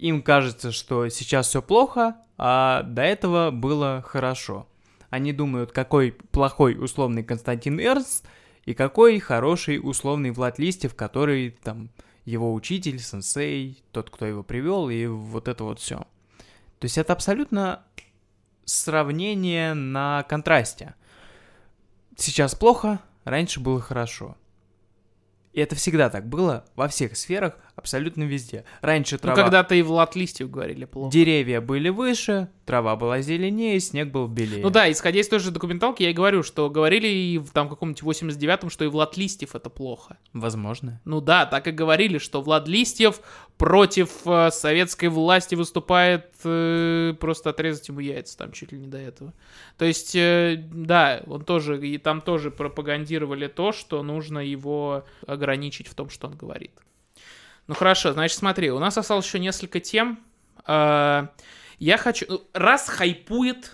Им 0.00 0.22
кажется, 0.22 0.72
что 0.72 1.10
сейчас 1.10 1.48
все 1.48 1.60
плохо, 1.60 2.16
а 2.38 2.84
до 2.84 3.02
этого 3.02 3.50
было 3.50 4.02
хорошо. 4.06 4.66
Они 5.10 5.30
думают, 5.34 5.72
какой 5.72 6.12
плохой 6.12 6.82
условный 6.82 7.22
Константин 7.22 7.78
Эрнст 7.78 8.24
и 8.64 8.72
какой 8.72 9.18
хороший 9.18 9.78
условный 9.78 10.30
Влад 10.30 10.58
Листьев, 10.58 10.94
который 10.94 11.50
там 11.50 11.90
его 12.24 12.54
учитель, 12.54 12.98
сенсей, 12.98 13.82
тот, 13.92 14.08
кто 14.08 14.24
его 14.24 14.42
привел, 14.42 14.88
и 14.88 15.04
вот 15.04 15.48
это 15.48 15.64
вот 15.64 15.80
все. 15.80 15.98
То 15.98 16.84
есть 16.84 16.96
это 16.96 17.12
абсолютно 17.12 17.82
сравнение 18.64 19.74
на 19.74 20.22
контрасте. 20.22 20.94
Сейчас 22.16 22.54
плохо, 22.54 23.00
раньше 23.24 23.60
было 23.60 23.82
хорошо. 23.82 24.34
И 25.52 25.60
это 25.60 25.74
всегда 25.74 26.10
так 26.10 26.28
было 26.28 26.64
во 26.76 26.86
всех 26.86 27.16
сферах, 27.16 27.58
абсолютно 27.74 28.22
везде. 28.22 28.64
Раньше 28.82 29.16
Ну, 29.16 29.20
трава... 29.20 29.42
когда-то 29.42 29.74
и 29.74 29.82
Влад 29.82 30.14
Листьев 30.14 30.50
говорили 30.50 30.84
плохо. 30.84 31.12
Деревья 31.12 31.60
были 31.60 31.88
выше, 31.88 32.48
трава 32.70 32.94
была 32.94 33.20
зеленее, 33.20 33.80
снег 33.80 34.12
был 34.12 34.28
белее. 34.28 34.62
Ну 34.62 34.70
да, 34.70 34.88
исходя 34.92 35.18
из 35.18 35.28
той 35.28 35.40
же 35.40 35.50
документалки, 35.50 36.04
я 36.04 36.10
и 36.10 36.12
говорю, 36.12 36.44
что 36.44 36.70
говорили 36.70 37.08
и 37.08 37.36
в 37.36 37.50
там 37.50 37.68
каком-нибудь 37.68 38.00
89-м, 38.00 38.70
что 38.70 38.84
и 38.84 38.86
Влад 38.86 39.16
Листьев 39.16 39.56
это 39.56 39.68
плохо. 39.68 40.18
Возможно. 40.32 41.00
Ну 41.04 41.20
да, 41.20 41.46
так 41.46 41.66
и 41.66 41.72
говорили, 41.72 42.18
что 42.18 42.40
Влад 42.40 42.68
Листьев 42.68 43.22
против 43.58 44.24
э, 44.24 44.52
советской 44.52 45.08
власти 45.08 45.56
выступает, 45.56 46.30
э, 46.44 47.12
просто 47.18 47.50
отрезать 47.50 47.88
ему 47.88 47.98
яйца 47.98 48.38
там 48.38 48.52
чуть 48.52 48.70
ли 48.70 48.78
не 48.78 48.86
до 48.86 48.98
этого. 48.98 49.34
То 49.76 49.84
есть, 49.84 50.14
э, 50.14 50.64
да, 50.72 51.22
он 51.26 51.44
тоже, 51.44 51.84
и 51.84 51.98
там 51.98 52.20
тоже 52.20 52.52
пропагандировали 52.52 53.48
то, 53.48 53.72
что 53.72 54.00
нужно 54.04 54.38
его 54.38 55.04
ограничить 55.26 55.88
в 55.88 55.96
том, 55.96 56.08
что 56.08 56.28
он 56.28 56.36
говорит. 56.36 56.70
Ну 57.66 57.74
хорошо, 57.74 58.12
значит, 58.12 58.38
смотри, 58.38 58.70
у 58.70 58.78
нас 58.78 58.96
осталось 58.96 59.26
еще 59.26 59.40
несколько 59.40 59.80
тем. 59.80 60.20
Э, 60.68 61.26
Я 61.80 61.96
хочу... 61.96 62.26
ну, 62.28 62.42
Раз 62.52 62.88
хайпует, 62.88 63.72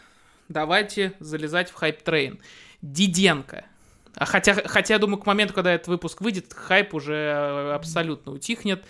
давайте 0.49 1.13
залезать 1.19 1.71
в 1.71 1.75
hype 1.75 2.00
train. 2.00 2.39
Диденко. 2.81 3.67
А 4.15 4.25
хотя, 4.25 4.55
хотя, 4.55 4.95
я 4.95 4.99
думаю, 4.99 5.19
к 5.21 5.27
моменту, 5.27 5.53
когда 5.53 5.73
этот 5.73 5.89
выпуск 5.89 6.21
выйдет, 6.21 6.55
хайп 6.55 6.95
уже 6.95 7.15
э, 7.15 7.73
абсолютно 7.75 8.33
утихнет. 8.33 8.85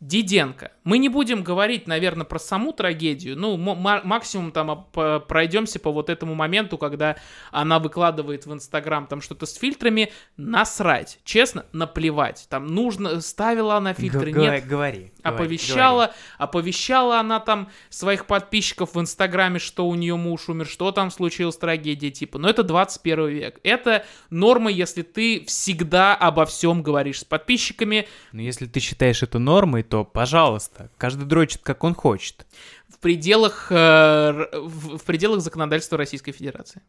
Диденко. 0.00 0.72
Мы 0.82 0.96
не 0.96 1.10
будем 1.10 1.42
говорить, 1.42 1.86
наверное, 1.86 2.24
про 2.24 2.38
саму 2.38 2.72
трагедию. 2.72 3.38
Ну, 3.38 3.58
максимум 3.58 4.50
там 4.50 4.88
а, 4.96 5.20
пройдемся 5.20 5.78
по 5.78 5.92
вот 5.92 6.08
этому 6.08 6.34
моменту, 6.34 6.78
когда 6.78 7.16
она 7.50 7.78
выкладывает 7.78 8.46
в 8.46 8.52
Инстаграм 8.52 9.06
там 9.06 9.20
что-то 9.20 9.44
с 9.44 9.54
фильтрами. 9.56 10.10
Насрать. 10.38 11.20
Честно, 11.24 11.66
наплевать. 11.72 12.46
Там 12.48 12.66
нужно... 12.66 13.20
Ставила 13.20 13.76
она 13.76 13.92
фильтры, 13.92 14.32
Г- 14.32 14.40
нет. 14.40 14.66
Говори. 14.66 15.12
Оповещала, 15.22 16.14
оповещала 16.38 17.20
она 17.20 17.38
там 17.38 17.68
своих 17.90 18.24
подписчиков 18.24 18.94
в 18.94 19.00
Инстаграме, 19.00 19.58
что 19.58 19.86
у 19.86 19.94
нее 19.94 20.16
муж 20.16 20.48
умер, 20.48 20.66
что 20.66 20.92
там 20.92 21.10
случилась 21.10 21.58
трагедия, 21.58 22.10
типа. 22.10 22.38
Но 22.38 22.48
это 22.48 22.62
21 22.62 23.28
век. 23.28 23.60
Это 23.64 24.06
норма, 24.30 24.70
если 24.70 25.02
ты 25.02 25.44
всегда 25.44 26.14
обо 26.14 26.46
всем 26.46 26.82
говоришь 26.82 27.20
с 27.20 27.24
подписчиками 27.24 28.08
Но 28.32 28.40
если 28.40 28.64
ты 28.64 28.80
считаешь 28.80 29.22
это 29.22 29.38
нормой, 29.38 29.82
то, 29.90 30.04
пожалуйста, 30.04 30.88
каждый 30.96 31.26
дрочит, 31.26 31.62
как 31.62 31.84
он 31.84 31.94
хочет. 31.94 32.46
в 32.88 32.98
пределах, 33.00 33.66
э, 33.70 34.48
в, 34.52 35.04
пределах 35.04 35.40
законодательства 35.40 35.98
Российской 35.98 36.32
Федерации. 36.32 36.82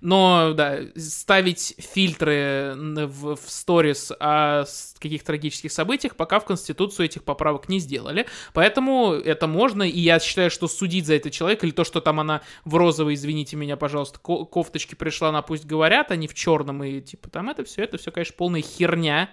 Но, 0.00 0.52
да, 0.54 0.80
ставить 0.96 1.74
фильтры 1.78 2.74
в, 2.76 3.36
в 3.36 3.50
сторис 3.50 4.12
о 4.18 4.64
каких-то 4.98 5.26
трагических 5.26 5.72
событиях 5.72 6.16
пока 6.16 6.40
в 6.40 6.44
Конституцию 6.44 7.06
этих 7.06 7.24
поправок 7.24 7.68
не 7.68 7.78
сделали. 7.78 8.26
Поэтому 8.52 9.12
это 9.12 9.46
можно, 9.46 9.82
и 9.82 9.98
я 9.98 10.18
считаю, 10.20 10.50
что 10.50 10.68
судить 10.68 11.06
за 11.06 11.14
это 11.14 11.30
человека, 11.30 11.66
или 11.66 11.72
то, 11.72 11.84
что 11.84 12.00
там 12.00 12.20
она 12.20 12.42
в 12.64 12.76
розовой, 12.76 13.14
извините 13.14 13.56
меня, 13.56 13.76
пожалуйста, 13.76 14.18
ко- 14.18 14.44
кофточке 14.44 14.96
пришла, 14.96 15.32
на 15.32 15.42
пусть 15.42 15.66
говорят, 15.66 16.10
а 16.10 16.16
не 16.16 16.28
в 16.28 16.34
черном, 16.34 16.82
и 16.84 17.00
типа 17.00 17.28
там 17.28 17.50
это 17.50 17.64
все, 17.64 17.82
это 17.82 17.98
все, 17.98 18.10
конечно, 18.10 18.34
полная 18.36 18.62
херня. 18.62 19.30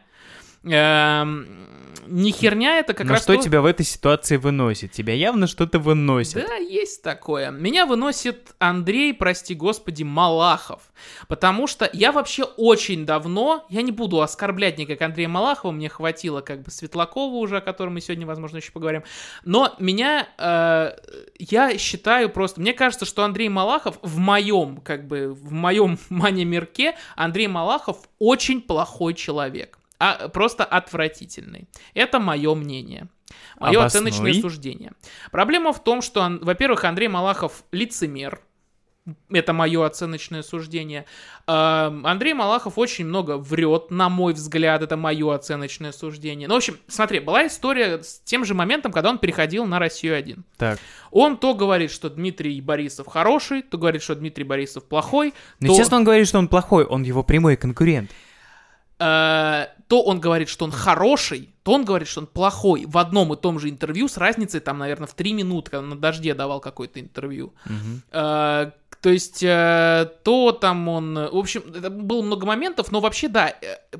Эм, 0.66 1.48
не 2.08 2.32
херня, 2.32 2.78
это 2.80 2.94
как 2.94 3.08
Но 3.08 3.14
раз 3.14 3.24
что 3.24 3.36
то- 3.36 3.42
тебя 3.42 3.62
в 3.62 3.66
этой 3.66 3.86
ситуации 3.86 4.38
выносит? 4.38 4.92
Тебя 4.92 5.14
явно 5.14 5.48
что-то 5.48 5.80
выносит. 5.80 6.46
да, 6.48 6.56
есть 6.56 7.02
такое. 7.02 7.50
Меня 7.52 7.86
выносит 7.86 8.54
Андрей, 8.60 9.14
прости 9.14 9.56
господи, 9.56 10.04
Малахов. 10.04 10.82
Потому 11.28 11.66
что 11.68 11.90
я 11.94 12.12
вообще 12.12 12.44
очень 12.44 13.06
давно, 13.06 13.66
я 13.70 13.82
не 13.82 13.92
буду 13.92 14.22
оскорблять 14.22 14.78
никак 14.78 15.02
Андрея 15.02 15.28
Малахова, 15.28 15.72
мне 15.72 15.90
хватило 15.90 16.42
как 16.42 16.62
бы 16.62 16.70
Светлакова 16.72 17.34
уже, 17.36 17.58
о 17.58 17.62
котором 17.62 17.96
мы 17.96 18.02
сегодня, 18.02 18.26
возможно, 18.28 18.58
еще 18.58 18.72
поговорим. 18.72 19.04
Но 19.44 19.74
меня, 19.80 20.28
э, 20.38 20.92
я 21.40 21.78
считаю 21.78 22.30
просто, 22.30 22.62
мне 22.62 22.74
кажется, 22.74 23.06
что 23.06 23.24
Андрей 23.24 23.50
Малахов 23.50 23.98
в 24.02 24.18
моем, 24.20 24.78
как 24.78 25.08
бы, 25.08 25.34
в 25.34 25.52
моем 25.52 25.98
мане-мирке, 26.10 26.96
Андрей 27.16 27.48
Малахов 27.48 27.98
очень 28.20 28.62
плохой 28.62 29.14
человек. 29.16 29.80
А, 30.00 30.30
просто 30.30 30.64
отвратительный. 30.64 31.68
Это 31.94 32.20
мое 32.20 32.54
мнение. 32.56 33.08
Мое 33.60 33.80
Обоснуй. 33.80 34.12
оценочное 34.12 34.34
суждение. 34.42 34.92
Проблема 35.32 35.74
в 35.74 35.84
том, 35.84 36.02
что, 36.02 36.38
во-первых, 36.42 36.84
Андрей 36.84 37.08
Малахов 37.08 37.64
лицемер. 37.72 38.42
Это 39.30 39.54
мое 39.54 39.86
оценочное 39.86 40.42
суждение. 40.42 41.06
Андрей 41.46 42.34
Малахов 42.34 42.80
очень 42.80 43.06
много 43.06 43.38
врет, 43.38 43.92
на 43.92 44.10
мой 44.10 44.34
взгляд, 44.34 44.82
это 44.82 44.98
мое 44.98 45.32
оценочное 45.36 45.92
суждение. 45.92 46.48
Ну, 46.48 46.56
в 46.56 46.58
общем, 46.58 46.78
смотри, 46.88 47.20
была 47.20 47.46
история 47.46 48.02
с 48.02 48.20
тем 48.26 48.46
же 48.46 48.56
моментом, 48.56 48.92
когда 48.92 49.12
он 49.12 49.20
переходил 49.20 49.66
на 49.68 49.78
Россию-1. 49.78 50.42
Так. 50.58 50.80
Он 51.12 51.38
то 51.38 51.54
говорит, 51.54 51.92
что 51.92 52.10
Дмитрий 52.10 52.60
Борисов 52.62 53.06
хороший, 53.06 53.62
то 53.62 53.78
говорит, 53.78 54.02
что 54.02 54.16
Дмитрий 54.16 54.44
Борисов 54.44 54.86
плохой, 54.86 55.36
Но 55.60 55.68
то, 55.68 55.78
честно 55.78 55.98
он 55.98 56.04
говорит, 56.04 56.28
что 56.28 56.40
он 56.40 56.48
плохой, 56.48 56.84
он 56.84 57.04
его 57.04 57.22
прямой 57.24 57.58
конкурент. 57.58 58.10
Э, 59.00 59.68
то 59.88 60.02
он 60.04 60.20
говорит, 60.20 60.50
что 60.50 60.66
он 60.66 60.72
хороший, 60.72 61.50
то 61.64 61.74
он 61.74 61.86
говорит, 61.86 62.08
что 62.08 62.22
он 62.22 62.28
плохой. 62.28 62.86
В 62.86 62.98
одном 62.98 63.34
и 63.34 63.38
том 63.38 63.60
же 63.60 63.70
интервью 63.70 64.08
с 64.08 64.18
разницей, 64.18 64.60
там, 64.60 64.78
наверное, 64.78 65.08
в 65.08 65.14
три 65.14 65.34
минуты, 65.34 65.72
когда 65.72 65.86
на 65.86 65.96
дожде 65.96 66.34
давал 66.34 66.60
какое-то 66.60 67.00
интервью. 67.00 67.54
Э, 68.12 68.72
то 69.02 69.10
есть, 69.10 69.44
э, 69.44 70.10
то 70.24 70.52
там 70.52 70.88
он... 70.88 71.14
В 71.14 71.38
общем, 71.38 71.62
было 72.06 72.24
много 72.24 72.46
моментов, 72.46 72.92
но 72.92 73.00
вообще, 73.02 73.28
да, 73.28 73.50
э, 73.50 73.98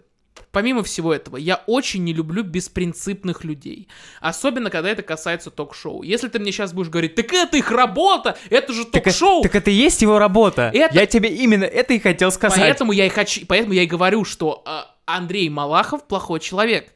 помимо 0.52 0.84
всего 0.84 1.14
этого, 1.14 1.38
я 1.38 1.64
очень 1.68 2.04
не 2.04 2.14
люблю 2.14 2.44
беспринципных 2.44 3.44
людей. 3.44 3.88
Особенно, 4.22 4.70
когда 4.70 4.90
это 4.90 5.02
касается 5.04 5.52
ток-шоу. 5.52 6.04
Если 6.04 6.28
ты 6.28 6.40
мне 6.40 6.52
сейчас 6.52 6.74
будешь 6.74 6.90
говорить, 6.90 7.16
так 7.16 7.32
это 7.34 7.58
их 7.58 7.72
работа, 7.72 8.38
это 8.50 8.74
же 8.74 8.86
Так, 8.86 9.04
ток-шоу. 9.04 9.42
так 9.44 9.56
это 9.56 9.72
и 9.72 9.74
есть 9.74 10.02
его 10.02 10.20
работа. 10.20 10.72
Это- 10.74 10.96
Я 10.96 11.06
тебе 11.06 11.30
именно 11.30 11.64
это 11.66 11.94
и 11.94 12.00
хотел 12.00 12.32
сказать. 12.32 12.60
Поэтому 12.60 12.92
я 12.92 13.06
и 13.06 13.10
хочу, 13.10 13.46
поэтому 13.48 13.74
я 13.74 13.84
и 13.84 13.88
говорю, 13.88 14.26
что 14.26 14.64
э, 14.66 14.80
Андрей 15.06 15.50
Малахов 15.50 16.04
плохой 16.08 16.40
человек. 16.40 16.90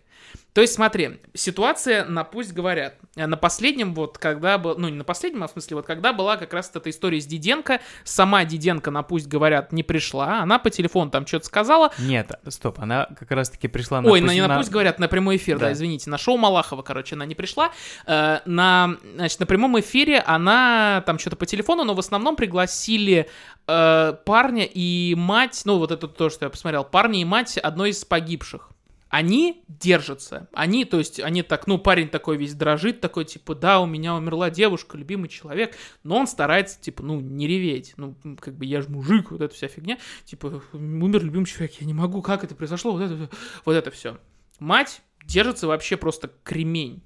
То 0.53 0.61
есть, 0.61 0.73
смотри, 0.73 1.19
ситуация 1.33 2.05
на 2.05 2.23
пусть 2.23 2.53
говорят. 2.53 2.95
На 3.15 3.37
последнем, 3.37 3.93
вот 3.93 4.17
когда 4.17 4.57
был, 4.57 4.75
ну 4.77 4.89
не 4.89 4.95
на 4.95 5.03
последнем, 5.03 5.43
а 5.43 5.47
в 5.47 5.51
смысле, 5.51 5.77
вот 5.77 5.85
когда 5.85 6.11
была 6.11 6.37
как 6.37 6.53
раз 6.53 6.71
эта 6.73 6.89
история 6.89 7.21
с 7.21 7.25
Диденко, 7.25 7.81
сама 8.03 8.45
Диденко 8.45 8.91
на 8.91 9.03
пусть 9.03 9.27
говорят 9.27 9.71
не 9.71 9.83
пришла, 9.83 10.41
она 10.41 10.57
по 10.59 10.69
телефону 10.69 11.11
там 11.11 11.27
что-то 11.27 11.45
сказала. 11.45 11.91
Нет, 11.99 12.31
стоп, 12.47 12.79
она 12.79 13.07
как 13.19 13.29
раз-таки 13.31 13.67
пришла 13.67 14.01
на 14.01 14.09
Ой, 14.09 14.21
пусть... 14.21 14.31
на, 14.31 14.33
не 14.33 14.45
на 14.45 14.57
пусть 14.57 14.71
говорят, 14.71 14.99
на 14.99 15.07
прямой 15.07 15.37
эфир, 15.37 15.59
да. 15.59 15.67
Да. 15.67 15.73
извините, 15.73 16.09
на 16.09 16.17
шоу 16.17 16.37
Малахова, 16.37 16.81
короче, 16.81 17.15
она 17.15 17.25
не 17.25 17.35
пришла. 17.35 17.71
Э, 18.05 18.39
на, 18.45 18.97
значит, 19.15 19.39
на 19.39 19.45
прямом 19.45 19.79
эфире 19.79 20.19
она 20.19 21.03
там 21.05 21.19
что-то 21.19 21.35
по 21.35 21.45
телефону, 21.45 21.83
но 21.83 21.93
в 21.93 21.99
основном 21.99 22.35
пригласили 22.35 23.29
э, 23.67 24.13
парня 24.25 24.65
и 24.65 25.13
мать, 25.15 25.61
ну 25.65 25.77
вот 25.77 25.91
это 25.91 26.07
то, 26.07 26.29
что 26.29 26.45
я 26.45 26.49
посмотрел, 26.49 26.83
парня 26.83 27.21
и 27.21 27.25
мать 27.25 27.57
одной 27.57 27.91
из 27.91 28.03
погибших. 28.03 28.69
Они 29.09 29.63
держатся. 29.67 30.47
Они, 30.53 30.85
то 30.85 30.99
есть, 30.99 31.19
они 31.19 31.41
так, 31.41 31.65
ну, 31.65 31.79
парень 31.79 32.09
такой 32.09 32.37
весь 32.37 32.53
дрожит, 32.53 33.01
такой, 33.01 33.25
типа, 33.25 33.55
да, 33.55 33.79
у 33.79 33.87
меня 33.87 34.15
умерла 34.15 34.51
девушка, 34.51 34.97
любимый 34.97 35.29
человек, 35.29 35.75
но 36.03 36.17
он 36.17 36.27
старается, 36.27 36.79
типа, 36.79 37.01
ну, 37.01 37.19
не 37.19 37.47
реветь. 37.47 37.93
Ну, 37.97 38.15
как 38.39 38.55
бы 38.55 38.65
я 38.65 38.81
же 38.81 38.89
мужик, 38.89 39.31
вот 39.31 39.41
эта 39.41 39.53
вся 39.53 39.67
фигня. 39.67 39.97
Типа, 40.25 40.61
умер 40.73 41.23
любимый 41.23 41.45
человек, 41.45 41.73
я 41.79 41.87
не 41.87 41.93
могу, 41.93 42.21
как 42.21 42.43
это 42.43 42.53
произошло, 42.53 42.91
вот 42.91 43.01
это, 43.01 43.29
вот 43.65 43.73
это 43.73 43.89
все. 43.89 44.19
Мать 44.59 45.01
держится 45.25 45.67
вообще 45.67 45.97
просто 45.97 46.31
кремень. 46.43 47.03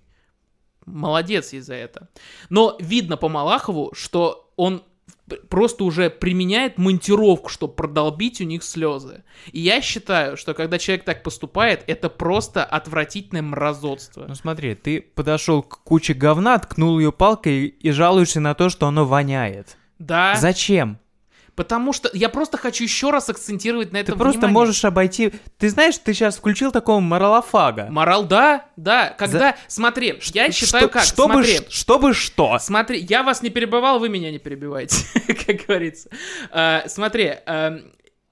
Молодец 0.85 1.53
из-за 1.53 1.75
это. 1.75 2.09
Но 2.49 2.75
видно 2.81 3.15
по 3.15 3.29
Малахову, 3.29 3.93
что 3.95 4.51
он 4.57 4.83
просто 5.49 5.83
уже 5.83 6.09
применяет 6.09 6.77
монтировку, 6.77 7.49
чтобы 7.49 7.73
продолбить 7.73 8.41
у 8.41 8.43
них 8.43 8.63
слезы. 8.63 9.23
И 9.51 9.59
я 9.59 9.81
считаю, 9.81 10.37
что 10.37 10.53
когда 10.53 10.77
человек 10.77 11.05
так 11.05 11.23
поступает, 11.23 11.83
это 11.87 12.09
просто 12.09 12.63
отвратительное 12.63 13.41
мразотство. 13.41 14.25
Ну 14.27 14.35
смотри, 14.35 14.75
ты 14.75 15.01
подошел 15.01 15.63
к 15.63 15.83
куче 15.83 16.13
говна, 16.13 16.57
ткнул 16.59 16.99
ее 16.99 17.11
палкой 17.11 17.67
и 17.67 17.91
жалуешься 17.91 18.39
на 18.39 18.53
то, 18.53 18.69
что 18.69 18.87
оно 18.87 19.05
воняет. 19.05 19.77
Да, 19.99 20.35
Зачем? 20.35 20.99
Потому 21.55 21.93
что 21.93 22.09
я 22.13 22.29
просто 22.29 22.57
хочу 22.57 22.83
еще 22.83 23.09
раз 23.11 23.29
акцентировать 23.29 23.91
на 23.91 23.99
Ты 23.99 24.03
этом 24.03 24.17
просто 24.17 24.39
внимание. 24.39 24.53
можешь 24.53 24.85
обойти... 24.85 25.31
Ты 25.57 25.69
знаешь, 25.69 25.97
ты 25.97 26.13
сейчас 26.13 26.37
включил 26.37 26.71
такого 26.71 26.99
моралофага. 26.99 27.87
Морал, 27.89 28.25
да, 28.25 28.65
да. 28.75 29.09
Когда, 29.17 29.55
смотри, 29.67 30.19
я 30.33 30.51
считаю 30.51 30.83
Что- 30.85 30.89
как, 30.93 31.03
Чтобы, 31.03 31.33
смотри. 31.33 31.57
ш- 31.57 31.63
чтобы 31.69 32.13
что? 32.13 32.57
Смотри, 32.59 32.99
я 33.09 33.23
вас 33.23 33.41
не 33.41 33.49
перебивал, 33.49 33.99
вы 33.99 34.09
меня 34.09 34.31
не 34.31 34.39
перебиваете, 34.39 34.97
как 35.45 35.65
говорится. 35.67 36.09
А, 36.51 36.83
смотри, 36.87 37.33
эм, 37.45 37.91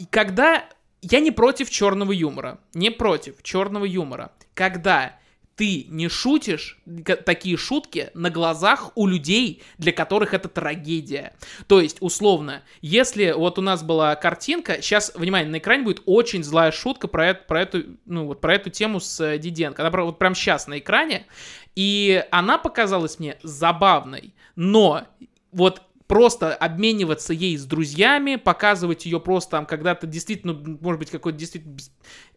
когда 0.09 0.65
я 1.01 1.19
не 1.19 1.31
против 1.31 1.69
черного 1.69 2.11
юмора, 2.11 2.59
не 2.73 2.89
против 2.91 3.41
черного 3.43 3.85
юмора, 3.85 4.31
когда 4.53 5.13
ты 5.61 5.85
не 5.89 6.09
шутишь 6.09 6.79
такие 7.23 7.55
шутки 7.55 8.09
на 8.15 8.31
глазах 8.31 8.93
у 8.95 9.05
людей, 9.05 9.61
для 9.77 9.91
которых 9.91 10.33
это 10.33 10.49
трагедия. 10.49 11.35
То 11.67 11.79
есть, 11.79 11.97
условно, 11.99 12.63
если 12.81 13.31
вот 13.37 13.59
у 13.59 13.61
нас 13.61 13.83
была 13.83 14.15
картинка, 14.15 14.81
сейчас, 14.81 15.11
внимание, 15.13 15.51
на 15.51 15.59
экране 15.59 15.83
будет 15.83 16.01
очень 16.07 16.43
злая 16.43 16.71
шутка 16.71 17.07
про, 17.07 17.27
это, 17.27 17.43
про, 17.43 17.61
эту, 17.61 17.83
ну, 18.05 18.25
вот, 18.25 18.41
про 18.41 18.55
эту 18.55 18.71
тему 18.71 18.99
с 18.99 19.19
э, 19.19 19.37
Диденко. 19.37 19.85
Она 19.85 20.03
вот 20.03 20.17
прям 20.17 20.33
сейчас 20.33 20.65
на 20.65 20.79
экране, 20.79 21.27
и 21.75 22.25
она 22.31 22.57
показалась 22.57 23.19
мне 23.19 23.37
забавной, 23.43 24.33
но 24.55 25.03
вот 25.51 25.83
просто 26.11 26.53
обмениваться 26.53 27.31
ей 27.31 27.55
с 27.55 27.63
друзьями, 27.65 28.35
показывать 28.35 29.05
ее 29.05 29.19
просто 29.21 29.51
там 29.51 29.65
когда-то 29.65 30.07
действительно, 30.07 30.53
может 30.53 30.99
быть, 30.99 31.09
какой-то 31.09 31.37
действительно 31.37 31.77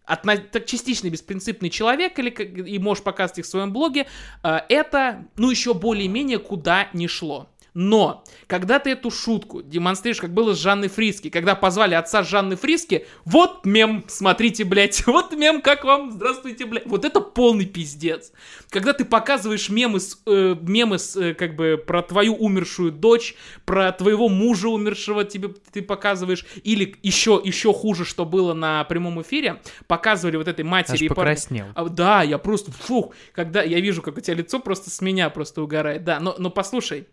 отно- 0.06 0.36
так 0.36 0.66
частично 0.66 1.08
беспринципный 1.08 1.70
человек, 1.70 2.18
или 2.18 2.30
и 2.30 2.78
можешь 2.78 3.04
показывать 3.04 3.40
их 3.40 3.44
в 3.44 3.48
своем 3.48 3.72
блоге, 3.72 4.06
э, 4.42 4.58
это, 4.68 5.26
ну, 5.36 5.50
еще 5.50 5.74
более-менее 5.74 6.38
куда 6.38 6.88
не 6.92 7.08
шло. 7.08 7.48
Но, 7.74 8.22
когда 8.46 8.78
ты 8.78 8.90
эту 8.90 9.10
шутку 9.10 9.60
демонстрируешь, 9.60 10.20
как 10.20 10.32
было 10.32 10.54
с 10.54 10.60
Жанной 10.60 10.88
Фриски, 10.88 11.28
когда 11.28 11.56
позвали 11.56 11.94
отца 11.94 12.22
Жанны 12.22 12.54
Фриски, 12.54 13.06
вот 13.24 13.66
мем, 13.66 14.04
смотрите, 14.06 14.62
блядь, 14.64 15.04
вот 15.06 15.32
мем, 15.32 15.60
как 15.60 15.84
вам, 15.84 16.12
здравствуйте, 16.12 16.66
блядь. 16.66 16.86
Вот 16.86 17.04
это 17.04 17.20
полный 17.20 17.66
пиздец. 17.66 18.32
Когда 18.70 18.92
ты 18.92 19.04
показываешь 19.04 19.68
мемы, 19.70 19.98
с, 19.98 20.20
э, 20.26 20.54
мемы 20.60 21.00
с, 21.00 21.16
э, 21.16 21.34
как 21.34 21.56
бы, 21.56 21.82
про 21.84 22.02
твою 22.02 22.36
умершую 22.36 22.92
дочь, 22.92 23.34
про 23.64 23.90
твоего 23.90 24.28
мужа 24.28 24.68
умершего 24.68 25.24
тебе 25.24 25.48
ты 25.72 25.82
показываешь, 25.82 26.46
или 26.62 26.94
еще, 27.02 27.40
еще 27.42 27.72
хуже, 27.72 28.04
что 28.04 28.24
было 28.24 28.54
на 28.54 28.84
прямом 28.84 29.20
эфире, 29.22 29.60
показывали 29.88 30.36
вот 30.36 30.46
этой 30.46 30.64
матери 30.64 30.94
Аж 30.94 31.02
и 31.02 31.08
покраснел. 31.08 31.66
А, 31.74 31.88
Да, 31.88 32.22
я 32.22 32.38
просто, 32.38 32.70
фух, 32.70 33.14
когда 33.32 33.64
я 33.64 33.80
вижу, 33.80 34.00
как 34.00 34.16
у 34.16 34.20
тебя 34.20 34.36
лицо 34.36 34.60
просто 34.60 34.90
с 34.90 35.00
меня 35.00 35.28
просто 35.30 35.60
угорает. 35.60 36.04
Да, 36.04 36.20
но, 36.20 36.36
но 36.38 36.50
послушай, 36.50 37.08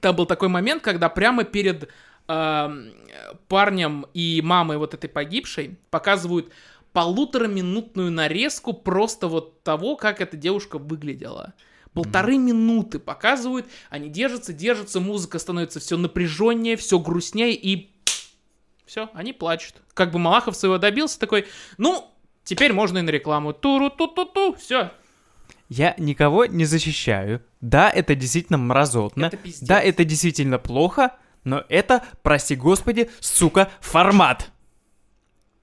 там 0.00 0.16
был 0.16 0.26
такой 0.26 0.48
момент, 0.48 0.82
когда 0.82 1.08
прямо 1.08 1.44
перед 1.44 1.88
эм, 2.28 2.92
парнем 3.48 4.06
и 4.14 4.40
мамой 4.42 4.78
вот 4.78 4.94
этой 4.94 5.08
погибшей 5.08 5.78
показывают 5.90 6.52
полутораминутную 6.92 8.10
нарезку 8.10 8.72
просто 8.72 9.28
вот 9.28 9.62
того, 9.62 9.96
как 9.96 10.20
эта 10.20 10.36
девушка 10.36 10.78
выглядела. 10.78 11.54
Полторы 11.92 12.36
минуты 12.36 12.98
показывают, 12.98 13.66
они 13.88 14.10
держатся, 14.10 14.52
держатся, 14.52 15.00
музыка 15.00 15.38
становится 15.38 15.80
все 15.80 15.96
напряженнее, 15.96 16.76
все 16.76 16.98
грустнее, 16.98 17.54
и 17.54 17.90
все, 18.84 19.10
они 19.14 19.32
плачут. 19.32 19.76
Как 19.94 20.10
бы 20.10 20.18
Малахов 20.18 20.56
своего 20.56 20.78
добился, 20.78 21.18
такой, 21.18 21.46
ну, 21.78 22.10
теперь 22.44 22.72
можно 22.72 22.98
и 22.98 23.02
на 23.02 23.10
рекламу. 23.10 23.52
Туру-ту-ту-ту, 23.52 24.54
все. 24.54 24.92
Я 25.68 25.94
никого 25.98 26.46
не 26.46 26.64
защищаю. 26.64 27.42
Да, 27.60 27.90
это 27.90 28.14
действительно 28.14 28.58
мразотно. 28.58 29.26
Это 29.26 29.36
пиздец. 29.36 29.68
да, 29.68 29.80
это 29.80 30.04
действительно 30.04 30.58
плохо, 30.58 31.16
но 31.44 31.64
это, 31.68 32.04
прости 32.22 32.54
господи, 32.54 33.10
сука, 33.20 33.70
формат. 33.80 34.50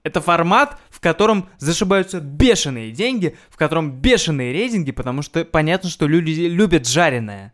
Это 0.04 0.20
формат, 0.20 0.78
в 0.90 1.00
котором 1.00 1.50
зашибаются 1.58 2.20
бешеные 2.20 2.92
деньги, 2.92 3.38
в 3.50 3.56
котором 3.56 3.92
бешеные 3.92 4.52
рейтинги, 4.52 4.92
потому 4.92 5.22
что 5.22 5.46
понятно, 5.46 5.90
что 5.90 6.08
люди 6.08 6.32
любят 6.32 6.86
жареное. 6.86 7.54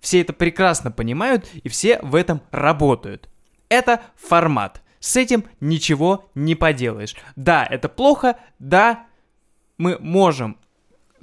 Все 0.00 0.22
это 0.22 0.32
прекрасно 0.32 0.90
понимают, 0.90 1.46
и 1.62 1.68
все 1.68 2.00
в 2.02 2.14
этом 2.14 2.40
работают. 2.50 3.28
Это 3.68 4.02
формат. 4.16 4.82
С 4.98 5.16
этим 5.16 5.44
ничего 5.60 6.30
не 6.34 6.54
поделаешь. 6.54 7.14
Да, 7.36 7.66
это 7.68 7.90
плохо, 7.90 8.38
да, 8.58 9.06
мы 9.76 9.98
можем 9.98 10.58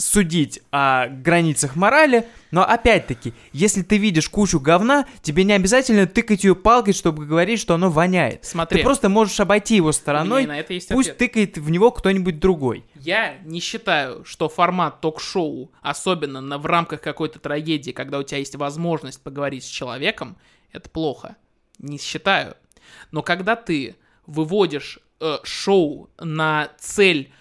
судить 0.01 0.61
о 0.71 1.07
границах 1.07 1.75
морали, 1.75 2.27
но 2.49 2.63
опять-таки, 2.63 3.33
если 3.53 3.81
ты 3.83 3.97
видишь 3.97 4.29
кучу 4.29 4.59
говна, 4.59 5.05
тебе 5.21 5.43
не 5.43 5.53
обязательно 5.53 6.07
тыкать 6.07 6.43
ее 6.43 6.55
палкой, 6.55 6.93
чтобы 6.93 7.25
говорить, 7.25 7.59
что 7.59 7.75
оно 7.75 7.89
воняет. 7.89 8.43
Смотри. 8.43 8.79
Ты 8.79 8.83
просто 8.83 9.09
можешь 9.09 9.39
обойти 9.39 9.75
его 9.75 9.91
стороной, 9.91 10.45
на 10.45 10.59
это 10.59 10.73
есть 10.73 10.89
пусть 10.89 11.11
ответ. 11.11 11.17
тыкает 11.17 11.57
в 11.57 11.69
него 11.69 11.91
кто-нибудь 11.91 12.39
другой. 12.39 12.83
Я 12.95 13.37
не 13.45 13.59
считаю, 13.59 14.25
что 14.25 14.49
формат 14.49 15.01
ток-шоу, 15.01 15.71
особенно 15.81 16.41
на, 16.41 16.57
в 16.57 16.65
рамках 16.65 17.01
какой-то 17.01 17.39
трагедии, 17.39 17.91
когда 17.91 18.19
у 18.19 18.23
тебя 18.23 18.39
есть 18.39 18.55
возможность 18.55 19.21
поговорить 19.21 19.63
с 19.63 19.67
человеком, 19.67 20.37
это 20.71 20.89
плохо. 20.89 21.37
Не 21.77 21.99
считаю. 21.99 22.55
Но 23.11 23.21
когда 23.21 23.55
ты 23.55 23.95
выводишь 24.25 24.99
э, 25.19 25.37
шоу 25.43 26.09
на 26.19 26.69
цель 26.79 27.31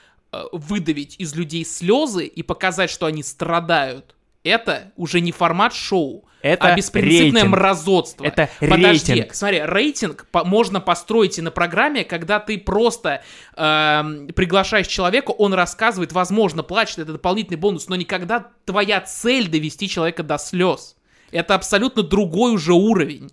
выдавить 0.52 1.16
из 1.18 1.34
людей 1.34 1.64
слезы 1.64 2.26
и 2.26 2.42
показать, 2.42 2.90
что 2.90 3.06
они 3.06 3.22
страдают, 3.22 4.14
это 4.44 4.92
уже 4.96 5.20
не 5.20 5.32
формат 5.32 5.74
шоу, 5.74 6.24
Это 6.40 6.68
а 6.68 6.76
беспринципное 6.76 7.42
рейтинг. 7.42 7.50
мразотство. 7.50 8.24
Это 8.24 8.48
Подожди, 8.58 9.12
рейтинг. 9.12 9.34
смотри, 9.34 9.60
рейтинг 9.62 10.26
по- 10.30 10.44
можно 10.44 10.80
построить 10.80 11.38
и 11.38 11.42
на 11.42 11.50
программе, 11.50 12.04
когда 12.04 12.40
ты 12.40 12.56
просто 12.56 13.22
эм, 13.56 14.28
приглашаешь 14.28 14.86
человека, 14.86 15.32
он 15.32 15.52
рассказывает, 15.52 16.12
возможно, 16.12 16.62
плачет, 16.62 17.00
это 17.00 17.12
дополнительный 17.12 17.58
бонус, 17.58 17.88
но 17.88 17.96
никогда 17.96 18.46
твоя 18.64 19.00
цель 19.02 19.48
довести 19.48 19.88
человека 19.88 20.22
до 20.22 20.38
слез. 20.38 20.96
Это 21.32 21.54
абсолютно 21.54 22.02
другой 22.02 22.52
уже 22.54 22.72
уровень. 22.72 23.30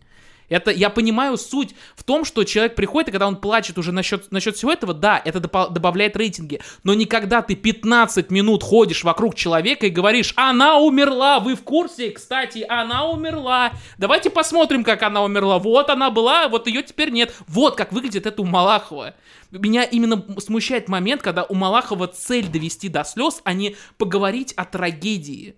Это, 0.49 0.71
я 0.71 0.89
понимаю 0.89 1.37
суть 1.37 1.75
в 1.95 2.03
том, 2.03 2.23
что 2.23 2.43
человек 2.43 2.75
приходит, 2.75 3.09
и 3.09 3.11
когда 3.11 3.27
он 3.27 3.35
плачет 3.35 3.77
уже 3.77 3.91
насчет, 3.91 4.31
насчет 4.31 4.55
всего 4.55 4.71
этого, 4.71 4.93
да, 4.93 5.21
это 5.23 5.39
добавляет 5.39 6.15
рейтинги. 6.15 6.61
Но 6.83 6.93
никогда 6.93 7.41
ты 7.41 7.55
15 7.55 8.31
минут 8.31 8.63
ходишь 8.63 9.03
вокруг 9.03 9.35
человека 9.35 9.87
и 9.87 9.89
говоришь, 9.89 10.33
она 10.37 10.77
умерла, 10.77 11.39
вы 11.39 11.55
в 11.55 11.63
курсе? 11.63 12.11
Кстати, 12.11 12.65
она 12.67 13.07
умерла. 13.09 13.73
Давайте 13.97 14.29
посмотрим, 14.29 14.83
как 14.83 15.03
она 15.03 15.23
умерла. 15.23 15.59
Вот 15.59 15.89
она 15.89 16.09
была, 16.09 16.47
вот 16.47 16.67
ее 16.67 16.81
теперь 16.81 17.09
нет. 17.09 17.35
Вот 17.47 17.75
как 17.75 17.91
выглядит 17.91 18.25
это 18.25 18.41
у 18.41 18.45
Малахова. 18.45 19.15
Меня 19.51 19.83
именно 19.83 20.23
смущает 20.39 20.87
момент, 20.89 21.21
когда 21.21 21.43
у 21.43 21.55
Малахова 21.55 22.07
цель 22.07 22.47
довести 22.47 22.89
до 22.89 23.03
слез, 23.03 23.41
а 23.43 23.53
не 23.53 23.75
поговорить 23.97 24.53
о 24.53 24.65
трагедии. 24.65 25.55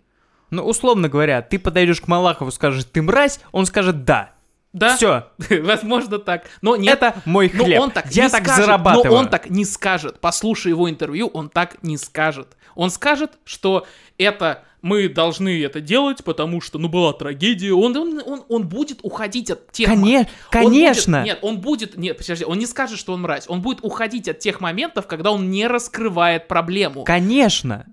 Ну, 0.51 0.63
условно 0.63 1.09
говоря, 1.09 1.41
ты 1.41 1.59
подойдешь 1.59 2.01
к 2.01 2.07
Малахову, 2.07 2.51
скажешь, 2.51 2.85
ты 2.85 3.01
мразь, 3.01 3.39
он 3.51 3.65
скажет 3.65 4.03
да. 4.03 4.33
Да, 4.71 4.95
Все, 4.95 5.27
возможно 5.61 6.19
так. 6.19 6.45
Но 6.61 6.75
нет, 6.75 7.01
это 7.01 7.21
мой 7.25 7.49
но 7.53 7.63
хлеб. 7.63 7.81
он 7.81 7.91
так 7.91 8.11
Я 8.11 8.25
не 8.25 8.29
так 8.29 8.43
скажет, 8.43 8.65
зарабатываю. 8.65 9.11
Но 9.11 9.17
он 9.17 9.29
так 9.29 9.49
не 9.49 9.65
скажет. 9.65 10.19
Послушай 10.19 10.69
его 10.69 10.89
интервью, 10.89 11.27
он 11.33 11.49
так 11.49 11.81
не 11.81 11.97
скажет. 11.97 12.55
Он 12.75 12.91
скажет, 12.91 13.31
что 13.45 13.87
это 14.17 14.63
мы 14.81 15.09
должны 15.09 15.61
это 15.63 15.81
делать, 15.81 16.23
потому 16.23 16.61
что, 16.61 16.77
ну, 16.79 16.87
была 16.87 17.13
трагедия. 17.13 17.73
Он, 17.73 17.95
он, 17.97 18.21
он, 18.25 18.43
он 18.47 18.67
будет 18.67 18.99
уходить 19.03 19.51
от 19.51 19.71
тех... 19.71 19.89
Коне- 19.89 20.19
Он 20.19 20.25
Конечно. 20.51 21.19
будет- 21.19 21.25
нет, 21.25 21.39
он 21.41 21.59
будет... 21.59 21.97
Нет, 21.97 22.17
подожди, 22.17 22.45
он 22.45 22.59
не 22.59 22.65
скажет, 22.65 22.97
что 22.97 23.13
он 23.13 23.21
мразь. 23.21 23.45
Он 23.49 23.61
будет 23.61 23.79
уходить 23.83 24.29
от 24.29 24.39
тех 24.39 24.61
моментов, 24.61 25.07
когда 25.07 25.31
он 25.31 25.49
не 25.49 25.67
раскрывает 25.67 26.47
проблему. 26.47 27.03
Конечно. 27.03 27.87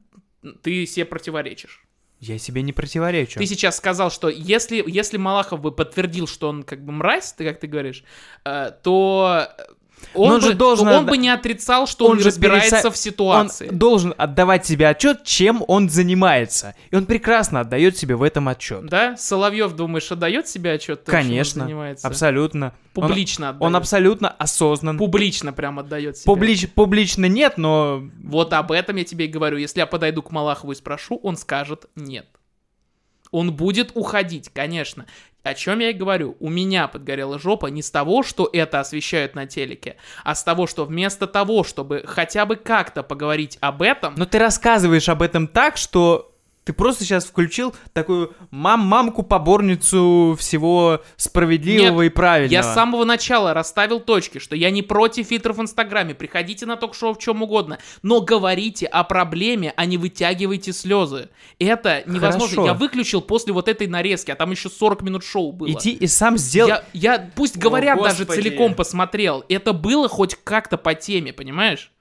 Ты 0.62 0.86
себе 0.86 1.06
противоречишь. 1.06 1.85
Я 2.18 2.38
себе 2.38 2.62
не 2.62 2.72
противоречу. 2.72 3.38
Ты 3.38 3.46
сейчас 3.46 3.76
сказал, 3.76 4.10
что 4.10 4.28
если, 4.28 4.82
если 4.86 5.18
Малахов 5.18 5.60
бы 5.60 5.70
подтвердил, 5.70 6.26
что 6.26 6.48
он 6.48 6.62
как 6.62 6.82
бы 6.84 6.92
мразь, 6.92 7.32
ты 7.32 7.44
как 7.44 7.60
ты 7.60 7.66
говоришь, 7.66 8.04
э, 8.44 8.72
то 8.82 9.48
он, 10.14 10.32
он 10.32 10.40
бы, 10.40 10.46
же 10.48 10.54
должен 10.54 10.88
он 10.88 11.06
бы 11.06 11.16
не 11.16 11.28
отрицал, 11.28 11.86
что 11.86 12.06
он, 12.06 12.18
он 12.18 12.24
разбирается 12.24 12.76
переса- 12.76 12.90
в 12.90 12.96
ситуации. 12.96 13.68
Он 13.68 13.78
должен 13.78 14.14
отдавать 14.16 14.66
себе 14.66 14.88
отчет, 14.88 15.24
чем 15.24 15.62
он 15.68 15.88
занимается. 15.88 16.74
И 16.90 16.96
он 16.96 17.06
прекрасно 17.06 17.60
отдает 17.60 17.96
себе 17.96 18.16
в 18.16 18.22
этом 18.22 18.48
отчет. 18.48 18.86
Да? 18.86 19.16
Соловьев, 19.16 19.74
думаешь, 19.74 20.10
отдает 20.10 20.48
себе 20.48 20.72
отчет? 20.72 21.04
том, 21.04 21.12
чем 21.12 21.20
он 21.20 21.26
Конечно. 21.26 21.64
занимается? 21.64 22.06
Абсолютно. 22.06 22.72
Он- 22.94 23.08
Публично 23.08 23.50
отдает. 23.50 23.62
Он, 23.62 23.76
абсолютно 23.76 24.28
осознан. 24.30 24.96
Публично 24.96 25.52
прям 25.52 25.78
отдает 25.78 26.16
себе. 26.16 26.32
Публич- 26.32 26.66
публично 26.68 27.26
нет, 27.26 27.58
но 27.58 28.02
Вот 28.24 28.52
об 28.54 28.72
этом 28.72 28.96
я 28.96 29.04
тебе 29.04 29.26
и 29.26 29.28
говорю. 29.28 29.58
Если 29.58 29.80
я 29.80 29.86
подойду 29.86 30.22
к 30.22 30.30
Малахову 30.30 30.72
и 30.72 30.74
спрошу, 30.74 31.20
он 31.22 31.36
скажет 31.36 31.86
нет. 31.94 32.26
Он 33.32 33.52
будет 33.52 33.90
уходить, 33.94 34.50
конечно. 34.52 35.04
О 35.46 35.54
чем 35.54 35.78
я 35.78 35.90
и 35.90 35.92
говорю. 35.92 36.36
У 36.40 36.48
меня 36.48 36.88
подгорела 36.88 37.38
жопа 37.38 37.66
не 37.66 37.80
с 37.80 37.88
того, 37.88 38.24
что 38.24 38.50
это 38.52 38.80
освещают 38.80 39.36
на 39.36 39.46
телеке, 39.46 39.96
а 40.24 40.34
с 40.34 40.42
того, 40.42 40.66
что 40.66 40.84
вместо 40.84 41.28
того, 41.28 41.62
чтобы 41.62 42.02
хотя 42.04 42.46
бы 42.46 42.56
как-то 42.56 43.04
поговорить 43.04 43.56
об 43.60 43.82
этом, 43.82 44.14
Но 44.16 44.26
ты 44.26 44.40
рассказываешь 44.40 45.08
об 45.08 45.22
этом 45.22 45.46
так, 45.46 45.76
что 45.76 46.35
ты 46.66 46.72
просто 46.72 47.04
сейчас 47.04 47.24
включил 47.24 47.76
такую 47.92 48.34
мам-мамку-поборницу 48.50 50.36
всего 50.36 51.00
справедливого 51.16 52.02
Нет, 52.02 52.10
и 52.10 52.14
правильного. 52.14 52.52
Я 52.52 52.64
с 52.64 52.74
самого 52.74 53.04
начала 53.04 53.54
расставил 53.54 54.00
точки, 54.00 54.38
что 54.38 54.56
я 54.56 54.72
не 54.72 54.82
против 54.82 55.28
фильтров 55.28 55.58
в 55.58 55.62
Инстаграме. 55.62 56.16
Приходите 56.16 56.66
на 56.66 56.74
ток-шоу 56.74 57.14
в 57.14 57.18
чем 57.18 57.44
угодно. 57.44 57.78
Но 58.02 58.20
говорите 58.20 58.86
о 58.86 59.04
проблеме, 59.04 59.74
а 59.76 59.86
не 59.86 59.96
вытягивайте 59.96 60.72
слезы. 60.72 61.28
Это 61.60 62.02
невозможно. 62.04 62.56
Хорошо. 62.56 62.66
Я 62.66 62.74
выключил 62.74 63.20
после 63.20 63.52
вот 63.52 63.68
этой 63.68 63.86
нарезки, 63.86 64.32
а 64.32 64.34
там 64.34 64.50
еще 64.50 64.68
40 64.68 65.02
минут 65.02 65.22
шоу 65.22 65.52
было. 65.52 65.68
Иди 65.68 65.92
и 65.92 66.08
сам 66.08 66.36
сделай. 66.36 66.70
Я, 66.70 66.84
я 66.92 67.30
пусть 67.36 67.56
говорят, 67.56 67.96
даже 68.02 68.24
Господи. 68.24 68.40
целиком 68.40 68.74
посмотрел. 68.74 69.44
Это 69.48 69.72
было 69.72 70.08
хоть 70.08 70.34
как-то 70.42 70.76
по 70.76 70.94
теме, 70.94 71.32
понимаешь? 71.32 71.92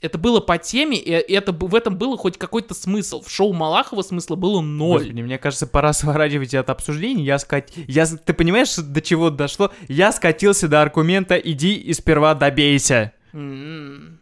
Это 0.00 0.16
было 0.16 0.38
по 0.40 0.58
теме, 0.58 0.96
и 0.96 1.10
это, 1.10 1.52
в 1.52 1.74
этом 1.74 1.96
было 1.96 2.16
хоть 2.16 2.38
какой-то 2.38 2.74
смысл. 2.74 3.20
В 3.20 3.30
шоу 3.30 3.52
Малахова 3.52 4.02
смысла 4.02 4.36
было 4.36 4.60
ноль. 4.60 5.00
Господи, 5.00 5.22
мне 5.22 5.38
кажется, 5.38 5.66
пора 5.66 5.92
сворачивать 5.92 6.54
от 6.54 6.70
обсуждений. 6.70 7.24
Я 7.24 7.38
скат... 7.38 7.70
я... 7.74 8.06
Ты 8.06 8.32
понимаешь, 8.32 8.76
до 8.76 9.02
чего 9.02 9.30
дошло? 9.30 9.72
Я 9.88 10.12
скатился 10.12 10.68
до 10.68 10.82
аргумента 10.82 11.36
«иди 11.36 11.74
и 11.74 11.92
сперва 11.92 12.34
добейся». 12.34 13.12
М. 13.32 14.20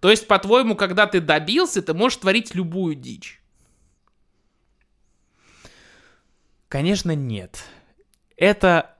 То 0.00 0.10
есть, 0.10 0.26
по-твоему, 0.26 0.74
когда 0.74 1.06
ты 1.06 1.20
добился, 1.20 1.80
ты 1.80 1.94
можешь 1.94 2.18
творить 2.18 2.54
любую 2.54 2.96
дичь. 2.96 3.40
Конечно, 6.68 7.14
нет. 7.14 7.64
Это 8.36 8.96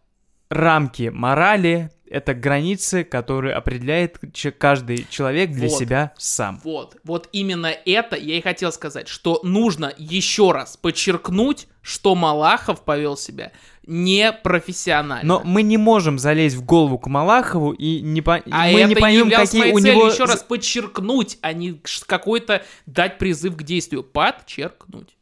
рамки 0.49 1.11
морали, 1.13 1.91
это 2.15 2.33
границы, 2.33 3.03
которые 3.03 3.55
определяет 3.55 4.21
каждый 4.57 5.07
человек 5.11 5.51
для 5.51 5.69
Вот. 5.69 5.79
себя 5.79 6.13
сам. 6.17 6.61
Вот, 6.63 6.97
вот 7.03 7.29
именно 7.33 7.67
это 7.67 8.17
я 8.17 8.39
и 8.39 8.41
хотел 8.41 8.71
сказать, 8.71 9.09
что 9.09 9.41
нужно 9.43 9.93
еще 9.99 10.53
раз 10.53 10.77
подчеркнуть, 10.77 11.67
что 11.83 12.15
Малахов 12.15 12.85
повел 12.85 13.17
себя 13.17 13.51
непрофессионально. 13.87 15.27
Но 15.27 15.43
мы 15.45 15.63
не 15.63 15.77
можем 15.77 16.19
залезть 16.21 16.55
в 16.55 16.65
голову 16.65 16.99
к 16.99 17.09
Малахову 17.09 17.73
и 17.73 18.01
не 18.01 18.23
по... 18.23 18.37
А 18.37 18.71
мы 18.71 18.81
это 18.81 18.89
не 18.89 18.95
поймем, 18.95 19.31
какие 19.31 19.73
у 19.73 19.79
него... 19.79 20.07
еще 20.07 20.25
раз 20.25 20.43
подчеркнуть, 20.43 21.39
а 21.43 21.53
не 21.53 21.81
какой-то 22.07 22.65
дать 22.87 23.19
призыв 23.19 23.57
к 23.57 23.63
действию. 23.65 24.05
Подчеркнуть. 24.05 25.17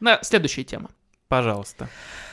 На 0.00 0.22
следующая 0.22 0.64
тема. 0.64 0.90
Пожалуйста. 1.28 1.88
А, 1.88 2.31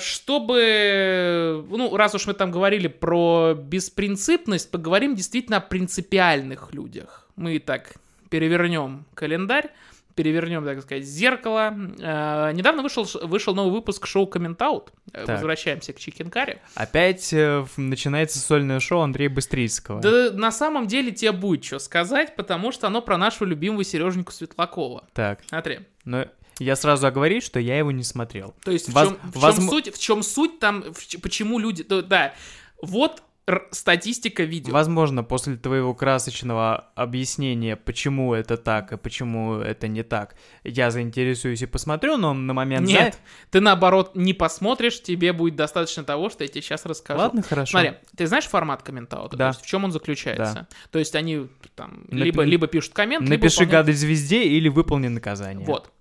чтобы, 0.00 1.64
ну, 1.70 1.96
раз 1.96 2.14
уж 2.14 2.26
мы 2.26 2.34
там 2.34 2.50
говорили 2.50 2.88
про 2.88 3.54
беспринципность, 3.54 4.70
поговорим 4.70 5.14
действительно 5.14 5.58
о 5.58 5.60
принципиальных 5.60 6.72
людях. 6.72 7.28
Мы 7.36 7.58
так 7.58 7.94
перевернем 8.30 9.04
календарь, 9.14 9.70
перевернем, 10.16 10.64
так 10.64 10.82
сказать, 10.82 11.04
зеркало. 11.04 11.74
А, 12.02 12.50
недавно 12.52 12.82
вышел, 12.82 13.06
вышел 13.22 13.54
новый 13.54 13.70
выпуск 13.70 14.06
шоу 14.06 14.26
«Комментаут». 14.26 14.92
Э. 15.12 15.26
Возвращаемся 15.26 15.92
к 15.92 15.98
Чикенкаре. 15.98 16.60
Опять 16.74 17.32
э, 17.32 17.64
начинается 17.76 18.38
сольное 18.38 18.80
шоу 18.80 19.02
Андрея 19.02 19.30
Быстрицкого. 19.30 20.00
Да 20.00 20.30
на 20.32 20.50
самом 20.50 20.86
деле 20.86 21.12
тебе 21.12 21.32
будет 21.32 21.64
что 21.64 21.78
сказать, 21.78 22.34
потому 22.34 22.72
что 22.72 22.86
оно 22.86 23.02
про 23.02 23.18
нашего 23.18 23.46
любимого 23.46 23.84
Сереженьку 23.84 24.32
Светлакова. 24.32 25.04
Так, 25.12 25.40
Смотри. 25.46 25.80
но 26.04 26.26
я 26.58 26.76
сразу 26.76 27.06
оговорюсь, 27.06 27.44
что 27.44 27.60
я 27.60 27.78
его 27.78 27.90
не 27.90 28.02
смотрел. 28.04 28.54
То 28.64 28.70
есть 28.70 28.88
в, 28.88 28.92
Воз- 28.92 29.08
чем, 29.08 29.16
в 29.30 29.32
чем 29.32 29.42
возм- 29.42 29.68
суть, 29.70 29.94
в 29.94 29.98
чем 29.98 30.22
суть 30.22 30.58
там, 30.58 30.82
в 30.92 31.20
почему 31.20 31.58
люди... 31.58 31.82
Да, 31.82 32.02
да. 32.02 32.34
вот 32.82 33.22
статистика 33.70 34.42
видео. 34.42 34.72
Возможно, 34.72 35.22
после 35.22 35.56
твоего 35.56 35.94
красочного 35.94 36.90
объяснения, 36.96 37.76
почему 37.76 38.34
это 38.34 38.56
так 38.56 38.92
и 38.92 38.96
почему 38.96 39.54
это 39.54 39.86
не 39.86 40.02
так, 40.02 40.34
я 40.64 40.90
заинтересуюсь 40.90 41.62
и 41.62 41.66
посмотрю, 41.66 42.16
но 42.16 42.34
на 42.34 42.52
момент... 42.54 42.88
Нет, 42.88 43.16
ты 43.52 43.60
наоборот 43.60 44.16
не 44.16 44.34
посмотришь, 44.34 45.00
тебе 45.00 45.32
будет 45.32 45.54
достаточно 45.54 46.02
того, 46.02 46.28
что 46.28 46.42
я 46.42 46.48
тебе 46.48 46.60
сейчас 46.62 46.82
за- 46.82 46.88
расскажу. 46.88 47.20
Ладно, 47.20 47.42
хорошо. 47.42 47.70
Смотри, 47.70 47.92
ты 48.16 48.26
знаешь 48.26 48.46
формат 48.46 48.82
комментаута? 48.82 49.36
Да. 49.36 49.44
То 49.52 49.56
есть 49.58 49.64
в 49.64 49.68
чем 49.68 49.84
он 49.84 49.92
заключается? 49.92 50.66
То 50.90 50.98
есть 50.98 51.14
они 51.14 51.46
там 51.76 52.04
Напи- 52.08 52.16
либо, 52.24 52.42
либо 52.42 52.66
пишут 52.66 52.94
коммент, 52.94 53.22
либо 53.22 53.34
Напиши 53.36 53.60
выполняют- 53.60 53.86
гадость 53.86 54.00
звезде 54.00 54.42
или 54.42 54.68
выполни 54.68 55.06
наказание. 55.06 55.66
Вот. 55.68 55.92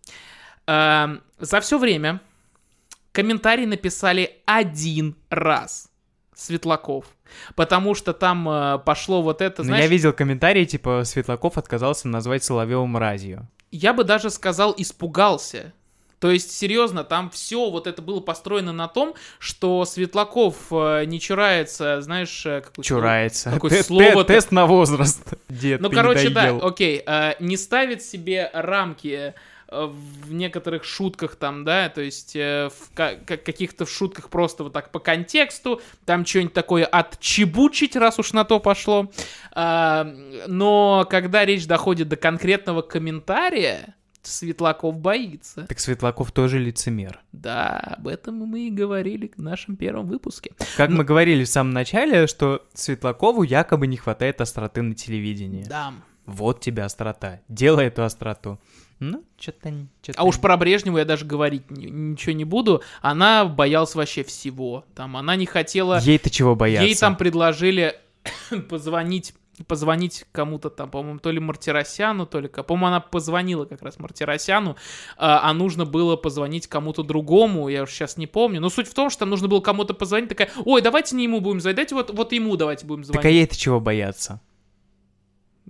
Эм, 0.67 1.21
за 1.39 1.59
все 1.61 1.77
время 1.77 2.21
комментарий 3.11 3.65
написали 3.65 4.41
один 4.45 5.15
раз 5.29 5.89
Светлаков. 6.33 7.05
Потому 7.55 7.95
что 7.95 8.13
там 8.13 8.47
э, 8.47 8.79
пошло 8.85 9.21
вот 9.21 9.41
это, 9.41 9.61
Но 9.63 9.67
знаешь, 9.67 9.83
я 9.83 9.89
видел 9.89 10.13
комментарии, 10.13 10.65
типа, 10.65 11.03
Светлаков 11.05 11.57
отказался 11.57 12.07
назвать 12.07 12.43
Соловьева 12.43 12.85
мразью. 12.85 13.47
я 13.71 13.93
бы 13.93 14.03
даже 14.03 14.29
сказал, 14.29 14.73
испугался. 14.77 15.73
То 16.19 16.31
есть, 16.31 16.51
серьезно, 16.51 17.03
там 17.03 17.29
все 17.29 17.69
вот 17.69 17.87
это 17.87 18.01
было 18.01 18.19
построено 18.19 18.71
на 18.71 18.87
том, 18.87 19.15
что 19.37 19.83
Светлаков 19.85 20.55
э, 20.71 21.03
не 21.05 21.19
чурается, 21.19 22.01
знаешь, 22.01 22.45
э, 22.45 22.61
какое 22.61 22.83
Чурается. 22.83 23.51
Какое 23.51 23.69
Те- 23.71 23.77
те- 23.77 23.83
слово-то? 23.83 24.23
Тест 24.33 24.51
на 24.51 24.65
возраст. 24.65 25.21
Дед, 25.49 25.81
Ну, 25.81 25.89
короче, 25.91 26.29
да, 26.29 26.49
окей, 26.61 27.03
э, 27.05 27.33
не 27.39 27.57
ставит 27.57 28.01
себе 28.01 28.49
рамки 28.53 29.33
в 29.71 30.31
некоторых 30.33 30.83
шутках 30.83 31.35
там, 31.35 31.63
да, 31.63 31.89
то 31.89 32.01
есть 32.01 32.35
э, 32.35 32.69
в 32.69 32.93
ка- 32.95 33.15
ка- 33.15 33.37
каких-то 33.37 33.85
шутках 33.85 34.29
просто 34.29 34.63
вот 34.63 34.73
так 34.73 34.91
по 34.91 34.99
контексту, 34.99 35.81
там 36.05 36.25
что-нибудь 36.25 36.53
такое 36.53 36.85
отчебучить, 36.85 37.95
раз 37.95 38.19
уж 38.19 38.33
на 38.33 38.43
то 38.45 38.59
пошло. 38.59 39.11
А, 39.53 40.03
но 40.47 41.07
когда 41.09 41.45
речь 41.45 41.65
доходит 41.67 42.09
до 42.09 42.15
конкретного 42.15 42.81
комментария, 42.81 43.95
Светлаков 44.21 44.95
боится. 44.97 45.67
Так 45.67 45.79
Светлаков 45.79 46.31
тоже 46.31 46.57
лицемер. 46.57 47.19
Да, 47.31 47.77
об 47.97 48.07
этом 48.07 48.35
мы 48.37 48.67
и 48.67 48.71
говорили 48.71 49.31
в 49.37 49.41
нашем 49.41 49.75
первом 49.75 50.07
выпуске. 50.07 50.53
Как 50.77 50.89
Ну- 50.89 50.97
мы 50.97 51.03
говорили 51.03 51.43
в 51.43 51.47
самом 51.49 51.73
начале, 51.73 52.25
что 52.25 52.65
Светлакову 52.73 53.43
якобы 53.43 53.85
не 53.85 53.97
хватает 53.97 54.41
остроты 54.41 54.81
на 54.81 54.95
телевидении. 54.95 55.63
Да. 55.65 55.93
Вот 56.25 56.59
тебе 56.59 56.83
острота. 56.83 57.41
Делай 57.49 57.85
эту 57.85 58.03
остроту. 58.03 58.59
Ну, 58.99 59.23
что-то... 59.37 59.73
А 60.15 60.23
уж 60.23 60.39
про 60.39 60.55
Брежневу 60.57 60.97
я 60.97 61.05
даже 61.05 61.25
говорить 61.25 61.69
ни- 61.69 61.87
ничего 61.87 62.33
не 62.33 62.45
буду. 62.45 62.81
Она 63.01 63.45
боялась 63.45 63.93
вообще 63.95 64.23
всего. 64.23 64.85
Там 64.95 65.17
она 65.17 65.35
не 65.35 65.45
хотела... 65.45 65.99
Ей-то 65.99 66.29
чего 66.29 66.55
бояться? 66.55 66.85
Ей 66.85 66.95
там 66.95 67.15
предложили 67.17 67.95
позвонить 68.69 69.33
позвонить 69.67 70.25
кому-то 70.31 70.69
там, 70.69 70.89
по-моему, 70.89 71.19
то 71.19 71.31
ли 71.31 71.39
Мартиросяну, 71.39 72.25
то 72.25 72.39
ли... 72.39 72.47
По-моему, 72.49 72.87
она 72.87 72.99
позвонила 72.99 73.65
как 73.65 73.81
раз 73.81 73.99
Мартиросяну, 73.99 74.75
а, 75.17 75.49
а 75.49 75.53
нужно 75.53 75.85
было 75.85 76.15
позвонить 76.15 76.67
кому-то 76.67 77.03
другому, 77.03 77.69
я 77.69 77.83
уж 77.83 77.91
сейчас 77.91 78.17
не 78.17 78.27
помню. 78.27 78.59
Но 78.59 78.69
суть 78.69 78.87
в 78.87 78.93
том, 78.93 79.09
что 79.09 79.19
там 79.19 79.29
нужно 79.29 79.47
было 79.47 79.61
кому-то 79.61 79.93
позвонить, 79.93 80.29
такая, 80.29 80.49
ой, 80.65 80.81
давайте 80.81 81.15
не 81.15 81.23
ему 81.23 81.39
будем 81.39 81.61
звонить, 81.61 81.77
давайте 81.77 81.95
вот, 81.95 82.09
вот 82.11 82.33
ему 82.33 82.57
давайте 82.57 82.85
будем 82.85 83.03
звонить. 83.03 83.21
Так 83.21 83.25
а 83.25 83.33
ей-то 83.33 83.57
чего 83.57 83.79
бояться? 83.79 84.41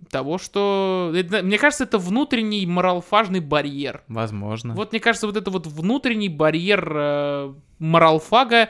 Того, 0.10 0.38
что... 0.38 1.12
это- 1.16 1.44
мне 1.44 1.58
кажется, 1.58 1.84
это 1.84 1.98
внутренний 1.98 2.66
моралфажный 2.66 3.40
барьер. 3.40 4.04
Возможно. 4.08 4.74
Вот 4.74 4.92
мне 4.92 5.00
кажется, 5.00 5.28
вот 5.28 5.38
это 5.38 5.50
вот 5.52 5.68
внутренний 5.68 6.30
барьер 6.30 6.92
э, 6.96 7.54
моралфага, 7.80 8.70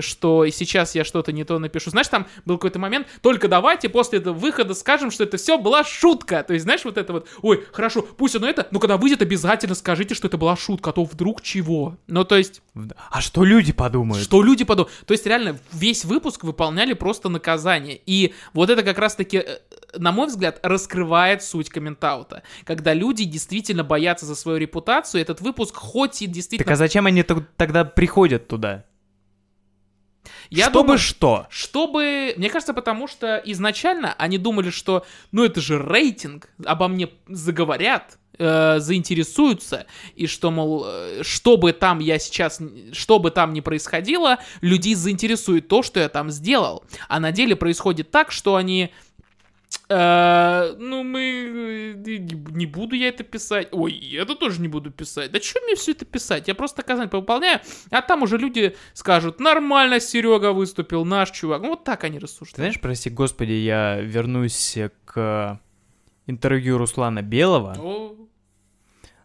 что 0.00 0.46
сейчас 0.48 0.94
я 0.94 1.04
что-то 1.04 1.32
не 1.32 1.44
то 1.44 1.58
напишу. 1.58 1.90
Знаешь, 1.90 2.08
там 2.08 2.26
был 2.44 2.56
какой-то 2.56 2.78
момент, 2.78 3.06
только 3.22 3.48
давайте 3.48 3.88
после 3.88 4.18
этого 4.18 4.34
выхода 4.34 4.74
скажем, 4.74 5.10
что 5.10 5.24
это 5.24 5.36
все 5.36 5.58
была 5.58 5.84
шутка. 5.84 6.42
То 6.42 6.54
есть, 6.54 6.64
знаешь, 6.64 6.84
вот 6.84 6.98
это 6.98 7.12
вот, 7.12 7.28
ой, 7.42 7.64
хорошо, 7.72 8.02
пусть 8.02 8.36
оно 8.36 8.48
это, 8.48 8.66
но 8.70 8.78
когда 8.78 8.96
выйдет, 8.96 9.22
обязательно 9.22 9.74
скажите, 9.74 10.14
что 10.14 10.28
это 10.28 10.36
была 10.36 10.56
шутка, 10.56 10.90
а 10.90 10.92
то 10.92 11.04
вдруг 11.04 11.42
чего. 11.42 11.96
Ну, 12.06 12.24
то 12.24 12.36
есть, 12.36 12.62
А 13.10 13.20
что 13.20 13.44
люди 13.44 13.72
подумают? 13.72 14.24
что 14.24 14.42
люди 14.42 14.64
подумают. 14.64 14.92
То 15.06 15.12
есть, 15.12 15.26
реально, 15.26 15.58
весь 15.72 16.04
выпуск 16.04 16.44
выполняли 16.44 16.92
просто 16.92 17.28
наказание. 17.28 18.00
И 18.06 18.34
вот 18.52 18.70
это 18.70 18.82
как 18.82 18.98
раз-таки, 18.98 19.38
э, 19.38 19.58
на 19.96 20.12
мой 20.12 20.26
взгляд, 20.26 20.60
раскрывает 20.62 21.42
суть 21.42 21.70
комментаута. 21.70 22.42
Когда 22.64 22.94
люди 22.94 23.24
действительно 23.24 23.84
боятся 23.84 24.26
за 24.26 24.34
свою 24.34 24.58
репутацию, 24.58 25.20
этот 25.20 25.40
выпуск 25.40 25.76
хоть 25.76 26.22
и 26.22 26.26
действительно... 26.26 26.64
Так 26.66 26.72
а 26.74 26.76
зачем 26.76 27.06
они 27.06 27.22
тогда 27.22 27.84
приходят 27.84 28.48
туда? 28.48 28.84
Я 30.50 30.64
Чтобы 30.64 30.80
думаю, 30.80 30.98
что? 30.98 31.46
Чтобы, 31.50 32.34
мне 32.36 32.48
кажется, 32.48 32.74
потому 32.74 33.06
что 33.06 33.40
изначально 33.44 34.14
они 34.18 34.38
думали, 34.38 34.70
что, 34.70 35.04
ну 35.32 35.44
это 35.44 35.60
же 35.60 35.78
рейтинг, 35.78 36.48
обо 36.64 36.88
мне 36.88 37.10
заговорят, 37.28 38.18
э, 38.38 38.78
заинтересуются, 38.78 39.86
и 40.14 40.26
что, 40.26 40.50
мол, 40.50 40.84
э, 40.86 41.22
что 41.22 41.56
бы 41.56 41.72
там 41.72 41.98
я 41.98 42.18
сейчас, 42.18 42.60
что 42.92 43.18
бы 43.18 43.30
там 43.30 43.52
ни 43.52 43.60
происходило, 43.60 44.38
людей 44.60 44.94
заинтересует 44.94 45.68
то, 45.68 45.82
что 45.82 46.00
я 46.00 46.08
там 46.08 46.30
сделал. 46.30 46.84
А 47.08 47.20
на 47.20 47.32
деле 47.32 47.56
происходит 47.56 48.10
так, 48.10 48.30
что 48.32 48.56
они... 48.56 48.90
э, 49.88 50.74
ну, 50.78 51.02
мы... 51.02 51.94
э, 52.06 52.18
Не 52.18 52.66
буду 52.66 52.94
я 52.96 53.08
это 53.08 53.24
писать. 53.24 53.68
Ой, 53.72 53.92
и 53.92 54.16
это 54.16 54.34
тоже 54.34 54.60
не 54.60 54.68
буду 54.68 54.90
писать. 54.90 55.30
Да 55.32 55.40
что 55.40 55.60
мне 55.62 55.74
все 55.74 55.92
это 55.92 56.04
писать? 56.04 56.48
Я 56.48 56.54
просто 56.54 56.82
наказание 56.82 57.10
выполняю, 57.12 57.60
а 57.90 58.02
там 58.02 58.22
уже 58.22 58.38
люди 58.38 58.76
скажут, 58.94 59.40
нормально 59.40 60.00
Серега 60.00 60.52
выступил, 60.52 61.04
наш 61.04 61.30
чувак. 61.30 61.62
Ну, 61.62 61.70
вот 61.70 61.84
так 61.84 62.04
они 62.04 62.18
Ты 62.18 62.24
рассуждают. 62.24 62.56
знаешь, 62.56 62.80
прости 62.80 63.10
господи, 63.10 63.52
я 63.52 64.00
вернусь 64.00 64.76
к 65.04 65.60
интервью 66.26 66.78
Руслана 66.78 67.22
Белого, 67.22 67.74
О, 67.78 68.14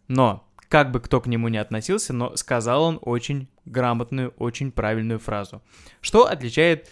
но 0.07 0.47
как 0.70 0.91
бы 0.91 0.99
кто 0.99 1.22
к 1.22 1.28
нему 1.28 1.49
не 1.49 1.57
относился, 1.59 2.14
но 2.14 2.36
сказал 2.36 2.84
он 2.84 2.99
очень 3.01 3.47
грамотную, 3.66 4.34
очень 4.38 4.72
правильную 4.72 5.20
фразу. 5.20 5.61
Что 6.01 6.26
отличает 6.28 6.89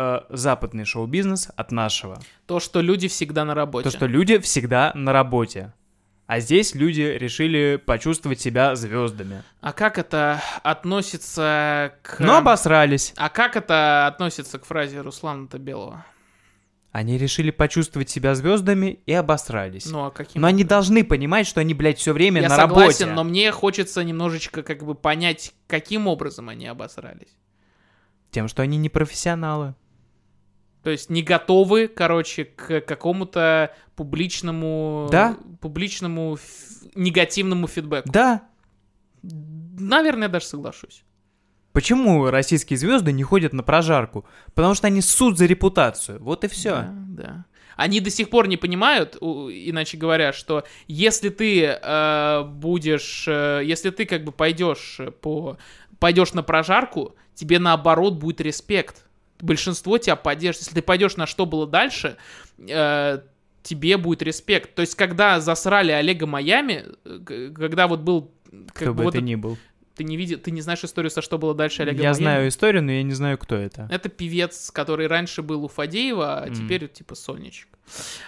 э, 0.00 0.20
западный 0.30 0.84
шоу-бизнес 0.84 1.50
от 1.54 1.72
нашего? 1.72 2.20
То, 2.46 2.60
что 2.60 2.80
люди 2.80 3.08
всегда 3.08 3.44
на 3.44 3.54
работе. 3.54 3.90
То, 3.90 3.96
что 3.96 4.06
люди 4.06 4.38
всегда 4.38 4.92
на 4.94 5.12
работе. 5.12 5.72
А 6.26 6.38
здесь 6.38 6.76
люди 6.76 7.00
решили 7.00 7.74
почувствовать 7.84 8.40
себя 8.40 8.76
звездами. 8.76 9.42
А 9.60 9.72
как 9.72 9.98
это 9.98 10.40
относится 10.62 11.94
к... 12.02 12.20
Но 12.20 12.36
обосрались. 12.36 13.12
А 13.16 13.28
как 13.28 13.56
это 13.56 14.06
относится 14.06 14.60
к 14.60 14.64
фразе 14.64 15.00
Руслана 15.00 15.48
Белого? 15.58 16.06
Они 16.92 17.18
решили 17.18 17.50
почувствовать 17.50 18.10
себя 18.10 18.34
звездами 18.34 19.00
и 19.06 19.12
обосрались. 19.12 19.86
Ну, 19.86 20.06
а 20.06 20.10
каким... 20.10 20.42
Но 20.42 20.48
они 20.48 20.64
должны 20.64 21.04
понимать, 21.04 21.46
что 21.46 21.60
они, 21.60 21.74
блядь, 21.74 21.98
все 21.98 22.12
время 22.12 22.42
Я 22.42 22.48
на 22.48 22.56
согласен, 22.56 23.06
работе. 23.06 23.14
но 23.16 23.24
мне 23.24 23.52
хочется 23.52 24.02
немножечко 24.02 24.62
как 24.62 24.84
бы 24.84 24.94
понять, 24.94 25.52
каким 25.66 26.06
образом 26.06 26.48
они 26.48 26.66
обосрались. 26.66 27.36
Тем, 28.30 28.48
что 28.48 28.62
они 28.62 28.76
не 28.76 28.88
профессионалы. 28.88 29.74
То 30.82 30.90
есть 30.90 31.10
не 31.10 31.22
готовы, 31.22 31.88
короче, 31.88 32.44
к 32.44 32.80
какому-то 32.80 33.74
публичному... 33.96 35.08
Да. 35.12 35.36
Публичному 35.60 36.38
негативному 36.94 37.66
фидбэку. 37.66 38.10
Да. 38.10 38.42
Наверное, 39.22 40.28
я 40.28 40.32
даже 40.32 40.46
соглашусь. 40.46 41.04
Почему 41.72 42.30
российские 42.30 42.78
звезды 42.78 43.12
не 43.12 43.22
ходят 43.22 43.52
на 43.52 43.62
прожарку? 43.62 44.24
Потому 44.54 44.74
что 44.74 44.88
они 44.88 45.02
ссут 45.02 45.38
за 45.38 45.46
репутацию. 45.46 46.22
Вот 46.22 46.44
и 46.44 46.48
все. 46.48 46.70
Да, 46.70 46.94
да. 47.08 47.44
Они 47.76 48.00
до 48.00 48.10
сих 48.10 48.28
пор 48.28 48.48
не 48.48 48.56
понимают, 48.56 49.16
иначе 49.16 49.96
говоря, 49.96 50.32
что 50.32 50.64
если 50.86 51.28
ты 51.28 51.64
э, 51.64 52.42
будешь, 52.44 53.24
э, 53.26 53.62
если 53.64 53.90
ты 53.90 54.04
как 54.04 54.24
бы 54.24 54.32
пойдешь 54.32 55.00
по, 55.22 55.56
пойдешь 55.98 56.34
на 56.34 56.42
прожарку, 56.42 57.14
тебе 57.34 57.58
наоборот 57.58 58.14
будет 58.14 58.40
респект. 58.40 59.06
Большинство 59.40 59.98
тебя 59.98 60.16
поддержит. 60.16 60.62
Если 60.62 60.74
ты 60.74 60.82
пойдешь 60.82 61.16
на 61.16 61.26
что 61.26 61.46
было 61.46 61.66
дальше, 61.66 62.16
э, 62.58 63.20
тебе 63.62 63.96
будет 63.96 64.22
респект. 64.22 64.74
То 64.74 64.80
есть, 64.82 64.94
когда 64.94 65.40
засрали 65.40 65.92
Олега 65.92 66.26
Майами, 66.26 66.84
э, 67.04 67.50
когда 67.54 67.88
вот 67.88 68.00
был, 68.00 68.30
как 68.68 68.74
Кто 68.88 68.94
бы 68.94 69.04
вот 69.04 69.14
это 69.14 69.22
ни 69.22 69.34
был. 69.34 69.58
ты 69.96 70.04
не 70.04 70.16
видел, 70.16 70.38
ты 70.38 70.50
не 70.50 70.60
знаешь 70.62 70.82
историю, 70.82 71.10
со 71.10 71.20
что 71.22 71.36
было 71.38 71.54
дальше 71.54 71.82
Олега 71.82 71.98
Я 71.98 72.10
Майами? 72.10 72.14
знаю 72.16 72.48
историю, 72.48 72.82
но 72.82 72.92
я 72.92 73.02
не 73.02 73.12
знаю, 73.12 73.36
кто 73.38 73.56
это. 73.56 73.86
Это 73.90 74.08
певец, 74.08 74.70
который 74.70 75.06
раньше 75.08 75.42
был 75.42 75.64
у 75.64 75.68
Фадеева, 75.68 76.38
а 76.42 76.46
Мгм. 76.46 76.54
теперь 76.54 76.88
типа 76.88 77.14
сольничек. 77.14 77.68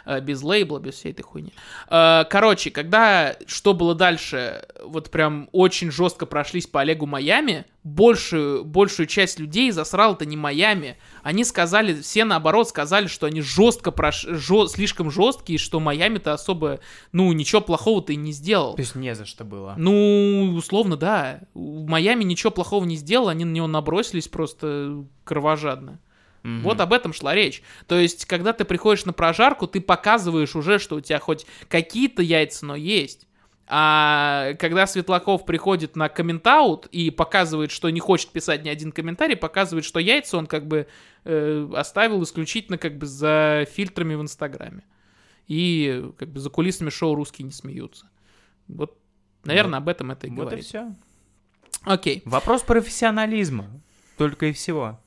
Э, 0.07 0.21
Без 0.21 0.43
лейбла, 0.43 0.79
без 0.79 0.95
всей 0.95 1.13
этой 1.13 1.23
хуйни. 1.23 1.53
Э, 1.89 2.25
Короче, 2.29 2.71
когда 2.71 3.37
что 3.47 3.75
было 3.75 3.95
дальше, 3.95 4.67
вот 4.85 5.11
прям 5.11 5.49
очень 5.53 5.91
жестко 5.91 6.27
прошлись 6.27 6.67
по 6.67 6.81
Олегу 6.81 7.07
Майами, 7.07 7.65
большую, 7.85 8.65
большую 8.65 9.07
часть 9.07 9.39
людей 9.41 9.71
засрал 9.73 10.15
это 10.15 10.25
не 10.25 10.37
Майами. 10.37 10.97
Они 11.23 11.45
сказали, 11.45 12.01
все 12.01 12.25
наоборот 12.25 12.69
сказали, 12.69 13.07
что 13.09 13.27
они 13.27 13.41
жестко 13.41 13.91
прош... 13.91 14.25
жё- 14.25 14.69
слишком 14.69 15.11
жесткие, 15.11 15.59
что 15.59 15.81
Майами-то 15.81 16.33
особо, 16.33 16.81
ну, 17.13 17.33
ничего 17.33 17.61
плохого-то 17.61 18.13
и 18.13 18.17
не 18.17 18.33
сделал. 18.33 18.75
То 18.75 18.81
есть 18.83 18.95
не 18.95 19.15
за 19.15 19.27
что 19.27 19.45
было. 19.45 19.75
Ну, 19.77 20.55
условно, 20.57 20.97
да. 20.97 21.41
В 21.55 21.87
Майами 21.89 22.25
ничего 22.25 22.51
плохого 22.51 22.85
не 22.85 22.97
сделал, 22.97 23.29
они 23.29 23.45
на 23.45 23.53
него 23.53 23.67
набросились 23.67 24.29
просто 24.29 25.05
кровожадно. 25.25 25.99
Мгм. 26.43 26.63
Вот 26.63 26.81
об 26.81 26.93
этом 26.93 27.13
шла 27.13 27.35
речь. 27.35 27.63
То 27.87 27.99
есть, 27.99 28.25
когда 28.25 28.53
ты 28.53 28.65
приходишь 28.65 29.05
на 29.05 29.13
прожарку, 29.13 29.67
ты 29.67 29.81
показываешь 29.81 30.57
уже, 30.57 30.79
что 30.79 30.97
у 30.97 31.01
тебя 31.01 31.19
хоть 31.19 31.47
какие-то 31.69 32.23
яйца, 32.23 32.67
но 32.67 32.77
есть. 32.77 33.27
А 33.69 34.55
когда 34.59 34.87
Светлаков 34.87 35.47
приходит 35.47 35.97
на 35.97 36.09
комментаут 36.09 36.87
и 36.87 37.11
показывает, 37.11 37.71
что 37.71 37.89
не 37.91 38.01
хочет 38.01 38.31
писать 38.31 38.65
ни 38.65 38.69
один 38.69 38.93
комментарий, 38.93 39.37
показывает, 39.37 39.85
что 39.85 40.01
яйца 40.01 40.37
он 40.37 40.47
как 40.47 40.67
бы 40.67 40.89
э, 41.25 41.69
оставил 41.75 42.23
исключительно 42.23 42.77
как 42.77 42.99
бы 42.99 43.07
за 43.07 43.67
фильтрами 43.71 44.15
в 44.15 44.23
Инстаграме. 44.23 44.83
И 45.47 46.11
как 46.19 46.29
бы 46.29 46.41
за 46.41 46.51
кулисами 46.51 46.91
шоу 46.91 47.15
«Русские 47.15 47.47
не 47.47 47.53
смеются». 47.53 48.11
Вот, 48.69 48.99
наверное, 49.45 49.79
об 49.79 49.89
этом 49.89 50.11
это 50.11 50.27
и 50.27 50.31
Вот 50.31 50.37
и 50.37 50.41
говорит. 50.41 50.65
все. 50.65 50.95
Окей. 51.85 52.23
Вопрос 52.25 52.63
профессионализма. 52.63 53.71
Только 54.17 54.47
и 54.47 54.53
всего. 54.53 55.02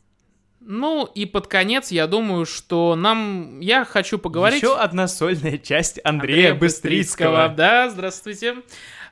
Ну 0.68 1.08
и 1.14 1.28
под 1.28 1.46
конец, 1.46 1.92
я 1.92 2.08
думаю, 2.08 2.48
что 2.48 2.96
нам... 2.96 3.60
Я 3.60 3.86
хочу 3.86 4.18
поговорить... 4.18 4.64
Еще 4.64 4.76
одна 4.76 5.08
сольная 5.08 5.60
часть 5.60 6.00
Андрея, 6.04 6.56
Быстрицкого. 6.56 7.54
Да, 7.56 7.88
здравствуйте. 7.90 8.56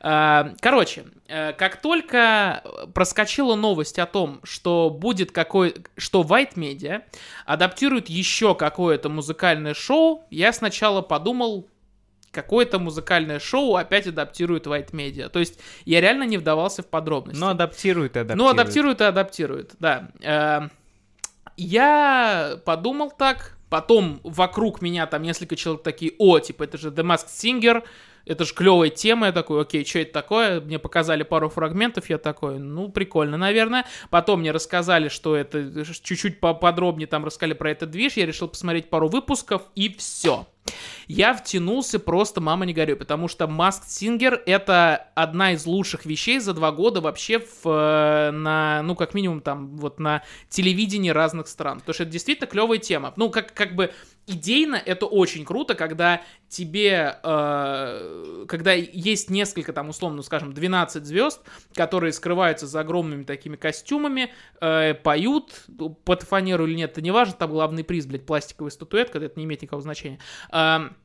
А, 0.02 0.54
Короче, 0.62 1.06
э, 1.28 1.54
как 1.54 1.80
только 1.80 2.64
проскочила 2.96 3.54
новость 3.54 4.00
о 4.00 4.08
том, 4.08 4.40
что 4.44 4.90
будет 4.90 5.32
какой... 5.32 5.76
что 5.96 6.24
White 6.24 6.56
Media 6.56 7.04
адаптирует 7.46 8.10
еще 8.10 8.56
какое-то 8.56 9.10
музыкальное 9.10 9.76
шоу, 9.76 10.26
я 10.32 10.54
сначала 10.54 11.04
подумал, 11.04 11.70
какое-то 12.32 12.80
музыкальное 12.80 13.38
шоу 13.38 13.76
опять 13.76 14.08
адаптирует 14.08 14.66
White 14.66 14.90
Media. 14.92 15.30
То 15.30 15.38
есть 15.38 15.60
я 15.86 16.02
реально 16.02 16.24
не 16.24 16.40
вдавался 16.40 16.82
в 16.82 16.88
подробности. 16.88 17.40
Ну, 17.40 17.48
адаптирует 17.48 18.16
и 18.16 18.20
адаптирует. 18.20 18.38
Ну, 18.38 18.50
адаптирует 18.50 19.02
и 19.02 19.04
адаптирует, 19.04 19.76
да. 19.80 20.72
Я 21.58 22.60
подумал 22.66 23.12
так, 23.12 23.58
потом 23.70 24.20
вокруг 24.24 24.82
меня 24.82 25.06
там 25.08 25.24
несколько 25.24 25.56
человек 25.56 25.84
такие, 25.84 26.14
о, 26.18 26.40
типа, 26.40 26.64
это 26.64 26.78
же 26.78 26.90
The 26.90 27.04
Masked 27.04 27.28
Singer, 27.28 27.84
это 28.26 28.46
же 28.46 28.54
клевая 28.54 28.90
тема, 28.90 29.28
я 29.28 29.32
такой, 29.34 29.62
окей, 29.62 29.86
что 29.86 30.00
это 30.00 30.14
такое? 30.14 30.62
Мне 30.62 30.80
показали 30.80 31.24
пару 31.24 31.50
фрагментов, 31.50 32.10
я 32.10 32.18
такой, 32.18 32.58
ну, 32.58 32.90
прикольно, 32.90 33.36
наверное. 33.38 33.86
Потом 34.10 34.40
мне 34.40 34.52
рассказали, 34.52 35.10
что 35.10 35.36
это, 35.36 35.84
чуть-чуть 35.86 36.40
поподробнее 36.40 37.08
там 37.08 37.26
рассказали 37.26 37.54
про 37.54 37.72
этот 37.72 37.92
движ, 37.92 38.14
я 38.14 38.26
решил 38.26 38.48
посмотреть 38.48 38.90
пару 38.90 39.10
выпусков, 39.10 39.64
и 39.76 39.94
все. 39.94 40.48
Я 41.08 41.34
втянулся 41.34 42.00
просто, 42.00 42.42
мама 42.42 42.66
не 42.66 42.74
горюй, 42.74 42.96
потому 42.96 43.28
что 43.28 43.46
Masked 43.46 43.88
Singer 43.88 44.40
это 44.46 45.10
одна 45.16 45.54
из 45.54 45.66
лучших 45.66 46.06
вещей 46.06 46.40
за 46.40 46.54
два 46.54 46.72
года 46.72 47.02
вообще 47.02 47.40
в, 47.40 47.66
э, 47.66 48.32
на, 48.32 48.82
ну, 48.84 48.96
как 48.96 49.14
минимум 49.14 49.42
там, 49.42 49.78
вот 49.78 50.00
на 50.00 50.24
телевидении 50.50 51.10
разных 51.10 51.48
стран. 51.48 51.80
Потому 51.80 51.94
что 51.94 52.04
это 52.04 52.12
действительно 52.12 52.48
клевая 52.48 52.78
тема. 52.78 53.14
Ну, 53.18 53.30
как, 53.30 53.54
как 53.54 53.76
бы 53.76 53.92
идейно 54.28 54.76
это 54.76 55.06
очень 55.06 55.46
круто, 55.46 55.76
когда 55.76 56.22
тебе, 56.48 57.20
э, 57.24 58.46
когда 58.48 58.74
есть 58.74 59.30
несколько 59.30 59.74
там, 59.74 59.90
условно, 59.90 60.22
скажем, 60.22 60.54
12 60.54 61.06
звезд, 61.06 61.42
которые 61.74 62.14
скрываются 62.14 62.68
за 62.68 62.82
огромными 62.82 63.24
такими 63.24 63.56
костюмами, 63.56 64.32
э, 64.62 64.94
поют 64.94 65.66
под 66.06 66.24
фанеру 66.24 66.66
или 66.68 66.76
нет, 66.76 66.92
это 66.92 67.02
не 67.02 67.12
важно, 67.12 67.34
там 67.34 67.52
главный 67.52 67.84
приз, 67.84 68.06
блядь, 68.06 68.26
пластиковая 68.26 68.72
статуэтка, 68.72 69.20
это 69.20 69.38
не 69.38 69.46
имеет 69.46 69.62
никакого 69.62 69.82
значения. 69.82 70.20
Эм, 70.52 70.96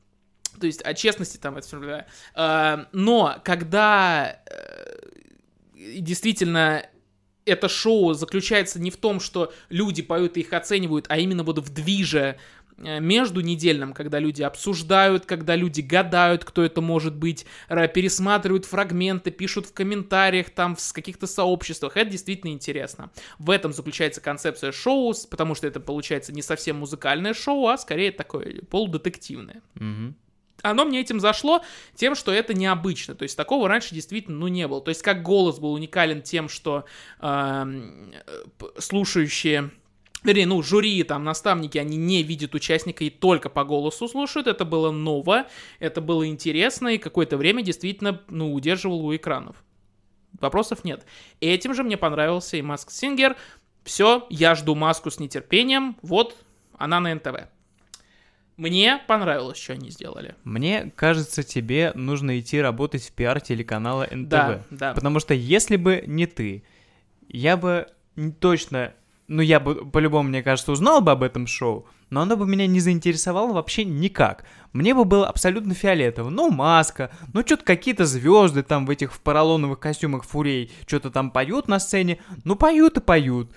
То 0.61 0.67
есть 0.67 0.83
о 0.83 0.95
честности 0.95 1.37
там 1.37 1.57
это 1.57 1.67
всё, 1.67 2.05
э, 2.35 2.85
Но 2.93 3.41
когда 3.45 4.41
э, 4.47 6.01
действительно 6.01 6.85
это 7.49 7.69
шоу 7.69 8.13
заключается 8.15 8.81
не 8.81 8.91
в 8.91 8.97
том, 8.97 9.21
что 9.21 9.53
люди 9.69 10.03
поют 10.03 10.37
и 10.37 10.41
их 10.41 10.53
оценивают, 10.53 11.07
а 11.09 11.19
именно 11.19 11.43
вот 11.43 11.59
в 11.59 11.73
движе 11.73 12.21
э, 12.21 12.37
между 12.79 13.41
недельным, 13.41 13.93
когда 13.93 14.19
люди 14.19 14.43
обсуждают, 14.43 15.27
когда 15.27 15.57
люди 15.57 15.81
гадают, 15.81 16.45
кто 16.45 16.63
это 16.63 16.81
может 16.81 17.15
быть, 17.15 17.45
пересматривают 17.69 18.65
фрагменты, 18.65 19.31
пишут 19.31 19.67
в 19.67 19.75
комментариях, 19.75 20.51
там, 20.51 20.77
в 20.77 20.93
каких-то 20.93 21.27
сообществах. 21.27 21.97
Это 21.97 22.11
действительно 22.11 22.51
интересно. 22.51 23.11
В 23.39 23.51
этом 23.51 23.73
заключается 23.73 24.21
концепция 24.21 24.73
шоу, 24.73 25.15
потому 25.31 25.55
что 25.55 25.67
это 25.67 25.81
получается 25.81 26.33
не 26.33 26.43
совсем 26.43 26.77
музыкальное 26.77 27.35
шоу, 27.35 27.67
а 27.69 27.79
скорее 27.79 28.13
такое 28.13 28.63
полудетективное 28.71 29.63
Мгм. 29.75 30.15
оно 30.63 30.85
мне 30.85 31.01
этим 31.01 31.21
зашло 31.21 31.63
тем, 31.95 32.15
что 32.15 32.33
это 32.33 32.55
необычно. 32.55 33.15
То 33.15 33.23
есть 33.23 33.37
такого 33.37 33.69
раньше 33.69 33.95
действительно, 33.95 34.39
ну, 34.39 34.49
не 34.49 34.67
было. 34.69 34.81
То 34.81 34.91
есть 34.91 35.03
как 35.03 35.23
голос 35.23 35.59
был 35.59 35.73
уникален 35.73 36.23
тем, 36.23 36.49
что 36.49 36.85
э, 37.21 37.65
слушающие... 38.79 39.71
Вернее, 40.25 40.47
ну, 40.47 40.63
жюри, 40.63 41.03
там, 41.05 41.23
наставники, 41.23 41.79
они 41.79 41.97
не 41.97 42.23
видят 42.23 42.55
участника 42.55 43.05
и 43.05 43.11
только 43.11 43.49
по 43.49 43.65
голосу 43.65 44.09
слушают. 44.09 44.49
Это 44.49 44.65
было 44.65 44.91
ново, 44.91 45.47
это 45.79 46.01
было 46.01 46.27
интересно, 46.27 46.89
и 46.89 46.99
какое-то 46.99 47.37
время 47.37 47.63
действительно, 47.63 48.21
ну, 48.29 48.53
удерживал 48.53 49.07
у 49.07 49.15
экранов. 49.15 49.57
Вопросов 50.41 50.85
нет. 50.85 51.07
Этим 51.41 51.75
же 51.75 51.83
мне 51.83 51.97
понравился 51.97 52.57
и 52.57 52.63
Маск 52.63 52.91
Сингер. 52.91 53.37
Все, 53.85 54.27
я 54.29 54.55
жду 54.55 54.75
маску 54.75 55.11
с 55.11 55.19
нетерпением. 55.19 55.97
Вот 56.03 56.37
она 56.77 57.01
на 57.01 57.15
НТВ. 57.15 57.49
Мне 58.57 59.01
понравилось, 59.07 59.57
что 59.57 59.75
они 59.75 59.91
сделали. 59.91 60.35
Мне 60.43 60.93
кажется, 60.97 61.45
тебе 61.45 61.93
нужно 61.95 62.41
идти 62.41 62.61
работать 62.61 63.05
в 63.05 63.13
пиар 63.13 63.41
телеканала 63.41 64.09
НТВ. 64.11 64.29
Да, 64.29 64.65
да. 64.71 64.95
Потому 64.95 65.21
что 65.21 65.33
если 65.33 65.77
бы 65.77 66.03
не 66.07 66.27
ты, 66.27 66.65
я 67.29 67.57
бы 67.57 67.87
точно, 68.41 68.95
ну 69.29 69.43
я 69.43 69.61
бы 69.61 69.89
по-любому, 69.91 70.29
мне 70.29 70.43
кажется, 70.43 70.73
узнал 70.73 71.01
бы 71.01 71.13
об 71.13 71.23
этом 71.23 71.47
шоу, 71.47 71.87
но 72.11 72.23
оно 72.23 72.37
бы 72.37 72.47
меня 72.47 72.67
не 72.67 72.81
заинтересовало 72.81 73.53
вообще 73.53 73.85
никак. 73.85 74.45
Мне 74.73 74.95
бы 74.95 75.05
было 75.05 75.29
абсолютно 75.29 75.75
фиолетово. 75.75 76.31
Ну, 76.31 76.51
маска, 76.51 77.11
ну 77.35 77.43
что-то 77.43 77.65
какие-то 77.65 78.07
звезды 78.07 78.63
там 78.63 78.87
в 78.87 78.91
этих 78.91 79.13
в 79.13 79.21
поролоновых 79.21 79.79
костюмах 79.79 80.25
фурей 80.25 80.73
что-то 80.87 81.11
там 81.11 81.31
поют 81.31 81.69
на 81.69 81.79
сцене. 81.79 82.19
Ну, 82.45 82.57
поют 82.57 82.97
и 82.97 83.01
поют. 83.01 83.53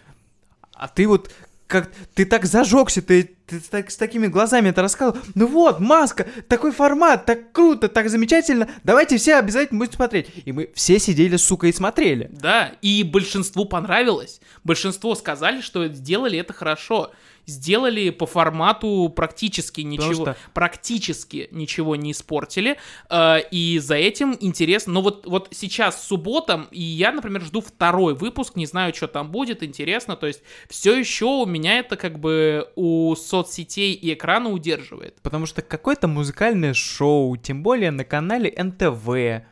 А 0.73 0.87
ты 0.87 1.07
вот 1.07 1.31
как 1.67 1.89
ты 2.13 2.25
так 2.25 2.45
зажегся, 2.45 3.01
ты, 3.01 3.37
ты 3.59 3.69
так- 3.69 3.91
с 3.91 3.97
такими 3.97 4.27
глазами 4.27 4.69
это 4.69 4.81
рассказывал. 4.81 5.19
Ну 5.35 5.47
вот, 5.47 5.79
маска, 5.79 6.25
такой 6.47 6.71
формат, 6.71 7.25
так 7.25 7.51
круто, 7.51 7.89
так 7.89 8.09
замечательно. 8.09 8.69
Давайте 8.83 9.17
все 9.17 9.35
обязательно 9.35 9.79
будем 9.79 9.93
смотреть. 9.93 10.27
И 10.45 10.51
мы 10.51 10.69
все 10.73 10.99
сидели, 10.99 11.35
сука, 11.35 11.67
и 11.67 11.73
смотрели. 11.73 12.29
Да, 12.31 12.71
и 12.81 13.03
большинству 13.03 13.65
понравилось. 13.65 14.39
Большинство 14.63 15.15
сказали, 15.15 15.61
что 15.61 15.85
сделали 15.87 16.39
это 16.39 16.53
хорошо. 16.53 17.11
Сделали 17.45 18.09
по 18.11 18.25
формату 18.25 19.11
практически 19.15 19.81
ничего, 19.81 20.13
что- 20.13 20.35
практически 20.53 21.47
ничего 21.51 21.95
не 21.95 22.11
испортили. 22.11 22.77
э, 23.09 23.37
и 23.51 23.79
за 23.79 23.95
этим 23.95 24.37
интересно. 24.39 24.93
Но 24.93 25.01
вот, 25.01 25.25
вот 25.25 25.49
сейчас 25.51 26.05
субботам, 26.07 26.67
и 26.71 26.81
я, 26.81 27.11
например, 27.11 27.41
жду 27.41 27.61
второй 27.61 28.13
выпуск, 28.15 28.55
не 28.55 28.65
знаю, 28.65 28.93
что 28.93 29.07
там 29.07 29.31
будет, 29.31 29.63
интересно. 29.63 30.15
То 30.15 30.27
есть 30.27 30.41
все 30.69 30.97
еще 30.97 31.25
у 31.25 31.45
меня 31.45 31.79
это 31.79 31.95
как 31.97 32.19
бы 32.19 32.69
у 32.75 33.15
соцсетей 33.15 33.93
и 33.93 34.13
экрана 34.13 34.49
удерживает. 34.49 35.21
Потому 35.21 35.45
что 35.45 35.61
какое-то 35.61 36.07
музыкальное 36.07 36.73
шоу, 36.73 37.35
тем 37.37 37.63
более 37.63 37.91
на 37.91 38.03
канале 38.05 38.53
НТВ. 38.57 39.45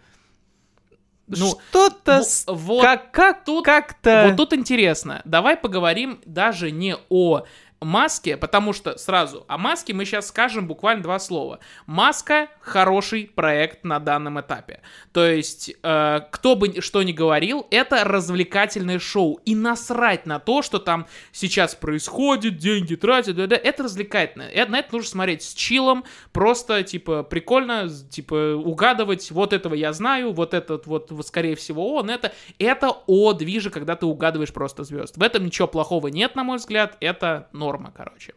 Ну, 1.27 1.45
что-то 1.69 2.23
с- 2.23 2.45
вот 2.47 2.81
как, 2.81 3.11
как, 3.11 3.45
тут- 3.45 3.63
как-то... 3.63 4.25
Вот 4.29 4.37
тут 4.37 4.53
интересно. 4.53 5.21
Давай 5.25 5.55
поговорим 5.57 6.19
даже 6.25 6.71
не 6.71 6.95
о 7.09 7.43
маске, 7.81 8.37
потому 8.37 8.73
что 8.73 8.97
сразу 8.97 9.45
о 9.47 9.57
маске 9.57 9.93
мы 9.93 10.05
сейчас 10.05 10.27
скажем 10.27 10.67
буквально 10.67 11.03
два 11.03 11.19
слова. 11.19 11.59
Маска 11.85 12.49
хороший 12.61 13.31
проект 13.33 13.83
на 13.83 13.99
данном 13.99 14.39
этапе. 14.39 14.81
То 15.13 15.25
есть, 15.25 15.73
э, 15.81 16.19
кто 16.31 16.55
бы 16.55 16.81
что 16.81 17.03
ни 17.03 17.11
говорил, 17.11 17.67
это 17.71 18.03
развлекательное 18.03 18.99
шоу. 18.99 19.39
И 19.45 19.55
насрать 19.55 20.25
на 20.25 20.39
то, 20.39 20.61
что 20.61 20.79
там 20.79 21.07
сейчас 21.31 21.75
происходит, 21.75 22.57
деньги 22.57 22.95
тратят, 22.95 23.35
да, 23.35 23.47
да, 23.47 23.55
это 23.55 23.83
развлекательное. 23.83 24.49
Э, 24.49 24.65
на 24.65 24.79
это 24.79 24.93
нужно 24.93 25.09
смотреть 25.09 25.43
с 25.43 25.53
чилом, 25.53 26.03
просто, 26.31 26.83
типа, 26.83 27.23
прикольно, 27.23 27.89
типа, 27.89 28.55
угадывать, 28.55 29.31
вот 29.31 29.53
этого 29.53 29.73
я 29.73 29.93
знаю, 29.93 30.33
вот 30.33 30.53
этот 30.53 30.85
вот, 30.85 31.11
вот, 31.11 31.27
скорее 31.27 31.55
всего, 31.55 31.95
он 31.95 32.09
это. 32.09 32.33
Это 32.57 32.89
о 33.07 33.33
движе, 33.33 33.69
когда 33.69 33.95
ты 33.95 34.05
угадываешь 34.05 34.53
просто 34.53 34.83
звезд. 34.83 35.17
В 35.17 35.23
этом 35.23 35.45
ничего 35.45 35.67
плохого 35.67 36.07
нет, 36.07 36.35
на 36.35 36.43
мой 36.43 36.57
взгляд, 36.57 36.97
это 36.99 37.47
норма, 37.69 37.93
короче. 37.95 38.33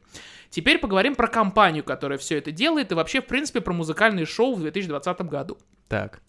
Теперь 0.51 0.79
поговорим 0.79 1.15
про 1.15 1.29
компанию, 1.29 1.85
которая 1.85 2.19
все 2.19 2.39
это 2.39 2.53
делает, 2.53 2.93
и 2.93 2.95
вообще, 2.95 3.21
в 3.23 3.27
принципе, 3.27 3.61
про 3.61 3.73
музыкальные 3.73 4.27
шоу 4.27 4.55
в 4.55 4.61
2020 4.61 5.23
году. 5.23 5.59
Так, 5.89 6.21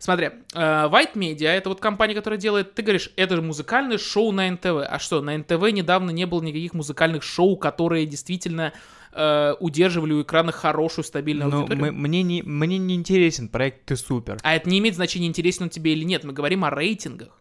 Смотри, 0.00 0.26
э, 0.26 0.32
White 0.54 1.14
Media, 1.14 1.48
это 1.48 1.70
вот 1.70 1.80
компания, 1.80 2.14
которая 2.14 2.38
делает, 2.38 2.74
ты 2.74 2.82
говоришь, 2.82 3.10
это 3.16 3.36
же 3.36 3.42
музыкальное 3.42 3.96
шоу 3.96 4.32
на 4.32 4.50
НТВ. 4.50 4.84
А 4.86 4.98
что, 4.98 5.22
на 5.22 5.38
НТВ 5.38 5.72
недавно 5.72 6.10
не 6.10 6.26
было 6.26 6.42
никаких 6.42 6.74
музыкальных 6.74 7.22
шоу, 7.22 7.56
которые 7.56 8.04
действительно 8.04 8.74
э, 9.12 9.54
удерживали 9.60 10.12
у 10.12 10.22
экрана 10.22 10.52
хорошую, 10.52 11.06
стабильную 11.06 11.50
ну, 11.50 11.60
аудиторию? 11.60 11.86
мы- 11.86 11.92
мне, 11.92 12.22
не, 12.22 12.42
мне 12.42 12.76
не 12.76 12.96
интересен 12.96 13.48
проект 13.48 13.86
«Ты 13.86 13.96
супер». 13.96 14.38
А 14.42 14.54
это 14.54 14.68
не 14.68 14.78
имеет 14.80 14.94
значения, 14.94 15.26
интересен 15.26 15.64
он 15.64 15.70
тебе 15.70 15.92
или 15.92 16.04
нет. 16.04 16.24
Мы 16.24 16.34
говорим 16.34 16.64
о 16.64 16.70
рейтингах. 16.70 17.40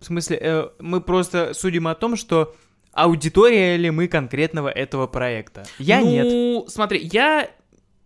В 0.00 0.06
смысле, 0.06 0.38
э, 0.40 0.68
мы 0.78 1.02
просто 1.02 1.52
судим 1.52 1.88
о 1.88 1.94
том, 1.94 2.16
что 2.16 2.54
аудитория 2.94 3.76
ли 3.76 3.90
мы 3.90 4.08
конкретного 4.08 4.68
этого 4.68 5.06
проекта. 5.06 5.64
Я 5.78 6.00
ну, 6.00 6.60
нет. 6.60 6.70
смотри, 6.70 7.00
я 7.12 7.48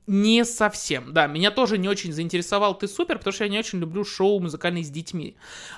не 0.09 0.45
совсем. 0.45 1.13
Да, 1.13 1.27
меня 1.27 1.51
тоже 1.51 1.79
не 1.79 1.89
очень 1.89 2.13
заинтересовал 2.13 2.77
«Ты 2.77 2.89
супер», 2.89 3.19
потому 3.19 3.33
что 3.33 3.45
я 3.45 3.51
не 3.51 3.59
очень 3.59 3.79
люблю 3.79 4.05
шоу 4.05 4.41
музыкальные 4.41 4.83
с 4.83 4.91
детьми. 4.91 5.37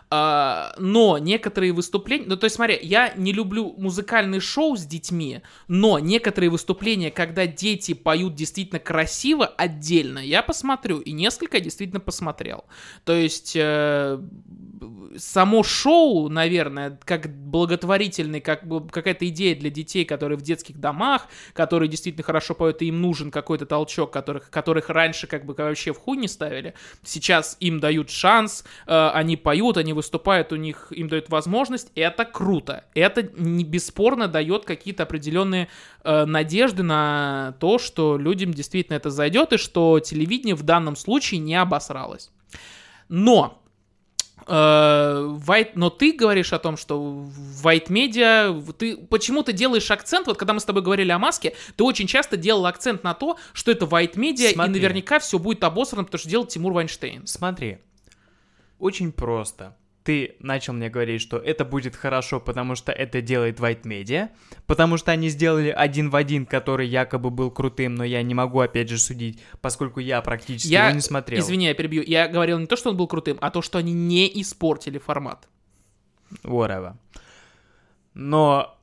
А, 0.09 0.75
но 0.79 1.19
некоторые 1.19 1.73
выступления... 1.73 2.27
Ну, 2.27 2.37
то 2.37 2.45
есть, 2.45 2.57
смотри, 2.57 2.79
я 2.81 3.13
не 3.17 3.33
люблю 3.33 3.75
музыкальные 3.77 4.41
шоу 4.41 4.77
с 4.77 4.85
детьми, 4.85 5.43
но 5.69 5.99
некоторые 5.99 6.51
выступления, 6.51 7.11
когда 7.11 7.47
дети 7.47 7.93
поют 7.93 8.35
действительно 8.35 8.79
красиво, 8.79 9.47
отдельно, 9.47 10.21
я 10.21 10.43
посмотрю. 10.43 11.01
И 11.01 11.13
несколько 11.13 11.59
я 11.59 11.63
действительно 11.63 12.01
посмотрел. 12.01 12.65
То 13.05 13.15
есть... 13.15 13.55
э, 13.57 14.19
само 15.17 15.63
шоу, 15.63 16.29
наверное, 16.29 16.99
как 17.05 17.29
благотворительный, 17.29 18.41
как 18.41 18.63
какая-то 18.91 19.29
идея 19.29 19.57
для 19.57 19.71
детей, 19.71 20.05
которые 20.05 20.39
в 20.39 20.43
детских 20.43 20.79
домах, 20.79 21.27
которые 21.53 21.89
действительно 21.89 22.23
хорошо 22.23 22.55
поют, 22.55 22.81
и 22.83 22.87
им 22.87 23.01
нужен 23.01 23.31
какой-то 23.31 23.67
толчок, 23.67 24.13
которых, 24.21 24.51
которых 24.51 24.89
раньше 24.91 25.27
как 25.27 25.45
бы 25.45 25.55
вообще 25.55 25.93
в 25.93 25.99
хуй 25.99 26.17
не 26.17 26.29
ставили. 26.29 26.75
Сейчас 27.03 27.57
им 27.61 27.81
дают 27.81 28.11
шанс, 28.11 28.65
э, 28.87 29.11
они 29.15 29.37
поют, 29.37 29.77
они 29.77 29.93
выступают, 29.93 30.53
у 30.53 30.57
них 30.57 30.89
им 30.91 31.09
дают 31.09 31.29
возможность. 31.31 31.91
Это 31.95 32.25
круто. 32.25 32.85
Это 32.95 33.23
не 33.23 33.65
бесспорно 33.65 34.29
дает 34.29 34.65
какие-то 34.65 35.05
определенные 35.05 35.69
э, 36.05 36.25
надежды 36.25 36.83
на 36.83 37.55
то, 37.61 37.79
что 37.79 38.19
людям 38.19 38.53
действительно 38.53 38.97
это 38.97 39.11
зайдет, 39.11 39.53
и 39.53 39.57
что 39.57 40.01
телевидение 40.01 40.55
в 40.55 40.63
данном 40.63 40.97
случае 40.97 41.41
не 41.41 41.57
обосралось. 41.57 42.31
Но 43.09 43.61
White, 44.47 45.73
но 45.75 45.91
ты 45.91 46.13
говоришь 46.13 46.53
о 46.53 46.59
том, 46.59 46.77
что 46.77 47.29
White 47.63 47.89
Media, 47.89 48.73
ты 48.73 48.97
почему 48.97 49.43
ты 49.43 49.53
делаешь 49.53 49.91
акцент, 49.91 50.27
вот 50.27 50.37
когда 50.39 50.53
мы 50.53 50.61
с 50.61 50.65
тобой 50.65 50.83
говорили 50.83 51.11
о 51.11 51.19
маске, 51.19 51.55
ты 51.77 51.85
очень 51.85 52.07
часто 52.07 52.37
делал 52.37 52.67
акцент 52.67 53.05
на 53.05 53.15
то, 53.15 53.39
что 53.53 53.71
это 53.71 53.87
White 53.87 54.15
Media, 54.15 54.53
Смотри. 54.53 54.73
и 54.73 54.81
наверняка 54.81 55.19
все 55.19 55.39
будет 55.39 55.63
обосрано, 55.65 56.05
потому 56.05 56.19
что 56.19 56.29
делает 56.29 56.51
Тимур 56.51 56.73
Вайнштейн. 56.73 57.27
Смотри, 57.27 57.79
очень 58.79 59.13
просто. 59.13 59.77
Ты 60.03 60.37
начал 60.41 60.73
мне 60.73 60.89
говорить, 60.89 61.21
что 61.21 61.37
это 61.37 61.65
будет 61.65 61.95
хорошо, 61.95 62.41
потому 62.41 62.75
что 62.75 62.91
это 62.91 63.21
делает 63.21 63.61
White 63.61 63.83
Media, 63.83 64.31
потому 64.67 64.97
что 64.97 65.13
они 65.13 65.29
сделали 65.29 65.69
один 65.69 66.09
в 66.09 66.17
один, 66.17 66.47
который 66.47 66.89
якобы 66.89 67.31
был 67.31 67.51
крутым, 67.51 67.97
но 67.97 68.05
я 68.05 68.23
не 68.23 68.33
могу 68.35 68.61
опять 68.61 68.89
же 68.89 68.99
судить, 68.99 69.41
поскольку 69.61 70.01
я 70.01 70.23
практически 70.23 70.73
Я, 70.73 70.87
его 70.87 70.95
не 70.97 71.03
смотрел. 71.03 71.39
извини, 71.41 71.67
я 71.67 71.75
перебью, 71.75 72.03
я 72.07 72.29
говорил 72.29 72.59
не 72.59 72.67
то, 72.67 72.77
что 72.77 72.91
он 72.91 72.97
был 72.97 73.09
крутым, 73.09 73.37
а 73.43 73.51
то, 73.51 73.61
что 73.61 73.79
они 73.79 73.93
не 73.93 74.27
испортили 74.41 74.99
формат. 74.99 75.49
Whatever. 76.45 76.95
Но 78.15 78.79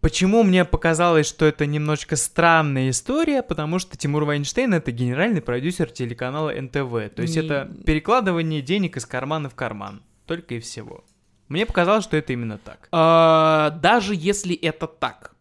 почему 0.00 0.42
мне 0.42 0.64
показалось, 0.64 1.26
что 1.26 1.44
это 1.46 1.66
немножечко 1.66 2.16
странная 2.16 2.90
история? 2.90 3.42
Потому 3.42 3.78
что 3.78 3.96
Тимур 3.96 4.24
Вайнштейн 4.24 4.74
это 4.74 4.90
генеральный 4.90 5.42
продюсер 5.42 5.90
телеканала 5.90 6.50
НТВ. 6.50 7.14
То 7.14 7.22
есть 7.22 7.36
Не- 7.36 7.42
это 7.44 7.70
перекладывание 7.86 8.62
денег 8.62 8.96
из 8.96 9.06
кармана 9.06 9.48
в 9.48 9.54
карман. 9.54 10.02
Только 10.30 10.54
и 10.54 10.60
всего. 10.60 11.02
Мне 11.48 11.66
показалось, 11.66 12.04
что 12.04 12.16
это 12.16 12.32
именно 12.32 12.56
так. 12.56 12.88
А, 12.92 13.70
даже 13.70 14.14
если 14.14 14.54
это 14.54 14.86
так, 14.86 15.34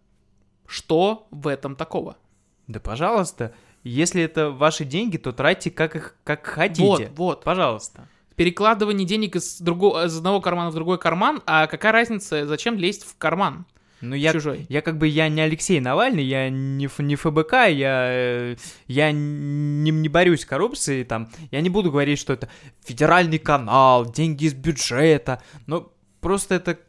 что 0.65 1.27
в 1.29 1.47
этом 1.47 1.75
такого? 1.75 2.17
Да 2.65 2.79
пожалуйста. 2.79 3.53
Если 3.83 4.23
это 4.23 4.49
ваши 4.49 4.85
деньги, 4.85 5.17
то 5.17 5.31
тратьте 5.31 5.69
как 5.69 5.95
их 5.95 6.15
как 6.23 6.47
хотите. 6.47 6.81
Вот, 6.81 7.09
вот. 7.17 7.43
Пожалуйста. 7.43 8.07
Перекладывание 8.35 9.05
денег 9.05 9.35
из, 9.35 9.61
другого, 9.61 10.07
из 10.07 10.17
одного 10.17 10.41
кармана 10.41 10.71
в 10.71 10.73
другой 10.73 10.97
карман, 10.97 11.43
а 11.45 11.67
какая 11.67 11.91
разница, 11.91 12.47
зачем 12.47 12.75
лезть 12.75 13.05
в 13.05 13.15
карман 13.15 13.67
Ну, 14.01 14.15
я, 14.15 14.31
чужой? 14.31 14.65
я 14.69 14.81
как 14.81 14.97
бы 14.97 15.07
я 15.07 15.27
не 15.29 15.41
Алексей 15.41 15.79
Навальный, 15.79 16.23
я 16.23 16.49
не, 16.49 16.85
Ф- 16.85 16.99
не 16.99 17.15
ФБК, 17.15 17.53
я, 17.67 18.07
э, 18.09 18.55
я 18.87 19.11
не, 19.11 19.91
не 19.91 20.09
борюсь 20.09 20.41
с 20.41 20.45
коррупцией, 20.45 21.03
там, 21.03 21.29
я 21.51 21.61
не 21.61 21.69
буду 21.69 21.91
говорить, 21.91 22.19
что 22.19 22.33
это 22.33 22.49
федеральный 22.85 23.39
канал, 23.39 24.09
деньги 24.11 24.45
из 24.45 24.53
бюджета, 24.53 25.41
но 25.67 25.91
просто 26.21 26.55
это 26.55 26.79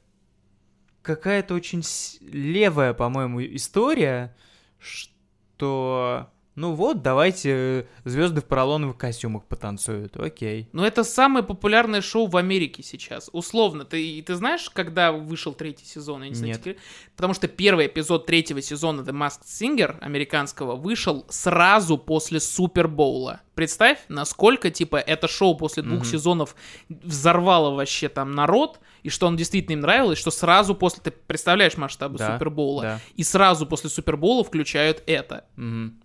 какая-то 1.03 1.55
очень 1.55 1.83
левая, 2.21 2.95
по-моему, 2.95 3.43
история, 3.43 4.37
что, 4.79 6.31
ну 6.61 6.75
вот, 6.75 7.01
давайте 7.01 7.87
звезды 8.05 8.43
в 8.43 8.45
поролоновых 8.45 8.99
костюмах 8.99 9.45
потанцуют, 9.47 10.17
окей. 10.19 10.69
Ну, 10.73 10.85
это 10.85 11.05
самое 11.05 11.43
популярное 11.43 12.03
шоу 12.03 12.27
в 12.27 12.37
Америке 12.37 12.83
сейчас. 12.83 13.31
Условно. 13.33 13.87
Ты, 13.87 14.23
ты 14.23 14.35
знаешь, 14.35 14.69
когда 14.69 15.11
вышел 15.11 15.55
третий 15.55 15.87
сезон? 15.87 16.23
Я 16.23 16.29
не 16.29 16.35
знаю, 16.35 16.49
Нет. 16.53 16.59
секрет? 16.59 16.79
Потому 17.17 17.33
что 17.33 17.49
первый 17.49 17.87
эпизод 17.87 18.27
третьего 18.27 18.61
сезона 18.61 19.01
The 19.01 19.13
Masked 19.13 19.45
Singer 19.47 19.99
американского 20.01 20.77
вышел 20.77 21.25
сразу 21.31 21.97
после 21.97 22.41
Супербоула. 22.41 23.41
Представь, 23.55 23.99
насколько, 24.09 24.71
типа, 24.71 24.97
это 24.97 25.29
шоу 25.29 25.57
после 25.57 25.83
двух 25.83 26.01
Мгм. 26.01 26.05
сезонов 26.05 26.55
взорвало 26.89 27.75
вообще 27.75 28.09
там 28.11 28.33
народ, 28.33 28.81
и 29.03 29.09
что 29.09 29.27
он 29.27 29.37
действительно 29.37 29.75
им 29.75 29.81
нравилось, 29.81 30.19
что 30.19 30.31
сразу 30.31 30.75
после... 30.75 31.03
Ты 31.03 31.11
представляешь 31.11 31.77
масштабы 31.79 32.19
Да, 32.19 32.33
Супербоула? 32.35 32.83
Да. 32.83 33.01
И 33.17 33.23
сразу 33.23 33.67
после 33.67 33.89
Супербоула 33.91 34.45
включают 34.45 35.03
это 35.07 35.45
Мгм. 35.57 36.00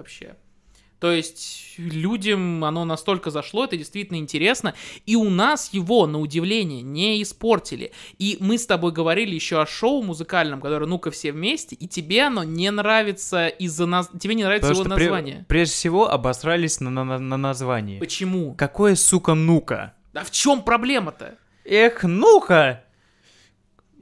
Вообще. 0.00 0.34
То 0.98 1.10
есть 1.10 1.76
людям 1.78 2.62
оно 2.62 2.84
настолько 2.84 3.30
зашло, 3.30 3.64
это 3.64 3.74
действительно 3.78 4.18
интересно. 4.18 4.74
И 5.06 5.16
у 5.16 5.30
нас 5.30 5.72
его, 5.72 6.06
на 6.06 6.20
удивление, 6.20 6.82
не 6.82 7.22
испортили. 7.22 7.92
И 8.18 8.36
мы 8.38 8.58
с 8.58 8.66
тобой 8.66 8.92
говорили 8.92 9.34
еще 9.34 9.62
о 9.62 9.66
шоу 9.66 10.02
музыкальном, 10.02 10.60
которое 10.60 10.84
«Ну-ка 10.84 11.10
все 11.10 11.32
вместе», 11.32 11.74
и 11.74 11.88
тебе 11.88 12.24
оно 12.24 12.44
не 12.44 12.70
нравится 12.70 13.48
из-за 13.48 13.86
нас... 13.86 14.10
Тебе 14.20 14.34
не 14.34 14.44
нравится 14.44 14.68
Потому 14.68 14.84
его 14.84 14.94
что 14.94 15.00
пре- 15.00 15.04
название. 15.04 15.46
прежде 15.48 15.72
всего 15.74 16.10
обосрались 16.10 16.80
на, 16.80 16.90
на, 16.90 17.18
на 17.18 17.36
названии. 17.38 17.98
Почему? 17.98 18.54
Какое, 18.54 18.94
сука, 18.94 19.32
ну-ка? 19.32 19.94
А 20.12 20.22
в 20.22 20.30
чем 20.30 20.62
проблема-то? 20.62 21.38
Эх, 21.64 22.02
ну-ка! 22.02 22.84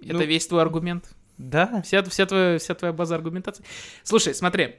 Это 0.03 0.15
Ну, 0.15 0.25
весь 0.25 0.49
твой 0.49 0.63
аргумент. 0.63 1.05
Да. 1.39 1.83
Вся, 1.83 2.03
вся, 2.03 2.27
твоя, 2.27 2.59
вся 2.59 2.75
твоя 2.75 2.93
база 2.93 3.15
аргументации. 3.15 3.65
Слушай, 4.03 4.35
смотри. 4.35 4.75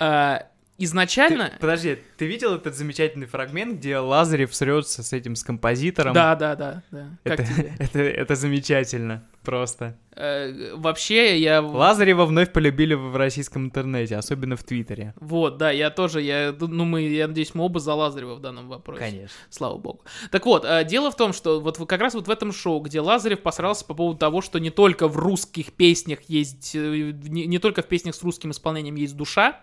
А, 0.00 0.46
изначально... 0.78 1.50
Ты- 1.50 1.58
подожди, 1.60 1.98
ты 2.16 2.26
видел 2.26 2.54
этот 2.56 2.74
замечательный 2.74 3.26
фрагмент, 3.26 3.78
где 3.78 3.98
Лазарев 3.98 4.54
срется 4.54 5.02
с 5.02 5.12
этим, 5.12 5.36
с 5.36 5.44
композитором? 5.44 6.14
Да, 6.14 6.34
да, 6.34 6.56
да, 6.56 6.82
да. 6.90 7.10
Как 7.22 7.40
Это, 7.40 7.44
тебе? 7.44 7.72
это, 7.78 7.98
это 8.00 8.34
замечательно, 8.34 9.22
просто. 9.42 9.96
Э, 10.16 10.74
вообще, 10.74 11.38
я... 11.38 11.62
Лазарева 11.62 12.26
вновь 12.26 12.52
полюбили 12.52 12.94
в 12.94 13.16
российском 13.16 13.66
интернете, 13.66 14.16
особенно 14.16 14.56
в 14.56 14.64
Твиттере. 14.64 15.14
Вот, 15.20 15.56
да, 15.56 15.70
я 15.70 15.90
тоже, 15.90 16.20
я, 16.20 16.54
ну, 16.58 16.84
мы, 16.84 17.02
я 17.02 17.28
надеюсь, 17.28 17.54
мы 17.54 17.64
оба 17.64 17.80
за 17.80 17.94
Лазарева 17.94 18.34
в 18.34 18.40
данном 18.40 18.68
вопросе. 18.68 19.00
Конечно. 19.00 19.36
Слава 19.48 19.78
богу. 19.78 20.00
Так 20.30 20.46
вот, 20.46 20.64
э, 20.64 20.84
дело 20.84 21.10
в 21.10 21.16
том, 21.16 21.32
что 21.32 21.60
вот 21.60 21.78
как 21.78 22.00
раз 22.00 22.14
вот 22.14 22.26
в 22.28 22.30
этом 22.30 22.52
шоу, 22.52 22.80
где 22.80 23.00
Лазарев 23.00 23.40
посрался 23.40 23.84
по 23.84 23.94
поводу 23.94 24.18
того, 24.18 24.42
что 24.42 24.58
не 24.58 24.70
только 24.70 25.08
в 25.08 25.16
русских 25.16 25.72
песнях 25.72 26.20
есть, 26.28 26.74
э, 26.74 27.12
не, 27.12 27.46
не 27.46 27.58
только 27.58 27.82
в 27.82 27.86
песнях 27.86 28.14
с 28.14 28.22
русским 28.22 28.50
исполнением 28.50 28.96
есть 28.96 29.16
душа, 29.16 29.60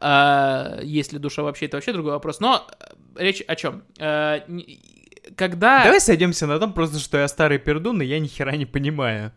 э, 0.00 0.80
есть 0.82 1.12
ли 1.12 1.18
душа 1.18 1.42
вообще, 1.42 1.66
это 1.66 1.76
вообще 1.76 1.92
другой 1.92 2.12
вопрос, 2.12 2.40
но 2.40 2.66
речь 3.16 3.42
о 3.46 3.56
чем? 3.56 3.84
Э, 3.98 4.40
когда... 5.36 5.84
Давай 5.84 6.00
сойдемся 6.00 6.46
на 6.46 6.58
том, 6.58 6.72
просто 6.72 6.98
что 6.98 7.18
я 7.18 7.28
старый 7.28 7.58
пердун, 7.58 8.02
и 8.02 8.06
я 8.06 8.18
ни 8.18 8.26
хера 8.26 8.56
не 8.56 8.66
понимаю. 8.66 9.32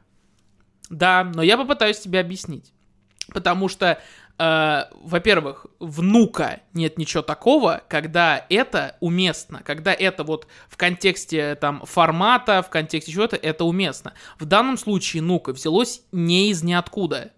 Да, 0.89 1.23
но 1.23 1.41
я 1.41 1.57
попытаюсь 1.57 1.99
тебе 1.99 2.19
объяснить. 2.19 2.73
Потому 3.34 3.69
что, 3.69 4.01
э, 4.38 4.84
во-первых, 4.93 5.68
внука 5.80 6.61
нет 6.73 6.97
ничего 6.97 7.23
такого, 7.23 7.81
когда 7.88 8.45
это 8.49 8.97
уместно, 8.99 9.61
когда 9.63 9.93
это 9.93 10.23
вот 10.23 10.47
в 10.68 10.76
контексте 10.76 11.55
там 11.55 11.85
формата, 11.85 12.61
в 12.61 12.69
контексте 12.69 13.11
чего-то, 13.11 13.38
это 13.38 13.63
уместно. 13.63 14.13
В 14.38 14.45
данном 14.45 14.77
случае 14.77 15.22
нука 15.22 15.53
взялось 15.53 16.01
не 16.11 16.49
из 16.49 16.63
ниоткуда. 16.63 17.31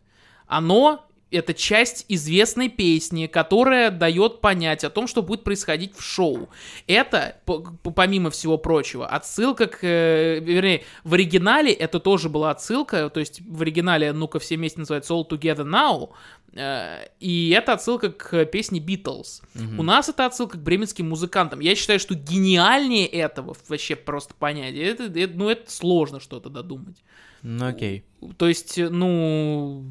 Оно 0.47 1.05
это 1.34 1.53
часть 1.53 2.05
известной 2.10 2.69
песни, 2.69 3.27
которая 3.27 3.91
дает 3.91 4.41
понять 4.41 4.84
о 4.84 4.89
том, 4.89 5.07
что 5.07 5.22
будет 5.22 5.43
происходить 5.43 5.95
в 5.95 6.01
шоу. 6.01 6.49
Это, 6.88 7.38
по- 7.45 7.60
по- 7.60 7.91
помимо 7.91 8.30
всего 8.30 8.57
прочего, 8.57 9.07
отсылка 9.07 9.68
к... 9.68 9.80
э, 9.84 10.39
вернее, 10.39 10.84
в 11.03 11.14
оригинале 11.14 11.72
это 11.73 11.99
тоже 11.99 12.30
была 12.30 12.51
отсылка, 12.51 13.10
то 13.10 13.19
есть 13.19 13.41
в 13.41 13.61
оригинале 13.61 14.14
«Ну-ка 14.14 14.39
все 14.39 14.55
вместе» 14.57 14.80
называется 14.80 15.14
«All 15.14 15.27
Together 15.27 15.65
Now», 15.65 16.10
э, 16.53 17.07
и 17.19 17.49
это 17.49 17.73
отсылка 17.73 18.11
к 18.11 18.45
песне 18.45 18.80
«Beatles». 18.80 19.41
Мгм. 19.55 19.80
У 19.80 19.84
нас 19.84 20.10
это 20.10 20.26
отсылка 20.26 20.57
к 20.57 20.61
бременским 20.64 21.10
музыкантам. 21.10 21.60
Я 21.60 21.76
считаю, 21.76 21.99
что 21.99 22.14
гениальнее 22.15 23.07
этого 23.07 23.55
вообще 23.68 23.95
просто 23.95 24.34
понять. 24.35 24.76
Это, 24.76 25.03
это- 25.05 25.34
ну, 25.38 25.49
это 25.49 25.72
сложно 25.72 26.19
что-то 26.19 26.49
додумать. 26.49 27.03
Ну 27.41 27.65
окей. 27.68 28.05
То 28.38 28.47
есть, 28.47 28.77
ну, 28.77 29.84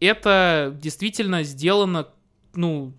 это 0.00 0.76
действительно 0.80 1.42
сделано, 1.42 2.08
ну, 2.54 2.92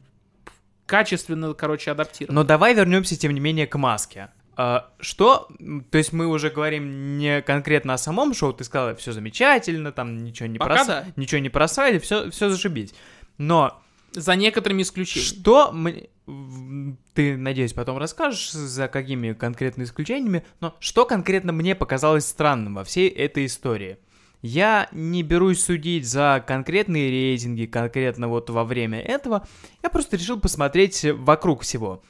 качественно, 0.86 1.54
короче, 1.54 1.92
адаптировано. 1.92 2.42
Но 2.42 2.48
давай 2.48 2.74
вернемся, 2.74 3.18
тем 3.18 3.34
не 3.34 3.40
менее, 3.40 3.68
к 3.68 3.78
маске. 3.78 4.30
А, 4.58 4.92
что, 5.00 5.48
то 5.90 5.98
есть 5.98 6.12
мы 6.14 6.28
уже 6.28 6.50
говорим 6.50 7.18
не 7.18 7.42
конкретно 7.42 7.94
о 7.94 7.98
самом 7.98 8.34
шоу, 8.34 8.54
ты 8.54 8.64
сказала, 8.64 8.96
все 8.96 9.12
замечательно, 9.14 9.92
там 9.92 10.24
ничего 10.24 10.48
не, 10.48 10.60
Пока 10.60 10.84
прос- 10.84 10.88
да. 10.88 11.06
ничего 11.16 11.40
не 11.40 11.50
просрали, 11.50 12.00
все, 12.00 12.30
все 12.32 12.50
зашибись. 12.50 12.94
Но 13.38 13.82
За 14.12 14.36
некоторыми 14.36 14.82
исключениями. 14.82 15.40
Что 15.40 15.72
мне... 15.72 16.10
в- 16.26 16.96
Ты, 17.14 17.38
надеюсь, 17.38 17.72
потом 17.74 17.98
расскажешь, 17.98 18.52
за 18.52 18.90
какими 18.90 19.32
конкретно 19.32 19.84
исключениями, 19.84 20.44
но 20.60 20.76
что 20.82 21.06
конкретно 21.06 21.54
мне 21.54 21.74
показалось 21.74 22.26
странным 22.26 22.76
во 22.76 22.84
всей 22.84 23.08
этой 23.08 23.46
истории? 23.46 23.98
Я 24.42 24.90
не 24.92 25.22
берусь 25.22 25.64
судить 25.64 26.08
за 26.08 26.44
конкретные 26.46 27.10
рейтинги, 27.12 27.66
конкретно 27.66 28.28
вот 28.28 28.50
во 28.50 28.64
время 28.64 29.00
этого, 29.00 29.48
я 29.84 29.90
просто 29.90 30.18
решил 30.18 30.40
посмотреть 30.40 31.06
вокруг 31.06 31.62
всего. 31.62 32.02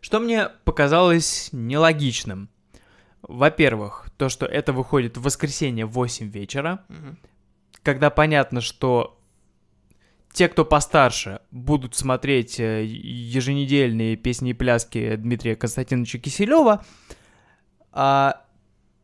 Что 0.00 0.20
мне 0.20 0.48
показалось 0.64 1.50
нелогичным. 1.52 2.48
Во-первых, 3.20 4.08
то, 4.16 4.28
что 4.28 4.46
это 4.46 4.72
выходит 4.72 5.16
в 5.18 5.22
воскресенье 5.22 5.84
в 5.84 5.90
8 5.90 6.30
вечера, 6.30 6.84
Мгм. 6.88 7.18
когда 7.82 8.08
понятно, 8.08 8.60
что 8.60 9.20
те, 10.32 10.48
кто 10.48 10.64
постарше, 10.64 11.40
будут 11.50 11.94
смотреть 11.94 12.60
э, 12.60 12.84
еженедельные 12.84 14.16
песни 14.16 14.50
и 14.50 14.54
пляски 14.54 15.16
Дмитрия 15.16 15.56
Константиновича 15.56 16.18
Киселева, 16.18 16.84
а 17.92 18.44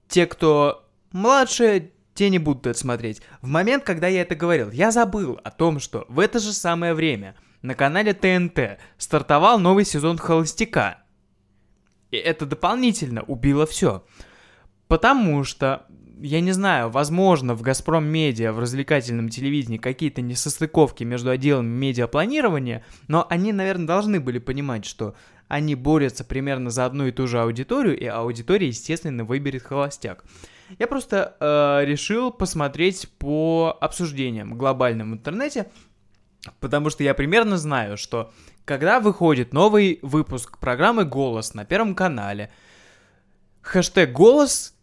те, 0.08 0.26
кто 0.26 0.88
младше, 1.12 1.90
те 2.14 2.30
не 2.30 2.38
будут 2.38 2.66
это 2.66 2.78
смотреть. 2.78 3.22
В 3.42 3.48
момент, 3.48 3.84
когда 3.84 4.08
я 4.08 4.22
это 4.22 4.34
говорил, 4.34 4.70
я 4.70 4.90
забыл 4.90 5.40
о 5.42 5.50
том, 5.50 5.80
что 5.80 6.06
в 6.08 6.20
это 6.20 6.38
же 6.38 6.52
самое 6.52 6.94
время 6.94 7.34
на 7.62 7.74
канале 7.74 8.14
ТНТ 8.14 8.78
стартовал 8.98 9.58
новый 9.58 9.84
сезон 9.84 10.18
«Холостяка». 10.18 10.98
И 12.10 12.16
это 12.16 12.46
дополнительно 12.46 13.22
убило 13.22 13.66
все. 13.66 14.04
Потому 14.86 15.42
что, 15.42 15.86
я 16.20 16.40
не 16.40 16.52
знаю, 16.52 16.90
возможно, 16.90 17.54
в 17.54 17.62
«Газпром 17.62 18.04
Медиа», 18.04 18.52
в 18.52 18.60
развлекательном 18.60 19.28
телевидении 19.30 19.78
какие-то 19.78 20.20
несостыковки 20.22 21.02
между 21.02 21.30
отделами 21.30 21.66
медиапланирования, 21.66 22.84
но 23.08 23.26
они, 23.28 23.52
наверное, 23.52 23.86
должны 23.86 24.20
были 24.20 24.38
понимать, 24.38 24.84
что 24.84 25.16
они 25.48 25.74
борются 25.74 26.24
примерно 26.24 26.70
за 26.70 26.84
одну 26.84 27.06
и 27.06 27.12
ту 27.12 27.26
же 27.26 27.40
аудиторию, 27.40 27.98
и 27.98 28.06
аудитория, 28.06 28.68
естественно, 28.68 29.24
выберет 29.24 29.64
«Холостяк». 29.64 30.24
Я 30.78 30.86
просто 30.86 31.36
э, 31.38 31.84
решил 31.84 32.30
посмотреть 32.30 33.08
по 33.18 33.76
обсуждениям 33.80 34.56
глобальным 34.56 35.12
в 35.12 35.14
интернете, 35.14 35.70
потому 36.60 36.90
что 36.90 37.02
я 37.04 37.14
примерно 37.14 37.56
знаю, 37.58 37.96
что 37.96 38.32
когда 38.64 39.00
выходит 39.00 39.52
новый 39.52 39.98
выпуск 40.02 40.58
программы 40.58 41.04
«Голос» 41.04 41.54
на 41.54 41.64
Первом 41.64 41.94
канале, 41.94 42.50
хэштег 43.62 44.12
«Голос» 44.12 44.74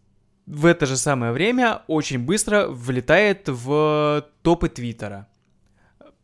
в 0.45 0.65
это 0.65 0.85
же 0.85 0.97
самое 0.97 1.31
время 1.31 1.81
очень 1.87 2.19
быстро 2.19 2.67
влетает 2.67 3.47
в 3.47 4.25
топы 4.41 4.69
Твиттера 4.69 5.27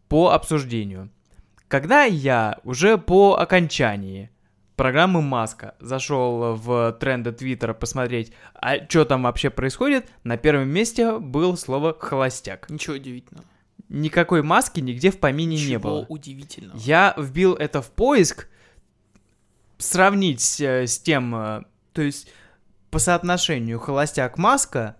по 0.07 0.31
обсуждению. 0.31 1.09
Когда 1.67 2.03
я 2.03 2.59
уже 2.63 2.97
по 2.97 3.35
окончании 3.39 4.29
программы 4.77 5.21
Маска 5.21 5.75
зашел 5.81 6.55
в 6.55 6.93
тренды 6.93 7.33
Твиттера 7.33 7.73
посмотреть, 7.73 8.31
а 8.53 8.77
что 8.87 9.03
там 9.03 9.23
вообще 9.23 9.49
происходит, 9.49 10.09
на 10.23 10.37
первом 10.37 10.69
месте 10.69 11.17
было 11.17 11.55
слово 11.57 11.97
«холостяк». 11.99 12.69
Ничего 12.69 12.95
удивительного. 12.95 13.45
никакой 13.89 14.43
маски 14.43 14.79
нигде 14.79 15.11
в 15.11 15.19
помине 15.19 15.57
не 15.57 15.63
Чего 15.73 15.81
было. 15.89 16.05
удивительного. 16.07 16.77
Я 16.77 17.13
вбил 17.17 17.55
это 17.55 17.81
в 17.81 17.89
поиск, 17.91 18.47
сравнить 19.77 20.61
э, 20.61 20.87
с 20.87 20.99
тем, 20.99 21.35
э, 21.35 21.63
то 21.93 22.01
есть 22.01 22.31
по 22.91 22.99
соотношению 22.99 23.79
холостяк-маска, 23.79 24.95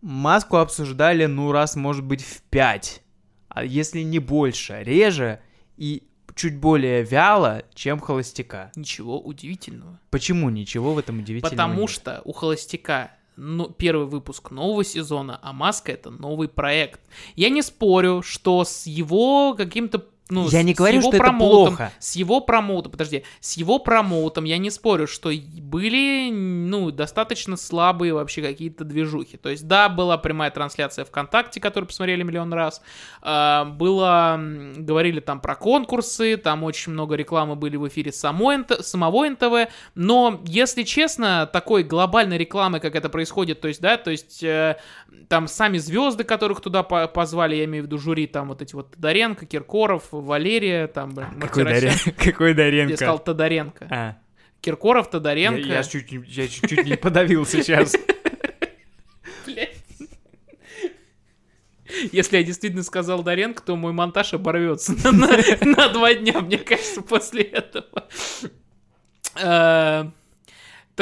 маску 0.00 0.56
обсуждали, 0.58 1.26
ну, 1.26 1.50
раз, 1.52 1.76
может 1.76 2.04
быть, 2.04 2.22
в 2.24 2.42
пять, 2.42 3.02
а 3.48 3.64
если 3.64 4.00
не 4.00 4.18
больше, 4.18 4.82
реже 4.82 5.40
и 5.76 6.08
чуть 6.34 6.56
более 6.56 7.02
вяло, 7.02 7.62
чем 7.74 8.00
холостяка. 8.00 8.72
Ничего 8.76 9.20
удивительного. 9.20 9.98
Почему 10.10 10.50
ничего 10.50 10.94
в 10.94 10.98
этом 10.98 11.18
удивительного 11.18 11.50
Потому 11.50 11.80
нет? 11.82 11.90
что 11.90 12.22
у 12.24 12.32
Холостяка 12.32 13.12
ну, 13.36 13.68
первый 13.70 14.06
выпуск 14.06 14.50
нового 14.50 14.84
сезона, 14.84 15.38
а 15.42 15.52
Маска 15.52 15.92
это 15.92 16.10
новый 16.10 16.48
проект. 16.48 17.00
Я 17.34 17.48
не 17.48 17.62
спорю, 17.62 18.22
что 18.22 18.64
с 18.64 18.86
его 18.86 19.54
каким-то 19.54 20.04
ну, 20.32 20.48
Я 20.48 20.62
с- 20.62 20.64
не 20.64 20.74
с 20.74 20.76
говорю, 20.76 20.98
его 20.98 21.08
что 21.10 21.16
это 21.16 21.24
промоутом- 21.26 21.66
плохо. 21.68 21.92
С 21.98 22.16
его 22.16 22.40
промоутом, 22.40 22.92
подожди, 22.92 23.24
с 23.40 23.56
его 23.56 23.78
промоутом 23.78 24.44
я 24.44 24.58
не 24.58 24.70
спорю, 24.70 25.06
что 25.06 25.30
были, 25.60 26.30
ну, 26.32 26.90
достаточно 26.90 27.56
слабые 27.56 28.14
вообще 28.14 28.42
какие-то 28.42 28.84
движухи. 28.84 29.36
То 29.36 29.48
есть, 29.48 29.66
да, 29.68 29.88
была 29.88 30.18
прямая 30.18 30.50
трансляция 30.50 31.04
ВКонтакте, 31.04 31.60
которую 31.60 31.86
посмотрели 31.88 32.22
миллион 32.22 32.52
раз. 32.52 32.82
А, 33.20 33.64
было, 33.64 34.38
говорили 34.76 35.20
там 35.20 35.40
про 35.40 35.54
конкурсы, 35.54 36.36
там 36.36 36.64
очень 36.64 36.92
много 36.92 37.14
рекламы 37.14 37.54
были 37.56 37.76
в 37.76 37.86
эфире 37.88 38.12
самой 38.12 38.56
НТ 38.58 38.84
самого 38.84 39.28
НТВ, 39.28 39.70
но, 39.94 40.40
если 40.46 40.82
честно, 40.82 41.46
такой 41.52 41.82
глобальной 41.84 42.38
рекламы, 42.38 42.80
как 42.80 42.94
это 42.96 43.08
происходит, 43.08 43.60
то 43.60 43.68
есть, 43.68 43.80
да, 43.80 43.96
то 43.96 44.10
есть, 44.10 44.42
э, 44.42 44.76
там 45.28 45.46
сами 45.48 45.78
звезды, 45.78 46.24
которых 46.24 46.60
туда 46.60 46.82
по- 46.82 47.06
позвали, 47.06 47.56
я 47.56 47.64
имею 47.64 47.84
в 47.84 47.86
виду 47.86 47.98
жюри, 47.98 48.26
там 48.26 48.48
вот 48.48 48.62
эти 48.62 48.74
вот 48.74 48.92
Тодоренко, 48.92 49.46
Киркоров, 49.46 50.04
Валерия, 50.24 50.86
там, 50.86 51.14
Какой. 51.40 51.64
Дарен... 51.64 51.92
Какой 52.16 52.48
Я 52.50 52.54
Даренко? 52.54 52.96
сказал 52.96 53.18
Тодоренко. 53.18 53.86
А, 53.90 54.16
Киркоров, 54.60 55.06
я, 55.06 55.10
Тодоренко. 55.12 55.60
я 55.68 55.82
чуть, 55.82 56.12
не- 56.12 56.24
я 56.26 56.48
чуть 56.48 56.84
не 56.84 56.96
подавил 56.96 57.44
сейчас. 57.46 57.94
Если 62.10 62.38
я 62.38 62.42
действительно 62.42 62.82
сказал 62.82 63.22
Доренко, 63.22 63.62
то 63.62 63.76
мой 63.76 63.92
монтаж 63.92 64.32
оборвется 64.34 64.94
на, 65.04 65.12
на- 65.12 65.36
на 65.60 65.88
два 65.88 66.14
дня, 66.14 66.40
мне 66.40 66.56
кажется, 66.58 67.02
после 67.02 67.42
этого. 67.42 68.08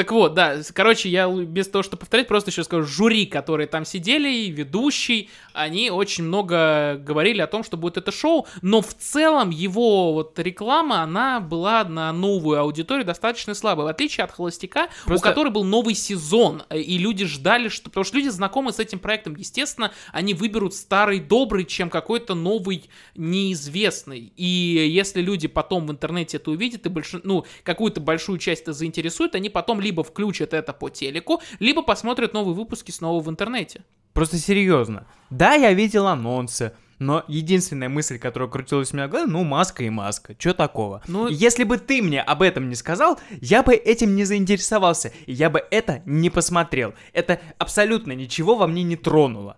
Так 0.01 0.11
вот, 0.13 0.33
да, 0.33 0.57
короче, 0.73 1.09
я 1.09 1.29
без 1.29 1.67
того, 1.67 1.83
что 1.83 1.95
повторять, 1.95 2.27
просто 2.27 2.49
еще 2.49 2.63
скажу, 2.63 2.87
жюри, 2.87 3.27
которые 3.27 3.67
там 3.67 3.85
сидели, 3.85 4.29
и 4.33 4.49
ведущий, 4.49 5.29
они 5.53 5.91
очень 5.91 6.23
много 6.23 6.95
говорили 6.99 7.39
о 7.39 7.45
том, 7.45 7.63
что 7.63 7.77
будет 7.77 7.97
это 7.97 8.11
шоу, 8.11 8.47
но 8.63 8.81
в 8.81 8.95
целом 8.95 9.51
его 9.51 10.13
вот 10.13 10.39
реклама, 10.39 11.03
она 11.03 11.39
была 11.39 11.83
на 11.83 12.11
новую 12.13 12.59
аудиторию 12.59 13.05
достаточно 13.05 13.53
слабая, 13.53 13.85
в 13.85 13.89
отличие 13.89 14.23
от 14.23 14.31
«Холостяка», 14.31 14.87
Просто- 15.05 15.27
у 15.27 15.29
которой 15.29 15.49
был 15.49 15.63
новый 15.63 15.93
сезон, 15.93 16.63
э, 16.69 16.79
и 16.79 16.97
люди 16.97 17.25
ждали, 17.25 17.67
что... 17.67 17.91
Потому 17.91 18.03
что 18.03 18.17
люди 18.17 18.29
знакомы 18.29 18.73
с 18.73 18.79
этим 18.79 18.97
проектом, 18.97 19.35
естественно, 19.35 19.91
они 20.11 20.33
выберут 20.33 20.73
старый 20.73 21.19
добрый, 21.19 21.63
чем 21.63 21.91
какой-то 21.91 22.33
новый 22.33 22.89
неизвестный. 23.13 24.33
И 24.35 24.45
если 24.45 25.21
люди 25.21 25.47
потом 25.47 25.85
в 25.85 25.91
интернете 25.91 26.37
это 26.37 26.49
увидят, 26.49 26.87
и 26.87 26.89
больш... 26.89 27.13
ну, 27.21 27.45
какую-то 27.63 28.01
большую 28.01 28.39
часть 28.39 28.63
это 28.63 28.73
заинтересует, 28.73 29.35
они 29.35 29.49
потом 29.51 29.79
либо 29.79 29.90
включат 29.99 30.53
это 30.53 30.71
по 30.73 30.89
телеку, 30.89 31.41
либо 31.59 31.81
посмотрят 31.83 32.33
новые 32.33 32.55
выпуски 32.55 32.91
снова 32.91 33.21
в 33.21 33.29
интернете. 33.29 33.83
Просто 34.13 34.37
серьезно. 34.37 35.05
Да, 35.29 35.53
я 35.53 35.73
видел 35.73 36.07
анонсы, 36.07 36.73
но 36.99 37.23
единственная 37.27 37.89
мысль, 37.89 38.19
которая 38.19 38.49
крутилась 38.49 38.91
у 38.93 38.95
меня 38.97 39.07
в 39.07 39.11
голове, 39.11 39.31
ну, 39.31 39.43
маска 39.43 39.83
и 39.83 39.89
маска. 39.89 40.35
Чё 40.35 40.53
такого? 40.53 41.01
Ну- 41.07 41.27
Если 41.29 41.63
бы 41.63 41.77
ты 41.77 42.01
мне 42.01 42.21
об 42.21 42.41
этом 42.41 42.69
не 42.69 42.75
сказал, 42.75 43.19
я 43.41 43.63
бы 43.63 43.73
этим 43.73 44.15
не 44.15 44.23
заинтересовался, 44.25 45.11
и 45.25 45.33
я 45.33 45.49
бы 45.49 45.63
это 45.71 46.01
не 46.05 46.29
посмотрел. 46.29 46.93
Это 47.13 47.39
абсолютно 47.57 48.11
ничего 48.11 48.55
во 48.55 48.67
мне 48.67 48.83
не 48.83 48.95
тронуло. 48.97 49.57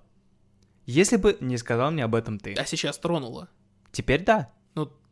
Если 0.85 1.15
бы 1.17 1.37
не 1.39 1.57
сказал 1.57 1.91
мне 1.91 2.03
об 2.03 2.13
этом 2.15 2.39
ты. 2.39 2.53
А 2.53 2.65
сейчас 2.65 2.97
тронуло. 2.97 3.47
Теперь 3.91 4.23
да. 4.23 4.51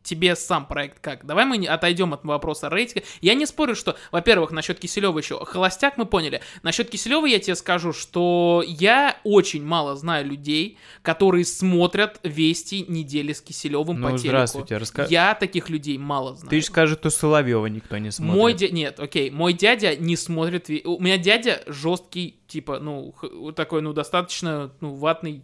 Тебе 0.02 0.34
сам 0.34 0.66
проект 0.66 0.98
как? 1.00 1.24
Давай 1.24 1.44
мы 1.44 1.58
не- 1.58 1.66
отойдем 1.68 2.12
от 2.12 2.24
вопроса 2.24 2.68
рейтинга. 2.68 3.02
Я 3.20 3.34
не 3.34 3.46
спорю, 3.46 3.76
что, 3.76 3.96
во-первых, 4.10 4.50
насчет 4.50 4.80
Киселева 4.80 5.16
еще. 5.18 5.44
Холостяк 5.44 5.96
мы 5.96 6.06
поняли. 6.06 6.40
Насчет 6.62 6.90
Киселева 6.90 7.24
я 7.26 7.38
тебе 7.38 7.54
скажу, 7.54 7.92
что 7.92 8.64
я 8.66 9.16
очень 9.22 9.64
мало 9.64 9.94
знаю 9.94 10.26
людей, 10.26 10.78
которые 11.02 11.44
смотрят 11.44 12.18
вести 12.24 12.84
недели 12.88 13.32
с 13.32 13.40
Киселевым 13.40 14.00
Ну, 14.00 14.06
по 14.10 14.18
телеку. 14.18 14.28
здравствуйте, 14.28 14.74
раска- 14.76 15.06
Я 15.08 15.34
таких 15.34 15.68
людей 15.70 15.98
мало 15.98 16.34
знаю. 16.34 16.50
Ты 16.50 16.60
же 16.60 16.66
скажешь, 16.66 16.98
что 16.98 17.10
Соловьева 17.10 17.66
никто 17.66 17.96
не 17.98 18.10
смотрит. 18.10 18.36
Мой 18.36 18.54
дядя, 18.54 18.74
нет, 18.74 18.98
окей, 19.00 19.30
мой 19.30 19.52
дядя 19.52 19.94
не 19.96 20.16
смотрит, 20.16 20.68
у 20.84 20.98
меня 21.00 21.16
дядя 21.18 21.62
жесткий, 21.66 22.40
типа, 22.48 22.80
ну, 22.80 23.14
такой, 23.54 23.82
ну, 23.82 23.92
достаточно, 23.92 24.72
ну, 24.80 24.94
ватный 24.94 25.42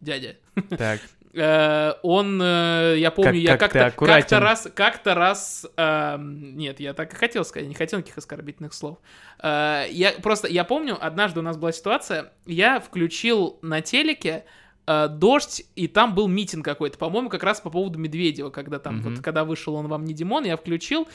дядя. 0.00 0.36
Так, 0.76 1.00
он, 1.32 2.40
э, 2.42 2.94
я 2.98 3.10
помню, 3.10 3.32
Как- 3.32 3.40
я 3.40 3.50
как 3.56 3.60
как-то 3.60 3.86
аккуратен. 3.86 4.20
как-то 4.22 4.40
раз, 4.40 4.68
как-то 4.74 5.14
раз, 5.14 5.66
эм, 5.76 6.56
нет, 6.56 6.80
я 6.80 6.92
так 6.92 7.12
и 7.12 7.16
хотел 7.16 7.44
сказать, 7.44 7.68
не 7.68 7.74
хотел 7.74 7.98
никаких 8.00 8.18
оскорбительных 8.18 8.74
слов. 8.74 8.98
Э, 9.42 9.84
я 9.90 10.12
просто, 10.12 10.48
я 10.48 10.64
помню, 10.64 10.96
однажды 11.00 11.40
у 11.40 11.42
нас 11.42 11.56
была 11.56 11.70
ситуация, 11.72 12.32
я 12.46 12.80
включил 12.80 13.58
на 13.62 13.80
телеке 13.80 14.44
э, 14.86 15.06
дождь, 15.08 15.62
и 15.76 15.86
там 15.86 16.16
был 16.16 16.26
митинг 16.26 16.64
какой-то, 16.64 16.98
по-моему, 16.98 17.28
как 17.28 17.44
раз 17.44 17.60
по 17.60 17.70
поводу 17.70 17.96
Медведева, 17.98 18.50
когда 18.50 18.80
там, 18.80 18.96
Мгм. 18.96 19.14
вот, 19.14 19.22
когда 19.22 19.44
вышел 19.44 19.76
он 19.76 19.86
вам 19.86 20.04
не 20.04 20.14
Димон, 20.14 20.42
я 20.44 20.56
включил, 20.56 21.06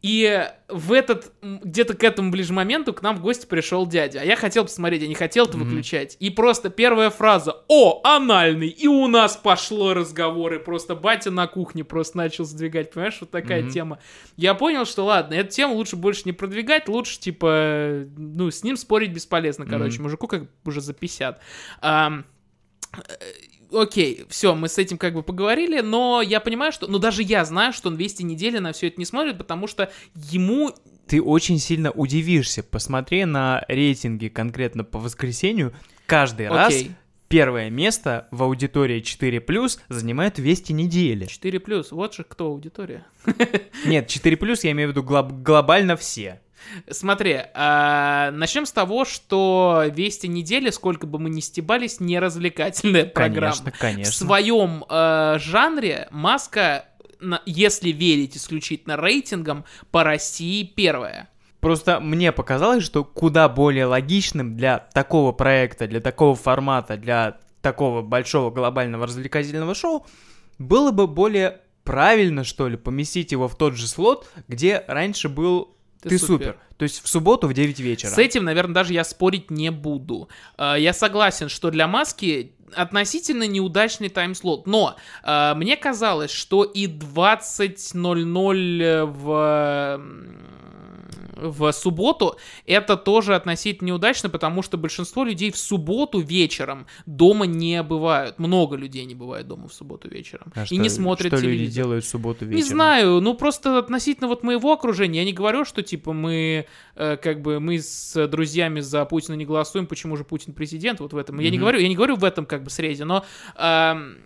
и 0.00 0.48
в 0.68 0.92
этот, 0.92 1.32
где-то 1.42 1.94
к 1.94 2.04
этому 2.04 2.30
ближе 2.30 2.52
моменту 2.52 2.92
к 2.94 3.02
нам 3.02 3.16
в 3.16 3.20
гости 3.20 3.46
пришел 3.46 3.84
дядя. 3.84 4.20
А 4.20 4.24
я 4.24 4.36
хотел 4.36 4.62
посмотреть, 4.64 5.02
я 5.02 5.08
не 5.08 5.14
хотел 5.16 5.46
это 5.46 5.56
Мгм. 5.56 5.68
выключать. 5.68 6.16
И 6.20 6.30
просто 6.30 6.70
первая 6.70 7.10
фраза 7.10 7.64
«О, 7.68 8.00
анальный!» 8.04 8.68
И 8.68 8.86
у 8.86 9.08
нас 9.08 9.36
пошло 9.36 9.94
разговоры. 9.94 10.60
Просто 10.60 10.94
батя 10.94 11.32
на 11.32 11.48
кухне 11.48 11.82
просто 11.82 12.16
начал 12.18 12.44
сдвигать. 12.44 12.92
Понимаешь, 12.92 13.16
вот 13.20 13.30
такая 13.30 13.62
Мгм. 13.62 13.70
тема. 13.70 13.98
Я 14.36 14.54
понял, 14.54 14.84
что 14.84 15.04
ладно, 15.04 15.34
эту 15.34 15.50
тему 15.50 15.74
лучше 15.74 15.96
больше 15.96 16.22
не 16.26 16.32
продвигать. 16.32 16.86
Лучше, 16.88 17.18
типа, 17.18 18.04
ну, 18.16 18.50
с 18.52 18.62
ним 18.62 18.76
спорить 18.76 19.12
бесполезно, 19.12 19.66
короче. 19.66 19.94
Мгм. 19.94 20.04
Мужику 20.04 20.28
как 20.28 20.44
уже 20.64 20.80
за 20.80 20.94
50. 20.94 21.40
Ам, 21.80 22.24
э, 22.96 23.00
Окей, 23.72 24.24
все, 24.28 24.54
мы 24.54 24.68
с 24.68 24.78
этим 24.78 24.96
как 24.96 25.14
бы 25.14 25.22
поговорили, 25.22 25.80
но 25.80 26.22
я 26.22 26.40
понимаю, 26.40 26.72
что, 26.72 26.86
ну 26.86 26.98
даже 26.98 27.22
я 27.22 27.44
знаю, 27.44 27.72
что 27.72 27.88
он 27.88 27.96
вести 27.96 28.24
недели 28.24 28.58
на 28.58 28.72
все 28.72 28.88
это 28.88 28.98
не 28.98 29.04
смотрит, 29.04 29.36
потому 29.36 29.66
что 29.66 29.90
ему 30.14 30.72
ты 31.06 31.22
очень 31.22 31.58
сильно 31.58 31.90
удивишься. 31.90 32.62
Посмотри 32.62 33.24
на 33.24 33.64
рейтинги 33.68 34.28
конкретно 34.28 34.84
по 34.84 34.98
воскресенью. 34.98 35.74
Каждый 36.06 36.48
раз 36.48 36.68
Окей. 36.74 36.92
первое 37.28 37.70
место 37.70 38.28
в 38.30 38.42
аудитории 38.42 39.02
4+, 39.02 39.78
занимает 39.88 40.38
Вести 40.38 40.72
недели. 40.72 41.26
4 41.26 41.60
плюс, 41.60 41.92
вот 41.92 42.14
же 42.14 42.24
кто 42.24 42.46
аудитория. 42.46 43.04
Нет, 43.84 44.08
4+, 44.08 44.60
я 44.62 44.70
имею 44.72 44.88
в 44.88 44.92
виду 44.92 45.02
глоб- 45.02 45.42
глобально 45.42 45.96
все. 45.96 46.40
Смотри, 46.90 47.40
а, 47.54 48.30
начнем 48.32 48.66
с 48.66 48.72
того, 48.72 49.04
что 49.04 49.84
Вести 49.88 50.28
недели, 50.28 50.70
сколько 50.70 51.06
бы 51.06 51.18
мы 51.18 51.30
ни 51.30 51.40
стебались, 51.40 52.00
не 52.00 52.18
развлекательная 52.18 53.04
программа. 53.06 53.56
Конечно, 53.56 53.72
конечно. 53.72 54.12
В 54.12 54.14
своем 54.14 54.84
э, 54.88 55.36
жанре 55.38 56.08
Маска, 56.10 56.84
если 57.46 57.90
верить 57.90 58.36
исключительно 58.36 58.96
рейтингам, 58.96 59.64
по 59.90 60.04
России 60.04 60.62
первая. 60.64 61.28
Просто 61.60 61.98
мне 62.00 62.30
показалось, 62.30 62.84
что 62.84 63.04
куда 63.04 63.48
более 63.48 63.86
логичным 63.86 64.56
для 64.56 64.78
такого 64.78 65.32
проекта, 65.32 65.88
для 65.88 66.00
такого 66.00 66.36
формата, 66.36 66.96
для 66.96 67.38
такого 67.62 68.02
большого 68.02 68.50
глобального 68.50 69.06
развлекательного 69.06 69.74
шоу 69.74 70.06
было 70.58 70.92
бы 70.92 71.06
более 71.06 71.60
правильно, 71.82 72.44
что 72.44 72.68
ли, 72.68 72.76
поместить 72.76 73.32
его 73.32 73.48
в 73.48 73.56
тот 73.56 73.74
же 73.74 73.86
слот, 73.86 74.30
где 74.46 74.84
раньше 74.86 75.28
был 75.28 75.76
Ты 76.02 76.10
«Ты, 76.10 76.18
супер». 76.18 76.46
супер». 76.46 76.58
То 76.76 76.82
есть 76.84 77.02
в 77.02 77.08
субботу 77.08 77.48
в 77.48 77.54
9 77.54 77.80
вечера. 77.80 78.10
С 78.10 78.18
этим, 78.18 78.44
наверное, 78.44 78.74
даже 78.74 78.92
я 78.92 79.04
спорить 79.04 79.50
не 79.50 79.70
буду. 79.70 80.28
Э, 80.56 80.74
Я 80.78 80.92
согласен, 80.92 81.48
что 81.48 81.70
для 81.70 81.88
маски 81.88 82.52
относительно 82.74 83.46
неудачный 83.46 84.10
таймслот, 84.10 84.66
но 84.66 84.96
э, 85.24 85.54
мне 85.56 85.76
казалось, 85.76 86.30
что 86.30 86.64
и 86.64 86.86
20.00 86.86 89.04
в 89.06 90.00
в 91.40 91.72
субботу 91.72 92.36
это 92.66 92.96
тоже 92.96 93.34
относительно 93.34 93.88
неудачно, 93.88 94.28
потому 94.28 94.62
что 94.62 94.76
большинство 94.76 95.24
людей 95.24 95.50
в 95.50 95.58
субботу 95.58 96.20
вечером 96.20 96.86
дома 97.06 97.46
не 97.46 97.82
бывают. 97.82 98.38
Много 98.38 98.76
людей 98.76 99.04
не 99.04 99.14
бывает 99.14 99.46
дома 99.46 99.68
в 99.68 99.72
субботу 99.74 100.08
вечером. 100.08 100.52
А 100.54 100.62
и 100.62 100.66
что- 100.66 100.74
не 100.76 100.88
смотрят 100.88 101.32
что 101.32 101.40
телевизор. 101.40 101.62
люди 101.64 101.74
делают 101.74 102.04
в 102.04 102.08
субботу 102.08 102.44
вечером? 102.44 102.56
Не 102.56 102.62
знаю, 102.62 103.20
ну 103.20 103.34
просто 103.34 103.78
относительно 103.78 104.28
вот 104.28 104.42
моего 104.42 104.72
окружения, 104.72 105.20
я 105.20 105.24
не 105.24 105.32
говорю, 105.32 105.64
что 105.64 105.82
типа 105.82 106.12
мы 106.12 106.66
э, 106.96 107.16
как 107.16 107.42
бы 107.42 107.60
мы 107.60 107.78
с 107.78 108.26
друзьями 108.28 108.80
за 108.80 109.04
Путина 109.04 109.34
не 109.36 109.44
голосуем, 109.44 109.86
почему 109.86 110.16
же 110.16 110.24
Путин 110.24 110.52
президент, 110.52 111.00
вот 111.00 111.12
в 111.12 111.16
этом. 111.16 111.38
Я 111.38 111.50
не 111.50 111.58
говорю, 111.58 111.78
я 111.78 111.88
не 111.88 111.96
говорю 111.96 112.16
в 112.16 112.24
этом 112.24 112.46
как 112.46 112.64
бы 112.64 112.70
срезе, 112.70 113.04
но 113.04 113.24
эм, 113.56 114.18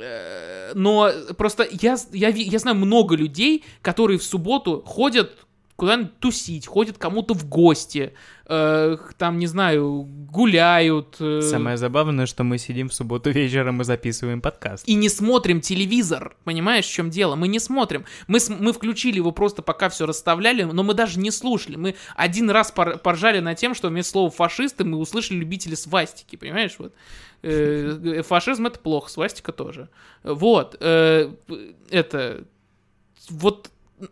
Э, 0.00 0.72
но 0.74 1.10
просто 1.36 1.66
я, 1.70 1.96
я, 2.12 2.28
я 2.28 2.58
знаю 2.58 2.76
много 2.76 3.16
людей, 3.16 3.64
которые 3.82 4.18
в 4.18 4.22
субботу 4.22 4.82
ходят 4.84 5.46
куда-нибудь 5.80 6.18
тусить, 6.18 6.66
ходят 6.66 6.98
кому-то 6.98 7.32
в 7.32 7.48
гости, 7.48 8.12
э, 8.44 8.98
там, 9.16 9.38
не 9.38 9.46
знаю, 9.46 10.06
гуляют. 10.30 11.16
Э, 11.20 11.40
Самое 11.40 11.78
забавное, 11.78 12.26
что 12.26 12.44
мы 12.44 12.58
сидим 12.58 12.90
в 12.90 12.92
субботу 12.92 13.30
вечером 13.30 13.80
и 13.80 13.84
записываем 13.84 14.42
подкаст. 14.42 14.86
И 14.86 14.94
не 14.94 15.08
смотрим 15.08 15.62
телевизор, 15.62 16.36
понимаешь, 16.44 16.84
в 16.84 16.92
чем 16.92 17.08
дело? 17.08 17.34
Мы 17.34 17.48
не 17.48 17.58
смотрим. 17.58 18.04
Мы, 18.26 18.40
мы 18.58 18.74
включили 18.74 19.16
его 19.16 19.32
просто 19.32 19.62
пока 19.62 19.88
все 19.88 20.04
расставляли, 20.04 20.64
но 20.64 20.82
мы 20.82 20.92
даже 20.92 21.18
не 21.18 21.30
слушали. 21.30 21.76
Мы 21.76 21.94
один 22.14 22.50
раз 22.50 22.70
пор 22.72 22.98
поржали 22.98 23.40
на 23.40 23.54
тем, 23.54 23.74
что 23.74 23.88
вместо 23.88 24.12
слова 24.12 24.30
фашисты 24.30 24.84
мы 24.84 24.98
услышали 24.98 25.38
любители 25.38 25.74
свастики, 25.74 26.36
понимаешь, 26.36 26.74
вот. 26.76 26.92
Э, 27.40 28.20
фашизм 28.22 28.66
это 28.66 28.78
плохо, 28.78 29.08
свастика 29.08 29.52
тоже. 29.52 29.88
Вот, 30.24 30.76
э, 30.80 31.32
это, 31.90 32.44
вот 33.30 33.69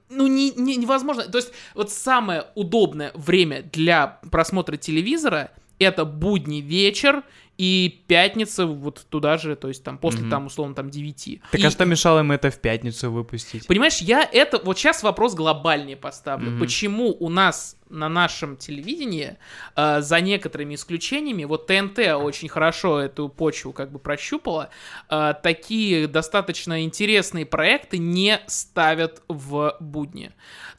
ну, 0.08 0.26
не, 0.26 0.50
не, 0.52 0.76
невозможно. 0.76 1.24
То 1.24 1.38
есть, 1.38 1.52
вот 1.74 1.90
самое 1.90 2.46
удобное 2.54 3.12
время 3.14 3.62
для 3.62 4.20
просмотра 4.30 4.76
телевизора 4.76 5.50
это 5.78 6.04
будний 6.04 6.60
вечер 6.60 7.22
и 7.56 8.02
пятница 8.06 8.66
вот 8.66 9.04
туда 9.08 9.36
же, 9.36 9.56
то 9.56 9.68
есть 9.68 9.82
там 9.82 9.98
после 9.98 10.22
mm-hmm. 10.22 10.30
там 10.30 10.46
условно 10.46 10.74
там 10.76 10.90
9. 10.90 11.40
Так 11.50 11.60
и... 11.60 11.64
а 11.64 11.70
что 11.70 11.84
мешало 11.84 12.20
им 12.20 12.30
это 12.30 12.50
в 12.50 12.60
пятницу 12.60 13.10
выпустить? 13.10 13.66
Понимаешь, 13.66 13.98
я 13.98 14.28
это 14.32 14.60
вот 14.62 14.78
сейчас 14.78 15.02
вопрос 15.02 15.34
глобальнее 15.34 15.96
поставлю. 15.96 16.52
Mm-hmm. 16.52 16.58
Почему 16.60 17.16
у 17.18 17.28
нас 17.28 17.76
на 17.90 18.08
нашем 18.08 18.56
телевидении, 18.56 19.36
э, 19.76 20.00
за 20.00 20.20
некоторыми 20.20 20.74
исключениями, 20.74 21.44
вот 21.44 21.66
ТНТ 21.66 21.98
очень 22.16 22.48
хорошо 22.48 23.00
эту 23.00 23.28
почву 23.28 23.72
как 23.72 23.90
бы 23.92 23.98
прощупала, 23.98 24.70
э, 25.08 25.34
такие 25.42 26.06
достаточно 26.06 26.84
интересные 26.84 27.46
проекты 27.46 27.98
не 27.98 28.40
ставят 28.46 29.22
в 29.28 29.76
будни. 29.80 30.32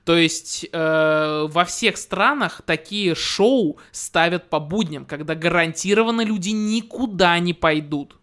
То 0.05 0.17
есть 0.17 0.67
э, 0.71 1.47
во 1.49 1.65
всех 1.65 1.97
странах 1.97 2.61
такие 2.65 3.15
шоу 3.15 3.77
ставят 3.91 4.49
по 4.49 4.59
будням, 4.59 5.05
когда 5.05 5.35
гарантированно 5.35 6.21
люди 6.21 6.49
никуда 6.49 7.37
не 7.39 7.53
пойдут 7.53 8.18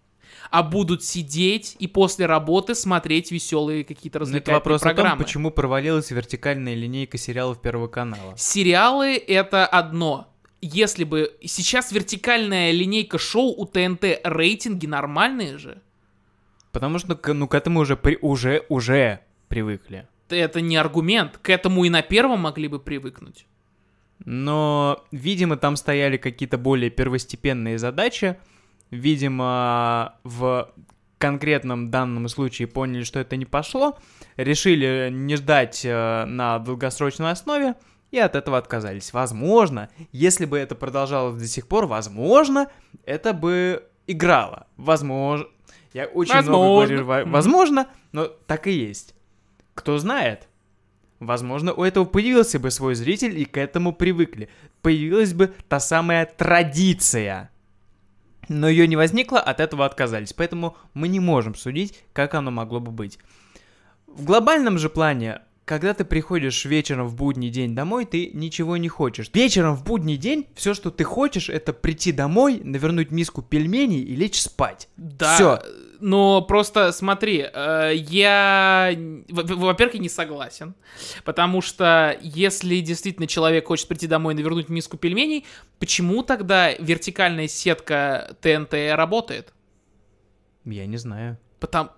а 0.51 0.63
будут 0.63 1.05
сидеть 1.05 1.77
и 1.79 1.87
после 1.87 2.27
работы 2.27 2.75
смотреть 2.75 3.31
веселые 3.31 3.85
какие-то 3.85 4.21
развлекательные 4.21 4.57
это 4.57 4.65
вопрос 4.65 4.81
программы. 4.83 5.09
о 5.09 5.11
том, 5.13 5.25
почему 5.25 5.51
провалилась 5.51 6.11
вертикальная 6.11 6.75
линейка 6.75 7.19
сериалов 7.19 7.61
Первого 7.61 7.89
канала. 7.89 8.35
Сериалы— 8.37 9.17
это 9.27 9.67
одно. 9.67 10.33
Если 10.61 11.05
бы... 11.05 11.33
Сейчас 11.45 11.93
вертикальная 11.93 12.71
линейка 12.73 13.19
шоу 13.19 13.55
у 13.57 13.67
ТНТ 13.67 14.21
рейтинги 14.25 14.87
нормальные 14.87 15.59
же. 15.59 15.83
Потому 16.73 16.99
что, 16.99 17.19
ну, 17.33 17.49
к 17.49 17.55
этому 17.55 17.81
уже, 17.81 17.97
при... 17.97 18.19
уже, 18.21 18.65
уже 18.69 19.21
привыкли 19.49 20.07
это 20.31 20.61
не 20.61 20.77
аргумент. 20.77 21.39
К 21.39 21.51
этому 21.51 21.85
и 21.85 21.91
на 21.91 22.03
первом 22.03 22.41
могли 22.41 22.69
бы 22.69 22.79
привыкнуть. 22.79 23.47
Но, 24.25 25.05
видимо, 25.13 25.57
там 25.57 25.77
стояли 25.77 26.17
какие-то 26.17 26.59
более 26.59 26.91
первостепенные 26.91 27.79
задачи. 27.79 28.37
Видимо, 28.91 30.15
в 30.25 30.73
конкретном 31.19 31.91
данном 31.91 32.29
случае 32.29 32.69
поняли, 32.69 33.03
что 33.03 33.19
это 33.19 33.37
не 33.37 33.47
пошло, 33.47 33.99
решили 34.37 35.09
не 35.11 35.37
ждать 35.37 35.83
э, 35.85 36.25
на 36.27 36.59
долгосрочной 36.59 37.31
основе 37.31 37.75
и 38.11 38.19
от 38.19 38.37
этого 38.37 38.59
отказались. 38.59 39.13
Возможно, 39.13 39.89
если 40.13 40.45
бы 40.45 40.59
это 40.59 40.75
продолжалось 40.75 41.41
до 41.41 41.49
сих 41.49 41.67
пор, 41.67 41.87
возможно, 41.87 42.71
это 43.05 43.33
бы 43.33 43.85
играло. 44.07 44.67
Возможно. 44.77 45.47
Я 45.93 46.07
очень 46.07 46.35
возможно. 46.35 46.59
много 46.59 47.03
говорю, 47.03 47.31
возможно, 47.31 47.89
но 48.13 48.27
так 48.27 48.67
и 48.67 48.73
есть. 48.73 49.15
Кто 49.75 49.99
знает? 49.99 50.49
Возможно, 51.19 51.73
у 51.73 51.83
этого 51.83 52.05
появился 52.05 52.59
бы 52.59 52.71
свой 52.71 52.95
зритель, 52.95 53.39
и 53.39 53.47
к 53.47 53.57
этому 53.57 53.95
привыкли. 53.95 54.51
Появилась 54.83 55.33
бы 55.33 55.55
та 55.69 55.81
самая 55.81 56.27
традиция. 56.27 57.51
Но 58.49 58.69
ее 58.69 58.87
не 58.87 58.97
возникло, 58.97 59.41
от 59.41 59.61
этого 59.61 59.85
отказались. 59.85 60.33
Поэтому 60.33 60.77
мы 60.95 61.09
не 61.09 61.21
можем 61.21 61.55
судить, 61.55 62.03
как 62.13 62.35
оно 62.35 62.51
могло 62.51 62.81
бы 62.81 62.93
быть. 62.93 63.19
В 64.07 64.25
глобальном 64.25 64.79
же 64.79 64.89
плане, 64.89 65.41
когда 65.67 65.93
ты 65.93 66.05
приходишь 66.05 66.65
вечером 66.65 67.09
в 67.09 67.17
будний 67.17 67.51
день 67.51 67.75
домой, 67.75 68.07
ты 68.07 68.31
ничего 68.33 68.79
не 68.79 68.89
хочешь. 68.89 69.31
Вечером 69.35 69.77
в 69.77 69.85
будний 69.85 70.17
день 70.17 70.47
все, 70.55 70.73
что 70.73 70.91
ты 70.91 71.05
хочешь, 71.05 71.51
это 71.51 71.75
прийти 71.75 72.13
домой, 72.13 72.61
навернуть 72.65 73.11
миску 73.11 73.43
пельменей 73.43 74.01
и 74.01 74.17
лечь 74.17 74.41
спать. 74.41 74.89
Да. 74.97 75.35
Все 75.35 75.61
но 76.01 76.43
просто 76.43 76.93
смотри, 76.93 77.47
э, 77.51 77.93
я, 77.95 78.93
во-первых, 79.29 80.01
не 80.01 80.09
согласен, 80.09 80.75
потому 81.25 81.63
что 81.63 82.17
если 82.21 82.81
действительно 82.81 83.27
человек 83.27 83.67
хочет 83.67 83.89
прийти 83.89 84.07
домой 84.07 84.35
и 84.35 84.37
навернуть 84.37 84.69
миску 84.69 84.97
пельменей, 84.97 85.47
почему 85.79 86.23
тогда 86.23 86.73
вертикальная 86.73 87.49
сетка 87.49 88.37
ТНТ 88.41 88.75
работает? 88.95 89.53
Я 90.65 90.87
не 90.87 90.97
знаю. 90.97 91.39
Потому, 91.61 91.91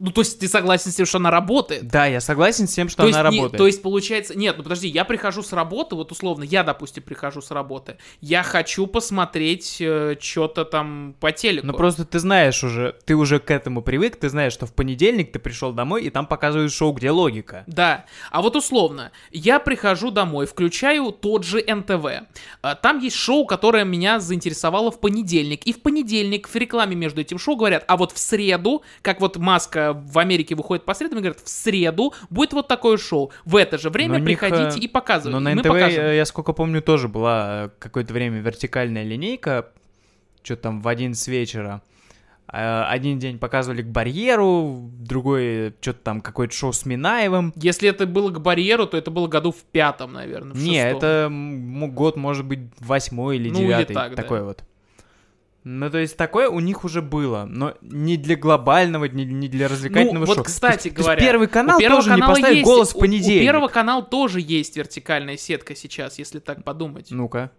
ну, 0.00 0.12
то 0.12 0.22
есть 0.22 0.38
ты 0.38 0.48
согласен 0.48 0.90
с 0.90 0.94
тем, 0.94 1.04
что 1.04 1.18
она 1.18 1.30
работает? 1.30 1.86
Да, 1.86 2.06
я 2.06 2.22
согласен 2.22 2.66
с 2.66 2.72
тем, 2.72 2.88
что 2.88 2.96
то 2.96 3.02
она 3.02 3.08
есть, 3.10 3.22
работает. 3.22 3.52
Не, 3.52 3.58
то 3.58 3.66
есть 3.66 3.82
получается... 3.82 4.36
Нет, 4.36 4.56
ну 4.56 4.62
подожди, 4.62 4.88
я 4.88 5.04
прихожу 5.04 5.42
с 5.42 5.52
работы, 5.52 5.94
вот 5.94 6.10
условно, 6.10 6.42
я, 6.42 6.64
допустим, 6.64 7.02
прихожу 7.02 7.42
с 7.42 7.50
работы, 7.50 7.98
я 8.22 8.42
хочу 8.42 8.86
посмотреть 8.86 9.76
э, 9.78 10.16
что-то 10.18 10.64
там 10.64 11.14
по 11.20 11.32
телеку. 11.32 11.66
Ну 11.66 11.74
просто 11.74 12.06
ты 12.06 12.18
знаешь 12.18 12.64
уже, 12.64 12.96
ты 13.04 13.14
уже 13.14 13.40
к 13.40 13.50
этому 13.50 13.82
привык, 13.82 14.16
ты 14.16 14.30
знаешь, 14.30 14.54
что 14.54 14.64
в 14.64 14.72
понедельник 14.72 15.32
ты 15.32 15.38
пришел 15.38 15.72
домой, 15.72 16.04
и 16.04 16.10
там 16.10 16.26
показывают 16.26 16.72
шоу 16.72 16.94
«Где 16.94 17.10
логика?». 17.10 17.64
Да, 17.66 18.06
а 18.30 18.40
вот 18.40 18.56
условно, 18.56 19.12
я 19.30 19.60
прихожу 19.60 20.10
домой, 20.10 20.46
включаю 20.46 21.12
тот 21.12 21.44
же 21.44 21.62
НТВ. 21.62 22.26
А, 22.62 22.74
там 22.74 23.00
есть 23.00 23.16
шоу, 23.16 23.44
которое 23.44 23.84
меня 23.84 24.18
заинтересовало 24.18 24.90
в 24.90 24.98
понедельник, 24.98 25.64
и 25.64 25.74
в 25.74 25.82
понедельник 25.82 26.48
в 26.48 26.56
рекламе 26.56 26.96
между 26.96 27.20
этим 27.20 27.38
шоу 27.38 27.56
говорят, 27.56 27.84
а 27.86 27.98
вот 27.98 28.12
в 28.12 28.18
среду, 28.18 28.82
как 29.02 29.20
вот 29.20 29.36
Маска 29.36 29.89
в 29.92 30.18
Америке 30.18 30.54
выходит 30.54 30.84
по 30.84 30.94
средам 30.94 31.18
и 31.18 31.22
говорят, 31.22 31.40
в 31.40 31.48
среду 31.48 32.14
будет 32.28 32.52
вот 32.52 32.68
такое 32.68 32.96
шоу. 32.96 33.32
В 33.44 33.56
это 33.56 33.78
же 33.78 33.90
время 33.90 34.18
но 34.18 34.24
приходите 34.24 34.76
них, 34.76 34.84
и 34.84 34.88
показывайте. 34.88 35.38
Но 35.38 35.40
на 35.40 35.54
НТВ, 35.54 36.14
я 36.14 36.24
сколько 36.24 36.52
помню, 36.52 36.82
тоже 36.82 37.08
была 37.08 37.66
э, 37.66 37.70
какое-то 37.78 38.12
время 38.12 38.40
вертикальная 38.40 39.04
линейка, 39.04 39.68
что 40.42 40.56
там 40.56 40.80
в 40.80 40.88
11 40.88 41.28
вечера. 41.28 41.82
Э, 42.52 42.84
один 42.84 43.18
день 43.18 43.38
показывали 43.38 43.82
к 43.82 43.86
барьеру, 43.86 44.90
другой 44.92 45.74
что-то 45.80 46.00
там 46.00 46.20
какое-то 46.20 46.54
шоу 46.54 46.72
с 46.72 46.84
Минаевым. 46.84 47.52
Если 47.56 47.88
это 47.88 48.06
было 48.06 48.30
к 48.30 48.40
барьеру, 48.40 48.86
то 48.86 48.96
это 48.96 49.10
было 49.10 49.28
году 49.28 49.52
в 49.52 49.62
пятом, 49.62 50.12
наверное. 50.12 50.54
В 50.54 50.58
Не, 50.58 50.78
это 50.78 51.28
год 51.30 52.16
может 52.16 52.46
быть 52.46 52.60
восьмой 52.80 53.36
или 53.36 53.50
девятый, 53.50 53.94
ну, 53.94 54.02
или 54.02 54.08
так, 54.08 54.16
такой 54.16 54.38
да. 54.40 54.44
вот. 54.44 54.64
Ну, 55.62 55.90
то 55.90 55.98
есть 55.98 56.16
такое 56.16 56.48
у 56.48 56.58
них 56.60 56.84
уже 56.84 57.02
было, 57.02 57.44
но 57.44 57.74
не 57.82 58.16
для 58.16 58.36
глобального, 58.36 59.04
не, 59.04 59.26
не 59.26 59.46
для 59.46 59.68
развлекательного 59.68 60.20
ну, 60.20 60.26
шоу. 60.26 60.36
вот, 60.36 60.46
кстати 60.46 60.88
то 60.88 61.02
говоря, 61.02 61.20
то 61.20 61.26
первый 61.26 61.48
канал 61.48 61.78
первого 61.78 62.02
тоже 62.02 62.14
не 62.14 62.22
поставит 62.22 62.56
есть, 62.56 62.64
голос 62.64 62.94
в 62.94 62.98
понедельник. 62.98 63.40
У, 63.40 63.42
у 63.42 63.44
первого 63.44 63.68
канала 63.68 64.02
тоже 64.02 64.40
есть 64.40 64.76
вертикальная 64.76 65.36
сетка 65.36 65.74
сейчас, 65.74 66.18
если 66.18 66.38
так 66.38 66.64
подумать. 66.64 67.08
Ну-ка. 67.10 67.50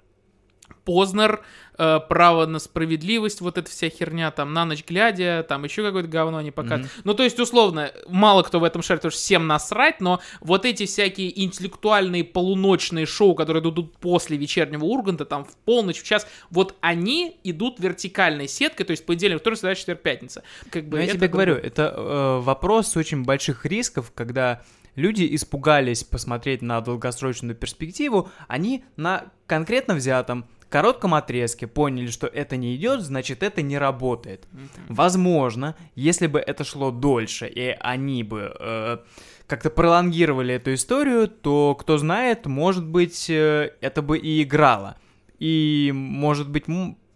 Познер, 0.83 1.43
э, 1.77 1.99
право 2.09 2.45
на 2.45 2.59
справедливость, 2.59 3.41
вот 3.41 3.57
эта 3.57 3.69
вся 3.69 3.89
херня, 3.89 4.31
там, 4.31 4.53
на 4.53 4.65
ночь 4.65 4.83
глядя, 4.87 5.45
там 5.47 5.63
еще 5.63 5.83
какое-то 5.83 6.09
говно 6.09 6.37
они 6.37 6.51
показывают. 6.51 6.91
Mm-hmm. 6.91 7.01
Ну, 7.03 7.13
то 7.13 7.23
есть, 7.23 7.39
условно, 7.39 7.91
мало 8.07 8.43
кто 8.43 8.59
в 8.59 8.63
этом 8.63 8.81
шарит, 8.81 9.01
потому 9.01 9.11
что 9.11 9.19
всем 9.19 9.47
насрать, 9.47 10.01
но 10.01 10.21
вот 10.39 10.65
эти 10.65 10.85
всякие 10.85 11.43
интеллектуальные 11.43 12.23
полуночные 12.23 13.05
шоу, 13.05 13.35
которые 13.35 13.61
идут 13.61 13.97
после 13.97 14.37
вечернего 14.37 14.85
Урганта, 14.85 15.25
там, 15.25 15.45
в 15.45 15.55
полночь, 15.57 16.01
в 16.01 16.03
час, 16.03 16.27
вот 16.49 16.75
они 16.81 17.39
идут 17.43 17.79
вертикальной 17.79 18.47
сеткой, 18.47 18.85
то 18.85 18.91
есть, 18.91 19.05
понедельник, 19.05 19.39
вторник, 19.39 19.59
среда, 19.59 19.75
четверг, 19.75 20.01
пятница. 20.01 20.43
Как 20.69 20.87
бы, 20.87 20.97
ну, 20.97 21.03
я 21.03 21.11
тебе 21.11 21.27
говорю, 21.27 21.55
это 21.55 21.93
э, 21.95 22.39
вопрос 22.41 22.97
очень 22.97 23.23
больших 23.23 23.65
рисков, 23.65 24.11
когда 24.13 24.61
люди 24.95 25.27
испугались 25.35 26.03
посмотреть 26.03 26.61
на 26.61 26.81
долгосрочную 26.81 27.55
перспективу, 27.55 28.29
они 28.47 28.83
на 28.97 29.25
конкретно 29.47 29.95
взятом 29.95 30.47
коротком 30.71 31.13
отрезке 31.13 31.67
поняли, 31.67 32.07
что 32.07 32.25
это 32.25 32.57
не 32.57 32.75
идет, 32.75 33.01
значит 33.01 33.43
это 33.43 33.61
не 33.61 33.77
работает. 33.77 34.47
Mm-hmm. 34.51 34.85
Возможно, 34.89 35.75
если 35.95 36.25
бы 36.25 36.39
это 36.39 36.63
шло 36.63 36.89
дольше, 36.89 37.47
и 37.47 37.75
они 37.79 38.23
бы 38.23 38.55
э, 38.59 38.97
как-то 39.45 39.69
пролонгировали 39.69 40.55
эту 40.55 40.73
историю, 40.73 41.27
то, 41.27 41.75
кто 41.75 41.97
знает, 41.97 42.45
может 42.47 42.87
быть, 42.87 43.29
э, 43.29 43.73
это 43.81 44.01
бы 44.01 44.17
и 44.17 44.41
играло. 44.41 44.95
И, 45.39 45.91
может 45.93 46.49
быть, 46.49 46.67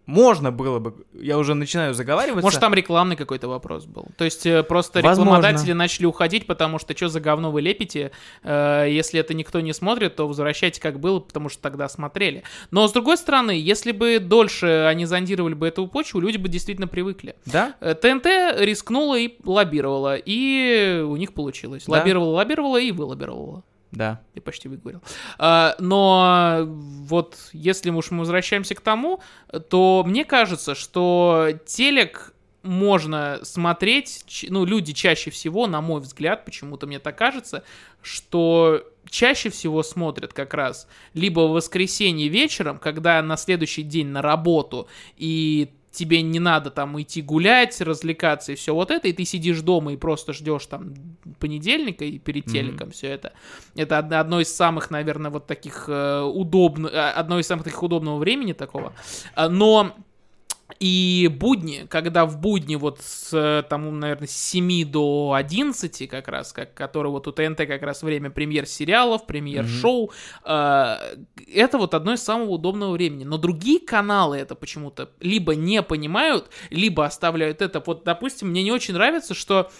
можно 0.05 0.51
было 0.51 0.79
бы, 0.79 1.05
я 1.13 1.37
уже 1.37 1.53
начинаю 1.53 1.93
заговариваться. 1.93 2.43
Может, 2.43 2.59
там 2.59 2.73
рекламный 2.73 3.15
какой-то 3.15 3.47
вопрос 3.47 3.85
был. 3.85 4.07
То 4.17 4.25
есть 4.25 4.45
э, 4.45 4.63
просто 4.63 5.01
Возможно. 5.01 5.37
рекламодатели 5.37 5.73
начали 5.73 6.05
уходить, 6.05 6.45
потому 6.45 6.79
что 6.79 6.95
что 6.95 7.09
за 7.09 7.19
говно 7.19 7.51
вы 7.51 7.61
лепите? 7.61 8.11
Э, 8.43 8.85
Если 8.87 9.19
это 9.19 9.33
никто 9.33 9.59
не 9.61 9.73
смотрит, 9.73 10.15
то 10.15 10.27
возвращайте 10.27 10.79
как 10.79 10.99
было, 10.99 11.19
потому 11.19 11.49
что 11.49 11.61
тогда 11.61 11.89
смотрели. 11.89 12.43
Но 12.71 12.87
с 12.87 12.91
другой 12.91 13.17
стороны, 13.17 13.51
если 13.51 13.91
бы 13.91 14.19
дольше 14.19 14.85
они 14.87 15.05
зондировали 15.05 15.53
бы 15.53 15.67
эту 15.67 15.87
почву, 15.87 16.19
люди 16.19 16.37
бы 16.37 16.49
действительно 16.49 16.87
привыкли. 16.87 17.35
Да? 17.45 17.75
Э, 17.79 17.95
ТНТ 17.95 18.25
рискнула 18.59 19.17
и 19.17 19.35
лоббировала, 19.43 20.15
и 20.15 21.01
у 21.05 21.15
них 21.15 21.33
получилось. 21.33 21.85
Да. 21.87 21.93
Лоббировала, 21.93 22.35
лоббировала 22.35 22.77
и 22.77 22.91
вылоббировала. 22.91 23.63
Да. 23.91 24.21
Я 24.33 24.41
почти 24.41 24.67
выговорил. 24.67 25.01
А, 25.37 25.75
но 25.79 26.63
вот 26.65 27.37
если 27.53 27.89
уж 27.89 28.11
мы 28.11 28.19
возвращаемся 28.19 28.75
к 28.75 28.81
тому, 28.81 29.21
то 29.69 30.03
мне 30.05 30.25
кажется, 30.25 30.75
что 30.75 31.49
телек 31.65 32.33
можно 32.65 33.39
смотреть, 33.43 34.45
ну, 34.49 34.65
люди 34.65 34.91
чаще 34.91 35.29
всего, 35.29 35.67
на 35.67 35.81
мой 35.81 36.01
взгляд, 36.01 36.45
почему-то 36.45 36.87
мне 36.87 36.99
так 36.99 37.17
кажется, 37.17 37.63
что 38.01 38.83
чаще 39.09 39.49
всего 39.49 39.83
смотрят 39.83 40.33
как 40.33 40.53
раз 40.53 40.87
либо 41.13 41.41
в 41.41 41.51
воскресенье 41.51 42.27
вечером, 42.27 42.79
когда 42.79 43.21
на 43.21 43.37
следующий 43.37 43.83
день 43.83 44.07
на 44.07 44.21
работу, 44.21 44.87
и 45.15 45.73
тебе 45.95 46.21
не 46.21 46.39
надо 46.39 46.69
там 46.69 46.99
идти 47.01 47.21
гулять, 47.21 47.79
развлекаться 47.81 48.51
и 48.51 48.55
все 48.55 48.73
вот 48.75 48.91
это, 48.91 49.07
и 49.07 49.13
ты 49.13 49.25
сидишь 49.25 49.61
дома 49.61 49.93
и 49.93 49.97
просто 49.97 50.33
ждешь 50.33 50.65
там 50.65 50.93
понедельника 51.39 52.05
и 52.05 52.19
перед 52.19 52.45
телеком 52.45 52.91
все 52.91 53.07
это. 53.07 53.33
Это 53.75 53.99
од- 53.99 54.11
одно 54.13 54.39
из 54.41 54.53
самых, 54.55 54.91
наверное, 54.91 55.31
вот 55.31 55.47
таких 55.47 55.85
э, 55.87 56.21
удобных, 56.21 56.93
э, 56.93 57.09
одно 57.11 57.39
из 57.39 57.47
самых 57.47 57.63
таких 57.63 57.81
удобного 57.83 58.17
времени 58.17 58.53
такого. 58.53 58.93
А, 59.35 59.49
Но 59.49 59.95
и 60.79 61.29
будни, 61.31 61.85
когда 61.89 62.25
в 62.25 62.39
будни 62.39 62.75
вот 62.75 62.99
с, 63.01 63.33
э, 63.33 63.63
там, 63.69 63.99
наверное, 63.99 64.27
с 64.27 64.31
7 64.31 64.85
до 64.85 65.33
11 65.33 66.07
как 66.07 66.27
раз, 66.27 66.53
как, 66.53 66.73
который 66.73 67.11
вот 67.11 67.27
у 67.27 67.31
ТНТ 67.31 67.57
как 67.57 67.81
раз 67.81 68.03
время 68.03 68.29
премьер 68.29 68.65
сериалов, 68.65 69.25
премьер 69.25 69.65
шоу, 69.65 70.11
э, 70.43 70.97
это 71.53 71.77
вот 71.77 71.93
одно 71.93 72.13
из 72.13 72.23
самого 72.23 72.49
удобного 72.49 72.91
времени. 72.93 73.23
Но 73.23 73.37
другие 73.37 73.79
каналы 73.79 74.37
это 74.37 74.55
почему-то 74.55 75.09
либо 75.19 75.55
не 75.55 75.81
понимают, 75.81 76.49
либо 76.69 77.05
оставляют 77.05 77.61
это. 77.61 77.81
Вот, 77.85 78.03
допустим, 78.03 78.49
мне 78.49 78.63
не 78.63 78.71
очень 78.71 78.93
нравится, 78.93 79.33
что 79.33 79.71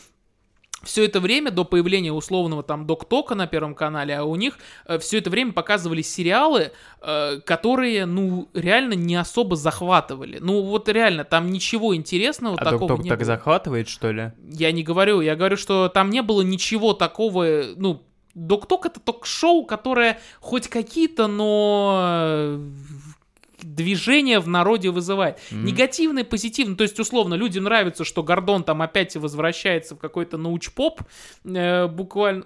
все 0.85 1.05
это 1.05 1.19
время 1.19 1.51
до 1.51 1.65
появления 1.65 2.13
условного 2.13 2.63
там 2.63 2.87
Док-Тока 2.87 3.35
на 3.35 3.47
Первом 3.47 3.75
канале, 3.75 4.15
а 4.17 4.23
у 4.23 4.35
них 4.35 4.57
все 4.99 5.17
это 5.17 5.29
время 5.29 5.51
показывали 5.51 6.01
сериалы, 6.01 6.71
э, 7.01 7.39
которые, 7.45 8.05
ну, 8.05 8.49
реально 8.53 8.93
не 8.93 9.15
особо 9.15 9.55
захватывали. 9.55 10.37
Ну, 10.39 10.61
вот 10.61 10.87
реально, 10.89 11.23
там 11.23 11.51
ничего 11.51 11.95
интересного 11.95 12.55
А 12.57 12.63
такого 12.63 12.79
Док-Ток 12.87 13.03
не 13.03 13.09
так 13.09 13.19
было. 13.19 13.25
захватывает, 13.25 13.89
что 13.89 14.11
ли? 14.11 14.31
Я 14.49 14.71
не 14.71 14.83
говорю, 14.83 15.21
я 15.21 15.35
говорю, 15.35 15.57
что 15.57 15.89
там 15.89 16.09
не 16.09 16.21
было 16.21 16.41
ничего 16.41 16.93
такого, 16.93 17.63
ну, 17.75 18.01
Док-Ток 18.33 18.85
это 18.85 18.99
ток-шоу, 18.99 19.65
которое 19.65 20.19
хоть 20.41 20.67
какие-то, 20.67 21.27
но 21.27 22.59
движения 23.73 24.39
в 24.39 24.47
народе 24.47 24.89
вызывает. 24.91 25.39
Мгм. 25.51 25.65
Негативный, 25.65 26.23
позитивный. 26.23 26.75
То 26.75 26.83
есть, 26.83 26.99
условно, 26.99 27.33
людям 27.33 27.63
нравится, 27.65 28.03
что 28.03 28.23
Гордон 28.23 28.63
там 28.63 28.81
опять 28.81 29.15
возвращается 29.15 29.95
в 29.95 29.99
какой-то 29.99 30.37
научпоп, 30.37 31.01
э, 31.43 31.87
буквально 31.87 32.45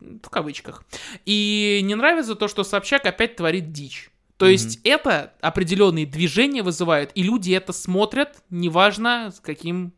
в 0.00 0.28
кавычках. 0.30 0.84
И 1.26 1.80
не 1.82 1.94
нравится 1.94 2.34
то, 2.34 2.46
что 2.48 2.62
Собчак 2.64 3.06
опять 3.06 3.36
творит 3.36 3.72
дичь. 3.72 4.10
То 4.36 4.44
Мгм. 4.44 4.52
есть 4.52 4.80
это 4.84 5.34
определенные 5.40 6.06
движения 6.06 6.62
вызывают, 6.62 7.10
и 7.16 7.24
люди 7.24 7.52
это 7.52 7.72
смотрят, 7.72 8.36
неважно 8.50 9.32
с 9.34 9.40
каким 9.40 9.92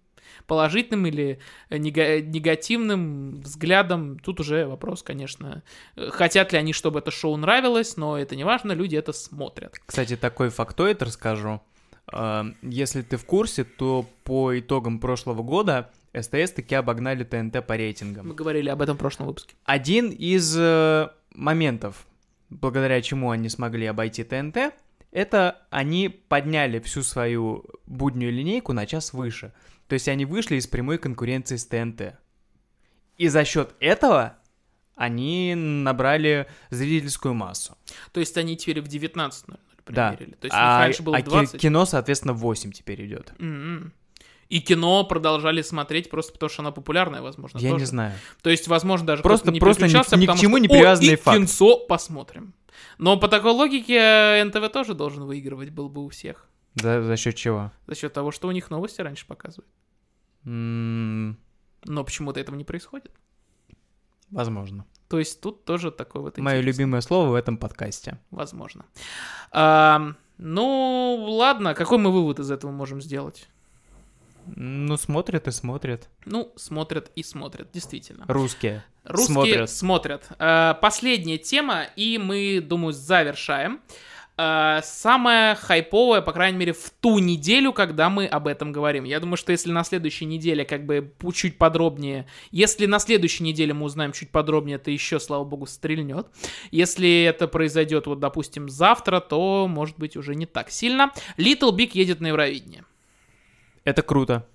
положительным 0.51 1.07
или 1.07 1.39
э, 1.69 1.77
нега- 1.79 2.21
негативным 2.21 3.41
взглядом. 3.41 4.19
Тут 4.19 4.41
уже 4.41 4.67
вопрос, 4.67 5.03
конечно, 5.05 5.63
э, 5.97 6.11
хотят 6.11 6.53
ли 6.53 6.59
они, 6.59 6.73
чтобы 6.73 6.99
это 6.99 7.13
шоу 7.13 7.37
нравилось, 7.37 7.97
но 7.97 8.19
это 8.19 8.35
не 8.35 8.43
важно, 8.45 8.73
люди 8.73 8.97
это 8.97 9.13
смотрят. 9.13 9.79
Кстати, 9.87 10.17
такой 10.17 10.49
фактоид 10.51 11.03
расскажу. 11.03 11.61
А, 12.13 12.47
Если 12.63 13.03
ты 13.03 13.17
в 13.17 13.25
курсе, 13.25 13.63
то 13.63 14.05
по 14.25 14.59
итогам 14.59 14.99
прошлого 14.99 15.43
года 15.45 15.91
СТС 16.13 16.51
таки 16.51 16.75
обогнали 16.75 17.23
ТНТ 17.23 17.65
по 17.65 17.75
Мы 17.75 17.79
рейтингам. 17.79 18.33
говорили 18.35 18.69
об 18.71 18.83
этом 18.83 18.97
в 18.97 18.99
прошлом 18.99 19.29
выпуске. 19.29 19.55
Один 19.65 20.11
из 20.11 20.57
э, 20.59 21.09
моментов, 21.33 22.07
благодаря 22.49 23.01
чему 23.03 23.31
они 23.31 23.49
смогли 23.49 23.87
обойти 23.87 24.25
ТНТ, 24.25 24.57
это 25.13 25.63
они 25.71 26.09
подняли 26.09 26.81
всю 26.81 27.03
свою 27.03 27.65
буднюю 27.87 28.33
линейку 28.33 28.73
на 28.73 28.87
час 28.87 29.13
выше. 29.13 29.53
То 29.91 29.95
есть 29.95 30.07
они 30.07 30.25
вышли 30.25 30.55
из 30.55 30.69
прямой 30.69 30.99
конкуренции 30.99 31.57
с 31.57 31.67
ТНТ. 31.67 32.15
И 33.19 33.27
за 33.27 33.45
счет 33.45 33.75
этого 33.81 34.37
они 34.95 35.55
набрали 35.57 36.47
зрительскую 36.71 37.35
массу. 37.35 37.77
То 38.13 38.21
есть 38.21 38.37
они 38.39 38.57
теперь 38.57 38.81
в 38.83 38.87
19 38.87 39.49
наверное, 39.49 39.67
Да. 39.89 40.13
примерили. 40.13 40.37
То 40.37 40.45
есть 40.47 40.57
А, 40.57 40.79
раньше 40.79 41.03
было 41.03 41.17
а 41.17 41.21
в 41.21 41.25
ки- 41.25 41.29
20. 41.29 41.61
кино, 41.61 41.85
соответственно, 41.87 42.35
в 42.35 42.39
8 42.39 42.71
теперь 42.71 43.05
идет. 43.05 43.33
М-м. 43.41 43.93
И 44.49 44.61
кино 44.61 45.03
продолжали 45.03 45.61
смотреть 45.63 46.09
просто 46.09 46.33
потому, 46.35 46.51
что 46.51 46.63
оно 46.63 46.71
популярное, 46.71 47.21
возможно, 47.21 47.59
Я 47.59 47.71
тоже. 47.71 47.81
не 47.81 47.87
знаю. 47.87 48.13
То 48.43 48.51
есть, 48.51 48.69
возможно, 48.69 49.09
даже 49.09 49.23
Просто- 49.25 49.51
не 49.51 49.59
просто 49.59 49.87
ни- 49.87 49.91
ни 49.91 50.27
к 50.27 50.37
чему 50.39 50.57
что, 50.57 50.63
не 50.63 50.69
«О, 50.69 50.71
привязанный 50.71 51.15
и 51.15 51.17
факт». 51.17 51.37
кинцо 51.37 51.79
посмотрим. 51.87 52.55
Но 52.99 53.17
по 53.17 53.27
такой 53.27 53.51
логике 53.53 53.95
э, 53.97 54.45
НТВ 54.45 54.71
тоже 54.73 54.95
должен 54.95 55.25
выигрывать 55.25 55.71
был 55.71 55.89
бы 55.89 56.05
у 56.05 56.09
всех. 56.11 56.47
За, 56.75 57.03
за 57.03 57.17
счет 57.17 57.35
чего? 57.35 57.73
За 57.87 57.95
счет 57.95 58.13
того, 58.13 58.31
что 58.31 58.49
у 58.49 58.53
них 58.53 58.71
новости 58.71 59.01
раньше 59.01 59.27
показывают. 59.27 59.69
М, 60.45 61.37
Но 61.85 62.05
почему-то 62.05 62.41
этого 62.41 62.57
не 62.57 62.65
происходит. 62.65 63.11
возможно. 64.31 64.85
То 65.09 65.19
есть 65.19 65.41
тут 65.41 65.65
тоже 65.65 65.91
такой 65.91 66.21
вот 66.23 66.39
Мое 66.39 66.59
интерес. 66.59 66.77
любимое 66.77 67.01
слово 67.01 67.31
в 67.31 67.35
этом 67.35 67.57
подкасте. 67.57 68.19
Возможно. 68.31 68.85
Ам, 69.51 70.17
ну, 70.39 71.17
ладно, 71.31 71.75
какой 71.75 71.99
мы 71.99 72.13
вывод 72.13 72.39
из 72.39 72.51
этого 72.51 72.71
можем 72.71 73.01
сделать? 73.01 73.49
Ну, 74.47 74.97
смотрят 74.97 75.49
и 75.49 75.51
смотрят. 75.51 76.09
Ну, 76.27 76.53
смотрят 76.57 77.11
и 77.17 77.23
смотрят, 77.25 77.71
действительно. 77.73 78.25
Русские. 78.29 78.85
Русские 79.05 79.35
Смотрят. 79.35 79.71
смотрят. 79.71 80.29
Э, 80.39 80.75
Последняя 80.81 81.39
тема, 81.39 81.85
и 81.97 82.17
мы, 82.19 82.61
думаю, 82.61 82.93
завершаем. 82.93 83.81
Э, 84.41 84.81
Самая 84.83 85.55
хайповая, 85.55 86.23
по 86.23 86.33
крайней 86.33 86.57
мере, 86.57 86.73
в 86.73 86.91
ту 87.01 87.19
неделю, 87.19 87.75
когда 87.75 88.09
мы 88.09 88.27
об 88.27 88.47
этом 88.47 88.73
говорим. 88.73 89.05
Я 89.05 89.21
думаю, 89.21 89.37
что 89.37 89.53
если 89.53 89.71
на 89.71 89.85
следующей 89.85 90.25
неделе 90.25 90.65
как 90.65 90.87
бы 90.87 91.13
чуть 91.35 91.59
подробнее, 91.59 92.27
если 92.51 92.87
на 92.87 92.99
следующей 93.01 93.45
неделе 93.45 93.75
мы 93.75 93.85
узнаем 93.85 94.13
чуть 94.13 94.31
подробнее, 94.31 94.77
это 94.77 94.91
еще, 94.91 95.21
слава 95.21 95.45
богу, 95.45 95.67
стрельнет. 95.67 96.27
Если 96.71 97.25
это 97.25 97.49
произойдет, 97.49 98.07
вот, 98.07 98.21
допустим, 98.21 98.71
завтра, 98.71 99.21
то, 99.21 99.67
может 99.69 99.99
быть, 99.99 100.17
уже 100.17 100.35
не 100.35 100.47
так 100.47 100.71
сильно. 100.71 101.13
Little 101.37 101.77
Big 101.77 101.91
едет 101.93 102.21
на 102.21 102.29
Евровидение. 102.29 102.85
Это 103.85 104.01
круто. 104.03 104.47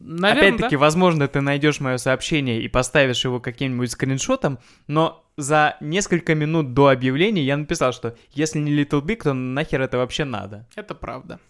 Наверное, 0.00 0.48
Опять-таки, 0.50 0.76
возможно, 0.76 1.26
ты 1.26 1.40
найдешь 1.40 1.80
мое 1.80 1.96
сообщение 1.96 2.62
и 2.62 2.68
поставишь 2.68 3.24
его 3.24 3.40
каким-нибудь 3.40 3.90
скриншотом, 3.90 4.60
но 4.86 5.24
за 5.36 5.76
несколько 5.80 6.36
минут 6.36 6.72
до 6.72 6.88
объявления 6.88 7.42
я 7.42 7.56
написал, 7.56 7.92
что 7.92 8.16
если 8.32 8.60
не 8.60 8.72
Little 8.72 9.02
Big, 9.02 9.22
то 9.24 9.32
нахер 9.32 9.80
это 9.82 9.98
вообще 9.98 10.24
надо. 10.24 10.66
да, 10.74 10.82
это 10.82 10.94
правда. 10.94 11.40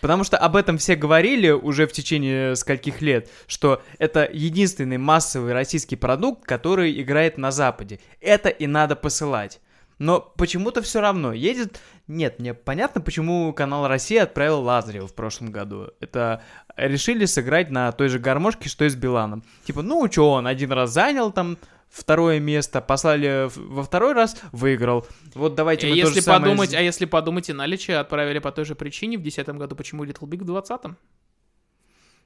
Потому 0.00 0.24
что 0.24 0.36
об 0.38 0.56
этом 0.56 0.78
все 0.78 0.96
говорили 0.96 1.50
уже 1.50 1.86
в 1.86 1.92
течение 1.92 2.56
скольких 2.56 3.02
лет, 3.02 3.30
что 3.46 3.82
это 3.98 4.28
единственный 4.30 4.98
массовый 4.98 5.52
российский 5.52 5.96
продукт, 5.96 6.44
который 6.44 7.00
играет 7.00 7.38
на 7.38 7.50
Западе. 7.50 8.00
Это 8.20 8.48
и 8.48 8.66
надо 8.66 8.96
посылать. 8.96 9.60
Но 10.02 10.20
почему-то 10.36 10.82
все 10.82 11.00
равно 11.00 11.32
едет... 11.32 11.80
Нет, 12.08 12.40
мне 12.40 12.54
понятно, 12.54 13.00
почему 13.00 13.52
канал 13.52 13.86
Россия 13.86 14.24
отправил 14.24 14.60
Лазарева 14.60 15.06
в 15.06 15.14
прошлом 15.14 15.52
году. 15.52 15.90
Это 16.00 16.42
решили 16.76 17.24
сыграть 17.24 17.70
на 17.70 17.92
той 17.92 18.08
же 18.08 18.18
гармошке, 18.18 18.68
что 18.68 18.84
и 18.84 18.88
с 18.88 18.96
Биланом. 18.96 19.44
Типа, 19.64 19.82
ну 19.82 20.10
что, 20.10 20.32
он 20.32 20.48
один 20.48 20.72
раз 20.72 20.90
занял 20.90 21.30
там 21.30 21.56
второе 21.88 22.40
место, 22.40 22.80
послали 22.80 23.48
во 23.54 23.84
второй 23.84 24.12
раз, 24.14 24.36
выиграл. 24.50 25.06
Вот 25.34 25.54
давайте 25.54 25.86
мы 25.86 25.94
если 25.96 26.18
самое 26.18 26.42
подумать, 26.50 26.70
с- 26.70 26.74
а 26.74 26.80
если 26.80 27.04
подумать, 27.04 27.48
и 27.48 27.52
Налича 27.52 28.00
отправили 28.00 28.40
по 28.40 28.50
той 28.50 28.64
же 28.64 28.74
причине 28.74 29.18
в 29.18 29.22
2010 29.22 29.56
году, 29.56 29.76
почему 29.76 30.04
Little 30.04 30.26
Big 30.28 30.42
в 30.42 30.46
20 30.46 30.80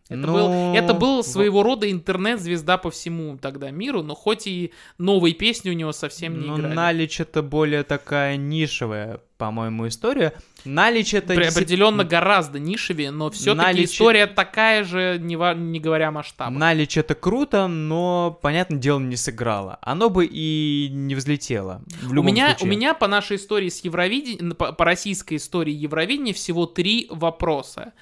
Это, 0.08 0.18
Ну, 0.20 0.32
был, 0.32 0.74
это 0.74 0.94
был 0.94 1.16
во- 1.16 1.22
своего 1.24 1.62
рода 1.64 1.90
интернет-звезда 1.90 2.78
по 2.78 2.90
всему 2.92 3.36
тогда 3.38 3.70
миру, 3.72 4.02
но 4.04 4.14
хоть 4.14 4.46
и 4.46 4.72
новые 4.98 5.34
песни 5.34 5.70
у 5.70 5.72
него 5.72 5.92
совсем 5.92 6.38
не 6.40 6.46
Ну, 6.46 6.58
играли. 6.58 6.74
Налич 6.74 7.18
это 7.20 7.42
более 7.42 7.82
такая 7.82 8.36
нишевая, 8.36 9.20
по-моему, 9.36 9.88
история. 9.88 10.32
Налич 10.64 11.12
это... 11.12 11.34
При- 11.34 11.46
определенно 11.46 12.04
гораздо 12.04 12.60
нишевее, 12.60 13.10
но 13.10 13.30
все-таки 13.30 13.66
Наличие- 13.66 13.84
история 13.86 14.26
такая 14.28 14.84
же, 14.84 15.18
не, 15.20 15.34
во- 15.36 15.54
не 15.54 15.80
говоря 15.80 16.08
о 16.08 16.12
масштабах. 16.12 16.56
Налич 16.56 16.96
это 16.96 17.16
круто, 17.16 17.66
но, 17.66 18.38
понятное 18.42 18.78
дело, 18.78 19.00
не 19.00 19.16
сыграло. 19.16 19.78
Оно 19.82 20.08
бы 20.08 20.24
и 20.30 20.88
не 20.88 21.16
взлетело. 21.16 21.82
В 22.02 22.12
У 22.12 22.14
любом 22.14 22.26
меня, 22.32 22.46
у 22.54 22.58
случае. 22.58 22.70
меня 22.76 22.94
по 22.94 23.08
нашей 23.08 23.38
истории 23.38 23.70
с 23.70 23.80
Евровидением, 23.80 24.52
по, 24.54 24.70
по 24.72 24.84
российской 24.84 25.34
истории 25.36 25.72
Евровидения 25.74 26.32
всего 26.32 26.66
три 26.66 27.08
вопроса. 27.10 27.92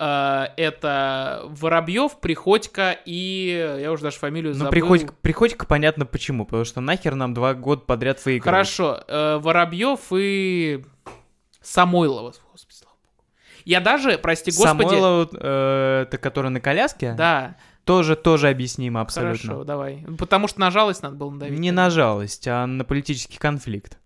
Э, 0.00 0.46
Это 0.56 1.42
Воробьев, 1.44 2.20
Приходько 2.20 2.96
и 3.04 3.78
я 3.80 3.92
уже 3.92 4.02
даже 4.04 4.16
фамилию 4.16 4.54
Ну, 4.54 4.58
забыл. 4.60 4.70
приходь, 4.70 5.06
приходь 5.20 5.56
понятно 5.68 6.06
почему, 6.06 6.46
потому 6.46 6.64
что 6.64 6.80
нахер 6.80 7.14
нам 7.14 7.34
два 7.34 7.52
года 7.52 7.82
подряд 7.82 8.24
выигрывать. 8.24 8.44
Хорошо, 8.44 9.02
э, 9.06 9.36
Воробьев 9.36 10.00
и 10.12 10.82
Самойлова. 11.60 12.32
Господи, 12.50 12.78
слава 12.78 12.96
богу. 13.04 13.24
Я 13.66 13.80
даже, 13.80 14.16
прости 14.16 14.50
господи, 14.50 14.88
Самойлов, 14.88 15.28
э, 15.34 16.04
это 16.06 16.16
который 16.16 16.50
на 16.50 16.60
коляске, 16.60 17.12
да, 17.12 17.56
тоже, 17.84 18.16
тоже 18.16 18.48
объяснимо 18.48 19.02
абсолютно. 19.02 19.48
хорошо, 19.48 19.64
давай. 19.64 20.06
Потому 20.18 20.48
что 20.48 20.60
на 20.60 20.70
жалость 20.70 21.02
надо 21.02 21.16
было 21.16 21.30
надавить. 21.30 21.58
Не 21.58 21.72
на 21.72 21.90
жалость, 21.90 22.48
а 22.48 22.64
на 22.66 22.84
политический 22.84 23.36
конфликт. 23.36 23.98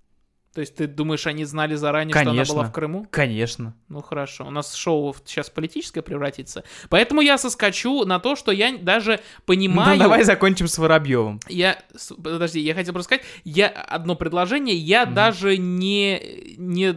То 0.54 0.60
есть 0.60 0.76
ты 0.76 0.86
думаешь, 0.86 1.26
они 1.26 1.44
знали 1.44 1.74
заранее, 1.74 2.12
что 2.12 2.20
она 2.20 2.30
Конечно. 2.30 2.54
была 2.54 2.64
в 2.64 2.72
Крыму? 2.72 3.06
Конечно. 3.10 3.74
Ну 3.88 4.02
хорошо, 4.02 4.46
у 4.46 4.50
нас 4.50 4.74
шоу 4.74 5.14
сейчас 5.24 5.50
политическое 5.50 6.00
превратится. 6.00 6.62
Поэтому 6.88 7.22
я 7.22 7.38
соскочу 7.38 8.04
на 8.04 8.20
то, 8.20 8.36
что 8.36 8.52
я 8.52 8.76
даже 8.78 9.20
понимаю... 9.46 9.98
Ну, 9.98 10.04
давай 10.04 10.22
закончим 10.22 10.68
с 10.68 10.78
Воробьевым. 10.78 11.40
Я, 11.48 11.78
подожди, 12.22 12.60
я 12.60 12.74
хотел 12.74 12.92
просто 12.92 13.16
сказать, 13.16 13.26
я 13.42 13.66
одно 13.68 14.14
предложение, 14.14 14.76
я 14.76 15.06
Мгм. 15.06 15.14
даже 15.14 15.56
не, 15.56 16.54
не, 16.56 16.92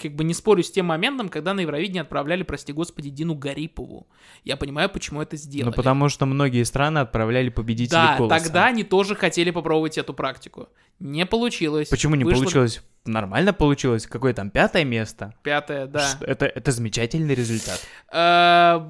как 0.00 0.14
бы 0.14 0.24
не 0.24 0.34
спорю 0.34 0.62
с 0.62 0.70
тем 0.70 0.86
моментом, 0.86 1.28
когда 1.28 1.52
на 1.52 1.60
Евровидение 1.60 2.02
отправляли, 2.02 2.42
прости 2.42 2.72
господи, 2.72 3.10
Дину 3.10 3.34
Гарипову. 3.34 4.06
Я 4.44 4.56
понимаю, 4.56 4.88
почему 4.88 5.20
это 5.20 5.36
сделали. 5.36 5.70
Ну, 5.70 5.76
потому 5.76 6.08
что 6.08 6.26
многие 6.26 6.62
страны 6.64 7.00
отправляли 7.00 7.50
победителей 7.50 7.90
да, 7.90 8.16
голоса. 8.16 8.38
тогда 8.38 8.66
они 8.66 8.84
тоже 8.84 9.14
хотели 9.14 9.50
попробовать 9.50 9.98
эту 9.98 10.14
практику. 10.14 10.68
Не 10.98 11.26
получилось. 11.26 11.88
Почему 11.88 12.14
не 12.14 12.24
Вышло 12.24 12.42
получилось? 12.42 12.82
Нормально 13.04 13.52
получилось. 13.52 14.06
Какое 14.06 14.32
там 14.34 14.50
пятое 14.50 14.84
место? 14.84 15.34
Пятое, 15.42 15.86
да. 15.86 16.18
Это, 16.20 16.46
это 16.46 16.72
замечательный 16.72 17.34
результат. 17.34 17.80
Э, 18.12 18.80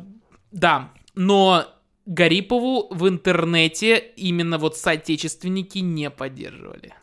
Да, 0.53 0.91
но 1.15 1.67
Гарипову 2.07 2.89
в 2.91 3.09
интернете 3.09 3.99
именно 3.99 4.59
вот 4.59 4.77
соотечественники 4.77 5.79
не 5.79 6.11
поддерживали. 6.11 6.95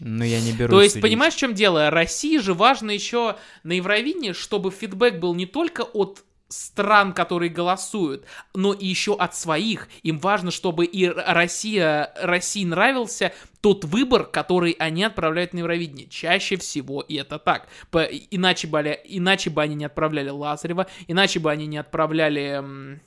Но 0.00 0.24
я 0.24 0.40
не 0.40 0.52
беру 0.52 0.70
То 0.70 0.82
есть, 0.82 1.00
понимаешь, 1.00 1.34
в 1.34 1.38
чем 1.38 1.54
дело? 1.54 1.90
России 1.90 2.38
же 2.38 2.54
важно 2.54 2.90
еще 2.90 3.36
на 3.62 3.72
Евровидении, 3.72 4.32
чтобы 4.32 4.70
фидбэк 4.70 5.18
был 5.18 5.34
не 5.34 5.46
только 5.46 5.82
от 5.82 6.24
стран, 6.48 7.12
которые 7.12 7.50
голосуют, 7.50 8.24
но 8.54 8.72
и 8.72 8.86
еще 8.86 9.14
от 9.14 9.36
своих. 9.36 9.88
Им 10.02 10.18
важно, 10.18 10.50
чтобы 10.50 10.86
и 10.86 11.06
Россия, 11.06 12.12
России 12.20 12.64
нравился 12.64 13.32
тот 13.60 13.84
выбор, 13.84 14.24
который 14.24 14.72
они 14.78 15.04
отправляют 15.04 15.52
на 15.52 15.58
Евровидение. 15.58 16.08
Чаще 16.08 16.56
всего 16.56 17.02
и 17.02 17.16
это 17.16 17.38
так. 17.38 17.68
По- 17.90 18.04
иначе, 18.04 18.66
бы, 18.66 18.78
они- 18.78 18.96
иначе 19.04 19.50
бы 19.50 19.62
они 19.62 19.74
не 19.74 19.84
отправляли 19.84 20.30
Лазарева, 20.30 20.86
иначе 21.06 21.38
бы 21.38 21.50
они 21.50 21.66
не 21.66 21.76
отправляли 21.76 22.98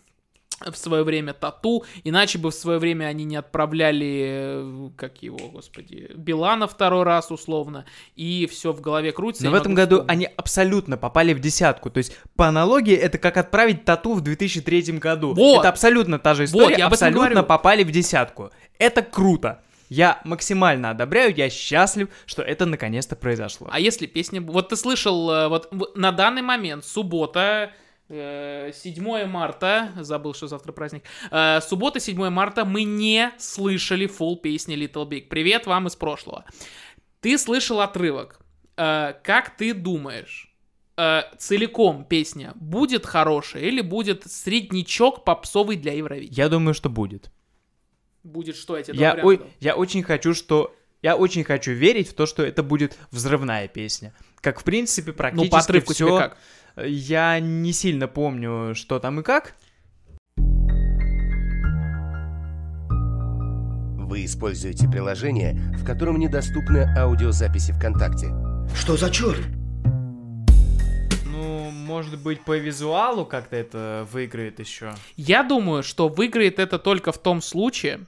в 0.60 0.76
свое 0.76 1.03
время 1.03 1.34
Тату, 1.34 1.84
иначе 2.03 2.38
бы 2.38 2.52
в 2.52 2.53
свое 2.53 2.80
время 2.80 3.06
они 3.06 3.23
не 3.23 3.36
отправляли, 3.36 4.26
э, 4.30 4.90
как 4.95 5.23
его, 5.23 5.38
господи, 5.49 6.11
Билана 6.15 6.68
второй 6.68 7.03
раз 7.03 7.32
условно, 7.32 7.86
и 8.15 8.48
все 8.48 8.72
в 8.72 8.82
голове 8.82 9.11
крутится. 9.11 9.44
Но 9.45 9.52
я 9.52 9.57
в 9.57 9.60
этом 9.60 9.73
году 9.73 9.98
вспомнить. 9.98 10.11
они 10.11 10.30
абсолютно 10.36 10.98
попали 10.98 11.34
в 11.34 11.40
десятку. 11.40 11.90
То 11.90 11.98
есть, 11.98 12.18
по 12.36 12.48
аналогии, 12.48 12.95
это 12.95 13.18
как 13.18 13.38
отправить 13.38 13.86
тату 13.86 14.14
в 14.14 14.22
2003 14.22 14.99
году. 14.99 15.34
Вот. 15.34 15.60
Это 15.60 15.69
абсолютно 15.69 16.19
та 16.19 16.34
же 16.34 16.45
история. 16.45 16.78
я 16.78 16.88
об 16.88 16.94
этом 16.94 17.07
абсолютно 17.07 17.44
попали 17.44 17.84
в 17.84 17.91
десятку. 17.91 18.52
Это 18.78 19.02
круто. 19.02 19.61
Я 19.90 20.22
максимально 20.23 20.91
одобряю, 20.91 21.36
я 21.36 21.49
счастлив, 21.49 22.07
что 22.26 22.41
это 22.41 22.65
наконец-то 22.65 23.18
произошло. 23.18 23.68
А 23.69 23.78
если 23.78 24.06
песня... 24.06 24.40
Вот 24.40 24.69
ты 24.69 24.78
слышал, 24.78 25.30
э, 25.30 25.48
вот 25.49 25.98
на 25.98 26.14
данный 26.14 26.41
момент, 26.41 26.86
суббота, 26.86 27.73
7 28.11 29.25
марта, 29.25 29.91
забыл, 29.99 30.33
что 30.33 30.47
завтра 30.47 30.73
праздник, 30.73 31.03
э, 31.31 31.61
суббота, 31.61 31.99
7 31.99 32.29
марта, 32.29 32.65
мы 32.65 32.83
не 32.83 33.31
слышали 33.38 34.05
фул 34.07 34.38
песни 34.38 34.75
Little 34.75 35.07
Big. 35.07 35.27
Привет 35.29 35.65
вам 35.65 35.88
из 35.88 35.95
прошлого. 35.95 36.43
Ты 37.21 37.38
слышал 37.38 37.79
отрывок. 37.79 38.39
Э, 38.75 39.13
Как 39.23 39.55
ты 39.55 39.73
думаешь, 39.73 40.53
э, 40.97 41.21
целиком 41.38 42.03
песня 42.03 42.51
будет 42.55 43.05
хорошая 43.05 43.63
или 43.63 43.79
будет 43.81 44.29
среднячок 44.29 45.23
попсовый 45.23 45.77
для 45.77 45.93
Евровидения? 45.93 46.43
Я 46.43 46.49
думаю, 46.49 46.73
что 46.73 46.89
будет. 46.89 47.31
Будет 48.23 48.57
что, 48.57 48.77
я 48.77 48.83
тебе 48.83 48.99
Я, 48.99 49.15
варианты. 49.15 49.45
я 49.59 49.75
очень 49.75 50.03
хочу, 50.03 50.33
что... 50.33 50.75
Я 51.01 51.15
очень 51.15 51.43
хочу 51.43 51.71
верить 51.71 52.09
в 52.09 52.13
то, 52.13 52.27
что 52.27 52.43
это 52.43 52.61
будет 52.61 52.95
взрывная 53.09 53.67
песня. 53.67 54.13
Как, 54.39 54.59
в 54.59 54.63
принципе, 54.63 55.11
Ну, 55.11 55.17
практически 55.17 55.49
по 55.49 55.57
отрывку 55.57 55.93
все... 55.93 56.17
как? 56.17 56.38
Я 56.77 57.39
не 57.39 57.73
сильно 57.73 58.07
помню, 58.07 58.73
что 58.76 58.99
там 58.99 59.19
и 59.19 59.23
как. 59.23 59.56
Вы 63.98 64.26
используете 64.26 64.89
приложение, 64.89 65.53
в 65.77 65.85
котором 65.85 66.18
недоступны 66.18 66.88
аудиозаписи 66.98 67.72
ВКонтакте. 67.73 68.27
Что 68.76 68.98
за 68.98 69.10
черт? 69.10 69.41
Ну, 71.26 71.72
может 71.72 72.22
быть, 72.22 72.43
по 72.43 72.57
визуалу 72.57 73.26
как-то 73.26 73.56
это 73.56 74.07
выиграет 74.11 74.60
еще. 74.60 74.93
Я 75.15 75.43
думаю, 75.43 75.84
что 75.84 76.07
выиграет 76.07 76.60
это 76.60 76.80
только 76.80 77.11
в 77.11 77.18
том 77.18 77.41
случае, 77.41 78.02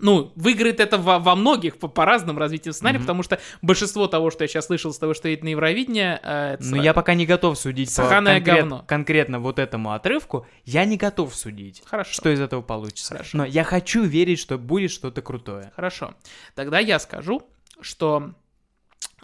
ну, 0.00 0.32
выиграет 0.36 0.80
это 0.80 0.98
во, 0.98 1.18
во 1.18 1.34
многих 1.36 1.78
по, 1.78 1.88
по 1.88 2.04
разным 2.04 2.38
развитиям 2.38 2.72
сценария, 2.72 2.98
Мгм. 2.98 3.04
потому 3.06 3.22
что 3.22 3.38
большинство 3.62 4.06
того, 4.06 4.30
что 4.30 4.44
я 4.44 4.48
сейчас 4.48 4.66
слышал 4.66 4.92
с 4.92 4.98
того, 4.98 5.14
что 5.14 5.28
едет 5.28 5.44
на 5.44 5.48
Евровидение, 5.48 6.20
э, 6.22 6.54
это 6.54 6.64
Но 6.64 6.76
сра- 6.76 6.82
я 6.82 6.92
пока 6.94 7.14
не 7.14 7.26
готов 7.26 7.58
судить 7.58 7.88
по 7.94 8.06
Сраное 8.06 8.40
конкрет- 8.40 8.60
говно. 8.60 8.84
конкретно 8.86 9.38
вот 9.40 9.58
этому 9.58 9.92
отрывку. 9.92 10.46
Я 10.64 10.84
не 10.84 10.96
готов 10.96 11.34
судить, 11.34 11.82
Хорошо. 11.86 12.12
что 12.12 12.30
из 12.30 12.40
этого 12.40 12.62
получится. 12.62 13.14
Хорошо. 13.14 13.38
Но 13.38 13.44
я 13.44 13.64
хочу 13.64 14.02
верить, 14.02 14.38
что 14.38 14.58
будет 14.58 14.90
что-то 14.90 15.22
крутое. 15.22 15.72
Хорошо. 15.76 16.14
Тогда 16.54 16.78
я 16.78 16.98
скажу, 16.98 17.42
что 17.80 18.32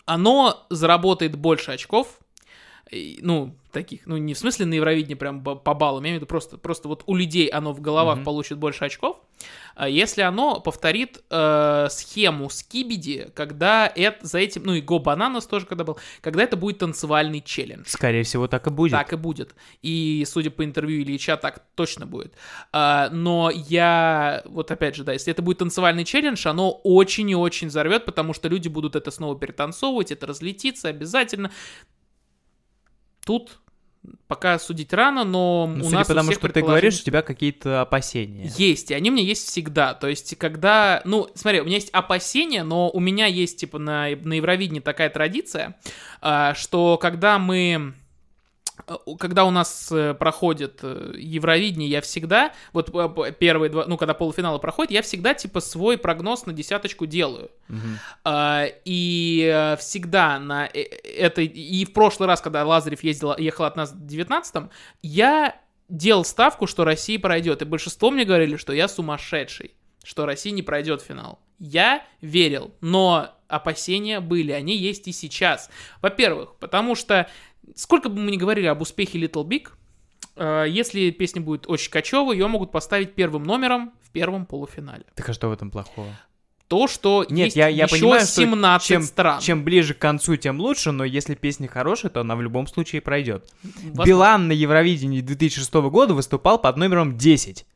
оно 0.05 0.67
заработает 0.71 1.37
больше 1.37 1.73
очков, 1.73 2.19
ну, 2.93 3.55
таких, 3.73 4.07
ну, 4.07 4.17
не 4.17 4.35
в 4.35 4.39
смысле 4.39 4.67
на 4.67 4.75
Евровидении 4.75 5.15
прям 5.15 5.43
по 5.43 5.75
баллам, 5.75 6.05
я 6.05 6.11
имею 6.11 6.21
в 6.21 6.23
виду 6.23 6.27
просто, 6.27 6.59
просто 6.59 6.89
вот 6.89 7.05
у 7.07 7.15
людей 7.15 7.47
оно 7.47 7.73
в 7.73 7.81
головах 7.81 8.17
Мгм. 8.17 8.25
получит 8.25 8.59
больше 8.59 8.85
очков, 8.85 9.19
а 9.75 9.89
если 9.89 10.23
оно 10.23 10.61
повторит 10.61 11.23
э, 11.31 11.87
схему 11.91 12.51
Скибиди, 12.51 13.31
когда 13.35 13.91
это, 13.95 14.27
за 14.27 14.39
этим, 14.39 14.65
ну 14.65 14.75
и 14.75 14.81
Го 14.81 14.99
Бананас 14.99 15.47
тоже 15.47 15.67
когда 15.67 15.85
был, 15.85 15.99
когда 16.21 16.43
это 16.43 16.57
будет 16.57 16.79
танцевальный 16.79 17.41
челлендж. 17.41 17.85
Скорее 17.87 18.25
всего, 18.25 18.49
так 18.49 18.67
и 18.67 18.71
будет. 18.71 18.93
Так 18.93 19.13
и 19.13 19.17
будет. 19.17 19.55
И, 19.83 20.25
судя 20.27 20.51
по 20.51 20.65
интервью 20.65 21.03
Ильича, 21.03 21.37
так 21.37 21.63
точно 21.75 22.07
будет. 22.07 22.35
А, 22.73 23.09
но 23.11 23.51
я, 23.51 24.43
вот 24.47 24.71
опять 24.71 24.97
же, 24.97 25.05
да, 25.05 25.13
если 25.13 25.31
это 25.31 25.43
будет 25.43 25.59
танцевальный 25.59 26.05
челлендж, 26.05 26.47
оно 26.47 26.73
очень 26.73 27.31
и 27.31 27.35
очень 27.35 27.69
взорвет, 27.69 28.05
потому 28.05 28.35
что 28.35 28.49
люди 28.49 28.69
будут 28.69 28.97
это 28.97 29.11
снова 29.11 29.39
перетанцовывать, 29.39 30.11
это 30.11 30.27
разлетится 30.27 30.89
обязательно. 30.89 31.51
Тут 33.25 33.61
пока 34.29 34.59
судить 34.59 34.93
рано, 34.93 35.25
но 35.25 35.67
Ну, 35.67 35.81
у 35.81 35.85
судя 35.85 35.99
нас 35.99 36.09
по 36.09 36.15
у 36.15 36.23
всех 36.23 36.39
что 36.39 36.49
ты 36.49 36.63
говоришь, 36.63 37.01
у 37.01 37.05
тебя 37.05 37.23
какие-то 37.23 37.83
опасения. 37.83 38.51
есть, 38.57 38.91
и 38.91 38.95
они 38.95 39.11
у 39.11 39.13
меня 39.13 39.25
есть 39.25 39.49
всегда. 39.49 39.95
То 39.95 40.09
есть, 40.09 40.37
когда... 40.39 41.03
Ну, 41.05 41.29
смотри, 41.35 41.61
у 41.61 41.65
меня 41.65 41.77
есть 41.77 41.91
опасения, 41.91 42.63
но 42.63 42.91
у 42.91 43.01
меня 43.01 43.27
есть, 43.27 43.59
типа, 43.59 43.79
на, 43.79 44.09
на 44.09 44.35
Евровидении 44.35 44.81
такая 44.81 45.11
традиция, 45.11 45.79
а, 46.21 46.55
что 46.55 46.99
когда 46.99 47.39
мы... 47.39 47.95
э, 48.87 48.97
Когда 49.19 49.45
у 49.45 49.51
нас 49.51 49.91
э, 49.93 50.15
проходит 50.15 50.81
э, 50.83 51.15
Евровидение, 51.17 51.89
я 51.89 52.01
всегда, 52.01 52.53
вот 52.73 52.91
первые 53.39 53.71
два, 53.71 53.85
ну, 53.87 53.97
когда 53.97 54.15
полуфиналы 54.15 54.59
проходят, 54.59 54.91
я 54.91 55.03
всегда, 55.03 55.35
типа, 55.35 55.61
свой 55.61 55.99
прогноз 55.99 56.47
на 56.47 56.53
десяточку 56.53 57.07
делаю. 57.07 57.51
А, 58.25 58.67
И 58.85 59.77
всегда 59.79 60.39
на 60.39 60.67
э- 60.67 60.81
этой... 60.81 61.47
И 61.47 61.85
в 61.85 61.93
прошлый 61.93 62.27
раз, 62.27 62.41
когда 62.41 62.65
Лазарев 62.65 63.03
ездил, 63.03 63.37
ехал 63.37 63.65
от 63.65 63.77
нас 63.77 63.93
в 63.93 64.07
19-м, 64.07 64.71
я 65.03 65.61
делал 65.89 66.25
ставку, 66.25 66.67
что 66.67 66.85
Россия 66.85 67.19
пройдет. 67.19 67.63
И 67.63 67.65
большинство 67.65 68.11
мне 68.11 68.25
говорили, 68.25 68.57
что 68.57 68.73
я 68.73 68.89
сумасшедший, 68.89 69.73
что 70.05 70.27
Россия 70.27 70.53
не 70.53 70.63
пройдет 70.63 71.03
финал. 71.03 71.41
Я 71.59 72.05
верил, 72.21 72.73
но 72.81 73.35
опасения 73.49 74.21
были, 74.21 74.53
они 74.53 74.77
есть 74.77 75.09
и 75.09 75.13
сейчас. 75.13 75.69
Во-первых, 76.01 76.55
потому 76.57 76.95
что 76.95 77.29
сколько 77.75 78.09
бы 78.09 78.21
мы 78.21 78.31
ни 78.31 78.37
говорили 78.37 78.67
об 78.67 78.81
успехе 78.83 79.19
Little 79.19 79.45
Big, 79.45 79.69
э, 80.37 80.67
если 80.69 81.11
песня 81.11 81.41
будет 81.41 81.69
очень 81.69 81.91
кочевой, 81.91 82.37
ее 82.37 82.47
могут 82.47 82.73
поставить 82.73 83.15
первым 83.15 83.45
номером 83.45 83.93
в 84.03 84.11
первом 84.11 84.47
полуфинале. 84.47 85.05
Так 85.15 85.29
а 85.29 85.33
что 85.33 85.49
в 85.49 85.53
этом 85.53 85.71
плохого? 85.71 86.09
То, 86.69 86.87
что 86.87 87.27
Нет, 87.29 87.47
есть 87.47 87.57
я, 87.57 87.67
я 87.67 87.85
еще 87.87 87.97
понимаю, 87.97 88.21
что 88.21 88.43
17 88.43 88.87
чем, 88.89 89.03
стран. 89.03 89.41
чем 89.41 89.65
ближе 89.65 89.93
к 89.93 89.99
концу, 89.99 90.37
тем 90.37 90.61
лучше, 90.61 90.93
но 90.93 91.05
если 91.05 91.35
песня 91.35 91.67
хорошая, 91.67 92.13
то 92.13 92.21
она 92.21 92.37
в 92.37 92.43
любом 92.43 92.69
случае 92.69 93.01
пройдет. 93.01 93.45
Возможно. 93.65 94.05
Билан 94.05 94.47
на 94.49 94.53
Евровидении 94.53 95.21
2006 95.21 95.73
года 95.91 96.15
выступал 96.15 96.61
под 96.61 96.77
номером 96.77 97.19
10. 97.19 97.67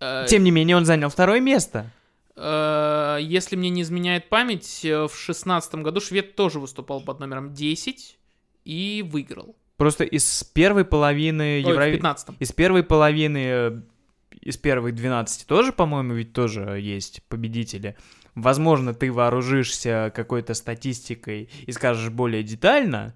Э, 0.00 0.26
Тем 0.28 0.44
не 0.44 0.50
менее, 0.50 0.76
он 0.76 0.84
занял 0.84 1.08
второе 1.08 1.40
место. 1.40 1.90
э, 2.36 3.16
Если 3.22 3.56
мне 3.56 3.70
не 3.70 3.80
изменяет 3.80 4.28
память, 4.28 4.84
э, 4.84 5.06
в 5.08 5.14
шестнадцатом 5.16 5.82
году 5.82 6.02
швед 6.02 6.36
тоже 6.36 6.58
выступал 6.60 7.00
под 7.00 7.18
номером 7.18 7.54
10 7.54 8.18
и 8.64 9.04
выиграл. 9.08 9.56
Просто 9.76 10.04
из 10.04 10.44
первой 10.44 10.84
половины 10.84 11.60
Евровидения... 11.60 11.96
15 11.96 12.28
Из 12.38 12.52
первой 12.52 12.82
половины, 12.82 13.38
э, 13.38 13.80
из 14.40 14.56
первых 14.56 14.94
12 14.94 15.46
тоже, 15.46 15.72
по-моему, 15.72 16.14
ведь 16.14 16.32
тоже 16.32 16.78
есть 16.80 17.22
победители. 17.24 17.96
Возможно, 18.34 18.94
ты 18.94 19.12
вооружишься 19.12 20.12
какой-то 20.14 20.54
статистикой 20.54 21.50
и 21.66 21.72
скажешь 21.72 22.10
более 22.10 22.42
детально, 22.42 23.14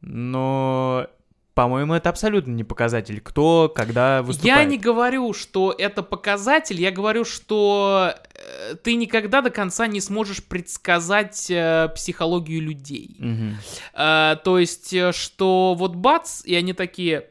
но, 0.00 1.06
по-моему, 1.54 1.94
это 1.94 2.10
абсолютно 2.10 2.50
не 2.50 2.64
показатель, 2.64 3.20
кто, 3.20 3.72
когда 3.74 4.22
выступает. 4.22 4.58
Я 4.58 4.64
не 4.64 4.76
говорю, 4.76 5.32
что 5.32 5.72
это 5.76 6.02
показатель, 6.02 6.80
я 6.80 6.90
говорю, 6.90 7.24
что 7.24 8.12
э, 8.34 8.74
ты 8.82 8.96
никогда 8.96 9.40
до 9.40 9.50
конца 9.50 9.86
не 9.86 10.00
сможешь 10.00 10.42
предсказать 10.42 11.48
э, 11.48 11.90
психологию 11.94 12.60
людей. 12.60 13.16
Мгм. 13.20 13.56
Э, 13.94 14.36
то 14.42 14.58
есть, 14.58 14.92
э, 14.92 15.12
что 15.12 15.74
вот 15.78 15.94
бац, 15.94 16.44
и 16.44 16.56
они 16.56 16.72
такие, 16.72 17.28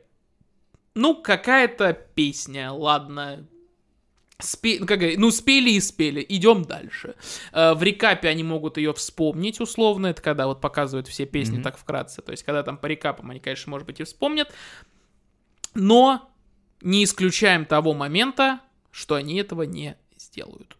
ну, 0.96 1.22
какая-то 1.22 1.92
песня, 1.94 2.72
ладно. 2.72 3.46
Спе- 4.44 4.78
ну, 4.80 4.86
как 4.86 5.00
говорить, 5.00 5.18
ну, 5.18 5.32
спели 5.32 5.72
и 5.72 5.80
спели, 5.80 6.26
идем 6.28 6.64
дальше. 6.64 7.16
Э, 7.54 7.74
в 7.74 7.82
рекапе 7.82 8.28
они 8.28 8.44
могут 8.44 8.78
ее 8.78 8.94
вспомнить 8.94 9.62
условно, 9.62 10.08
это 10.08 10.22
когда 10.22 10.48
вот 10.48 10.60
показывают 10.60 11.08
все 11.08 11.26
песни 11.26 11.56
Мгм. 11.56 11.64
так 11.64 11.78
вкратце. 11.78 12.22
То 12.22 12.32
есть, 12.32 12.44
когда 12.44 12.62
там 12.62 12.78
по 12.78 12.88
рекапам 12.88 13.32
они, 13.32 13.40
конечно, 13.40 13.70
может 13.72 13.88
быть, 13.88 14.00
и 14.00 14.04
вспомнят. 14.04 14.52
Но 15.74 16.30
не 16.82 17.04
исключаем 17.04 17.66
того 17.66 17.94
момента, 17.94 18.60
что 18.92 19.16
они 19.16 19.38
этого 19.40 19.64
не 19.64 19.96
сделают. 20.18 20.78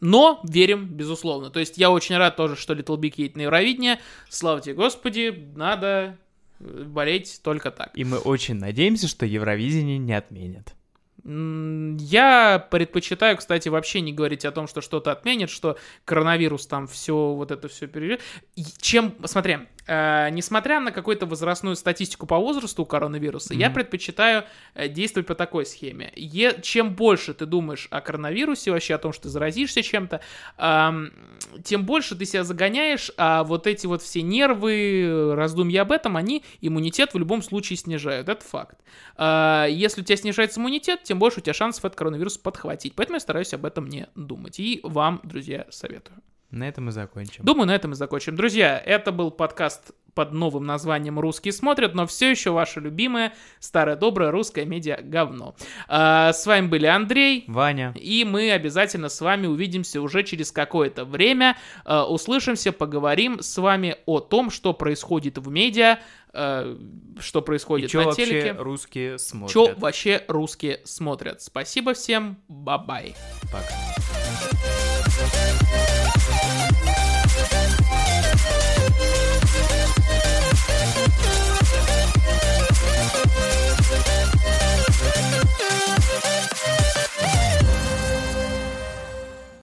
Но 0.00 0.40
верим, 0.44 0.86
безусловно. 0.86 1.50
То 1.50 1.58
есть 1.58 1.78
я 1.78 1.90
очень 1.90 2.16
рад 2.16 2.36
тоже, 2.36 2.54
что 2.54 2.74
Little 2.74 2.98
Big 2.98 3.14
едет 3.16 3.36
на 3.36 3.42
Евровидение. 3.42 3.98
Слава 4.28 4.60
тебе, 4.60 4.74
Господи, 4.74 5.50
надо 5.56 6.18
болеть 6.60 7.40
только 7.42 7.70
так. 7.70 7.90
И 7.94 8.04
мы 8.04 8.18
очень 8.18 8.54
надеемся, 8.56 9.08
что 9.08 9.24
Евровидение 9.26 9.98
не 9.98 10.12
отменят. 10.12 10.74
Я 11.28 12.64
предпочитаю, 12.70 13.36
кстати, 13.36 13.68
вообще 13.68 14.00
не 14.00 14.12
говорить 14.12 14.44
о 14.44 14.52
том, 14.52 14.68
что 14.68 14.80
что-то 14.80 15.10
отменят, 15.10 15.50
что 15.50 15.76
коронавирус 16.04 16.68
там 16.68 16.86
все, 16.86 17.32
вот 17.32 17.50
это 17.50 17.66
все 17.66 17.88
переживет. 17.88 18.20
Чем, 18.78 19.12
смотри, 19.24 19.58
э, 19.86 20.28
несмотря 20.30 20.80
на 20.80 20.92
какую-то 20.92 21.26
возрастную 21.26 21.76
статистику 21.76 22.26
по 22.26 22.38
возрасту 22.38 22.82
у 22.82 22.86
коронавируса, 22.86 23.54
я 23.54 23.66
Мгм. 23.66 23.74
предпочитаю 23.74 24.44
э, 24.74 24.88
действовать 24.88 25.26
по 25.26 25.34
такой 25.34 25.66
схеме. 25.66 26.12
Е- 26.16 26.60
чем 26.62 26.94
больше 26.94 27.34
ты 27.34 27.46
думаешь 27.46 27.88
о 27.90 28.00
коронавирусе, 28.00 28.70
вообще 28.70 28.94
о 28.94 28.98
том, 28.98 29.12
что 29.12 29.24
ты 29.24 29.28
заразишься 29.28 29.82
чем-то, 29.82 30.20
ам, 30.56 31.10
тем 31.64 31.84
больше 31.84 32.14
ты 32.16 32.24
себя 32.24 32.44
загоняешь, 32.44 33.10
а 33.16 33.44
вот 33.44 33.66
эти 33.66 33.86
вот 33.86 34.02
все 34.02 34.22
нервы, 34.22 35.34
раздумья 35.34 35.82
об 35.82 35.92
этом, 35.92 36.16
они 36.16 36.44
иммунитет 36.60 37.14
в 37.14 37.18
любом 37.18 37.42
случае 37.42 37.76
снижают. 37.76 38.28
Это 38.28 38.44
факт. 38.44 38.78
А, 39.16 39.66
Если 39.66 40.00
у 40.00 40.04
тебя 40.04 40.16
снижается 40.16 40.60
иммунитет, 40.60 41.02
тем 41.04 41.18
больше 41.18 41.38
у 41.40 41.42
тебя 41.42 41.54
шансов 41.54 41.84
этот 41.84 41.98
коронавирус 41.98 42.38
подхватить. 42.38 42.94
Поэтому 42.94 43.16
я 43.16 43.20
стараюсь 43.20 43.54
об 43.54 43.64
этом 43.64 43.86
не 43.88 44.08
думать. 44.14 44.58
И 44.60 44.80
вам, 44.82 45.20
друзья, 45.22 45.66
советую. 45.70 46.22
На 46.50 46.68
этом 46.68 46.86
мы 46.86 46.92
закончим. 46.92 47.44
Думаю, 47.44 47.66
на 47.66 47.74
этом 47.74 47.90
мы 47.90 47.96
закончим. 47.96 48.36
Друзья, 48.36 48.78
это 48.84 49.12
был 49.12 49.30
подкаст 49.30 49.92
под 50.14 50.32
новым 50.32 50.64
названием 50.64 51.20
«Русские 51.20 51.52
смотрят», 51.52 51.94
но 51.94 52.06
все 52.06 52.30
еще 52.30 52.50
ваше 52.50 52.80
любимое, 52.80 53.34
старое 53.60 53.96
доброе 53.96 54.30
русское 54.30 54.64
медиа 54.64 54.98
говно. 55.02 55.54
А, 55.88 56.32
с 56.32 56.46
вами 56.46 56.68
были 56.68 56.86
Андрей, 56.86 57.44
Ваня. 57.48 57.92
и 57.94 58.24
мы 58.24 58.50
обязательно 58.50 59.10
с 59.10 59.20
вами 59.20 59.46
увидимся 59.46 60.00
уже 60.00 60.22
через 60.22 60.52
какое-то 60.52 61.04
время. 61.04 61.58
Э, 61.84 62.00
услышимся, 62.00 62.72
поговорим 62.72 63.42
с 63.42 63.58
вами 63.58 63.96
о 64.06 64.20
том, 64.20 64.48
что 64.50 64.72
происходит 64.72 65.36
в 65.36 65.50
медиа, 65.50 65.98
э, 66.32 66.78
что 67.20 67.40
И 67.40 67.44
происходит 67.44 67.90
что 67.90 67.98
на 67.98 68.04
вообще 68.06 68.24
телеке. 68.26 68.52
русские 68.58 69.18
смотрят? 69.18 69.50
Что 69.50 69.74
вообще 69.76 70.24
русские 70.28 70.80
смотрят. 70.84 71.42
Спасибо 71.42 71.92
всем, 71.92 72.38
bye-bye. 72.48 73.14
Пока. 73.52 73.74